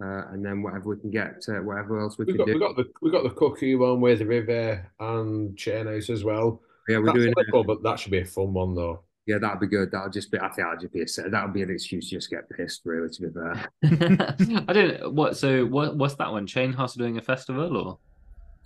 uh, 0.03 0.33
and 0.33 0.45
then 0.45 0.63
whatever 0.63 0.91
we 0.91 1.01
can 1.01 1.11
get, 1.11 1.45
uh, 1.49 1.61
whatever 1.63 2.01
else 2.01 2.19
we 2.19 2.25
we 2.25 2.33
can 2.33 2.39
got, 2.39 2.47
do. 2.47 2.55
We 2.55 2.61
got 2.61 2.77
the 2.77 2.91
we 3.03 3.11
got 3.11 3.23
the 3.25 3.31
cookie 3.31 3.75
one 3.75 4.01
with 4.01 4.21
the 4.21 4.27
River 4.27 4.91
and 4.99 5.57
Chain 5.57 5.87
House 5.87 6.11
as 6.11 6.25
well. 6.25 6.61
Yeah, 6.89 6.99
we're 6.99 7.07
That's 7.07 7.19
doing 7.19 7.35
it, 7.37 7.67
but 7.67 7.83
that 7.83 8.01
should 8.01 8.13
be 8.13 8.21
a 8.21 8.25
fun 8.25 8.53
one 8.53 8.75
though. 8.75 9.05
Yeah, 9.27 9.39
that'd 9.39 9.61
be 9.61 9.67
good. 9.67 9.91
That'll 9.93 10.11
just 10.11 10.33
be. 10.33 10.39
I 10.39 10.49
think 10.49 10.57
that'll 10.57 10.81
just 10.81 10.93
be 10.93 11.03
a. 11.03 11.31
That'll 11.31 11.51
be 11.51 11.63
an 11.63 11.71
excuse 11.71 12.09
to 12.09 12.17
just 12.17 12.31
get 12.31 12.49
pissed. 12.51 12.83
Really, 12.85 13.09
to 13.11 13.23
be 13.23 13.29
fair. 13.33 14.65
I 14.69 14.73
don't. 14.73 15.15
What? 15.15 15.37
So 15.37 15.67
what? 15.67 15.97
What's 15.97 16.15
that 16.15 16.33
one? 16.33 16.47
Chain 16.47 16.73
House 16.73 16.95
doing 16.95 17.19
a 17.19 17.23
festival 17.23 17.77
or? 17.77 17.99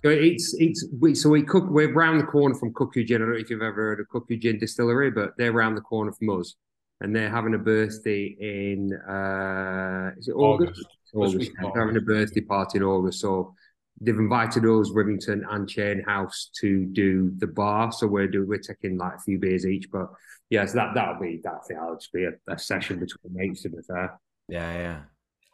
It's 0.03 0.55
it's 0.59 0.87
we 0.99 1.15
so 1.15 1.29
we 1.29 1.41
cook 1.41 1.65
we're 1.69 1.91
around 1.91 2.19
the 2.19 2.25
corner 2.25 2.55
from 2.55 2.73
Cuckoo 2.73 3.03
Gin. 3.03 3.17
I 3.17 3.19
don't 3.25 3.31
know 3.31 3.39
if 3.39 3.49
you've 3.49 3.61
ever 3.61 3.75
heard 3.75 3.99
of 3.99 4.09
Cuckoo 4.09 4.37
Gin 4.37 4.59
Distillery, 4.59 5.09
but 5.09 5.33
they're 5.37 5.51
around 5.51 5.75
the 5.75 5.81
corner 5.81 6.11
from 6.11 6.39
us, 6.39 6.55
and 7.01 7.15
they're 7.15 7.29
having 7.29 7.55
a 7.55 7.57
birthday 7.57 8.35
in 8.39 8.93
uh 8.93 10.11
is 10.17 10.27
it 10.27 10.33
August? 10.33 10.71
August. 10.71 10.87
August. 11.15 11.51
They're 11.59 11.81
having 11.81 11.97
a 11.97 12.01
birthday 12.01 12.41
party 12.41 12.77
in 12.77 12.83
August. 12.83 13.19
So 13.19 13.53
they've 14.01 14.17
invited 14.17 14.65
us, 14.65 14.89
Rivington 14.91 15.43
and 15.49 15.67
Chain 15.67 16.03
House, 16.03 16.49
to 16.59 16.85
do 16.85 17.31
the 17.37 17.47
bar. 17.47 17.91
So 17.91 18.07
we're 18.07 18.27
doing 18.27 18.47
we're 18.47 18.59
taking 18.59 18.97
like 18.97 19.15
a 19.15 19.21
few 19.21 19.39
beers 19.39 19.65
each. 19.65 19.89
But 19.91 20.07
yeah, 20.49 20.65
so 20.65 20.75
that 20.75 20.93
that'll 20.93 21.19
be 21.19 21.41
that 21.43 21.61
that'll 21.69 21.95
just 21.95 22.13
be 22.13 22.25
a, 22.25 22.31
a 22.51 22.57
session 22.59 22.99
between 22.99 23.33
mates 23.33 23.61
to 23.63 23.69
be 23.69 23.77
fair. 23.87 24.19
Yeah, 24.47 24.73
yeah. 24.73 25.01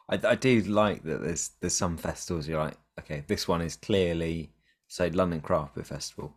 I, 0.08 0.32
I 0.32 0.34
do 0.34 0.60
like 0.62 1.02
that 1.04 1.22
there's 1.22 1.50
there's 1.60 1.74
some 1.74 1.96
festivals 1.96 2.48
you're 2.48 2.62
like, 2.62 2.76
okay, 3.00 3.24
this 3.26 3.48
one 3.48 3.62
is 3.62 3.76
clearly 3.76 4.52
say 4.88 5.10
London 5.10 5.40
Craft 5.40 5.74
Beer 5.74 5.84
Festival, 5.84 6.36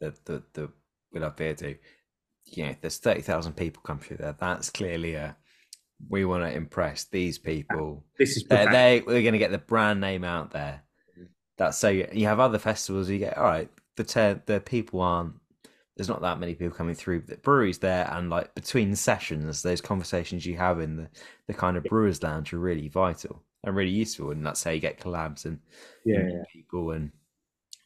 the 0.00 0.14
the 0.24 0.42
the 0.54 0.70
we 1.12 1.20
love 1.20 1.36
beer 1.36 1.54
do. 1.54 1.76
You 2.44 2.66
know, 2.66 2.76
there's 2.80 2.98
thirty 2.98 3.20
thousand 3.20 3.52
people 3.52 3.82
come 3.84 3.98
through 3.98 4.16
there. 4.16 4.34
That's 4.38 4.70
clearly 4.70 5.14
a 5.14 5.36
we 6.08 6.24
want 6.24 6.44
to 6.44 6.54
impress 6.54 7.04
these 7.04 7.38
people. 7.38 8.04
This 8.18 8.36
is 8.36 8.44
they're, 8.44 8.70
they 8.70 9.02
we're 9.06 9.22
going 9.22 9.32
to 9.32 9.38
get 9.38 9.50
the 9.50 9.58
brand 9.58 10.00
name 10.00 10.24
out 10.24 10.50
there. 10.50 10.82
That's 11.58 11.78
so 11.78 11.88
you 11.88 12.26
have 12.26 12.40
other 12.40 12.58
festivals. 12.58 13.08
You 13.08 13.18
get 13.18 13.36
all 13.36 13.44
right. 13.44 13.70
The 13.96 14.04
te- 14.04 14.40
the 14.46 14.60
people 14.60 15.00
aren't. 15.00 15.34
There's 15.96 16.08
not 16.08 16.22
that 16.22 16.40
many 16.40 16.54
people 16.54 16.76
coming 16.76 16.94
through. 16.94 17.22
The 17.22 17.36
breweries 17.36 17.78
there, 17.78 18.08
and 18.10 18.30
like 18.30 18.54
between 18.54 18.94
sessions, 18.96 19.62
those 19.62 19.80
conversations 19.80 20.46
you 20.46 20.56
have 20.56 20.80
in 20.80 20.96
the 20.96 21.08
the 21.46 21.54
kind 21.54 21.76
of 21.76 21.84
brewers 21.84 22.22
lounge 22.22 22.52
are 22.52 22.58
really 22.58 22.88
vital 22.88 23.42
and 23.64 23.76
really 23.76 23.90
useful. 23.90 24.30
And 24.30 24.44
that's 24.44 24.64
how 24.64 24.70
you 24.70 24.80
get 24.80 24.98
collabs 24.98 25.44
and 25.44 25.60
yeah, 26.04 26.20
yeah. 26.20 26.42
people 26.52 26.92
and 26.92 27.12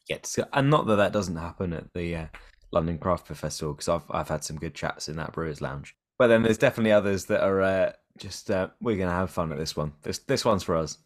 get 0.07 0.23
to. 0.23 0.47
And 0.53 0.69
not 0.69 0.87
that 0.87 0.95
that 0.95 1.13
doesn't 1.13 1.35
happen 1.35 1.73
at 1.73 1.93
the 1.93 2.15
uh, 2.15 2.25
London 2.71 2.97
Craft 2.97 3.27
Beer 3.27 3.35
Festival 3.35 3.73
because 3.73 3.89
I've 3.89 4.05
I've 4.09 4.29
had 4.29 4.43
some 4.43 4.57
good 4.57 4.73
chats 4.73 5.09
in 5.09 5.17
that 5.17 5.33
brewers 5.33 5.61
lounge. 5.61 5.95
But 6.17 6.27
then 6.27 6.43
there's 6.43 6.57
definitely 6.57 6.93
others 6.93 7.25
that 7.25 7.43
are 7.43 7.61
uh, 7.61 7.91
just 8.17 8.51
uh, 8.51 8.69
we're 8.81 8.97
gonna 8.97 9.11
have 9.11 9.31
fun 9.31 9.51
at 9.51 9.57
this 9.57 9.75
one. 9.75 9.93
This 10.03 10.19
this 10.19 10.43
one's 10.43 10.63
for 10.63 10.75
us. 10.75 10.97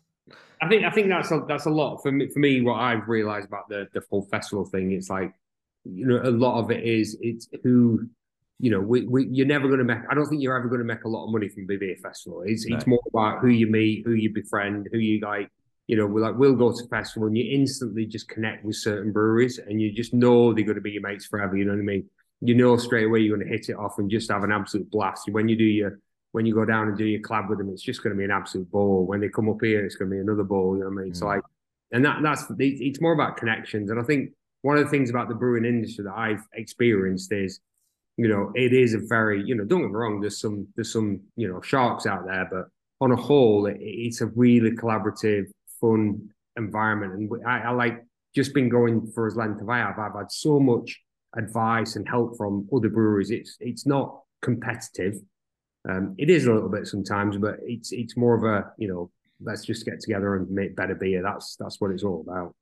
I 0.62 0.68
think 0.68 0.86
I 0.86 0.92
think 0.92 1.10
that's 1.10 1.32
a 1.32 1.44
that's 1.48 1.66
a 1.66 1.70
lot 1.70 1.98
for 2.02 2.12
me. 2.12 2.28
For 2.30 2.40
me, 2.40 2.62
what 2.62 2.80
I've 2.80 3.08
realised 3.08 3.48
about 3.48 3.68
the 3.68 3.88
the 3.94 4.02
whole 4.10 4.24
festival 4.24 4.66
thing, 4.66 4.92
it's 4.92 5.10
like 5.10 5.34
you 5.84 6.06
know 6.06 6.22
a 6.24 6.30
lot 6.30 6.60
of 6.60 6.70
it 6.70 6.84
is 6.84 7.18
it's 7.20 7.48
who 7.64 8.08
you 8.60 8.70
know 8.70 8.80
we, 8.80 9.08
we 9.08 9.28
you're 9.32 9.48
never 9.48 9.68
going 9.68 9.80
to 9.80 9.86
make. 9.86 9.98
I 10.10 10.14
don't 10.14 10.28
think 10.28 10.42
you're 10.42 10.56
ever 10.56 10.68
going 10.68 10.80
to 10.80 10.86
make 10.86 11.04
a 11.04 11.10
lot 11.10 11.26
of 11.26 11.32
money 11.32 11.50
from 11.50 11.68
BB 11.68 12.00
festival. 12.00 12.44
It's 12.46 12.68
no. 12.68 12.78
it's 12.78 12.86
more 12.86 13.02
about 13.12 13.40
who 13.40 13.48
you 13.48 13.68
meet, 13.68 14.06
who 14.06 14.14
you 14.14 14.32
befriend, 14.32 14.88
who 14.92 15.00
you 15.00 15.20
like. 15.22 15.50
You 15.88 15.98
know, 15.98 16.06
we're 16.06 16.22
like 16.22 16.38
we'll 16.38 16.56
go 16.56 16.72
to 16.72 16.88
festival 16.90 17.28
and 17.28 17.36
you 17.36 17.52
instantly 17.52 18.06
just 18.06 18.30
connect 18.30 18.64
with 18.64 18.76
certain 18.76 19.12
breweries 19.12 19.58
and 19.58 19.82
you 19.82 19.92
just 19.92 20.14
know 20.14 20.54
they're 20.54 20.64
going 20.64 20.76
to 20.76 20.82
be 20.82 20.92
your 20.92 21.02
mates 21.02 21.26
forever. 21.26 21.58
You 21.58 21.66
know 21.66 21.74
what 21.74 21.80
I 21.80 21.84
mean? 21.84 22.08
You 22.40 22.54
know 22.54 22.78
straight 22.78 23.06
away 23.06 23.20
you're 23.20 23.36
going 23.36 23.48
to 23.48 23.52
hit 23.52 23.70
it 23.70 23.76
off 23.76 23.98
and 23.98 24.10
just 24.10 24.32
have 24.32 24.44
an 24.44 24.52
absolute 24.52 24.90
blast. 24.92 25.28
When 25.30 25.50
you 25.50 25.56
do 25.58 25.64
your 25.64 26.00
when 26.32 26.46
you 26.46 26.54
go 26.54 26.66
down 26.66 26.88
and 26.88 26.98
do 26.98 27.06
your 27.06 27.22
collab 27.22 27.50
with 27.50 27.58
them, 27.58 27.70
it's 27.70 27.82
just 27.82 28.04
going 28.04 28.16
to 28.16 28.18
be 28.18 28.24
an 28.24 28.32
absolute 28.32 28.72
ball. 28.72 29.06
When 29.06 29.20
they 29.20 29.30
come 29.30 29.50
up 29.50 29.58
here, 29.62 29.86
it's 29.86 29.96
going 29.96 30.10
to 30.10 30.16
be 30.16 30.22
another 30.22 30.44
ball. 30.44 30.76
You 30.78 30.84
know 30.84 30.90
what 30.90 31.02
I 31.02 31.04
mean? 31.04 31.14
Mm. 31.14 31.18
So 31.18 31.26
like, 31.28 31.42
and 31.92 32.06
that 32.06 32.20
that's 32.24 32.46
it's 32.58 33.02
more 33.02 33.14
about 33.14 33.38
connections. 33.38 33.90
And 33.90 34.00
I 34.00 34.04
think 34.04 34.32
one 34.62 34.78
of 34.78 34.84
the 34.84 34.90
things 34.90 35.10
about 35.10 35.28
the 35.28 35.36
brewing 35.36 35.66
industry 35.66 36.06
that 36.06 36.14
I've 36.16 36.44
experienced 36.54 37.32
is, 37.34 37.60
you 38.18 38.28
know, 38.28 38.52
it 38.56 38.74
is 38.74 38.94
a 38.94 39.00
very, 39.00 39.44
you 39.44 39.56
know, 39.56 39.66
don't 39.66 39.82
get 39.82 39.90
me 39.90 39.96
wrong. 39.96 40.22
There's 40.22 40.40
some 40.40 40.68
there's 40.76 40.94
some 40.94 41.22
you 41.36 41.50
know 41.50 41.62
sharks 41.62 42.06
out 42.06 42.26
there, 42.26 42.48
but 42.50 42.66
on 43.02 43.12
a 43.12 43.16
whole, 43.16 43.66
it, 43.66 43.78
it's 43.80 44.22
a 44.22 44.28
really 44.28 44.72
collaborative, 44.72 45.46
fun 45.82 46.30
environment. 46.56 47.14
And 47.14 47.48
I, 47.48 47.60
I 47.60 47.72
like 47.72 48.06
just 48.34 48.54
been 48.54 48.70
going 48.70 49.12
for 49.14 49.28
as 49.28 49.36
length 49.36 49.62
as 49.62 49.68
I 49.68 49.80
have. 49.80 50.00
I've 50.00 50.16
had 50.16 50.32
so 50.32 50.60
much 50.60 50.98
advice 51.36 51.96
and 51.96 52.08
help 52.08 52.38
from 52.38 52.70
other 52.74 52.90
breweries. 52.90 53.32
It's 53.32 53.58
it's 53.60 53.86
not 53.86 54.22
competitive 54.42 55.20
um, 55.90 56.16
it 56.18 56.30
is 56.30 56.46
a 56.46 56.54
little 56.54 56.70
bit 56.70 56.88
sometimes, 56.88 57.38
but 57.38 57.56
it's 57.64 57.92
it's 57.92 58.18
more 58.18 58.36
of 58.36 58.44
a 58.44 58.72
you 58.78 58.88
know 58.88 59.12
let's 59.44 59.66
just 59.66 59.86
get 59.86 60.00
together 60.00 60.36
and 60.36 60.50
make 60.50 60.76
better 60.76 60.96
beer. 60.96 61.22
That's 61.24 61.56
that's 61.56 61.82
what 61.82 61.92
it's 61.92 62.04
all 62.04 62.24
about. 62.28 62.56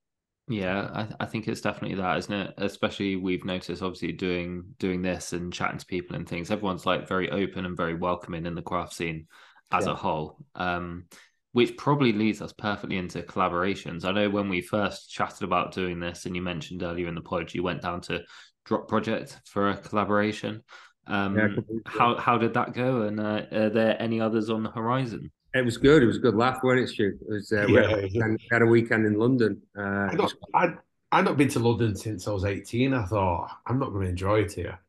Yeah, 0.47 0.89
I, 0.93 1.23
I 1.23 1.25
think 1.27 1.47
it's 1.47 1.61
definitely 1.61 1.97
that, 1.97 2.17
isn't 2.17 2.33
it? 2.33 2.53
Especially 2.57 3.15
we've 3.15 3.45
noticed, 3.45 3.83
obviously, 3.83 4.13
doing 4.13 4.63
doing 4.79 5.01
this 5.01 5.33
and 5.33 5.53
chatting 5.53 5.77
to 5.77 5.85
people 5.85 6.15
and 6.15 6.27
things. 6.27 6.49
Everyone's 6.49 6.85
like 6.85 7.07
very 7.07 7.29
open 7.29 7.65
and 7.65 7.77
very 7.77 7.93
welcoming 7.93 8.45
in 8.45 8.55
the 8.55 8.61
craft 8.61 8.93
scene 8.93 9.27
as 9.71 9.85
yeah. 9.85 9.91
a 9.91 9.95
whole. 9.95 10.37
Um, 10.55 11.05
which 11.51 11.75
probably 11.77 12.13
leads 12.13 12.41
us 12.41 12.53
perfectly 12.53 12.97
into 12.97 13.23
collaborations. 13.23 14.05
I 14.05 14.11
know 14.11 14.29
when 14.29 14.49
we 14.49 14.61
first 14.61 15.09
chatted 15.09 15.43
about 15.43 15.73
doing 15.73 15.99
this, 15.99 16.25
and 16.25 16.35
you 16.35 16.41
mentioned 16.41 16.83
earlier 16.83 17.07
in 17.07 17.15
the 17.15 17.21
pod, 17.21 17.53
you 17.53 17.63
went 17.63 17.81
down 17.81 18.01
to 18.01 18.21
Drop 18.65 18.87
Project 18.87 19.39
for 19.45 19.69
a 19.69 19.77
collaboration. 19.77 20.63
Um, 21.09 21.35
yeah, 21.35 21.47
how 21.85 22.15
how 22.17 22.37
did 22.37 22.53
that 22.53 22.73
go? 22.73 23.01
And 23.01 23.19
uh, 23.19 23.41
are 23.51 23.69
there 23.69 23.99
any 23.99 24.21
others 24.21 24.49
on 24.49 24.63
the 24.63 24.69
horizon? 24.69 25.31
It 25.55 25.65
was 25.65 25.77
good. 25.77 26.03
It 26.03 26.05
was 26.05 26.17
a 26.17 26.19
good 26.19 26.35
laugh, 26.35 26.59
wasn't 26.63 26.83
it, 26.83 26.93
Stu? 26.93 27.17
It 27.21 27.27
was. 27.27 27.51
Uh, 27.51 27.65
yeah, 27.67 27.95
we, 27.95 28.19
had, 28.19 28.29
we 28.31 28.47
had 28.51 28.61
a 28.61 28.67
weekend 28.67 29.07
in 29.07 29.15
London. 29.15 29.59
Uh, 29.75 30.09
I 30.11 30.15
got, 30.15 30.33
I'd, 30.53 30.77
I'd 31.11 31.25
not 31.25 31.37
been 31.37 31.49
to 31.49 31.59
London 31.59 31.95
since 31.95 32.27
I 32.27 32.31
was 32.31 32.45
18. 32.45 32.93
I 32.93 33.05
thought, 33.05 33.49
I'm 33.65 33.79
not 33.79 33.89
going 33.89 34.03
to 34.03 34.09
enjoy 34.09 34.41
it 34.41 34.53
here. 34.53 34.79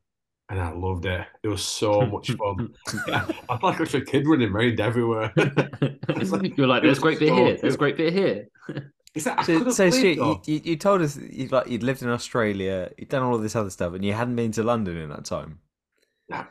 And 0.50 0.60
I 0.60 0.72
loved 0.72 1.06
it. 1.06 1.26
It 1.42 1.48
was 1.48 1.64
so 1.64 2.02
much 2.02 2.30
fun. 2.36 2.74
I 3.08 3.20
felt 3.20 3.62
like 3.62 3.76
I 3.76 3.80
was 3.80 3.94
a 3.94 4.02
kid 4.02 4.26
running 4.26 4.50
around 4.50 4.80
everywhere. 4.80 5.32
like, 5.36 6.58
You're 6.58 6.66
like, 6.66 6.82
there's 6.82 6.98
great 6.98 7.20
bit 7.20 7.28
so 7.28 7.36
here. 7.36 7.58
There's 7.60 7.76
great 7.76 7.96
bit 7.96 8.12
here. 8.12 8.48
That, 9.24 9.44
so, 9.44 9.68
so 9.70 9.90
Stu, 9.90 10.08
you, 10.10 10.40
you, 10.46 10.60
you, 10.62 10.76
told 10.76 11.02
us 11.02 11.16
you 11.16 11.48
like 11.48 11.66
you'd 11.68 11.82
lived 11.82 12.00
in 12.00 12.08
Australia, 12.08 12.92
you'd 12.96 13.08
done 13.08 13.24
all 13.24 13.34
of 13.34 13.42
this 13.42 13.56
other 13.56 13.68
stuff, 13.68 13.92
and 13.92 14.04
you 14.04 14.12
hadn't 14.12 14.36
been 14.36 14.52
to 14.52 14.62
London 14.62 14.96
in 14.96 15.08
that 15.08 15.24
time 15.24 15.58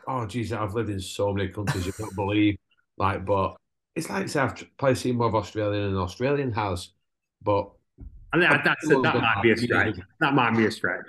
oh 0.08 0.26
geez, 0.26 0.54
I've 0.54 0.74
lived 0.74 0.90
in 0.90 1.00
so 1.00 1.34
many 1.34 1.50
countries 1.50 1.86
you 1.86 1.94
can't 1.94 2.16
believe. 2.16 2.58
Like, 2.98 3.26
but 3.26 3.56
it's 3.96 4.10
like 4.10 4.30
say 4.30 4.42
I've 4.42 4.56
probably 4.78 4.96
seen 4.96 5.16
more 5.16 5.28
of 5.28 5.36
Australian 5.36 5.94
than 5.94 5.98
Australian 5.98 6.52
has, 6.54 6.90
but 7.42 7.70
and 8.34 8.42
that, 8.44 8.62
that's 8.64 8.90
a, 8.90 9.02
that 9.02 9.16
might 9.16 9.42
be 9.42 9.52
a 9.52 9.58
stretch. 9.58 9.96
That 10.20 10.34
might 10.34 10.52
be 10.58 10.66
a 10.66 10.72
stretch. 10.72 11.06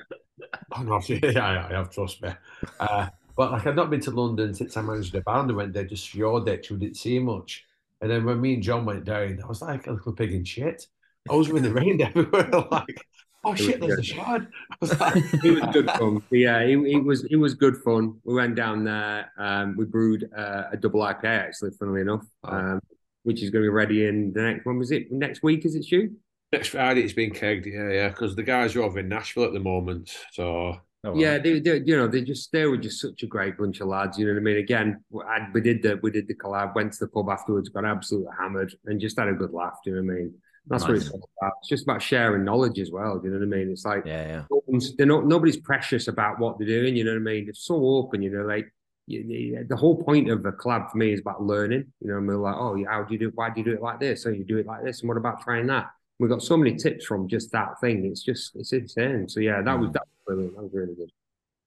Oh, 0.72 0.82
no, 0.82 1.00
yeah, 1.08 1.66
I 1.70 1.74
have, 1.74 1.90
trust 1.90 2.22
me. 2.22 2.30
Uh, 2.78 3.08
but 3.36 3.52
like 3.52 3.66
I've 3.66 3.74
not 3.74 3.90
been 3.90 4.00
to 4.00 4.10
London 4.10 4.54
since 4.54 4.76
I 4.76 4.82
managed 4.82 5.12
the 5.12 5.20
band. 5.20 5.50
I 5.50 5.54
went 5.54 5.72
there 5.72 5.84
just 5.84 6.06
Shoreditch. 6.06 6.70
We 6.70 6.78
didn't 6.78 6.96
see 6.96 7.18
much. 7.18 7.64
And 8.00 8.10
then 8.10 8.24
when 8.24 8.40
me 8.40 8.54
and 8.54 8.62
John 8.62 8.86
went 8.86 9.04
down, 9.04 9.40
I 9.42 9.46
was 9.46 9.62
like 9.62 9.86
a 9.86 9.92
little 9.92 10.12
pig 10.12 10.32
in 10.32 10.44
shit. 10.44 10.86
I 11.28 11.34
was 11.34 11.50
in 11.50 11.62
the 11.62 11.72
rain 11.72 12.00
everywhere. 12.00 12.50
like 12.70 13.06
oh 13.44 13.54
shit, 13.54 13.80
there's 13.80 13.98
a 13.98 14.02
shard. 14.02 14.48
it 14.82 15.62
was 15.62 15.72
good 15.72 15.90
fun. 15.98 16.22
Yeah, 16.30 16.60
it, 16.60 16.78
it, 16.78 17.04
was 17.04 17.24
it 17.24 17.36
was 17.36 17.54
good 17.54 17.76
fun. 17.78 18.18
We 18.24 18.34
went 18.34 18.54
down 18.54 18.84
there. 18.84 19.30
Um, 19.38 19.76
we 19.76 19.84
brewed 19.84 20.28
uh, 20.36 20.64
a 20.72 20.76
double 20.76 21.00
IPA 21.00 21.24
actually, 21.24 21.70
funnily 21.78 22.02
enough, 22.02 22.24
oh. 22.44 22.56
um, 22.56 22.80
which 23.22 23.42
is 23.42 23.50
going 23.50 23.62
to 23.62 23.66
be 23.66 23.74
ready 23.74 24.06
in 24.06 24.32
the 24.32 24.42
next 24.42 24.66
one. 24.66 24.78
Was 24.78 24.90
it 24.90 25.10
next 25.10 25.42
week? 25.42 25.64
Is 25.64 25.74
it 25.74 25.84
Stu? 25.84 26.10
Next 26.52 26.68
Friday 26.68 27.02
it's 27.02 27.12
been 27.12 27.30
kegged, 27.30 27.66
yeah, 27.66 27.90
yeah, 27.90 28.08
because 28.08 28.34
the 28.34 28.42
guys 28.42 28.74
are 28.74 28.82
over 28.82 28.98
in 28.98 29.08
Nashville 29.08 29.44
at 29.44 29.52
the 29.52 29.60
moment. 29.60 30.16
So 30.32 30.80
Oh, 31.02 31.14
yeah, 31.16 31.38
they, 31.38 31.60
they, 31.60 31.80
you 31.86 31.96
know, 31.96 32.06
they 32.06 32.20
just 32.20 32.52
they 32.52 32.66
were 32.66 32.76
just 32.76 33.00
such 33.00 33.22
a 33.22 33.26
great 33.26 33.56
bunch 33.56 33.80
of 33.80 33.88
lads. 33.88 34.18
You 34.18 34.26
know 34.26 34.34
what 34.34 34.40
I 34.40 34.42
mean? 34.42 34.56
Again, 34.58 35.02
I, 35.26 35.48
we 35.52 35.62
did 35.62 35.82
the 35.82 35.98
we 36.02 36.10
did 36.10 36.28
the 36.28 36.34
collab, 36.34 36.74
went 36.74 36.92
to 36.92 36.98
the 37.00 37.08
pub 37.08 37.30
afterwards, 37.30 37.70
got 37.70 37.86
absolutely 37.86 38.32
hammered, 38.38 38.74
and 38.84 39.00
just 39.00 39.18
had 39.18 39.28
a 39.28 39.32
good 39.32 39.52
laugh. 39.52 39.78
Do 39.82 39.90
you 39.90 39.96
know 39.96 40.02
what 40.02 40.12
I 40.12 40.20
mean? 40.20 40.34
That's 40.66 40.82
nice. 40.84 40.88
what 40.88 40.96
it's 40.96 41.10
all 41.10 41.28
about. 41.40 41.52
It's 41.60 41.68
just 41.68 41.84
about 41.84 42.02
sharing 42.02 42.44
knowledge 42.44 42.78
as 42.78 42.90
well. 42.90 43.18
Do 43.18 43.28
you 43.28 43.34
know 43.34 43.46
what 43.46 43.56
I 43.56 43.58
mean? 43.58 43.70
It's 43.72 43.84
like 43.84 44.04
yeah, 44.06 44.44
yeah. 44.50 44.78
they're 44.96 45.06
not 45.06 45.26
nobody's 45.26 45.56
precious 45.56 46.08
about 46.08 46.38
what 46.38 46.58
they're 46.58 46.66
doing. 46.66 46.96
You 46.96 47.04
know 47.04 47.12
what 47.12 47.20
I 47.20 47.32
mean? 47.32 47.46
They're 47.46 47.54
so 47.54 47.76
open. 47.84 48.22
You 48.22 48.30
know, 48.30 48.44
like 48.44 48.72
you, 49.06 49.20
you, 49.20 49.66
the 49.68 49.76
whole 49.76 50.02
point 50.02 50.30
of 50.30 50.42
the 50.42 50.52
collab 50.52 50.90
for 50.90 50.98
me 50.98 51.12
is 51.12 51.20
about 51.20 51.42
learning. 51.42 51.92
You 52.00 52.08
know, 52.08 52.16
I 52.16 52.20
mean, 52.20 52.40
like, 52.40 52.56
oh, 52.56 52.76
yeah, 52.76 52.86
how 52.90 53.02
do 53.02 53.12
you 53.12 53.18
do? 53.18 53.28
it? 53.28 53.34
Why 53.34 53.50
do 53.50 53.60
you 53.60 53.64
do 53.64 53.72
it 53.72 53.82
like 53.82 54.00
this? 54.00 54.22
So 54.22 54.28
you 54.28 54.44
do 54.44 54.58
it 54.58 54.66
like 54.66 54.84
this, 54.84 55.00
and 55.00 55.08
what 55.08 55.16
about 55.16 55.42
trying 55.42 55.66
that? 55.66 55.90
We 56.18 56.28
got 56.28 56.42
so 56.42 56.56
many 56.56 56.76
tips 56.76 57.06
from 57.06 57.28
just 57.28 57.50
that 57.52 57.80
thing. 57.80 58.04
It's 58.04 58.22
just 58.22 58.54
it's 58.54 58.72
insane. 58.72 59.28
So 59.28 59.40
yeah, 59.40 59.62
that 59.62 59.76
mm. 59.76 59.80
was 59.80 59.92
that 59.92 60.02
was 60.02 60.24
brilliant. 60.26 60.54
That 60.56 60.62
was 60.62 60.72
really 60.72 60.94
good. 60.94 61.10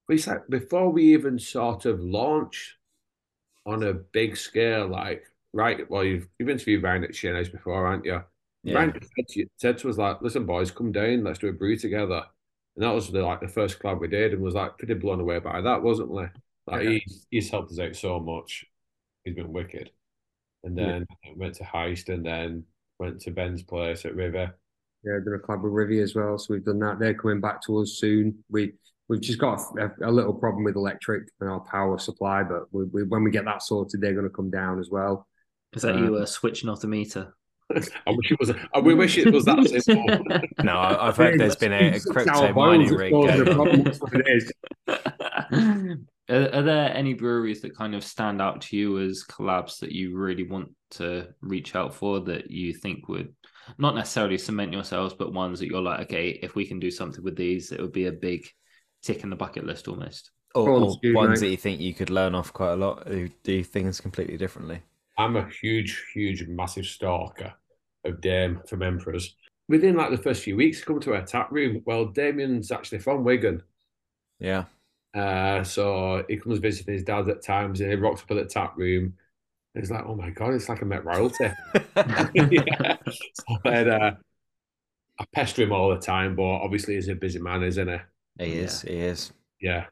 But 0.08 0.14
it's 0.16 0.28
like 0.28 0.48
before 0.50 0.90
we 0.90 1.14
even 1.14 1.40
sort 1.40 1.86
of 1.86 2.00
launch 2.00 2.78
on 3.66 3.84
a 3.84 3.94
big 3.94 4.38
scale, 4.38 4.88
like 4.88 5.24
right, 5.54 5.90
well, 5.90 6.04
you've 6.04 6.28
you've 6.38 6.50
interviewed 6.50 6.84
Ryan 6.84 7.04
at 7.06 7.14
Chain 7.14 7.44
before, 7.52 7.88
aren't 7.88 8.06
you? 8.06 8.22
Yeah. 8.64 8.76
Ryan 8.76 8.94
said 8.94 9.28
to, 9.30 9.46
said 9.58 9.78
to 9.80 9.90
us 9.90 9.98
like, 9.98 10.22
"Listen, 10.22 10.46
boys, 10.46 10.72
come 10.72 10.92
down, 10.92 11.24
let's 11.24 11.40
do 11.40 11.48
a 11.48 11.54
brew 11.54 11.78
together." 11.78 12.24
And 12.76 12.84
that 12.84 12.94
was 12.94 13.10
the, 13.10 13.22
like 13.22 13.42
the 13.42 13.48
first 13.48 13.80
club 13.80 14.00
we 14.00 14.08
did, 14.08 14.34
and 14.34 14.42
was 14.42 14.56
like 14.56 14.78
pretty 14.78 14.94
blown 14.94 15.20
away 15.20 15.40
by 15.40 15.62
that, 15.62 15.82
wasn't 15.82 16.12
we? 16.12 16.24
Like 16.68 16.84
yeah. 16.84 16.90
he's 16.92 17.28
he's 17.30 17.50
helped 17.50 17.72
us 17.72 17.80
out 17.80 17.96
so 17.96 18.20
much. 18.20 18.66
He's 19.24 19.36
been 19.36 19.54
wicked. 19.54 19.92
And 20.64 20.78
then 20.78 21.06
yeah. 21.26 21.32
went 21.36 21.56
to 21.56 21.64
Heist, 21.64 22.08
and 22.08 22.26
then 22.26 22.64
went 23.00 23.20
to 23.22 23.32
Ben's 23.32 23.64
place 23.64 24.06
at 24.06 24.16
River. 24.16 24.58
Yeah, 25.04 25.20
done 25.24 25.34
a 25.36 25.40
club 25.40 25.62
with 25.62 25.74
Rivi 25.74 26.02
as 26.02 26.16
well. 26.16 26.38
So 26.38 26.54
we've 26.54 26.64
done 26.64 26.80
that. 26.80 27.00
They're 27.00 27.14
coming 27.14 27.42
back 27.42 27.62
to 27.64 27.80
us 27.80 27.98
soon. 28.00 28.44
We 28.50 28.74
we've 29.10 29.22
just 29.22 29.40
got 29.40 29.60
a, 29.78 29.92
a, 30.02 30.12
little 30.12 30.34
problem 30.34 30.64
with 30.64 30.78
electric 30.78 31.28
and 31.42 31.50
our 31.50 31.60
power 31.60 31.98
supply, 31.98 32.44
but 32.44 32.64
we, 32.72 32.86
we, 32.86 33.04
when 33.04 33.24
we 33.24 33.32
get 33.32 33.44
that 33.46 33.62
sorted, 33.62 34.00
they're 34.00 34.14
going 34.14 34.24
to 34.24 34.30
come 34.30 34.50
down 34.50 34.80
as 34.80 34.90
well. 34.90 35.28
Is 35.74 35.82
that 35.82 35.96
um, 35.96 36.04
you 36.04 36.16
uh, 36.16 36.26
switching 36.26 36.70
off 36.70 36.80
the 36.80 36.88
meter? 36.88 37.36
I 37.72 38.12
wish 38.12 38.32
it 38.32 38.40
was. 38.40 38.52
I 38.74 38.80
wish 38.80 39.18
it 39.18 39.34
was 39.34 39.46
that 39.46 39.84
simple. 39.84 40.44
no, 40.64 40.78
I've 40.78 41.18
heard 41.18 41.40
there's 41.40 41.56
been 41.56 41.74
a, 41.74 41.96
a 41.96 42.00
crypto 42.00 42.54
mining 42.54 42.94
rig. 42.94 43.14
Are, 46.30 46.50
are, 46.54 46.62
there 46.62 46.96
any 46.96 47.14
breweries 47.14 47.62
that 47.62 47.76
kind 47.76 47.94
of 47.94 48.02
stand 48.02 48.42
out 48.42 48.62
to 48.62 48.78
you 48.78 48.98
as 49.00 49.26
collabs 49.30 49.80
that 49.80 49.92
you 49.92 50.18
really 50.18 50.48
want 50.48 50.70
to 50.92 51.28
reach 51.42 51.76
out 51.76 51.94
for 51.94 52.22
that 52.22 52.50
you 52.50 52.74
think 52.74 53.10
would 53.10 53.36
not 53.78 53.94
necessarily 53.94 54.38
cement 54.38 54.72
yourselves, 54.72 55.14
but 55.14 55.34
ones 55.34 55.60
that 55.60 55.68
you're 55.68 55.82
like, 55.82 56.00
okay, 56.02 56.30
if 56.42 56.56
we 56.56 56.66
can 56.66 56.80
do 56.80 56.90
something 56.90 57.22
with 57.24 57.36
these, 57.36 57.74
it 57.74 57.82
would 57.82 57.92
be 57.92 58.06
a 58.06 58.12
big 58.14 58.48
tick 59.02 59.24
in 59.24 59.30
the 59.30 59.36
bucket 59.36 59.66
list 59.66 59.90
almost. 59.90 60.32
Or, 60.56 60.70
or 60.70 60.96
ones 61.14 61.42
that 61.42 61.50
you 61.50 61.58
think 61.58 61.82
you 61.82 61.94
could 61.94 62.10
learn 62.10 62.36
off 62.36 62.54
quite 62.54 62.72
a 62.72 62.78
lot 62.78 63.08
who 63.08 63.28
do 63.44 63.62
things 63.62 64.00
completely 64.00 64.38
differently. 64.38 64.82
I'm 65.18 65.36
a 65.36 65.50
huge, 65.50 66.06
huge, 66.14 66.48
massive 66.48 66.86
stalker 66.86 67.54
of 68.04 68.22
Dame 68.22 68.62
from 68.68 68.82
Emperors. 68.82 69.36
Within 69.70 69.96
like 69.96 70.12
the 70.12 70.18
first 70.18 70.44
few 70.44 70.56
weeks, 70.56 70.84
come 70.84 71.00
to 71.02 71.14
our 71.14 71.26
tap 71.26 71.52
room. 71.52 71.82
Well, 71.86 72.06
Damien's 72.06 72.72
actually 72.72 73.00
from 73.00 73.24
Wigan. 73.24 73.64
Yeah. 74.40 74.66
Uh, 75.14 75.64
so 75.64 76.26
he 76.28 76.38
comes 76.38 76.60
visiting 76.60 76.94
his 76.94 77.04
dad 77.04 77.30
at 77.30 77.44
times 77.44 77.80
and 77.80 77.90
he 77.90 77.96
rocks 77.96 78.22
up 78.24 78.32
at 78.32 78.38
the 78.38 78.46
tap 78.46 78.76
room. 78.78 79.14
He's 79.74 79.92
like, 79.92 80.06
oh 80.06 80.16
my 80.16 80.30
God, 80.30 80.54
it's 80.54 80.70
like 80.70 80.82
I 80.82 80.86
met 80.86 81.06
royalty. 81.06 81.46
yeah. 82.34 82.98
So 83.06 83.58
then, 83.64 83.90
uh, 83.90 84.16
I 85.20 85.26
pester 85.32 85.64
him 85.64 85.72
all 85.72 85.90
the 85.90 86.00
time, 86.00 86.36
but 86.36 86.44
obviously 86.44 86.96
he's 86.96 87.08
a 87.08 87.16
busy 87.16 87.40
man, 87.40 87.64
isn't 87.64 87.88
he? 87.88 87.98
He 88.44 88.54
is. 88.54 88.84
Yeah. 88.84 88.92
He 88.92 89.00
is. 89.00 89.34
Yeah, 89.62 89.86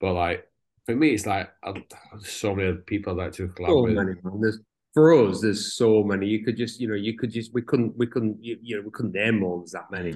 but 0.00 0.12
like 0.12 0.48
for 0.86 0.94
me, 0.94 1.10
it's 1.10 1.26
like 1.26 1.50
so 2.20 2.54
many 2.54 2.74
people 2.86 3.12
I'd 3.12 3.24
like 3.24 3.32
to 3.32 3.48
collab 3.48 3.66
so 3.66 3.82
with. 3.82 3.94
Many, 3.94 4.12
there's, 4.40 4.60
for 4.94 5.12
us, 5.14 5.40
there's 5.40 5.74
so 5.74 6.02
many. 6.02 6.26
You 6.26 6.44
could 6.44 6.56
just, 6.56 6.80
you 6.80 6.88
know, 6.88 6.94
you 6.94 7.18
could 7.18 7.30
just. 7.30 7.52
We 7.52 7.62
couldn't. 7.62 7.96
We 7.98 8.06
couldn't. 8.06 8.42
You, 8.42 8.56
you 8.62 8.76
know, 8.76 8.82
we 8.82 8.90
couldn't 8.92 9.12
name. 9.12 9.40
There's 9.40 9.72
that 9.72 9.90
many. 9.90 10.14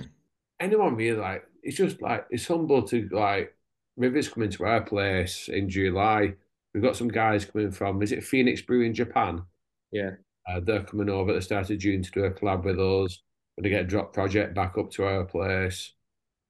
Anyone 0.61 0.95
really 0.95 1.18
like? 1.18 1.45
It's 1.62 1.77
just 1.77 2.01
like 2.01 2.27
it's 2.31 2.47
humble 2.47 2.83
to 2.85 3.09
like. 3.11 3.55
Rivi's 3.99 4.29
coming 4.29 4.51
to 4.51 4.64
our 4.64 4.81
place 4.81 5.49
in 5.49 5.68
July. 5.68 6.35
We've 6.73 6.83
got 6.83 6.97
some 6.97 7.09
guys 7.09 7.45
coming 7.45 7.73
from. 7.73 8.01
Is 8.03 8.12
it 8.12 8.25
Phoenix 8.25 8.62
Brew 8.62 8.83
in 8.83 8.95
Japan? 8.95 9.43
Yeah. 9.91 10.12
Uh, 10.49 10.61
they're 10.61 10.85
coming 10.85 11.11
over 11.11 11.33
at 11.33 11.35
the 11.35 11.43
start 11.43 11.68
of 11.68 11.79
June 11.79 12.03
to 12.03 12.11
do 12.11 12.25
a 12.25 12.31
collab 12.31 12.64
with 12.64 12.79
us. 12.79 13.21
We're 13.57 13.64
gonna 13.64 13.75
get 13.75 13.85
a 13.85 13.89
Drop 13.89 14.12
Project 14.12 14.55
back 14.55 14.79
up 14.79 14.91
to 14.93 15.05
our 15.05 15.25
place. 15.25 15.93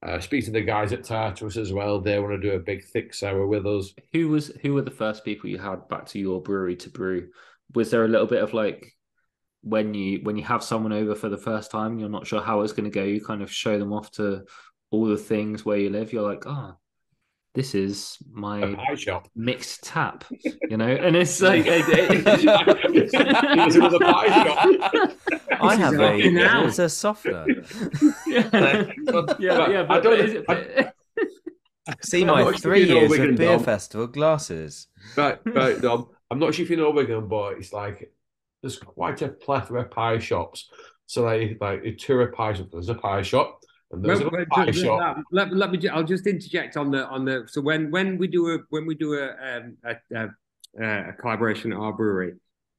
Uh, 0.03 0.19
speak 0.19 0.45
to 0.47 0.51
the 0.51 0.63
guys 0.63 0.93
at 0.93 1.05
Tartarus 1.05 1.59
as 1.59 1.73
well. 1.73 2.01
They 2.01 2.19
want 2.19 2.33
to 2.33 2.49
do 2.49 2.57
a 2.57 2.61
big 2.61 2.85
thick 2.85 3.13
sour 3.13 3.47
with 3.47 3.67
us. 3.67 3.93
Who 4.13 4.29
was 4.29 4.49
who 4.63 4.73
were 4.75 4.83
the 4.83 4.91
first 4.91 5.25
people 5.25 5.51
you 5.51 5.59
had 5.59 5.89
back 5.89 6.07
to 6.07 6.19
your 6.19 6.41
brewery 6.41 6.77
to 6.77 6.91
brew? 6.91 7.29
Was 7.75 7.91
there 7.91 8.05
a 8.05 8.09
little 8.09 8.27
bit 8.27 8.43
of 8.43 8.55
like 8.55 8.97
when 9.63 9.93
you 9.93 10.21
when 10.23 10.37
you 10.37 10.45
have 10.45 10.65
someone 10.65 10.93
over 10.93 11.15
for 11.15 11.29
the 11.29 11.37
first 11.37 11.71
time, 11.71 11.99
you're 11.99 12.09
not 12.09 12.27
sure 12.27 12.41
how 12.41 12.63
it's 12.63 12.73
going 12.73 12.91
to 12.91 12.95
go. 12.95 13.05
You 13.05 13.23
kind 13.23 13.43
of 13.43 13.53
show 13.53 13.79
them 13.79 13.93
off 13.93 14.11
to 14.13 14.45
all 14.91 15.07
the 15.07 15.19
things 15.19 15.65
where 15.65 15.77
you 15.77 15.91
live. 15.91 16.13
You're 16.13 16.29
like, 16.29 16.45
oh, 16.47 16.77
this 17.55 17.75
is 17.75 18.19
my 18.31 18.77
mixed 19.35 19.83
tap, 19.83 20.25
you 20.71 20.77
know, 20.77 20.87
and 20.87 21.17
it's 21.17 21.41
like 21.41 21.65
it, 21.67 21.85
it, 21.89 22.25
pie 24.01 24.45
shop. 24.45 25.13
I 25.61 25.75
have 25.75 25.99
a 25.99 26.19
it's 26.19 26.79
a 26.79 26.89
softer. 26.89 27.45
yeah, 28.27 28.87
yeah, 29.39 29.69
yeah, 29.69 29.83
but, 29.83 29.91
I 29.91 30.01
don't. 30.01 30.45
I, 30.49 30.93
See 32.03 32.25
my 32.25 32.53
three 32.53 32.85
years 32.85 33.11
of 33.11 33.37
beer 33.37 33.57
Dom. 33.57 33.65
festival 33.65 34.07
glasses. 34.07 34.87
Right, 35.17 35.39
right, 35.47 35.81
Dom. 35.81 36.09
I'm 36.31 36.39
not 36.39 36.55
sure 36.55 36.63
if 36.65 36.71
you 36.71 36.77
know 36.77 36.91
Wigan, 36.91 37.27
but 37.27 37.55
it's 37.55 37.73
like 37.73 38.13
there's 38.63 38.79
quite 38.79 39.23
a 39.23 39.29
plethora 39.29 39.83
of 39.83 39.91
pie 39.91 40.19
shops. 40.19 40.71
So 41.07 41.25
like 41.25 41.59
like 41.61 41.83
a 41.85 41.95
tour 41.95 42.23
of 42.23 42.33
pie 42.33 42.53
shop. 42.53 42.69
There's 42.71 42.91
a 42.91 42.95
pie 42.95 43.23
shop 43.23 43.60
well, 43.91 45.25
let, 45.33 45.53
let, 45.53 45.71
me. 45.73 45.89
I'll 45.89 46.05
just 46.05 46.27
interject 46.27 46.77
on 46.77 46.91
the 46.91 47.07
on 47.09 47.25
the. 47.25 47.45
So 47.49 47.61
when 47.61 47.91
when 47.91 48.19
we 48.19 48.29
do 48.29 48.55
a 48.55 48.59
when 48.71 48.87
we 48.87 48.95
do 48.95 49.15
a 49.15 49.31
um, 49.31 49.77
a, 49.85 49.97
a, 50.15 51.09
a, 51.09 51.13
collaboration 51.15 51.73
at 51.73 51.79
our 51.79 51.93
brewery, 51.93 52.35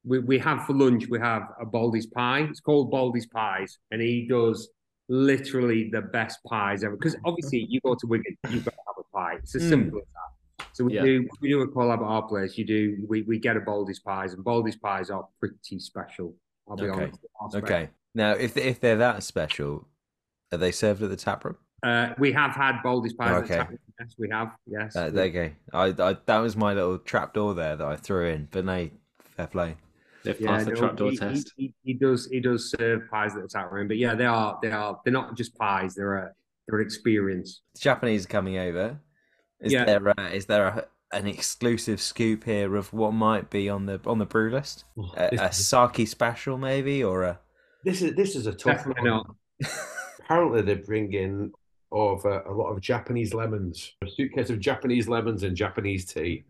we, 0.06 0.20
we 0.20 0.40
have 0.40 0.66
for 0.66 0.74
lunch 0.74 1.08
we 1.10 1.20
have 1.20 1.50
a 1.60 1.66
Baldy's 1.66 2.06
pie. 2.06 2.48
It's 2.50 2.62
called 2.62 2.92
Baldy's 2.92 3.26
pies, 3.26 3.78
and 3.92 4.02
he 4.02 4.26
does 4.26 4.70
literally 5.10 5.90
the 5.90 6.02
best 6.02 6.40
pies 6.46 6.84
ever. 6.86 6.96
Because 6.96 7.18
obviously 7.26 7.68
you 7.70 7.82
go 7.82 7.94
to 7.96 8.08
Wigan, 8.08 8.38
you've 8.50 8.64
got 8.64 8.72
to 8.72 8.82
have 8.88 9.06
a 9.06 9.18
pie. 9.18 9.36
It's 9.44 9.56
as 9.56 9.64
mm. 9.64 9.70
simple 9.70 10.00
as 10.00 10.06
that. 10.14 10.68
So 10.74 10.86
we 10.86 10.96
yeah. 10.96 11.04
do 11.04 11.28
we 11.42 11.50
do 11.50 11.62
a 11.62 11.68
collab 11.68 11.98
at 11.98 12.04
our 12.04 12.22
place. 12.22 12.58
You 12.58 12.66
do 12.66 13.06
we, 13.08 13.24
we 13.24 13.38
get 13.38 13.58
a 13.58 13.60
Baldy's 13.60 14.00
pies, 14.00 14.34
and 14.34 14.46
Baldy's 14.46 14.78
pies 14.78 15.10
are 15.10 15.28
pretty 15.40 15.80
special. 15.80 16.36
I'll 16.70 16.78
be 16.78 16.86
okay. 16.86 17.12
honest. 17.42 17.56
Okay. 17.56 17.90
Now, 18.16 18.32
if 18.32 18.56
if 18.56 18.80
they're 18.80 18.98
that 18.98 19.24
special, 19.24 19.88
are 20.52 20.58
they 20.58 20.72
served 20.72 21.02
at 21.02 21.10
the 21.10 21.16
tap 21.16 21.46
room? 21.46 21.58
Uh, 21.84 22.14
we 22.20 22.32
have 22.32 22.52
had 22.52 22.82
Baldy's 22.84 23.14
pies. 23.14 23.44
Okay. 23.44 23.60
At 23.60 23.70
the 23.70 23.78
Yes, 24.02 24.16
we 24.18 24.30
have. 24.30 24.56
Yes. 24.66 24.96
Uh, 24.96 25.10
there 25.12 25.26
you 25.26 25.32
go. 25.32 25.52
I, 25.74 26.10
I, 26.10 26.18
that 26.26 26.38
was 26.40 26.56
my 26.56 26.74
little 26.74 26.98
trap 26.98 27.34
door 27.36 27.54
there 27.54 27.76
that 27.76 27.86
I 27.86 27.96
threw 27.96 28.28
in. 28.28 28.48
But 28.50 28.66
no, 28.66 28.90
fair 29.38 29.48
play. 29.48 29.76
They've 30.24 30.40
yeah, 30.40 30.48
passed 30.48 30.66
the 30.66 30.72
no, 30.72 30.78
trapdoor 30.78 31.12
test. 31.12 31.54
He, 31.56 31.74
he, 31.84 31.92
he, 31.92 31.94
does. 31.94 32.28
He 32.28 32.40
does 32.40 32.72
serve 32.72 33.10
pies 33.12 33.36
at 33.36 33.44
the 33.44 33.48
tap 33.48 33.72
room, 33.72 33.88
but 33.88 33.98
yeah, 33.98 34.16
they 34.16 34.26
are. 34.26 34.58
They 34.62 34.72
are. 34.72 35.00
They're 35.04 35.14
not 35.14 35.36
just 35.36 35.56
pies. 35.56 35.94
They're 35.94 36.18
a. 36.18 36.32
They're 36.68 36.80
an 36.80 36.86
experience. 36.86 37.62
The 37.76 37.82
Japanese 37.82 38.26
are 38.26 38.30
coming 38.30 38.58
over. 38.58 39.00
Is 39.60 39.74
yeah. 39.74 39.86
there? 39.86 40.08
A, 40.18 40.30
is 40.30 40.48
there 40.48 40.68
a, 40.68 40.86
an 41.16 41.28
exclusive 41.28 42.02
scoop 42.02 42.44
here 42.44 42.76
of 42.76 42.94
what 42.94 43.14
might 43.14 43.52
be 43.52 43.70
on 43.70 43.86
the 43.86 44.00
on 44.06 44.18
the 44.18 44.26
brew 44.26 44.52
list? 44.52 44.86
A, 45.16 45.36
a 45.36 45.54
sake 45.54 46.08
special, 46.08 46.58
maybe, 46.58 47.04
or 47.04 47.24
a. 47.24 47.40
This 47.84 48.02
is 48.02 48.16
this 48.16 48.36
is 48.36 48.48
a 48.48 48.54
tough 48.54 48.78
Definitely 48.78 49.12
one. 49.12 49.24
Not. 49.62 49.72
apparently 50.32 50.62
they 50.62 50.76
bring 50.76 51.14
in 51.14 51.52
over 51.92 52.42
a 52.42 52.54
lot 52.54 52.70
of 52.72 52.80
Japanese 52.80 53.34
lemons, 53.34 53.94
a 54.04 54.10
suitcase 54.10 54.50
of 54.50 54.60
Japanese 54.60 55.08
lemons 55.08 55.44
and 55.44 55.56
Japanese 55.56 56.06
tea. 56.06 56.44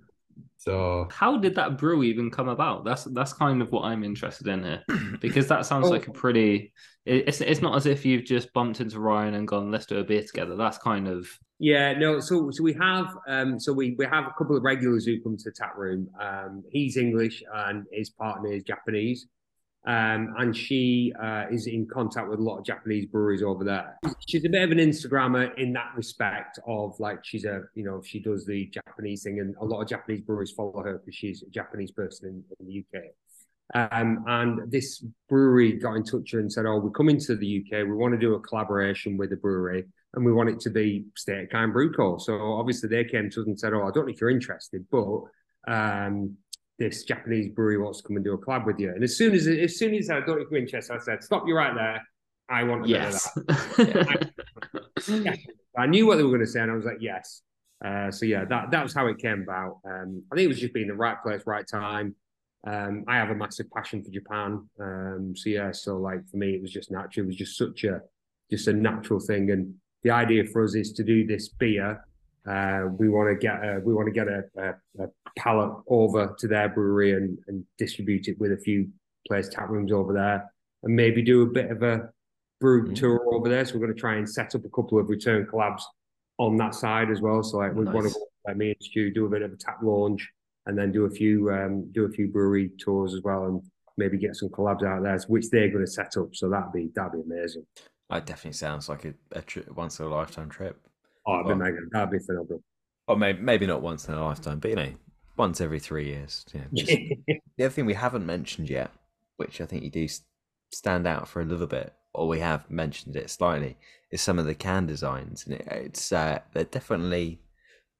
So 0.57 1.07
how 1.11 1.37
did 1.37 1.55
that 1.55 1.79
brew 1.79 2.03
even 2.03 2.29
come 2.29 2.47
about? 2.47 2.85
That's 2.85 3.05
that's 3.05 3.33
kind 3.33 3.61
of 3.61 3.71
what 3.71 3.83
I'm 3.83 4.03
interested 4.03 4.47
in 4.47 4.63
here, 4.63 4.83
because 5.19 5.47
that 5.47 5.65
sounds 5.65 5.89
like 5.89 6.07
a 6.07 6.11
pretty. 6.11 6.71
It's 7.05 7.41
it's 7.41 7.61
not 7.61 7.75
as 7.75 7.87
if 7.87 8.05
you've 8.05 8.25
just 8.25 8.53
bumped 8.53 8.79
into 8.79 8.99
Ryan 8.99 9.33
and 9.33 9.47
gone, 9.47 9.71
let's 9.71 9.87
do 9.87 9.97
a 9.97 10.03
beer 10.03 10.21
together. 10.21 10.55
That's 10.55 10.77
kind 10.77 11.07
of 11.07 11.27
yeah, 11.57 11.93
no. 11.93 12.19
So 12.19 12.51
so 12.51 12.63
we 12.63 12.73
have 12.73 13.17
um 13.27 13.59
so 13.59 13.73
we 13.73 13.95
we 13.97 14.05
have 14.05 14.25
a 14.25 14.33
couple 14.37 14.55
of 14.55 14.61
regulars 14.61 15.05
who 15.05 15.19
come 15.21 15.35
to 15.37 15.43
the 15.45 15.51
tap 15.51 15.75
room. 15.75 16.07
Um, 16.21 16.63
he's 16.69 16.97
English 16.97 17.41
and 17.51 17.85
his 17.91 18.11
partner 18.11 18.51
is 18.53 18.61
Japanese. 18.63 19.25
Um, 19.87 20.35
and 20.37 20.55
she 20.55 21.11
uh, 21.21 21.45
is 21.51 21.65
in 21.65 21.87
contact 21.87 22.29
with 22.29 22.39
a 22.39 22.43
lot 22.43 22.59
of 22.59 22.65
Japanese 22.65 23.07
breweries 23.07 23.41
over 23.41 23.63
there. 23.63 23.97
She's 24.27 24.45
a 24.45 24.49
bit 24.49 24.61
of 24.61 24.71
an 24.71 24.77
Instagrammer 24.77 25.57
in 25.57 25.73
that 25.73 25.93
respect 25.95 26.59
of 26.67 26.99
like 26.99 27.25
she's 27.25 27.45
a 27.45 27.63
you 27.73 27.83
know 27.83 28.01
she 28.05 28.19
does 28.19 28.45
the 28.45 28.67
Japanese 28.67 29.23
thing, 29.23 29.39
and 29.39 29.55
a 29.59 29.65
lot 29.65 29.81
of 29.81 29.87
Japanese 29.87 30.21
breweries 30.21 30.51
follow 30.51 30.83
her 30.83 30.99
because 30.99 31.15
she's 31.15 31.41
a 31.41 31.49
Japanese 31.49 31.91
person 31.91 32.29
in, 32.29 32.43
in 32.59 32.67
the 32.67 32.99
UK. 32.99 33.03
Um, 33.73 34.23
and 34.27 34.71
this 34.71 35.03
brewery 35.29 35.73
got 35.73 35.95
in 35.95 36.03
touch 36.03 36.33
and 36.33 36.51
said, 36.51 36.67
"Oh, 36.67 36.77
we're 36.77 36.91
coming 36.91 37.19
to 37.21 37.35
the 37.35 37.63
UK. 37.65 37.87
We 37.87 37.93
want 37.93 38.13
to 38.13 38.19
do 38.19 38.35
a 38.35 38.39
collaboration 38.39 39.17
with 39.17 39.33
a 39.33 39.37
brewery, 39.37 39.85
and 40.13 40.23
we 40.23 40.31
want 40.31 40.49
it 40.49 40.59
to 40.61 40.69
be 40.69 41.05
State 41.17 41.45
of 41.45 41.49
Kind 41.49 41.73
Brew 41.73 41.91
Co." 41.91 42.19
So 42.19 42.53
obviously 42.53 42.89
they 42.89 43.03
came 43.05 43.31
to 43.31 43.41
us 43.41 43.47
and 43.47 43.59
said, 43.59 43.73
"Oh, 43.73 43.87
I 43.87 43.91
don't 43.91 44.05
know 44.05 44.13
if 44.13 44.21
you're 44.21 44.29
interested, 44.29 44.85
but 44.91 45.21
um, 45.67 46.37
this 46.81 47.03
Japanese 47.03 47.49
brewery 47.49 47.77
wants 47.77 48.01
to 48.01 48.07
come 48.07 48.15
and 48.17 48.25
do 48.25 48.33
a 48.33 48.37
collab 48.37 48.65
with 48.65 48.79
you." 48.79 48.89
And 48.89 49.03
as 49.03 49.15
soon 49.15 49.33
as 49.33 49.47
as 49.47 49.77
soon 49.77 49.93
as 49.93 50.09
I 50.09 50.17
if 50.17 50.25
you're 50.27 50.55
interested, 50.57 50.93
I 50.93 50.99
said, 50.99 51.23
"Stop 51.23 51.47
you 51.47 51.55
right 51.55 51.75
there. 51.75 52.01
I 52.49 52.63
want 52.63 52.83
to 52.83 52.89
yes. 52.89 53.29
that." 53.77 54.29
I, 55.07 55.83
I 55.83 55.85
knew 55.87 56.05
what 56.05 56.17
they 56.17 56.23
were 56.23 56.29
going 56.29 56.41
to 56.41 56.47
say, 56.47 56.61
and 56.61 56.71
I 56.71 56.75
was 56.75 56.85
like, 56.85 56.97
"Yes." 56.99 57.43
Uh, 57.83 58.11
so 58.11 58.25
yeah, 58.25 58.45
that 58.45 58.71
that 58.71 58.83
was 58.83 58.93
how 58.93 59.07
it 59.07 59.17
came 59.17 59.41
about. 59.41 59.79
Um, 59.85 60.23
I 60.31 60.35
think 60.35 60.45
it 60.45 60.49
was 60.49 60.59
just 60.59 60.73
being 60.73 60.87
the 60.87 60.93
right 60.93 61.21
place, 61.23 61.43
right 61.45 61.65
time. 61.67 62.15
Um, 62.67 63.05
I 63.07 63.15
have 63.17 63.31
a 63.31 63.35
massive 63.35 63.71
passion 63.71 64.03
for 64.03 64.11
Japan. 64.11 64.69
Um, 64.79 65.33
so 65.35 65.49
yeah, 65.49 65.71
so 65.71 65.97
like 65.97 66.27
for 66.29 66.37
me, 66.37 66.53
it 66.53 66.61
was 66.61 66.71
just 66.71 66.91
natural. 66.91 67.25
It 67.25 67.27
was 67.27 67.35
just 67.35 67.57
such 67.57 67.83
a 67.85 68.01
just 68.51 68.67
a 68.67 68.73
natural 68.73 69.19
thing. 69.19 69.49
And 69.49 69.75
the 70.03 70.11
idea 70.11 70.43
for 70.45 70.63
us 70.63 70.75
is 70.75 70.91
to 70.93 71.03
do 71.03 71.25
this 71.25 71.49
beer. 71.49 72.05
Uh, 72.47 72.87
we 72.97 73.07
want 73.07 73.29
to 73.29 73.35
get 73.35 73.63
a, 73.63 73.79
we 73.83 73.93
want 73.93 74.07
to 74.07 74.11
get 74.11 74.27
a, 74.27 74.43
a, 74.57 75.03
a, 75.03 75.07
pallet 75.37 75.71
over 75.87 76.35
to 76.39 76.47
their 76.47 76.69
brewery 76.69 77.13
and, 77.13 77.37
and 77.47 77.63
distribute 77.77 78.27
it 78.27 78.39
with 78.39 78.51
a 78.51 78.57
few 78.57 78.87
place 79.27 79.47
tap 79.47 79.69
rooms 79.69 79.91
over 79.91 80.11
there, 80.11 80.51
and 80.83 80.95
maybe 80.95 81.21
do 81.21 81.43
a 81.43 81.45
bit 81.45 81.69
of 81.69 81.83
a 81.83 82.09
brew 82.59 82.85
mm-hmm. 82.85 82.93
tour 82.95 83.21
over 83.31 83.47
there. 83.47 83.63
So 83.63 83.75
we're 83.75 83.85
going 83.85 83.93
to 83.93 83.99
try 83.99 84.15
and 84.15 84.27
set 84.27 84.55
up 84.55 84.65
a 84.65 84.69
couple 84.69 84.99
of 84.99 85.09
return 85.09 85.45
collabs 85.45 85.83
on 86.39 86.57
that 86.57 86.73
side 86.73 87.11
as 87.11 87.21
well. 87.21 87.43
So 87.43 87.57
like 87.57 87.75
we 87.75 87.85
nice. 87.85 87.93
want 87.93 88.11
to 88.11 88.19
like 88.47 88.57
me 88.57 88.69
and 88.69 88.77
Stu 88.81 89.11
do 89.11 89.27
a 89.27 89.29
bit 89.29 89.43
of 89.43 89.53
a 89.53 89.57
tap 89.57 89.77
launch 89.83 90.27
and 90.65 90.77
then 90.77 90.91
do 90.91 91.05
a 91.05 91.09
few 91.09 91.51
um, 91.51 91.91
do 91.91 92.05
a 92.05 92.09
few 92.09 92.27
brewery 92.27 92.71
tours 92.79 93.13
as 93.13 93.21
well, 93.21 93.45
and 93.45 93.61
maybe 93.97 94.17
get 94.17 94.35
some 94.35 94.49
collabs 94.49 94.83
out 94.83 95.03
there, 95.03 95.19
which 95.27 95.49
they're 95.49 95.69
going 95.69 95.85
to 95.85 95.91
set 95.91 96.17
up. 96.17 96.35
So 96.35 96.49
that'd 96.49 96.73
be 96.73 96.89
that'd 96.95 97.13
be 97.13 97.21
amazing. 97.21 97.65
That 98.09 98.25
definitely 98.25 98.53
sounds 98.53 98.89
like 98.89 99.05
a, 99.05 99.13
a 99.31 99.41
tri- 99.41 99.63
once 99.73 99.99
in 99.99 100.05
a 100.05 100.09
lifetime 100.09 100.49
trip. 100.49 100.77
Oh, 101.27 101.33
that'd 101.33 101.45
well, 101.45 101.55
be 101.55 101.63
mega. 101.63 101.77
That'd 101.91 102.11
be 102.11 102.19
phenomenal. 102.19 102.63
Or 103.07 103.17
maybe 103.17 103.41
maybe 103.41 103.67
not 103.67 103.81
once 103.81 104.07
in 104.07 104.13
a 104.13 104.23
lifetime, 104.23 104.59
but 104.59 104.69
you 104.69 104.75
know, 104.75 104.93
once 105.37 105.61
every 105.61 105.79
three 105.79 106.07
years. 106.07 106.45
Know, 106.53 106.61
just, 106.73 106.87
the 107.57 107.65
other 107.65 107.69
thing 107.69 107.85
we 107.85 107.93
haven't 107.93 108.25
mentioned 108.25 108.69
yet, 108.69 108.91
which 109.37 109.61
I 109.61 109.65
think 109.65 109.83
you 109.83 109.89
do 109.89 110.07
stand 110.71 111.07
out 111.07 111.27
for 111.27 111.41
a 111.41 111.45
little 111.45 111.67
bit, 111.67 111.93
or 112.13 112.27
we 112.27 112.39
have 112.39 112.69
mentioned 112.69 113.15
it 113.15 113.29
slightly, 113.29 113.77
is 114.11 114.21
some 114.21 114.39
of 114.39 114.45
the 114.45 114.55
can 114.55 114.85
designs, 114.85 115.45
and 115.45 115.55
it, 115.55 115.67
it's 115.67 116.11
uh, 116.11 116.39
they're 116.53 116.63
definitely 116.63 117.39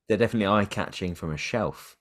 they're 0.08 0.18
definitely 0.18 0.48
eye 0.48 0.66
catching 0.66 1.16
from 1.16 1.32
a 1.32 1.38
shelf. 1.38 1.98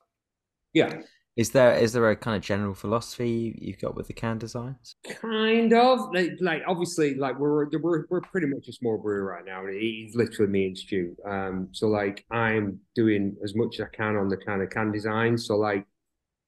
Yeah. 0.73 1.01
Is 1.37 1.51
there 1.51 1.75
is 1.75 1.93
there 1.93 2.11
a 2.11 2.17
kind 2.17 2.37
of 2.37 2.43
general 2.43 2.75
philosophy 2.75 3.57
you've 3.61 3.81
got 3.81 3.95
with 3.95 4.09
the 4.09 4.13
can 4.13 4.39
designs? 4.39 4.97
Kind 5.21 5.73
of 5.73 6.13
like, 6.13 6.33
like 6.41 6.63
obviously 6.67 7.15
like 7.15 7.39
we're, 7.39 7.69
we're 7.79 8.05
we're 8.11 8.21
pretty 8.21 8.49
much 8.49 8.67
a 8.69 8.73
small 8.73 8.99
brewery 8.99 9.23
right 9.23 9.45
now. 9.45 9.63
It's 9.67 10.17
literally 10.17 10.51
me 10.51 10.67
and 10.67 10.79
Stu. 10.79 11.17
Um, 11.29 11.69
so 11.71 11.87
like 11.87 12.25
I'm 12.31 12.81
doing 12.95 13.37
as 13.45 13.55
much 13.55 13.79
as 13.79 13.87
I 13.87 13.97
can 13.97 14.17
on 14.17 14.29
the 14.29 14.37
kind 14.37 14.61
of 14.61 14.71
can 14.71 14.91
design. 14.91 15.39
So 15.39 15.57
like 15.57 15.85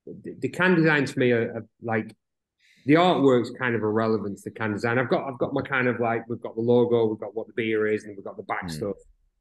the, 0.06 0.36
the 0.40 0.48
can 0.48 0.74
design 0.74 1.04
to 1.04 1.18
me 1.18 1.30
are, 1.30 1.54
are 1.54 1.66
like 1.80 2.14
the 2.84 2.94
artwork's 2.94 3.50
kind 3.58 3.76
of 3.76 3.82
irrelevant 3.82 4.38
to 4.38 4.50
the 4.50 4.50
can 4.50 4.72
design. 4.72 4.98
I've 4.98 5.08
got 5.08 5.28
I've 5.28 5.38
got 5.38 5.54
my 5.54 5.62
kind 5.62 5.86
of 5.86 6.00
like 6.00 6.28
we've 6.28 6.42
got 6.42 6.56
the 6.56 6.60
logo, 6.60 7.06
we've 7.06 7.20
got 7.20 7.34
what 7.36 7.46
the 7.46 7.52
beer 7.54 7.86
is, 7.86 8.04
and 8.04 8.16
we've 8.16 8.24
got 8.24 8.36
the 8.36 8.42
back 8.42 8.66
mm. 8.66 8.72
stuff. 8.72 8.96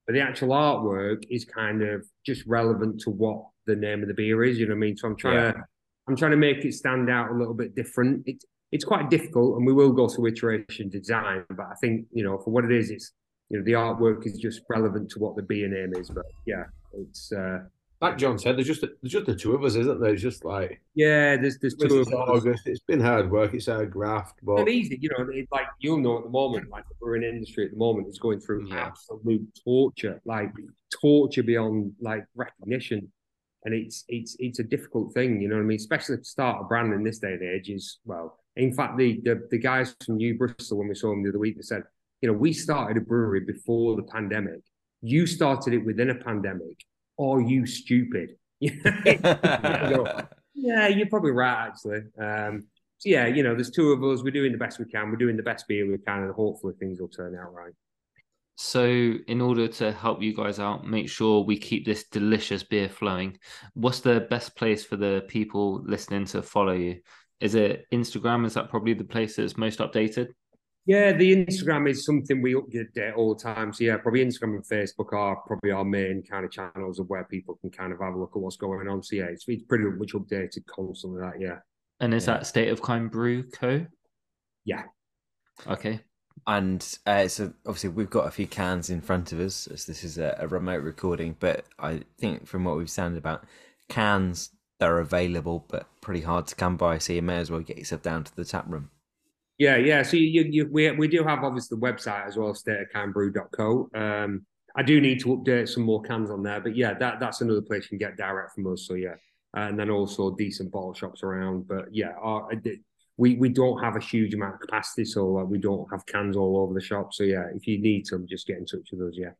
But 0.05 0.13
the 0.13 0.21
actual 0.21 0.49
artwork 0.49 1.23
is 1.29 1.45
kind 1.45 1.81
of 1.81 2.05
just 2.25 2.45
relevant 2.45 3.01
to 3.01 3.09
what 3.09 3.45
the 3.65 3.75
name 3.75 4.01
of 4.01 4.07
the 4.07 4.13
beer 4.13 4.43
is. 4.43 4.57
You 4.57 4.67
know 4.67 4.73
what 4.73 4.77
I 4.77 4.79
mean? 4.79 4.97
So 4.97 5.07
I'm 5.07 5.15
trying 5.15 5.35
yeah. 5.35 5.51
to 5.53 5.63
I'm 6.07 6.15
trying 6.15 6.31
to 6.31 6.37
make 6.37 6.65
it 6.65 6.73
stand 6.73 7.09
out 7.09 7.31
a 7.31 7.33
little 7.33 7.53
bit 7.53 7.75
different. 7.75 8.23
It's 8.25 8.45
it's 8.71 8.85
quite 8.85 9.09
difficult, 9.09 9.57
and 9.57 9.65
we 9.65 9.73
will 9.73 9.91
go 9.91 10.07
through 10.07 10.27
iteration 10.27 10.89
design. 10.89 11.43
But 11.49 11.67
I 11.71 11.75
think 11.81 12.07
you 12.11 12.23
know 12.23 12.37
for 12.37 12.51
what 12.51 12.65
it 12.65 12.71
is, 12.71 12.89
it's 12.89 13.11
you 13.49 13.59
know 13.59 13.63
the 13.63 13.73
artwork 13.73 14.25
is 14.25 14.37
just 14.37 14.61
relevant 14.69 15.09
to 15.11 15.19
what 15.19 15.35
the 15.35 15.43
beer 15.43 15.67
name 15.67 15.93
is. 15.99 16.09
But 16.09 16.25
yeah, 16.45 16.63
it's 16.93 17.31
uh, 17.31 17.59
like 18.01 18.17
John 18.17 18.39
said, 18.39 18.57
there's 18.57 18.67
just 18.67 18.81
there's 18.81 19.11
just 19.11 19.25
the 19.25 19.35
two 19.35 19.53
of 19.53 19.63
us, 19.63 19.75
isn't 19.75 20.01
there? 20.01 20.13
It's 20.13 20.21
just 20.21 20.43
like 20.43 20.81
yeah, 20.95 21.37
there's 21.37 21.59
there's 21.59 21.75
two 21.75 21.99
of 21.99 22.11
August. 22.13 22.63
It's 22.65 22.81
been 22.81 22.99
hard 22.99 23.29
work. 23.29 23.53
It's 23.53 23.67
hard 23.67 23.91
graft, 23.91 24.39
but 24.41 24.61
it's 24.61 24.71
easy. 24.71 24.97
You 24.99 25.09
know, 25.09 25.27
it's 25.31 25.51
like 25.51 25.67
you'll 25.79 25.99
know 25.99 26.17
at 26.17 26.23
the 26.23 26.29
moment, 26.29 26.69
like 26.69 26.85
we're 26.99 27.17
in 27.17 27.23
industry 27.23 27.65
at 27.65 27.71
the 27.71 27.77
moment 27.77 28.07
is 28.07 28.19
going 28.19 28.39
through 28.39 28.67
yeah. 28.69 28.87
absolute 28.87 29.47
torture, 29.63 30.19
like 30.25 30.51
torture 30.99 31.43
beyond 31.43 31.93
like 32.01 32.25
recognition 32.35 33.11
and 33.63 33.73
it's 33.73 34.03
it's 34.07 34.35
it's 34.39 34.59
a 34.59 34.63
difficult 34.63 35.13
thing, 35.13 35.41
you 35.41 35.47
know 35.47 35.55
what 35.55 35.61
I 35.61 35.65
mean? 35.65 35.77
Especially 35.77 36.17
to 36.17 36.23
start 36.23 36.61
a 36.61 36.65
brand 36.65 36.93
in 36.93 37.03
this 37.03 37.19
day 37.19 37.33
and 37.33 37.43
age 37.43 37.69
is 37.69 37.99
well. 38.05 38.39
In 38.55 38.73
fact, 38.73 38.97
the 38.97 39.19
the, 39.23 39.47
the 39.49 39.57
guys 39.57 39.95
from 40.05 40.17
New 40.17 40.37
Bristol 40.37 40.79
when 40.79 40.87
we 40.87 40.95
saw 40.95 41.09
them 41.09 41.23
the 41.23 41.29
other 41.29 41.39
week, 41.39 41.55
they 41.55 41.61
said, 41.61 41.83
you 42.21 42.31
know, 42.31 42.37
we 42.37 42.53
started 42.53 42.97
a 42.97 43.01
brewery 43.01 43.41
before 43.41 43.95
the 43.95 44.03
pandemic. 44.03 44.61
You 45.01 45.25
started 45.25 45.73
it 45.73 45.85
within 45.85 46.09
a 46.09 46.15
pandemic. 46.15 46.77
Are 47.19 47.41
you 47.41 47.65
stupid? 47.65 48.35
yeah, 48.59 48.73
you're 50.87 51.09
probably 51.09 51.31
right, 51.31 51.67
actually. 51.67 52.01
Um, 52.19 52.67
so 52.97 53.09
yeah, 53.09 53.25
you 53.25 53.41
know, 53.41 53.55
there's 53.55 53.71
two 53.71 53.91
of 53.91 54.03
us. 54.03 54.23
We're 54.23 54.31
doing 54.31 54.51
the 54.51 54.59
best 54.59 54.77
we 54.77 54.85
can. 54.85 55.09
We're 55.09 55.15
doing 55.15 55.37
the 55.37 55.43
best 55.43 55.67
beer 55.67 55.89
we 55.89 55.97
can, 55.97 56.23
and 56.23 56.33
hopefully 56.33 56.75
things 56.79 57.01
will 57.01 57.07
turn 57.07 57.35
out 57.35 57.53
right. 57.53 57.73
So, 58.63 58.85
in 58.85 59.41
order 59.41 59.67
to 59.67 59.91
help 59.91 60.21
you 60.21 60.35
guys 60.35 60.59
out, 60.59 60.85
make 60.85 61.09
sure 61.09 61.43
we 61.43 61.57
keep 61.57 61.83
this 61.83 62.03
delicious 62.03 62.61
beer 62.61 62.89
flowing. 62.89 63.39
What's 63.73 64.01
the 64.01 64.27
best 64.29 64.55
place 64.55 64.85
for 64.85 64.97
the 64.97 65.25
people 65.27 65.81
listening 65.83 66.25
to 66.25 66.43
follow 66.43 66.73
you? 66.73 67.01
Is 67.39 67.55
it 67.55 67.87
Instagram? 67.91 68.45
Is 68.45 68.53
that 68.53 68.69
probably 68.69 68.93
the 68.93 69.03
place 69.03 69.35
that's 69.35 69.57
most 69.57 69.79
updated? 69.79 70.27
Yeah, 70.85 71.11
the 71.11 71.43
Instagram 71.43 71.89
is 71.89 72.05
something 72.05 72.39
we 72.39 72.53
update 72.53 73.17
all 73.17 73.33
the 73.33 73.41
time. 73.41 73.73
So 73.73 73.83
yeah, 73.83 73.97
probably 73.97 74.23
Instagram 74.23 74.57
and 74.57 74.63
Facebook 74.63 75.11
are 75.11 75.37
probably 75.47 75.71
our 75.71 75.83
main 75.83 76.21
kind 76.21 76.45
of 76.45 76.51
channels 76.51 76.99
of 76.99 77.09
where 77.09 77.23
people 77.23 77.57
can 77.61 77.71
kind 77.71 77.91
of 77.91 77.99
have 77.99 78.13
a 78.13 78.19
look 78.19 78.33
at 78.35 78.41
what's 78.41 78.57
going 78.57 78.87
on. 78.87 79.01
So 79.01 79.15
yeah, 79.15 79.25
it's, 79.25 79.45
it's 79.47 79.63
pretty 79.63 79.85
much 79.85 80.13
updated 80.13 80.67
constantly. 80.67 81.21
That 81.21 81.41
yeah. 81.41 81.57
And 81.99 82.13
is 82.13 82.27
yeah. 82.27 82.33
that 82.33 82.45
State 82.45 82.69
of 82.69 82.79
Kind 82.79 83.09
Brew 83.09 83.41
Co? 83.49 83.87
Yeah. 84.65 84.83
Okay 85.65 86.01
and 86.47 86.97
uh, 87.05 87.27
so 87.27 87.53
obviously 87.65 87.89
we've 87.89 88.09
got 88.09 88.27
a 88.27 88.31
few 88.31 88.47
cans 88.47 88.89
in 88.89 89.01
front 89.01 89.31
of 89.31 89.39
us 89.39 89.67
as 89.67 89.85
this 89.85 90.03
is 90.03 90.17
a, 90.17 90.35
a, 90.39 90.47
remote 90.47 90.83
recording 90.83 91.35
but 91.39 91.65
i 91.79 92.01
think 92.17 92.47
from 92.47 92.63
what 92.63 92.77
we've 92.77 92.89
sounded 92.89 93.17
about 93.17 93.43
cans 93.89 94.51
that 94.79 94.89
are 94.89 94.99
available 94.99 95.65
but 95.67 95.87
pretty 96.01 96.21
hard 96.21 96.47
to 96.47 96.55
come 96.55 96.77
by 96.77 96.97
so 96.97 97.13
you 97.13 97.21
may 97.21 97.37
as 97.37 97.51
well 97.51 97.59
get 97.59 97.77
yourself 97.77 98.01
down 98.01 98.23
to 98.23 98.35
the 98.35 98.45
tap 98.45 98.65
room. 98.67 98.89
Yeah 99.57 99.77
yeah 99.77 100.01
so 100.01 100.17
you, 100.17 100.43
you 100.43 100.67
we, 100.71 100.89
we 100.91 101.07
do 101.07 101.23
have 101.23 101.43
obviously 101.43 101.77
the 101.77 101.85
website 101.85 102.25
as 102.25 102.37
well 102.37 102.53
stateofkindbrew.co 102.53 103.89
um 103.93 104.45
i 104.75 104.81
do 104.81 104.99
need 104.99 105.19
to 105.19 105.37
update 105.37 105.69
some 105.69 105.83
more 105.83 106.01
cans 106.01 106.31
on 106.31 106.41
there 106.41 106.59
but 106.59 106.75
yeah 106.75 106.93
that 106.95 107.19
that's 107.19 107.41
another 107.41 107.61
place 107.61 107.83
you 107.83 107.89
can 107.89 107.97
get 107.99 108.17
direct 108.17 108.53
from 108.53 108.71
us 108.71 108.87
so 108.87 108.95
yeah. 108.95 109.15
And 109.53 109.77
then 109.77 109.89
also 109.89 110.33
decent 110.33 110.71
bottle 110.71 110.93
shops 110.93 111.23
around 111.23 111.67
but 111.67 111.93
yeah 111.93 112.13
our, 112.21 112.49
we 113.17 113.35
we 113.35 113.49
don't 113.49 113.81
have 113.83 113.95
a 113.95 113.99
huge 113.99 114.33
amount 114.33 114.55
of 114.55 114.61
capacity, 114.61 115.05
so 115.05 115.27
like, 115.27 115.47
we 115.47 115.57
don't 115.57 115.87
have 115.91 116.05
cans 116.05 116.35
all 116.37 116.57
over 116.57 116.73
the 116.73 116.81
shop. 116.81 117.13
So 117.13 117.23
yeah, 117.23 117.45
if 117.53 117.67
you 117.67 117.79
need 117.79 118.07
some, 118.07 118.25
just 118.27 118.47
get 118.47 118.57
in 118.57 118.65
touch 118.65 118.89
with 118.91 119.09
us. 119.09 119.15
Yeah. 119.17 119.31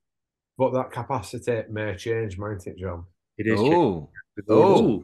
But 0.58 0.72
that 0.74 0.92
capacity 0.92 1.64
may 1.72 1.96
change, 1.96 2.38
might 2.38 2.68
it, 2.68 2.78
John? 2.78 3.06
It 3.38 3.48
is. 3.48 3.60
Oh, 3.60 4.10
oh. 4.50 5.04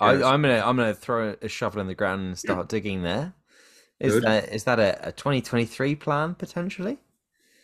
I, 0.00 0.12
am 0.14 0.42
gonna 0.42 0.62
I'm 0.64 0.76
gonna 0.76 0.94
throw 0.94 1.36
a 1.40 1.48
shovel 1.48 1.80
in 1.80 1.86
the 1.86 1.94
ground 1.94 2.22
and 2.22 2.38
start 2.38 2.68
digging 2.68 3.02
there. 3.02 3.34
Is 4.00 4.14
Good. 4.14 4.24
that 4.24 4.52
is 4.52 4.64
that 4.64 4.80
a, 4.80 5.08
a 5.08 5.12
2023 5.12 5.94
plan 5.96 6.34
potentially? 6.34 6.98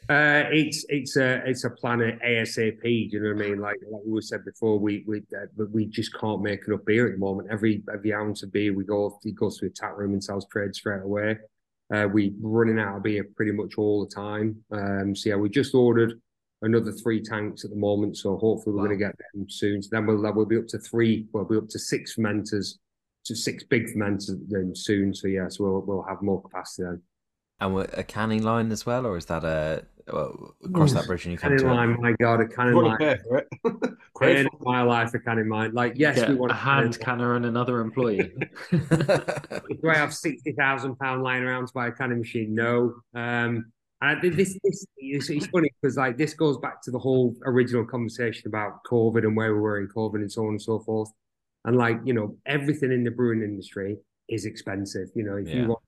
Uh, 0.09 0.45
it's 0.51 0.85
it's 0.89 1.17
a 1.17 1.43
it's 1.47 1.65
a 1.65 1.71
plan 1.71 2.01
at 2.01 2.21
ASAP. 2.21 2.83
Do 2.83 2.89
you 2.89 3.21
know 3.21 3.35
what 3.35 3.45
I 3.45 3.49
mean? 3.49 3.61
Like 3.61 3.77
like 3.89 4.03
we 4.05 4.21
said 4.23 4.45
before, 4.45 4.79
we 4.79 5.05
we 5.07 5.19
uh, 5.19 5.65
we 5.73 5.87
just 5.87 6.13
can't 6.19 6.43
make 6.43 6.67
enough 6.67 6.85
beer 6.85 7.07
at 7.07 7.13
the 7.13 7.19
moment. 7.19 7.49
Every 7.51 7.83
every 7.93 8.13
ounce 8.13 8.43
of 8.43 8.53
beer 8.53 8.75
we 8.75 8.85
go, 8.85 9.19
it 9.25 9.35
goes 9.37 9.59
to 9.59 9.69
the 9.69 9.75
tap 9.75 9.97
room 9.97 10.13
and 10.13 10.25
sells 10.25 10.47
trade 10.51 10.75
straight 10.75 11.03
away. 11.03 11.37
Uh, 11.95 12.09
we 12.13 12.35
running 12.41 12.79
out 12.79 12.97
of 12.97 13.03
beer 13.03 13.25
pretty 13.37 13.53
much 13.53 13.75
all 13.77 14.05
the 14.05 14.15
time. 14.15 14.57
Um, 14.73 15.15
so 15.15 15.31
yeah, 15.31 15.37
we 15.37 15.49
just 15.49 15.75
ordered 15.75 16.21
another 16.63 16.93
three 16.93 17.23
tanks 17.23 17.65
at 17.65 17.71
the 17.71 17.77
moment. 17.77 18.17
So 18.17 18.37
hopefully 18.37 18.75
we're 18.75 18.83
wow. 18.83 18.87
going 18.87 18.99
to 18.99 19.05
get 19.05 19.17
them 19.35 19.49
soon. 19.49 19.83
So 19.83 19.89
then 19.93 20.07
we'll 20.07 20.21
we'll 20.35 20.47
be 20.47 20.59
up 20.59 20.67
to 20.69 20.79
three. 20.79 21.27
We'll 21.33 21.45
be 21.45 21.57
up 21.57 21.69
to 21.69 21.79
six 21.79 22.17
fermenters, 22.17 22.79
to 23.27 23.35
six 23.35 23.65
big 23.65 23.87
fermenters 23.87 24.39
then 24.49 24.75
soon. 24.75 25.15
So 25.15 25.29
yeah, 25.29 25.49
so 25.49 25.65
we'll 25.65 25.81
we'll 25.83 26.07
have 26.09 26.23
more 26.23 26.43
capacity 26.43 26.85
then. 26.85 27.03
And 27.61 27.77
a 27.93 28.03
canning 28.03 28.43
line 28.43 28.73
as 28.73 28.87
well, 28.87 29.07
or 29.07 29.19
is 29.19 29.27
that 29.27 29.45
a 29.45 29.85
well, 30.13 30.55
cross 30.73 30.93
that 30.93 31.07
bridge 31.07 31.25
and 31.25 31.33
you 31.33 31.39
come 31.39 31.57
to 31.57 31.67
line, 31.67 31.91
it. 31.91 32.01
My 32.01 32.13
God, 32.13 32.41
a 32.41 32.49
canning 32.49 32.75
line. 32.75 32.99
Pay 32.99 33.17
for 33.29 33.39
it. 33.39 33.49
in 34.23 34.49
my 34.61 34.83
life, 34.83 35.13
a 35.15 35.19
canning 35.19 35.49
line. 35.49 35.73
Like, 35.73 35.95
yes, 35.97 36.17
Get 36.17 36.29
we 36.31 36.35
want 36.37 36.53
a 36.53 36.57
hand 36.57 36.99
canner 37.01 37.37
and 37.37 37.47
another 37.47 37.81
employee. 37.81 38.33
Do 38.71 39.89
I 39.89 39.95
have 39.95 40.15
sixty 40.15 40.53
thousand 40.53 40.97
pound 40.97 41.23
lying 41.23 41.43
around 41.43 41.67
to 41.67 41.73
buy 41.73 41.89
a 41.89 41.93
canning 41.93 42.19
machine? 42.19 42.55
No. 42.55 42.95
Um, 43.15 43.73
and 44.03 44.23
this, 44.23 44.59
this 44.65 44.87
it's, 44.97 45.29
it's 45.29 45.47
funny 45.47 45.71
because 45.81 45.97
like 45.97 46.17
this 46.17 46.33
goes 46.33 46.57
back 46.59 46.81
to 46.83 46.91
the 46.91 46.99
whole 46.99 47.37
original 47.45 47.85
conversation 47.85 48.49
about 48.49 48.83
COVID 48.91 49.25
and 49.25 49.37
where 49.37 49.55
we 49.55 49.61
were 49.61 49.79
in 49.79 49.89
COVID 49.89 50.17
and 50.17 50.33
so 50.33 50.43
on 50.43 50.51
and 50.51 50.63
so 50.63 50.79
forth. 50.79 51.11
And 51.65 51.77
like 51.77 51.99
you 52.05 52.15
know, 52.15 52.37
everything 52.47 52.93
in 52.93 53.05
the 53.05 53.11
brewing 53.11 53.43
industry 53.43 53.99
is 54.29 54.47
expensive. 54.47 55.09
You 55.15 55.25
know, 55.25 55.37
if 55.37 55.49
yeah. 55.49 55.57
you 55.57 55.67
want 55.69 55.81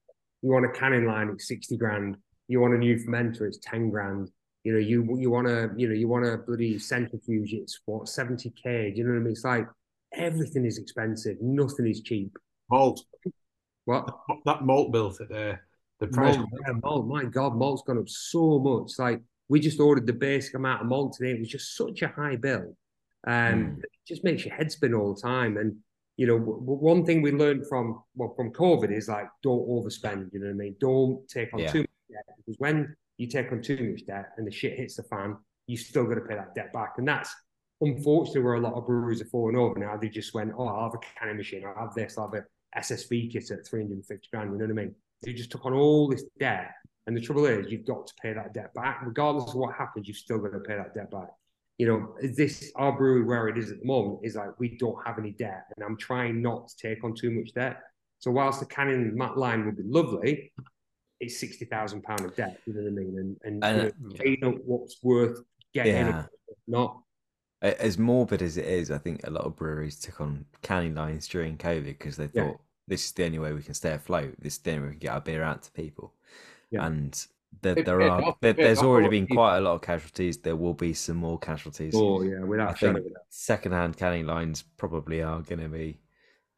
you 0.43 0.51
want 0.51 0.66
a 0.66 0.78
canning 0.78 1.06
line, 1.06 1.30
it's 1.30 1.48
sixty 1.48 1.76
grand. 1.76 2.16
You 2.53 2.61
want 2.61 2.74
a 2.74 2.79
new 2.79 2.97
fermenter, 2.97 3.43
it's 3.43 3.57
ten 3.62 3.89
grand. 3.89 4.31
You 4.62 4.74
know, 4.74 4.79
you 4.79 5.16
you 5.19 5.31
want 5.31 5.47
to 5.47 5.70
you 5.74 5.89
know 5.89 5.95
you 5.95 6.07
want 6.07 6.27
a 6.27 6.37
bloody 6.37 6.79
centrifuge, 6.79 7.55
it's 7.55 7.81
what 7.87 8.11
seventy 8.11 8.51
k. 8.51 8.91
Do 8.91 8.99
you 8.99 9.05
know 9.05 9.12
what 9.12 9.20
I 9.20 9.23
mean? 9.23 9.33
It's 9.33 9.45
like 9.45 9.66
everything 10.12 10.66
is 10.66 10.77
expensive. 10.77 11.39
Nothing 11.41 11.87
is 11.87 12.03
cheap. 12.03 12.37
Malt. 12.70 13.03
What? 13.87 14.07
That 14.45 14.66
malt 14.66 14.93
bill 14.93 15.12
today. 15.12 15.55
The 16.01 16.09
price. 16.09 16.37
Malt, 16.37 16.51
yeah, 16.66 16.74
malt. 16.83 17.07
My 17.07 17.24
God, 17.24 17.57
malt's 17.57 17.85
gone 17.87 17.97
up 17.97 18.09
so 18.11 18.59
much. 18.59 18.99
Like 18.99 19.23
we 19.49 19.59
just 19.59 19.81
ordered 19.81 20.07
the 20.07 20.12
basic 20.12 20.55
amount 20.55 20.83
of 20.83 20.89
malt 20.89 21.15
today. 21.15 21.33
It 21.33 21.41
was 21.41 21.49
just 21.49 21.74
such 21.74 22.03
a 22.03 22.09
high 22.09 22.37
bill. 22.37 22.77
Um, 23.27 23.33
mm. 23.33 23.79
It 23.79 23.91
just 24.07 24.24
makes 24.24 24.45
your 24.45 24.55
head 24.55 24.70
spin 24.70 24.93
all 24.93 25.15
the 25.15 25.23
time. 25.23 25.57
And 25.57 25.77
you 26.19 26.27
know, 26.27 26.39
w- 26.39 26.61
one 26.61 27.07
thing 27.07 27.23
we 27.23 27.33
learned 27.33 27.66
from 27.66 28.03
well, 28.15 28.35
from 28.37 28.53
COVID 28.53 28.95
is 28.95 29.09
like 29.09 29.29
don't 29.43 29.66
overspend. 29.66 30.35
You 30.35 30.41
know 30.41 30.49
what 30.49 30.53
I 30.53 30.65
mean? 30.65 30.77
Don't 30.79 31.27
take 31.29 31.55
on 31.55 31.61
yeah. 31.61 31.73
too 31.73 31.81
much 31.81 31.89
debt 32.12 32.36
because 32.36 32.59
when 32.59 32.94
you 33.18 33.26
take 33.26 33.51
on 33.52 33.62
too 33.62 33.90
much 33.90 34.06
debt 34.06 34.30
and 34.36 34.47
the 34.47 34.51
shit 34.51 34.78
hits 34.78 34.97
the 34.97 35.02
fan, 35.05 35.36
you 35.66 35.76
still 35.76 36.05
got 36.05 36.14
to 36.14 36.20
pay 36.22 36.34
that 36.34 36.55
debt 36.55 36.72
back. 36.72 36.94
And 36.98 37.06
that's 37.06 37.34
unfortunately 37.80 38.43
where 38.43 38.55
a 38.55 38.60
lot 38.60 38.74
of 38.74 38.86
breweries 38.86 39.22
are 39.22 39.26
falling 39.26 39.56
over 39.56 39.78
now. 39.78 39.97
They 39.97 40.09
just 40.09 40.34
went, 40.34 40.52
oh, 40.56 40.66
I'll 40.66 40.90
have 40.90 40.94
a 40.94 41.18
canning 41.18 41.36
machine, 41.36 41.64
I'll 41.64 41.86
have 41.86 41.94
this, 41.94 42.16
I'll 42.18 42.30
have 42.30 42.43
a 42.43 42.80
SSV 42.80 43.32
kit 43.32 43.51
at 43.51 43.66
350 43.66 44.28
grand. 44.32 44.52
You 44.52 44.59
know 44.59 44.64
what 44.64 44.70
I 44.70 44.84
mean? 44.84 44.94
They 45.22 45.32
just 45.32 45.51
took 45.51 45.66
on 45.66 45.74
all 45.74 46.09
this 46.09 46.24
debt. 46.39 46.72
And 47.06 47.16
the 47.16 47.20
trouble 47.20 47.47
is, 47.47 47.70
you've 47.70 47.86
got 47.86 48.06
to 48.06 48.14
pay 48.22 48.32
that 48.32 48.55
debt 48.55 48.72
back. 48.74 49.01
Regardless 49.05 49.51
of 49.51 49.56
what 49.56 49.74
happens, 49.74 50.06
you've 50.06 50.16
still 50.16 50.39
got 50.39 50.52
to 50.52 50.60
pay 50.60 50.76
that 50.76 50.94
debt 50.94 51.10
back 51.10 51.28
you 51.78 51.86
know, 51.89 52.14
this 52.22 52.70
our 52.76 52.97
brewery 52.97 53.24
where 53.24 53.48
it 53.48 53.59
is 53.59 53.72
at 53.72 53.80
the 53.80 53.86
moment 53.86 54.20
is 54.22 54.36
like 54.36 54.51
we 54.60 54.76
don't 54.76 55.05
have 55.05 55.18
any 55.18 55.32
debt, 55.32 55.64
and 55.74 55.84
I'm 55.84 55.97
trying 55.97 56.40
not 56.40 56.68
to 56.68 56.76
take 56.76 57.02
on 57.02 57.14
too 57.14 57.30
much 57.30 57.55
debt. 57.55 57.80
So 58.18 58.30
whilst 58.30 58.60
the 58.60 58.66
canning 58.66 59.16
line 59.16 59.66
would 59.66 59.76
be 59.76 59.82
lovely, 59.84 60.52
it's 61.23 61.39
sixty 61.39 61.65
thousand 61.65 62.03
pound 62.03 62.20
of 62.20 62.35
debt. 62.36 62.61
You 62.66 62.74
know 62.74 62.82
what 62.82 62.89
I 62.89 62.94
mean? 62.94 63.39
And 63.44 63.62
and, 63.65 63.65
and 63.65 63.93
you 64.24 64.36
know, 64.43 64.53
yeah. 64.53 64.59
what's 64.66 65.03
worth 65.03 65.39
getting, 65.73 65.94
yeah. 65.94 66.24
not. 66.66 66.99
As 67.62 67.97
morbid 67.97 68.43
as 68.43 68.57
it 68.57 68.65
is, 68.66 68.90
I 68.90 68.99
think 68.99 69.20
a 69.24 69.31
lot 69.31 69.44
of 69.44 69.55
breweries 69.55 70.01
took 70.01 70.20
on 70.20 70.44
canning 70.62 70.97
lines 70.97 71.28
during 71.28 71.57
COVID 71.57 71.85
because 71.85 72.16
they 72.16 72.27
thought 72.27 72.35
yeah. 72.35 72.53
this 72.89 73.05
is 73.05 73.12
the 73.12 73.24
only 73.24 73.39
way 73.39 73.53
we 73.53 73.62
can 73.62 73.74
stay 73.74 73.93
afloat. 73.93 74.35
This 74.40 74.55
is 74.55 74.59
the 74.59 74.73
only 74.73 74.82
way 74.82 74.86
we 74.89 74.93
can 74.94 74.99
get 74.99 75.12
our 75.12 75.20
beer 75.20 75.44
out 75.44 75.62
to 75.62 75.70
people. 75.70 76.12
Yeah. 76.73 76.86
And 76.86 77.27
there, 77.61 77.77
there 77.77 78.01
it, 78.01 78.09
are 78.09 78.31
it, 78.31 78.35
there, 78.40 78.53
there's 78.55 78.81
already 78.81 79.09
been 79.09 79.28
quite 79.28 79.59
a 79.59 79.61
lot 79.61 79.74
of 79.74 79.82
casualties. 79.82 80.39
There 80.39 80.57
will 80.57 80.74
be 80.74 80.93
some 80.93 81.19
more 81.19 81.39
casualties. 81.39 81.94
Oh 81.94 82.23
yeah, 82.23 82.43
without 82.43 82.70
I 82.70 82.73
think 82.73 82.99
second-hand 83.28 83.97
canning 83.97 84.27
lines 84.27 84.65
probably 84.77 85.23
are 85.23 85.43
going 85.43 85.61
to 85.61 85.69
be 85.69 86.01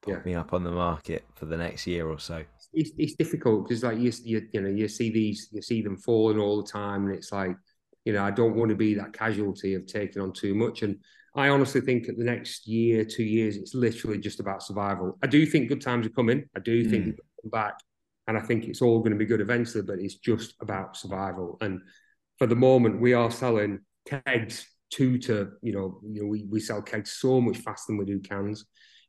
popping 0.01 0.33
yeah. 0.33 0.41
up 0.41 0.55
on 0.55 0.65
the 0.65 0.71
market 0.71 1.27
for 1.35 1.45
the 1.45 1.59
next 1.59 1.87
year 1.87 2.09
or 2.09 2.19
so. 2.19 2.45
It's, 2.75 2.91
it's 2.99 3.15
difficult 3.15 3.69
because 3.69 3.83
like 3.83 3.99
you, 3.99 4.13
you 4.25 4.49
you 4.53 4.61
know 4.61 4.69
you 4.69 4.89
see 4.89 5.11
these 5.11 5.49
you 5.53 5.63
see 5.63 5.83
them 5.83 5.97
falling 5.97 6.39
all 6.39 6.63
the 6.63 6.71
time, 6.71 7.07
and 7.07 7.15
it's 7.15 7.33
like 7.33 7.57
you 8.05 8.13
know 8.13 8.23
I 8.23 8.31
don't 8.31 8.57
want 8.57 8.71
to 8.71 8.77
be 8.77 8.95
that 8.95 9.13
casualty 9.13 9.75
of 9.75 9.87
taking 9.87 10.23
on 10.23 10.33
too 10.33 10.55
much. 10.55 10.83
And 10.83 10.99
I 11.37 11.49
honestly 11.49 11.81
think 11.81 12.09
at 12.09 12.17
the 12.17 12.25
next 12.25 12.67
year, 12.67 13.05
two 13.05 13.25
years, 13.25 13.57
it's 13.57 13.75
literally 13.75 14.19
just 14.19 14.41
about 14.41 14.63
survival. 14.63 15.19
I 15.23 15.27
do 15.27 15.45
think 15.47 15.69
good 15.69 15.81
times 15.81 16.07
are 16.07 16.11
coming. 16.11 16.45
I 16.57 16.61
do 16.61 16.89
think 16.89 17.07
mm. 17.07 17.17
come 17.43 17.51
back 17.51 17.75
and 18.27 18.39
I 18.39 18.41
think 18.41 18.65
it's 18.65 18.81
all 18.81 19.01
going 19.01 19.13
to 19.13 19.19
be 19.19 19.27
good 19.27 19.41
eventually, 19.41 19.83
but 19.83 19.99
it's 19.99 20.15
just 20.15 20.55
about 20.61 20.97
survival. 20.97 21.59
And 21.61 21.81
for 22.39 22.47
the 22.47 22.57
moment, 22.57 23.01
we 23.01 23.13
are 23.13 23.31
selling 23.31 23.81
kegs 24.07 24.67
two 24.91 25.19
to, 25.19 25.53
you 25.63 25.73
know, 25.73 26.01
you 26.05 26.23
know, 26.23 26.29
we, 26.29 26.45
we 26.45 26.61
sell 26.61 26.81
kegs 26.81 27.13
so 27.13 27.41
much 27.41 27.59
faster 27.59 27.87
than 27.89 27.99
we 27.99 28.05
do 28.05 28.21
cans. 28.21 28.65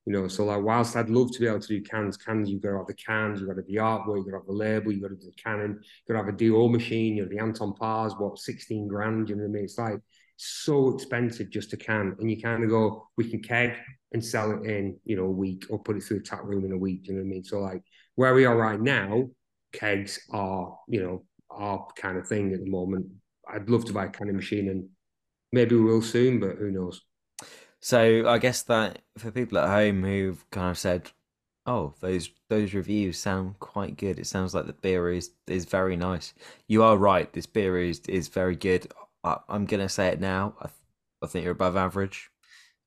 You 0.06 0.14
know, 0.14 0.28
so 0.28 0.46
like 0.46 0.62
whilst 0.62 0.96
I'd 0.96 1.10
love 1.10 1.32
to 1.32 1.40
be 1.40 1.48
able 1.48 1.60
to 1.60 1.68
do 1.68 1.82
cans, 1.82 2.16
cans, 2.16 2.50
you've 2.50 2.62
got 2.62 2.72
to 2.72 2.78
have 2.78 2.88
the 2.88 2.94
cans, 2.94 3.40
you've 3.40 3.50
got 3.50 3.56
to 3.56 3.62
have 3.62 3.68
the 3.68 3.76
artwork, 3.78 4.18
you've 4.18 4.26
got 4.26 4.32
to 4.32 4.38
have 4.38 4.46
the 4.46 4.54
label, 4.54 4.92
you've 4.92 5.02
got 5.02 5.10
to 5.10 5.16
do 5.16 5.26
the 5.26 5.44
canning, 5.44 5.80
you've 5.80 6.08
got 6.08 6.14
to 6.14 6.26
have 6.26 6.34
a 6.34 6.38
DO 6.38 6.70
machine, 6.70 7.18
you 7.18 7.24
know, 7.24 7.30
the 7.30 7.40
Anton 7.40 7.74
Paars, 7.74 8.20
what, 8.20 8.38
16 8.38 8.88
grand, 8.88 9.30
you 9.30 9.36
know 9.36 9.44
what 9.44 9.50
I 9.50 9.52
mean? 9.54 9.64
It's 9.64 9.80
like 9.80 10.00
so 10.38 10.94
expensive 10.94 11.50
just 11.50 11.70
to 11.72 11.78
can. 11.78 12.16
And 12.20 12.30
you 12.30 12.42
kind 12.42 12.64
of 12.64 12.70
go, 12.70 13.08
we 13.18 13.30
can 13.30 13.42
keg 13.42 13.74
and 14.12 14.24
sell 14.24 14.52
it 14.52 14.70
in, 14.70 14.98
you 15.06 15.16
know, 15.16 15.26
a 15.26 15.32
week 15.32 15.66
or 15.70 15.80
put 15.80 15.98
it 15.98 16.04
through 16.04 16.20
a 16.20 16.24
tap 16.24 16.44
room 16.44 16.66
in 16.66 16.72
a 16.72 16.78
week. 16.78 17.08
You 17.08 17.14
know 17.14 17.22
what 17.22 17.28
I 17.28 17.30
mean? 17.30 17.44
So 17.44 17.60
like 17.60 17.82
where 18.16 18.34
we 18.34 18.46
are 18.46 18.56
right 18.56 18.80
now, 18.80 19.30
kegs 19.74 20.20
are, 20.32 20.78
you 20.88 21.02
know, 21.02 21.24
our 21.50 21.88
kind 21.96 22.18
of 22.18 22.28
thing 22.28 22.54
at 22.54 22.60
the 22.60 22.70
moment. 22.70 23.08
I'd 23.48 23.70
love 23.70 23.86
to 23.86 23.94
buy 23.94 24.06
a 24.06 24.10
canning 24.10 24.36
machine 24.36 24.70
and 24.70 24.88
maybe 25.52 25.76
we 25.76 25.84
will 25.84 26.02
soon, 26.02 26.40
but 26.40 26.58
who 26.58 26.72
knows? 26.72 27.02
So 27.86 28.28
I 28.28 28.40
guess 28.40 28.64
that 28.64 29.04
for 29.16 29.30
people 29.30 29.60
at 29.60 29.70
home 29.70 30.02
who've 30.02 30.44
kind 30.50 30.72
of 30.72 30.78
said, 30.80 31.12
"Oh, 31.68 31.94
those 32.00 32.32
those 32.50 32.74
reviews 32.74 33.20
sound 33.20 33.60
quite 33.60 33.96
good. 33.96 34.18
It 34.18 34.26
sounds 34.26 34.56
like 34.56 34.66
the 34.66 34.74
beer 34.74 35.12
is 35.12 35.30
is 35.46 35.66
very 35.66 35.96
nice." 35.96 36.34
You 36.68 36.82
are 36.82 36.98
right. 36.98 37.32
This 37.32 37.46
beer 37.46 37.80
is 37.80 38.00
is 38.08 38.28
very 38.28 38.56
good. 38.56 38.92
I, 39.24 39.38
am 39.50 39.68
gonna 39.68 39.88
say 39.88 40.08
it 40.08 40.20
now. 40.20 40.56
I, 40.60 40.70
I 41.22 41.28
think 41.28 41.44
you're 41.44 41.52
above 41.52 41.78
average. 41.78 42.32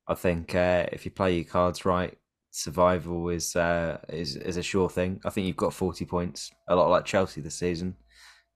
I 0.09 0.15
think 0.15 0.57
uh, 0.57 0.87
if 0.91 1.05
you 1.05 1.13
play 1.13 1.37
your 1.37 1.45
cards 1.45 1.85
right, 1.85 2.19
survival 2.51 3.29
is 3.29 3.55
uh, 3.55 3.99
is 4.09 4.35
is 4.35 4.57
a 4.57 4.65
sure 4.65 4.91
thing. 4.91 5.21
I 5.25 5.31
think 5.31 5.47
you've 5.47 5.57
got 5.65 5.75
forty 5.75 6.07
points, 6.07 6.51
a 6.67 6.75
lot 6.75 6.91
like 6.91 7.05
Chelsea 7.05 7.41
this 7.41 7.55
season. 7.55 7.95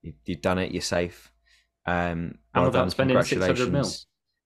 You, 0.01 0.11
have 0.27 0.41
done 0.41 0.59
it. 0.59 0.73
You're 0.73 0.81
safe. 0.81 1.31
Um, 1.85 2.39
well 2.53 2.69
done. 2.69 2.89
Spending 2.89 3.23
six 3.23 3.45
hundred 3.45 3.71
mil. 3.71 3.89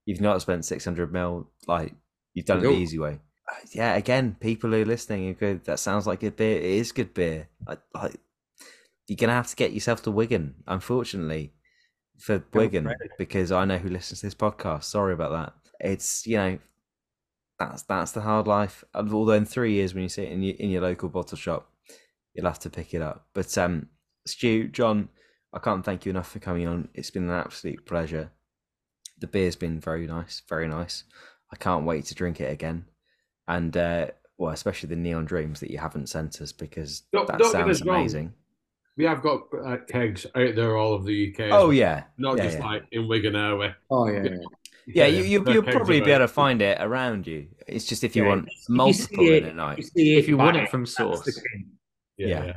You've 0.08 0.22
not 0.22 0.40
spent 0.40 0.64
six 0.64 0.86
hundred 0.86 1.12
mil. 1.12 1.50
Like 1.66 1.94
you've 2.32 2.46
done 2.46 2.60
it 2.60 2.62
the 2.62 2.70
easy 2.70 2.98
way. 2.98 3.20
Uh, 3.46 3.56
yeah. 3.72 3.94
Again, 3.94 4.38
people 4.40 4.70
who 4.70 4.80
are 4.80 4.86
listening, 4.86 5.24
you 5.24 5.34
go, 5.34 5.60
that 5.64 5.78
sounds 5.78 6.06
like 6.06 6.20
good 6.20 6.34
beer. 6.34 6.56
It 6.56 6.64
is 6.64 6.92
good 6.92 7.12
beer. 7.12 7.48
Like, 7.66 7.80
like 7.94 8.16
you're 9.06 9.18
gonna 9.18 9.34
have 9.34 9.48
to 9.48 9.56
get 9.56 9.74
yourself 9.74 10.00
to 10.04 10.10
Wigan, 10.10 10.54
unfortunately, 10.66 11.52
for 12.18 12.42
Wigan, 12.54 12.90
because 13.18 13.52
I 13.52 13.66
know 13.66 13.76
who 13.76 13.90
listens 13.90 14.20
to 14.20 14.26
this 14.28 14.34
podcast. 14.34 14.84
Sorry 14.84 15.12
about 15.12 15.32
that. 15.32 15.52
It's 15.78 16.26
you 16.26 16.38
know 16.38 16.58
that's 17.58 17.82
that's 17.82 18.12
the 18.12 18.22
hard 18.22 18.46
life. 18.46 18.84
Although 18.94 19.32
in 19.32 19.44
three 19.44 19.74
years, 19.74 19.92
when 19.92 20.04
you 20.04 20.08
see 20.08 20.22
it 20.22 20.32
in 20.32 20.42
your 20.42 20.56
in 20.56 20.70
your 20.70 20.80
local 20.80 21.10
bottle 21.10 21.36
shop, 21.36 21.70
you'll 22.32 22.46
have 22.46 22.60
to 22.60 22.70
pick 22.70 22.94
it 22.94 23.02
up. 23.02 23.26
But 23.34 23.58
um, 23.58 23.90
Stu, 24.26 24.68
John, 24.68 25.10
I 25.52 25.58
can't 25.58 25.84
thank 25.84 26.06
you 26.06 26.10
enough 26.10 26.30
for 26.30 26.38
coming 26.38 26.66
on. 26.66 26.88
It's 26.94 27.10
been 27.10 27.28
an 27.28 27.38
absolute 27.38 27.84
pleasure. 27.84 28.32
The 29.20 29.26
beer's 29.26 29.56
been 29.56 29.80
very 29.80 30.06
nice, 30.06 30.42
very 30.48 30.68
nice. 30.68 31.04
I 31.52 31.56
can't 31.56 31.84
wait 31.84 32.04
to 32.06 32.14
drink 32.14 32.40
it 32.40 32.52
again, 32.52 32.84
and 33.46 33.76
uh, 33.76 34.06
well, 34.36 34.52
especially 34.52 34.88
the 34.88 34.96
Neon 34.96 35.24
Dreams 35.24 35.60
that 35.60 35.70
you 35.70 35.78
haven't 35.78 36.08
sent 36.08 36.40
us 36.40 36.52
because 36.52 37.02
don't, 37.12 37.26
that 37.26 37.38
don't 37.38 37.52
sounds 37.52 37.80
amazing. 37.80 38.26
Wrong. 38.26 38.34
We 38.96 39.04
have 39.04 39.22
got 39.22 39.42
uh, 39.64 39.76
kegs 39.88 40.26
out 40.34 40.56
there 40.56 40.76
all 40.76 40.92
over 40.92 41.04
the 41.04 41.32
UK. 41.32 41.52
Oh 41.52 41.70
yeah, 41.70 42.04
not 42.18 42.36
yeah, 42.36 42.44
just 42.44 42.58
yeah. 42.58 42.66
like 42.66 42.84
in 42.92 43.08
Wigan, 43.08 43.36
are 43.36 43.56
we? 43.56 43.68
Oh 43.90 44.08
yeah. 44.08 44.24
yeah. 44.24 44.36
Yeah, 44.90 45.04
you, 45.04 45.22
you, 45.22 45.42
will 45.42 45.62
probably 45.62 46.00
be 46.00 46.12
able 46.12 46.24
to 46.24 46.28
find 46.28 46.62
it 46.62 46.78
around 46.80 47.26
you. 47.26 47.48
It's 47.66 47.84
just 47.84 48.04
if 48.04 48.16
you 48.16 48.22
yeah, 48.22 48.28
want 48.30 48.48
multiple 48.70 49.22
you 49.22 49.34
in 49.34 49.44
a 49.44 49.52
night. 49.52 49.84
You 49.94 50.16
if 50.16 50.26
you 50.26 50.38
want 50.38 50.56
it 50.56 50.70
from 50.70 50.86
source. 50.86 51.38
Yeah. 52.16 52.44
yeah. 52.46 52.52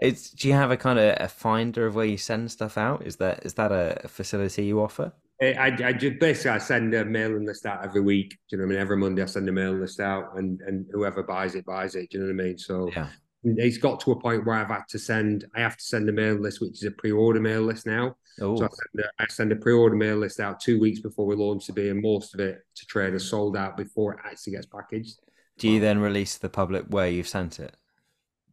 It's 0.00 0.30
do 0.30 0.48
you 0.48 0.54
have 0.54 0.70
a 0.70 0.76
kind 0.78 0.98
of 0.98 1.16
a 1.20 1.28
finder 1.28 1.86
of 1.86 1.94
where 1.94 2.06
you 2.06 2.16
send 2.16 2.50
stuff 2.50 2.78
out? 2.78 3.06
Is 3.06 3.16
that 3.16 3.44
is 3.44 3.54
that 3.54 3.72
a 3.72 4.08
facility 4.08 4.64
you 4.64 4.80
offer? 4.80 5.12
I, 5.40 5.76
I 5.84 5.92
just 5.92 6.18
basically 6.18 6.50
I 6.50 6.58
send 6.58 6.94
a 6.94 7.04
mailing 7.04 7.46
list 7.46 7.66
out 7.66 7.84
every 7.84 8.00
week. 8.00 8.30
Do 8.30 8.56
you 8.56 8.58
know 8.58 8.64
what 8.64 8.68
I 8.68 8.72
mean? 8.74 8.80
Every 8.80 8.96
Monday 8.96 9.22
I 9.22 9.26
send 9.26 9.48
a 9.48 9.52
mailing 9.52 9.80
list 9.80 10.00
out, 10.00 10.36
and 10.36 10.60
and 10.62 10.86
whoever 10.92 11.22
buys 11.22 11.54
it 11.54 11.66
buys 11.66 11.94
it. 11.94 12.10
Do 12.10 12.18
you 12.18 12.24
know 12.24 12.34
what 12.34 12.42
I 12.42 12.46
mean? 12.46 12.58
So 12.58 12.90
yeah 12.94 13.08
it's 13.46 13.78
got 13.78 14.00
to 14.00 14.12
a 14.12 14.20
point 14.20 14.44
where 14.44 14.56
I've 14.56 14.68
had 14.68 14.88
to 14.88 14.98
send, 14.98 15.44
I 15.54 15.60
have 15.60 15.76
to 15.76 15.84
send 15.84 16.08
a 16.08 16.12
mail 16.12 16.34
list, 16.34 16.60
which 16.60 16.72
is 16.72 16.84
a 16.84 16.90
pre-order 16.90 17.40
mail 17.40 17.62
list 17.62 17.86
now. 17.86 18.16
Oh. 18.40 18.56
So 18.56 18.64
I 18.64 18.68
send, 18.68 19.04
a, 19.04 19.22
I 19.22 19.26
send 19.28 19.52
a 19.52 19.56
pre-order 19.56 19.96
mail 19.96 20.16
list 20.16 20.40
out 20.40 20.60
two 20.60 20.80
weeks 20.80 21.00
before 21.00 21.26
we 21.26 21.36
launch 21.36 21.66
the 21.66 21.72
beer, 21.72 21.92
and 21.92 22.02
most 22.02 22.34
of 22.34 22.40
it 22.40 22.58
to 22.74 22.86
traders 22.86 23.28
sold 23.28 23.56
out 23.56 23.76
before 23.76 24.14
it 24.14 24.20
actually 24.24 24.54
gets 24.54 24.66
packaged. 24.66 25.18
Do 25.58 25.68
you 25.68 25.80
then 25.80 26.00
release 26.00 26.36
the 26.36 26.48
public 26.48 26.86
where 26.88 27.08
you've 27.08 27.28
sent 27.28 27.60
it? 27.60 27.74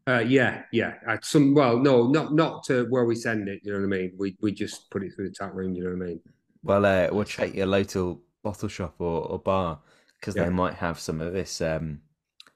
Uh, 0.07 0.19
yeah, 0.19 0.63
yeah. 0.71 0.95
At 1.07 1.25
some 1.25 1.53
well, 1.53 1.77
no, 1.77 2.07
not 2.07 2.33
not 2.33 2.63
to 2.65 2.85
where 2.89 3.05
we 3.05 3.15
send 3.15 3.49
it. 3.49 3.61
You 3.63 3.73
know 3.73 3.79
what 3.79 3.95
I 3.95 3.99
mean? 3.99 4.13
We 4.17 4.37
we 4.41 4.51
just 4.53 4.89
put 4.89 5.03
it 5.03 5.13
through 5.13 5.29
the 5.29 5.35
tap 5.35 5.53
room. 5.53 5.75
You 5.75 5.83
know 5.83 5.97
what 5.97 6.03
I 6.03 6.09
mean? 6.09 6.21
Well, 6.63 6.85
uh, 6.85 7.09
we'll 7.11 7.25
check 7.25 7.53
your 7.53 7.65
local 7.65 8.21
bottle 8.43 8.69
shop 8.69 8.95
or, 8.99 9.21
or 9.27 9.39
bar 9.39 9.79
because 10.19 10.35
yeah. 10.35 10.45
they 10.45 10.49
might 10.49 10.75
have 10.75 10.99
some 10.99 11.21
of 11.21 11.33
this 11.33 11.61
um, 11.61 12.01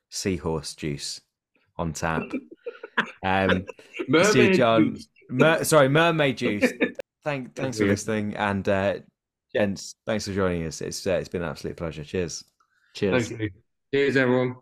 seahorse 0.09 0.73
juice 0.75 1.21
on 1.77 1.93
tap. 1.93 2.23
Um, 3.23 3.65
mermaid 4.07 4.55
John, 4.55 4.97
mer- 5.29 5.63
sorry, 5.63 5.89
mermaid 5.89 6.37
juice. 6.37 6.71
Thank, 7.23 7.55
thanks 7.55 7.77
for 7.77 7.85
listening, 7.85 8.37
and 8.37 8.69
uh, 8.69 8.93
gents, 9.53 9.95
thanks 10.05 10.25
for 10.25 10.33
joining 10.33 10.65
us. 10.65 10.79
It's 10.79 11.05
uh, 11.05 11.15
it's 11.15 11.27
been 11.27 11.41
an 11.41 11.49
absolute 11.49 11.75
pleasure. 11.75 12.05
Cheers. 12.05 12.45
Cheers. 12.93 13.33
Cheers, 13.93 14.15
everyone. 14.15 14.55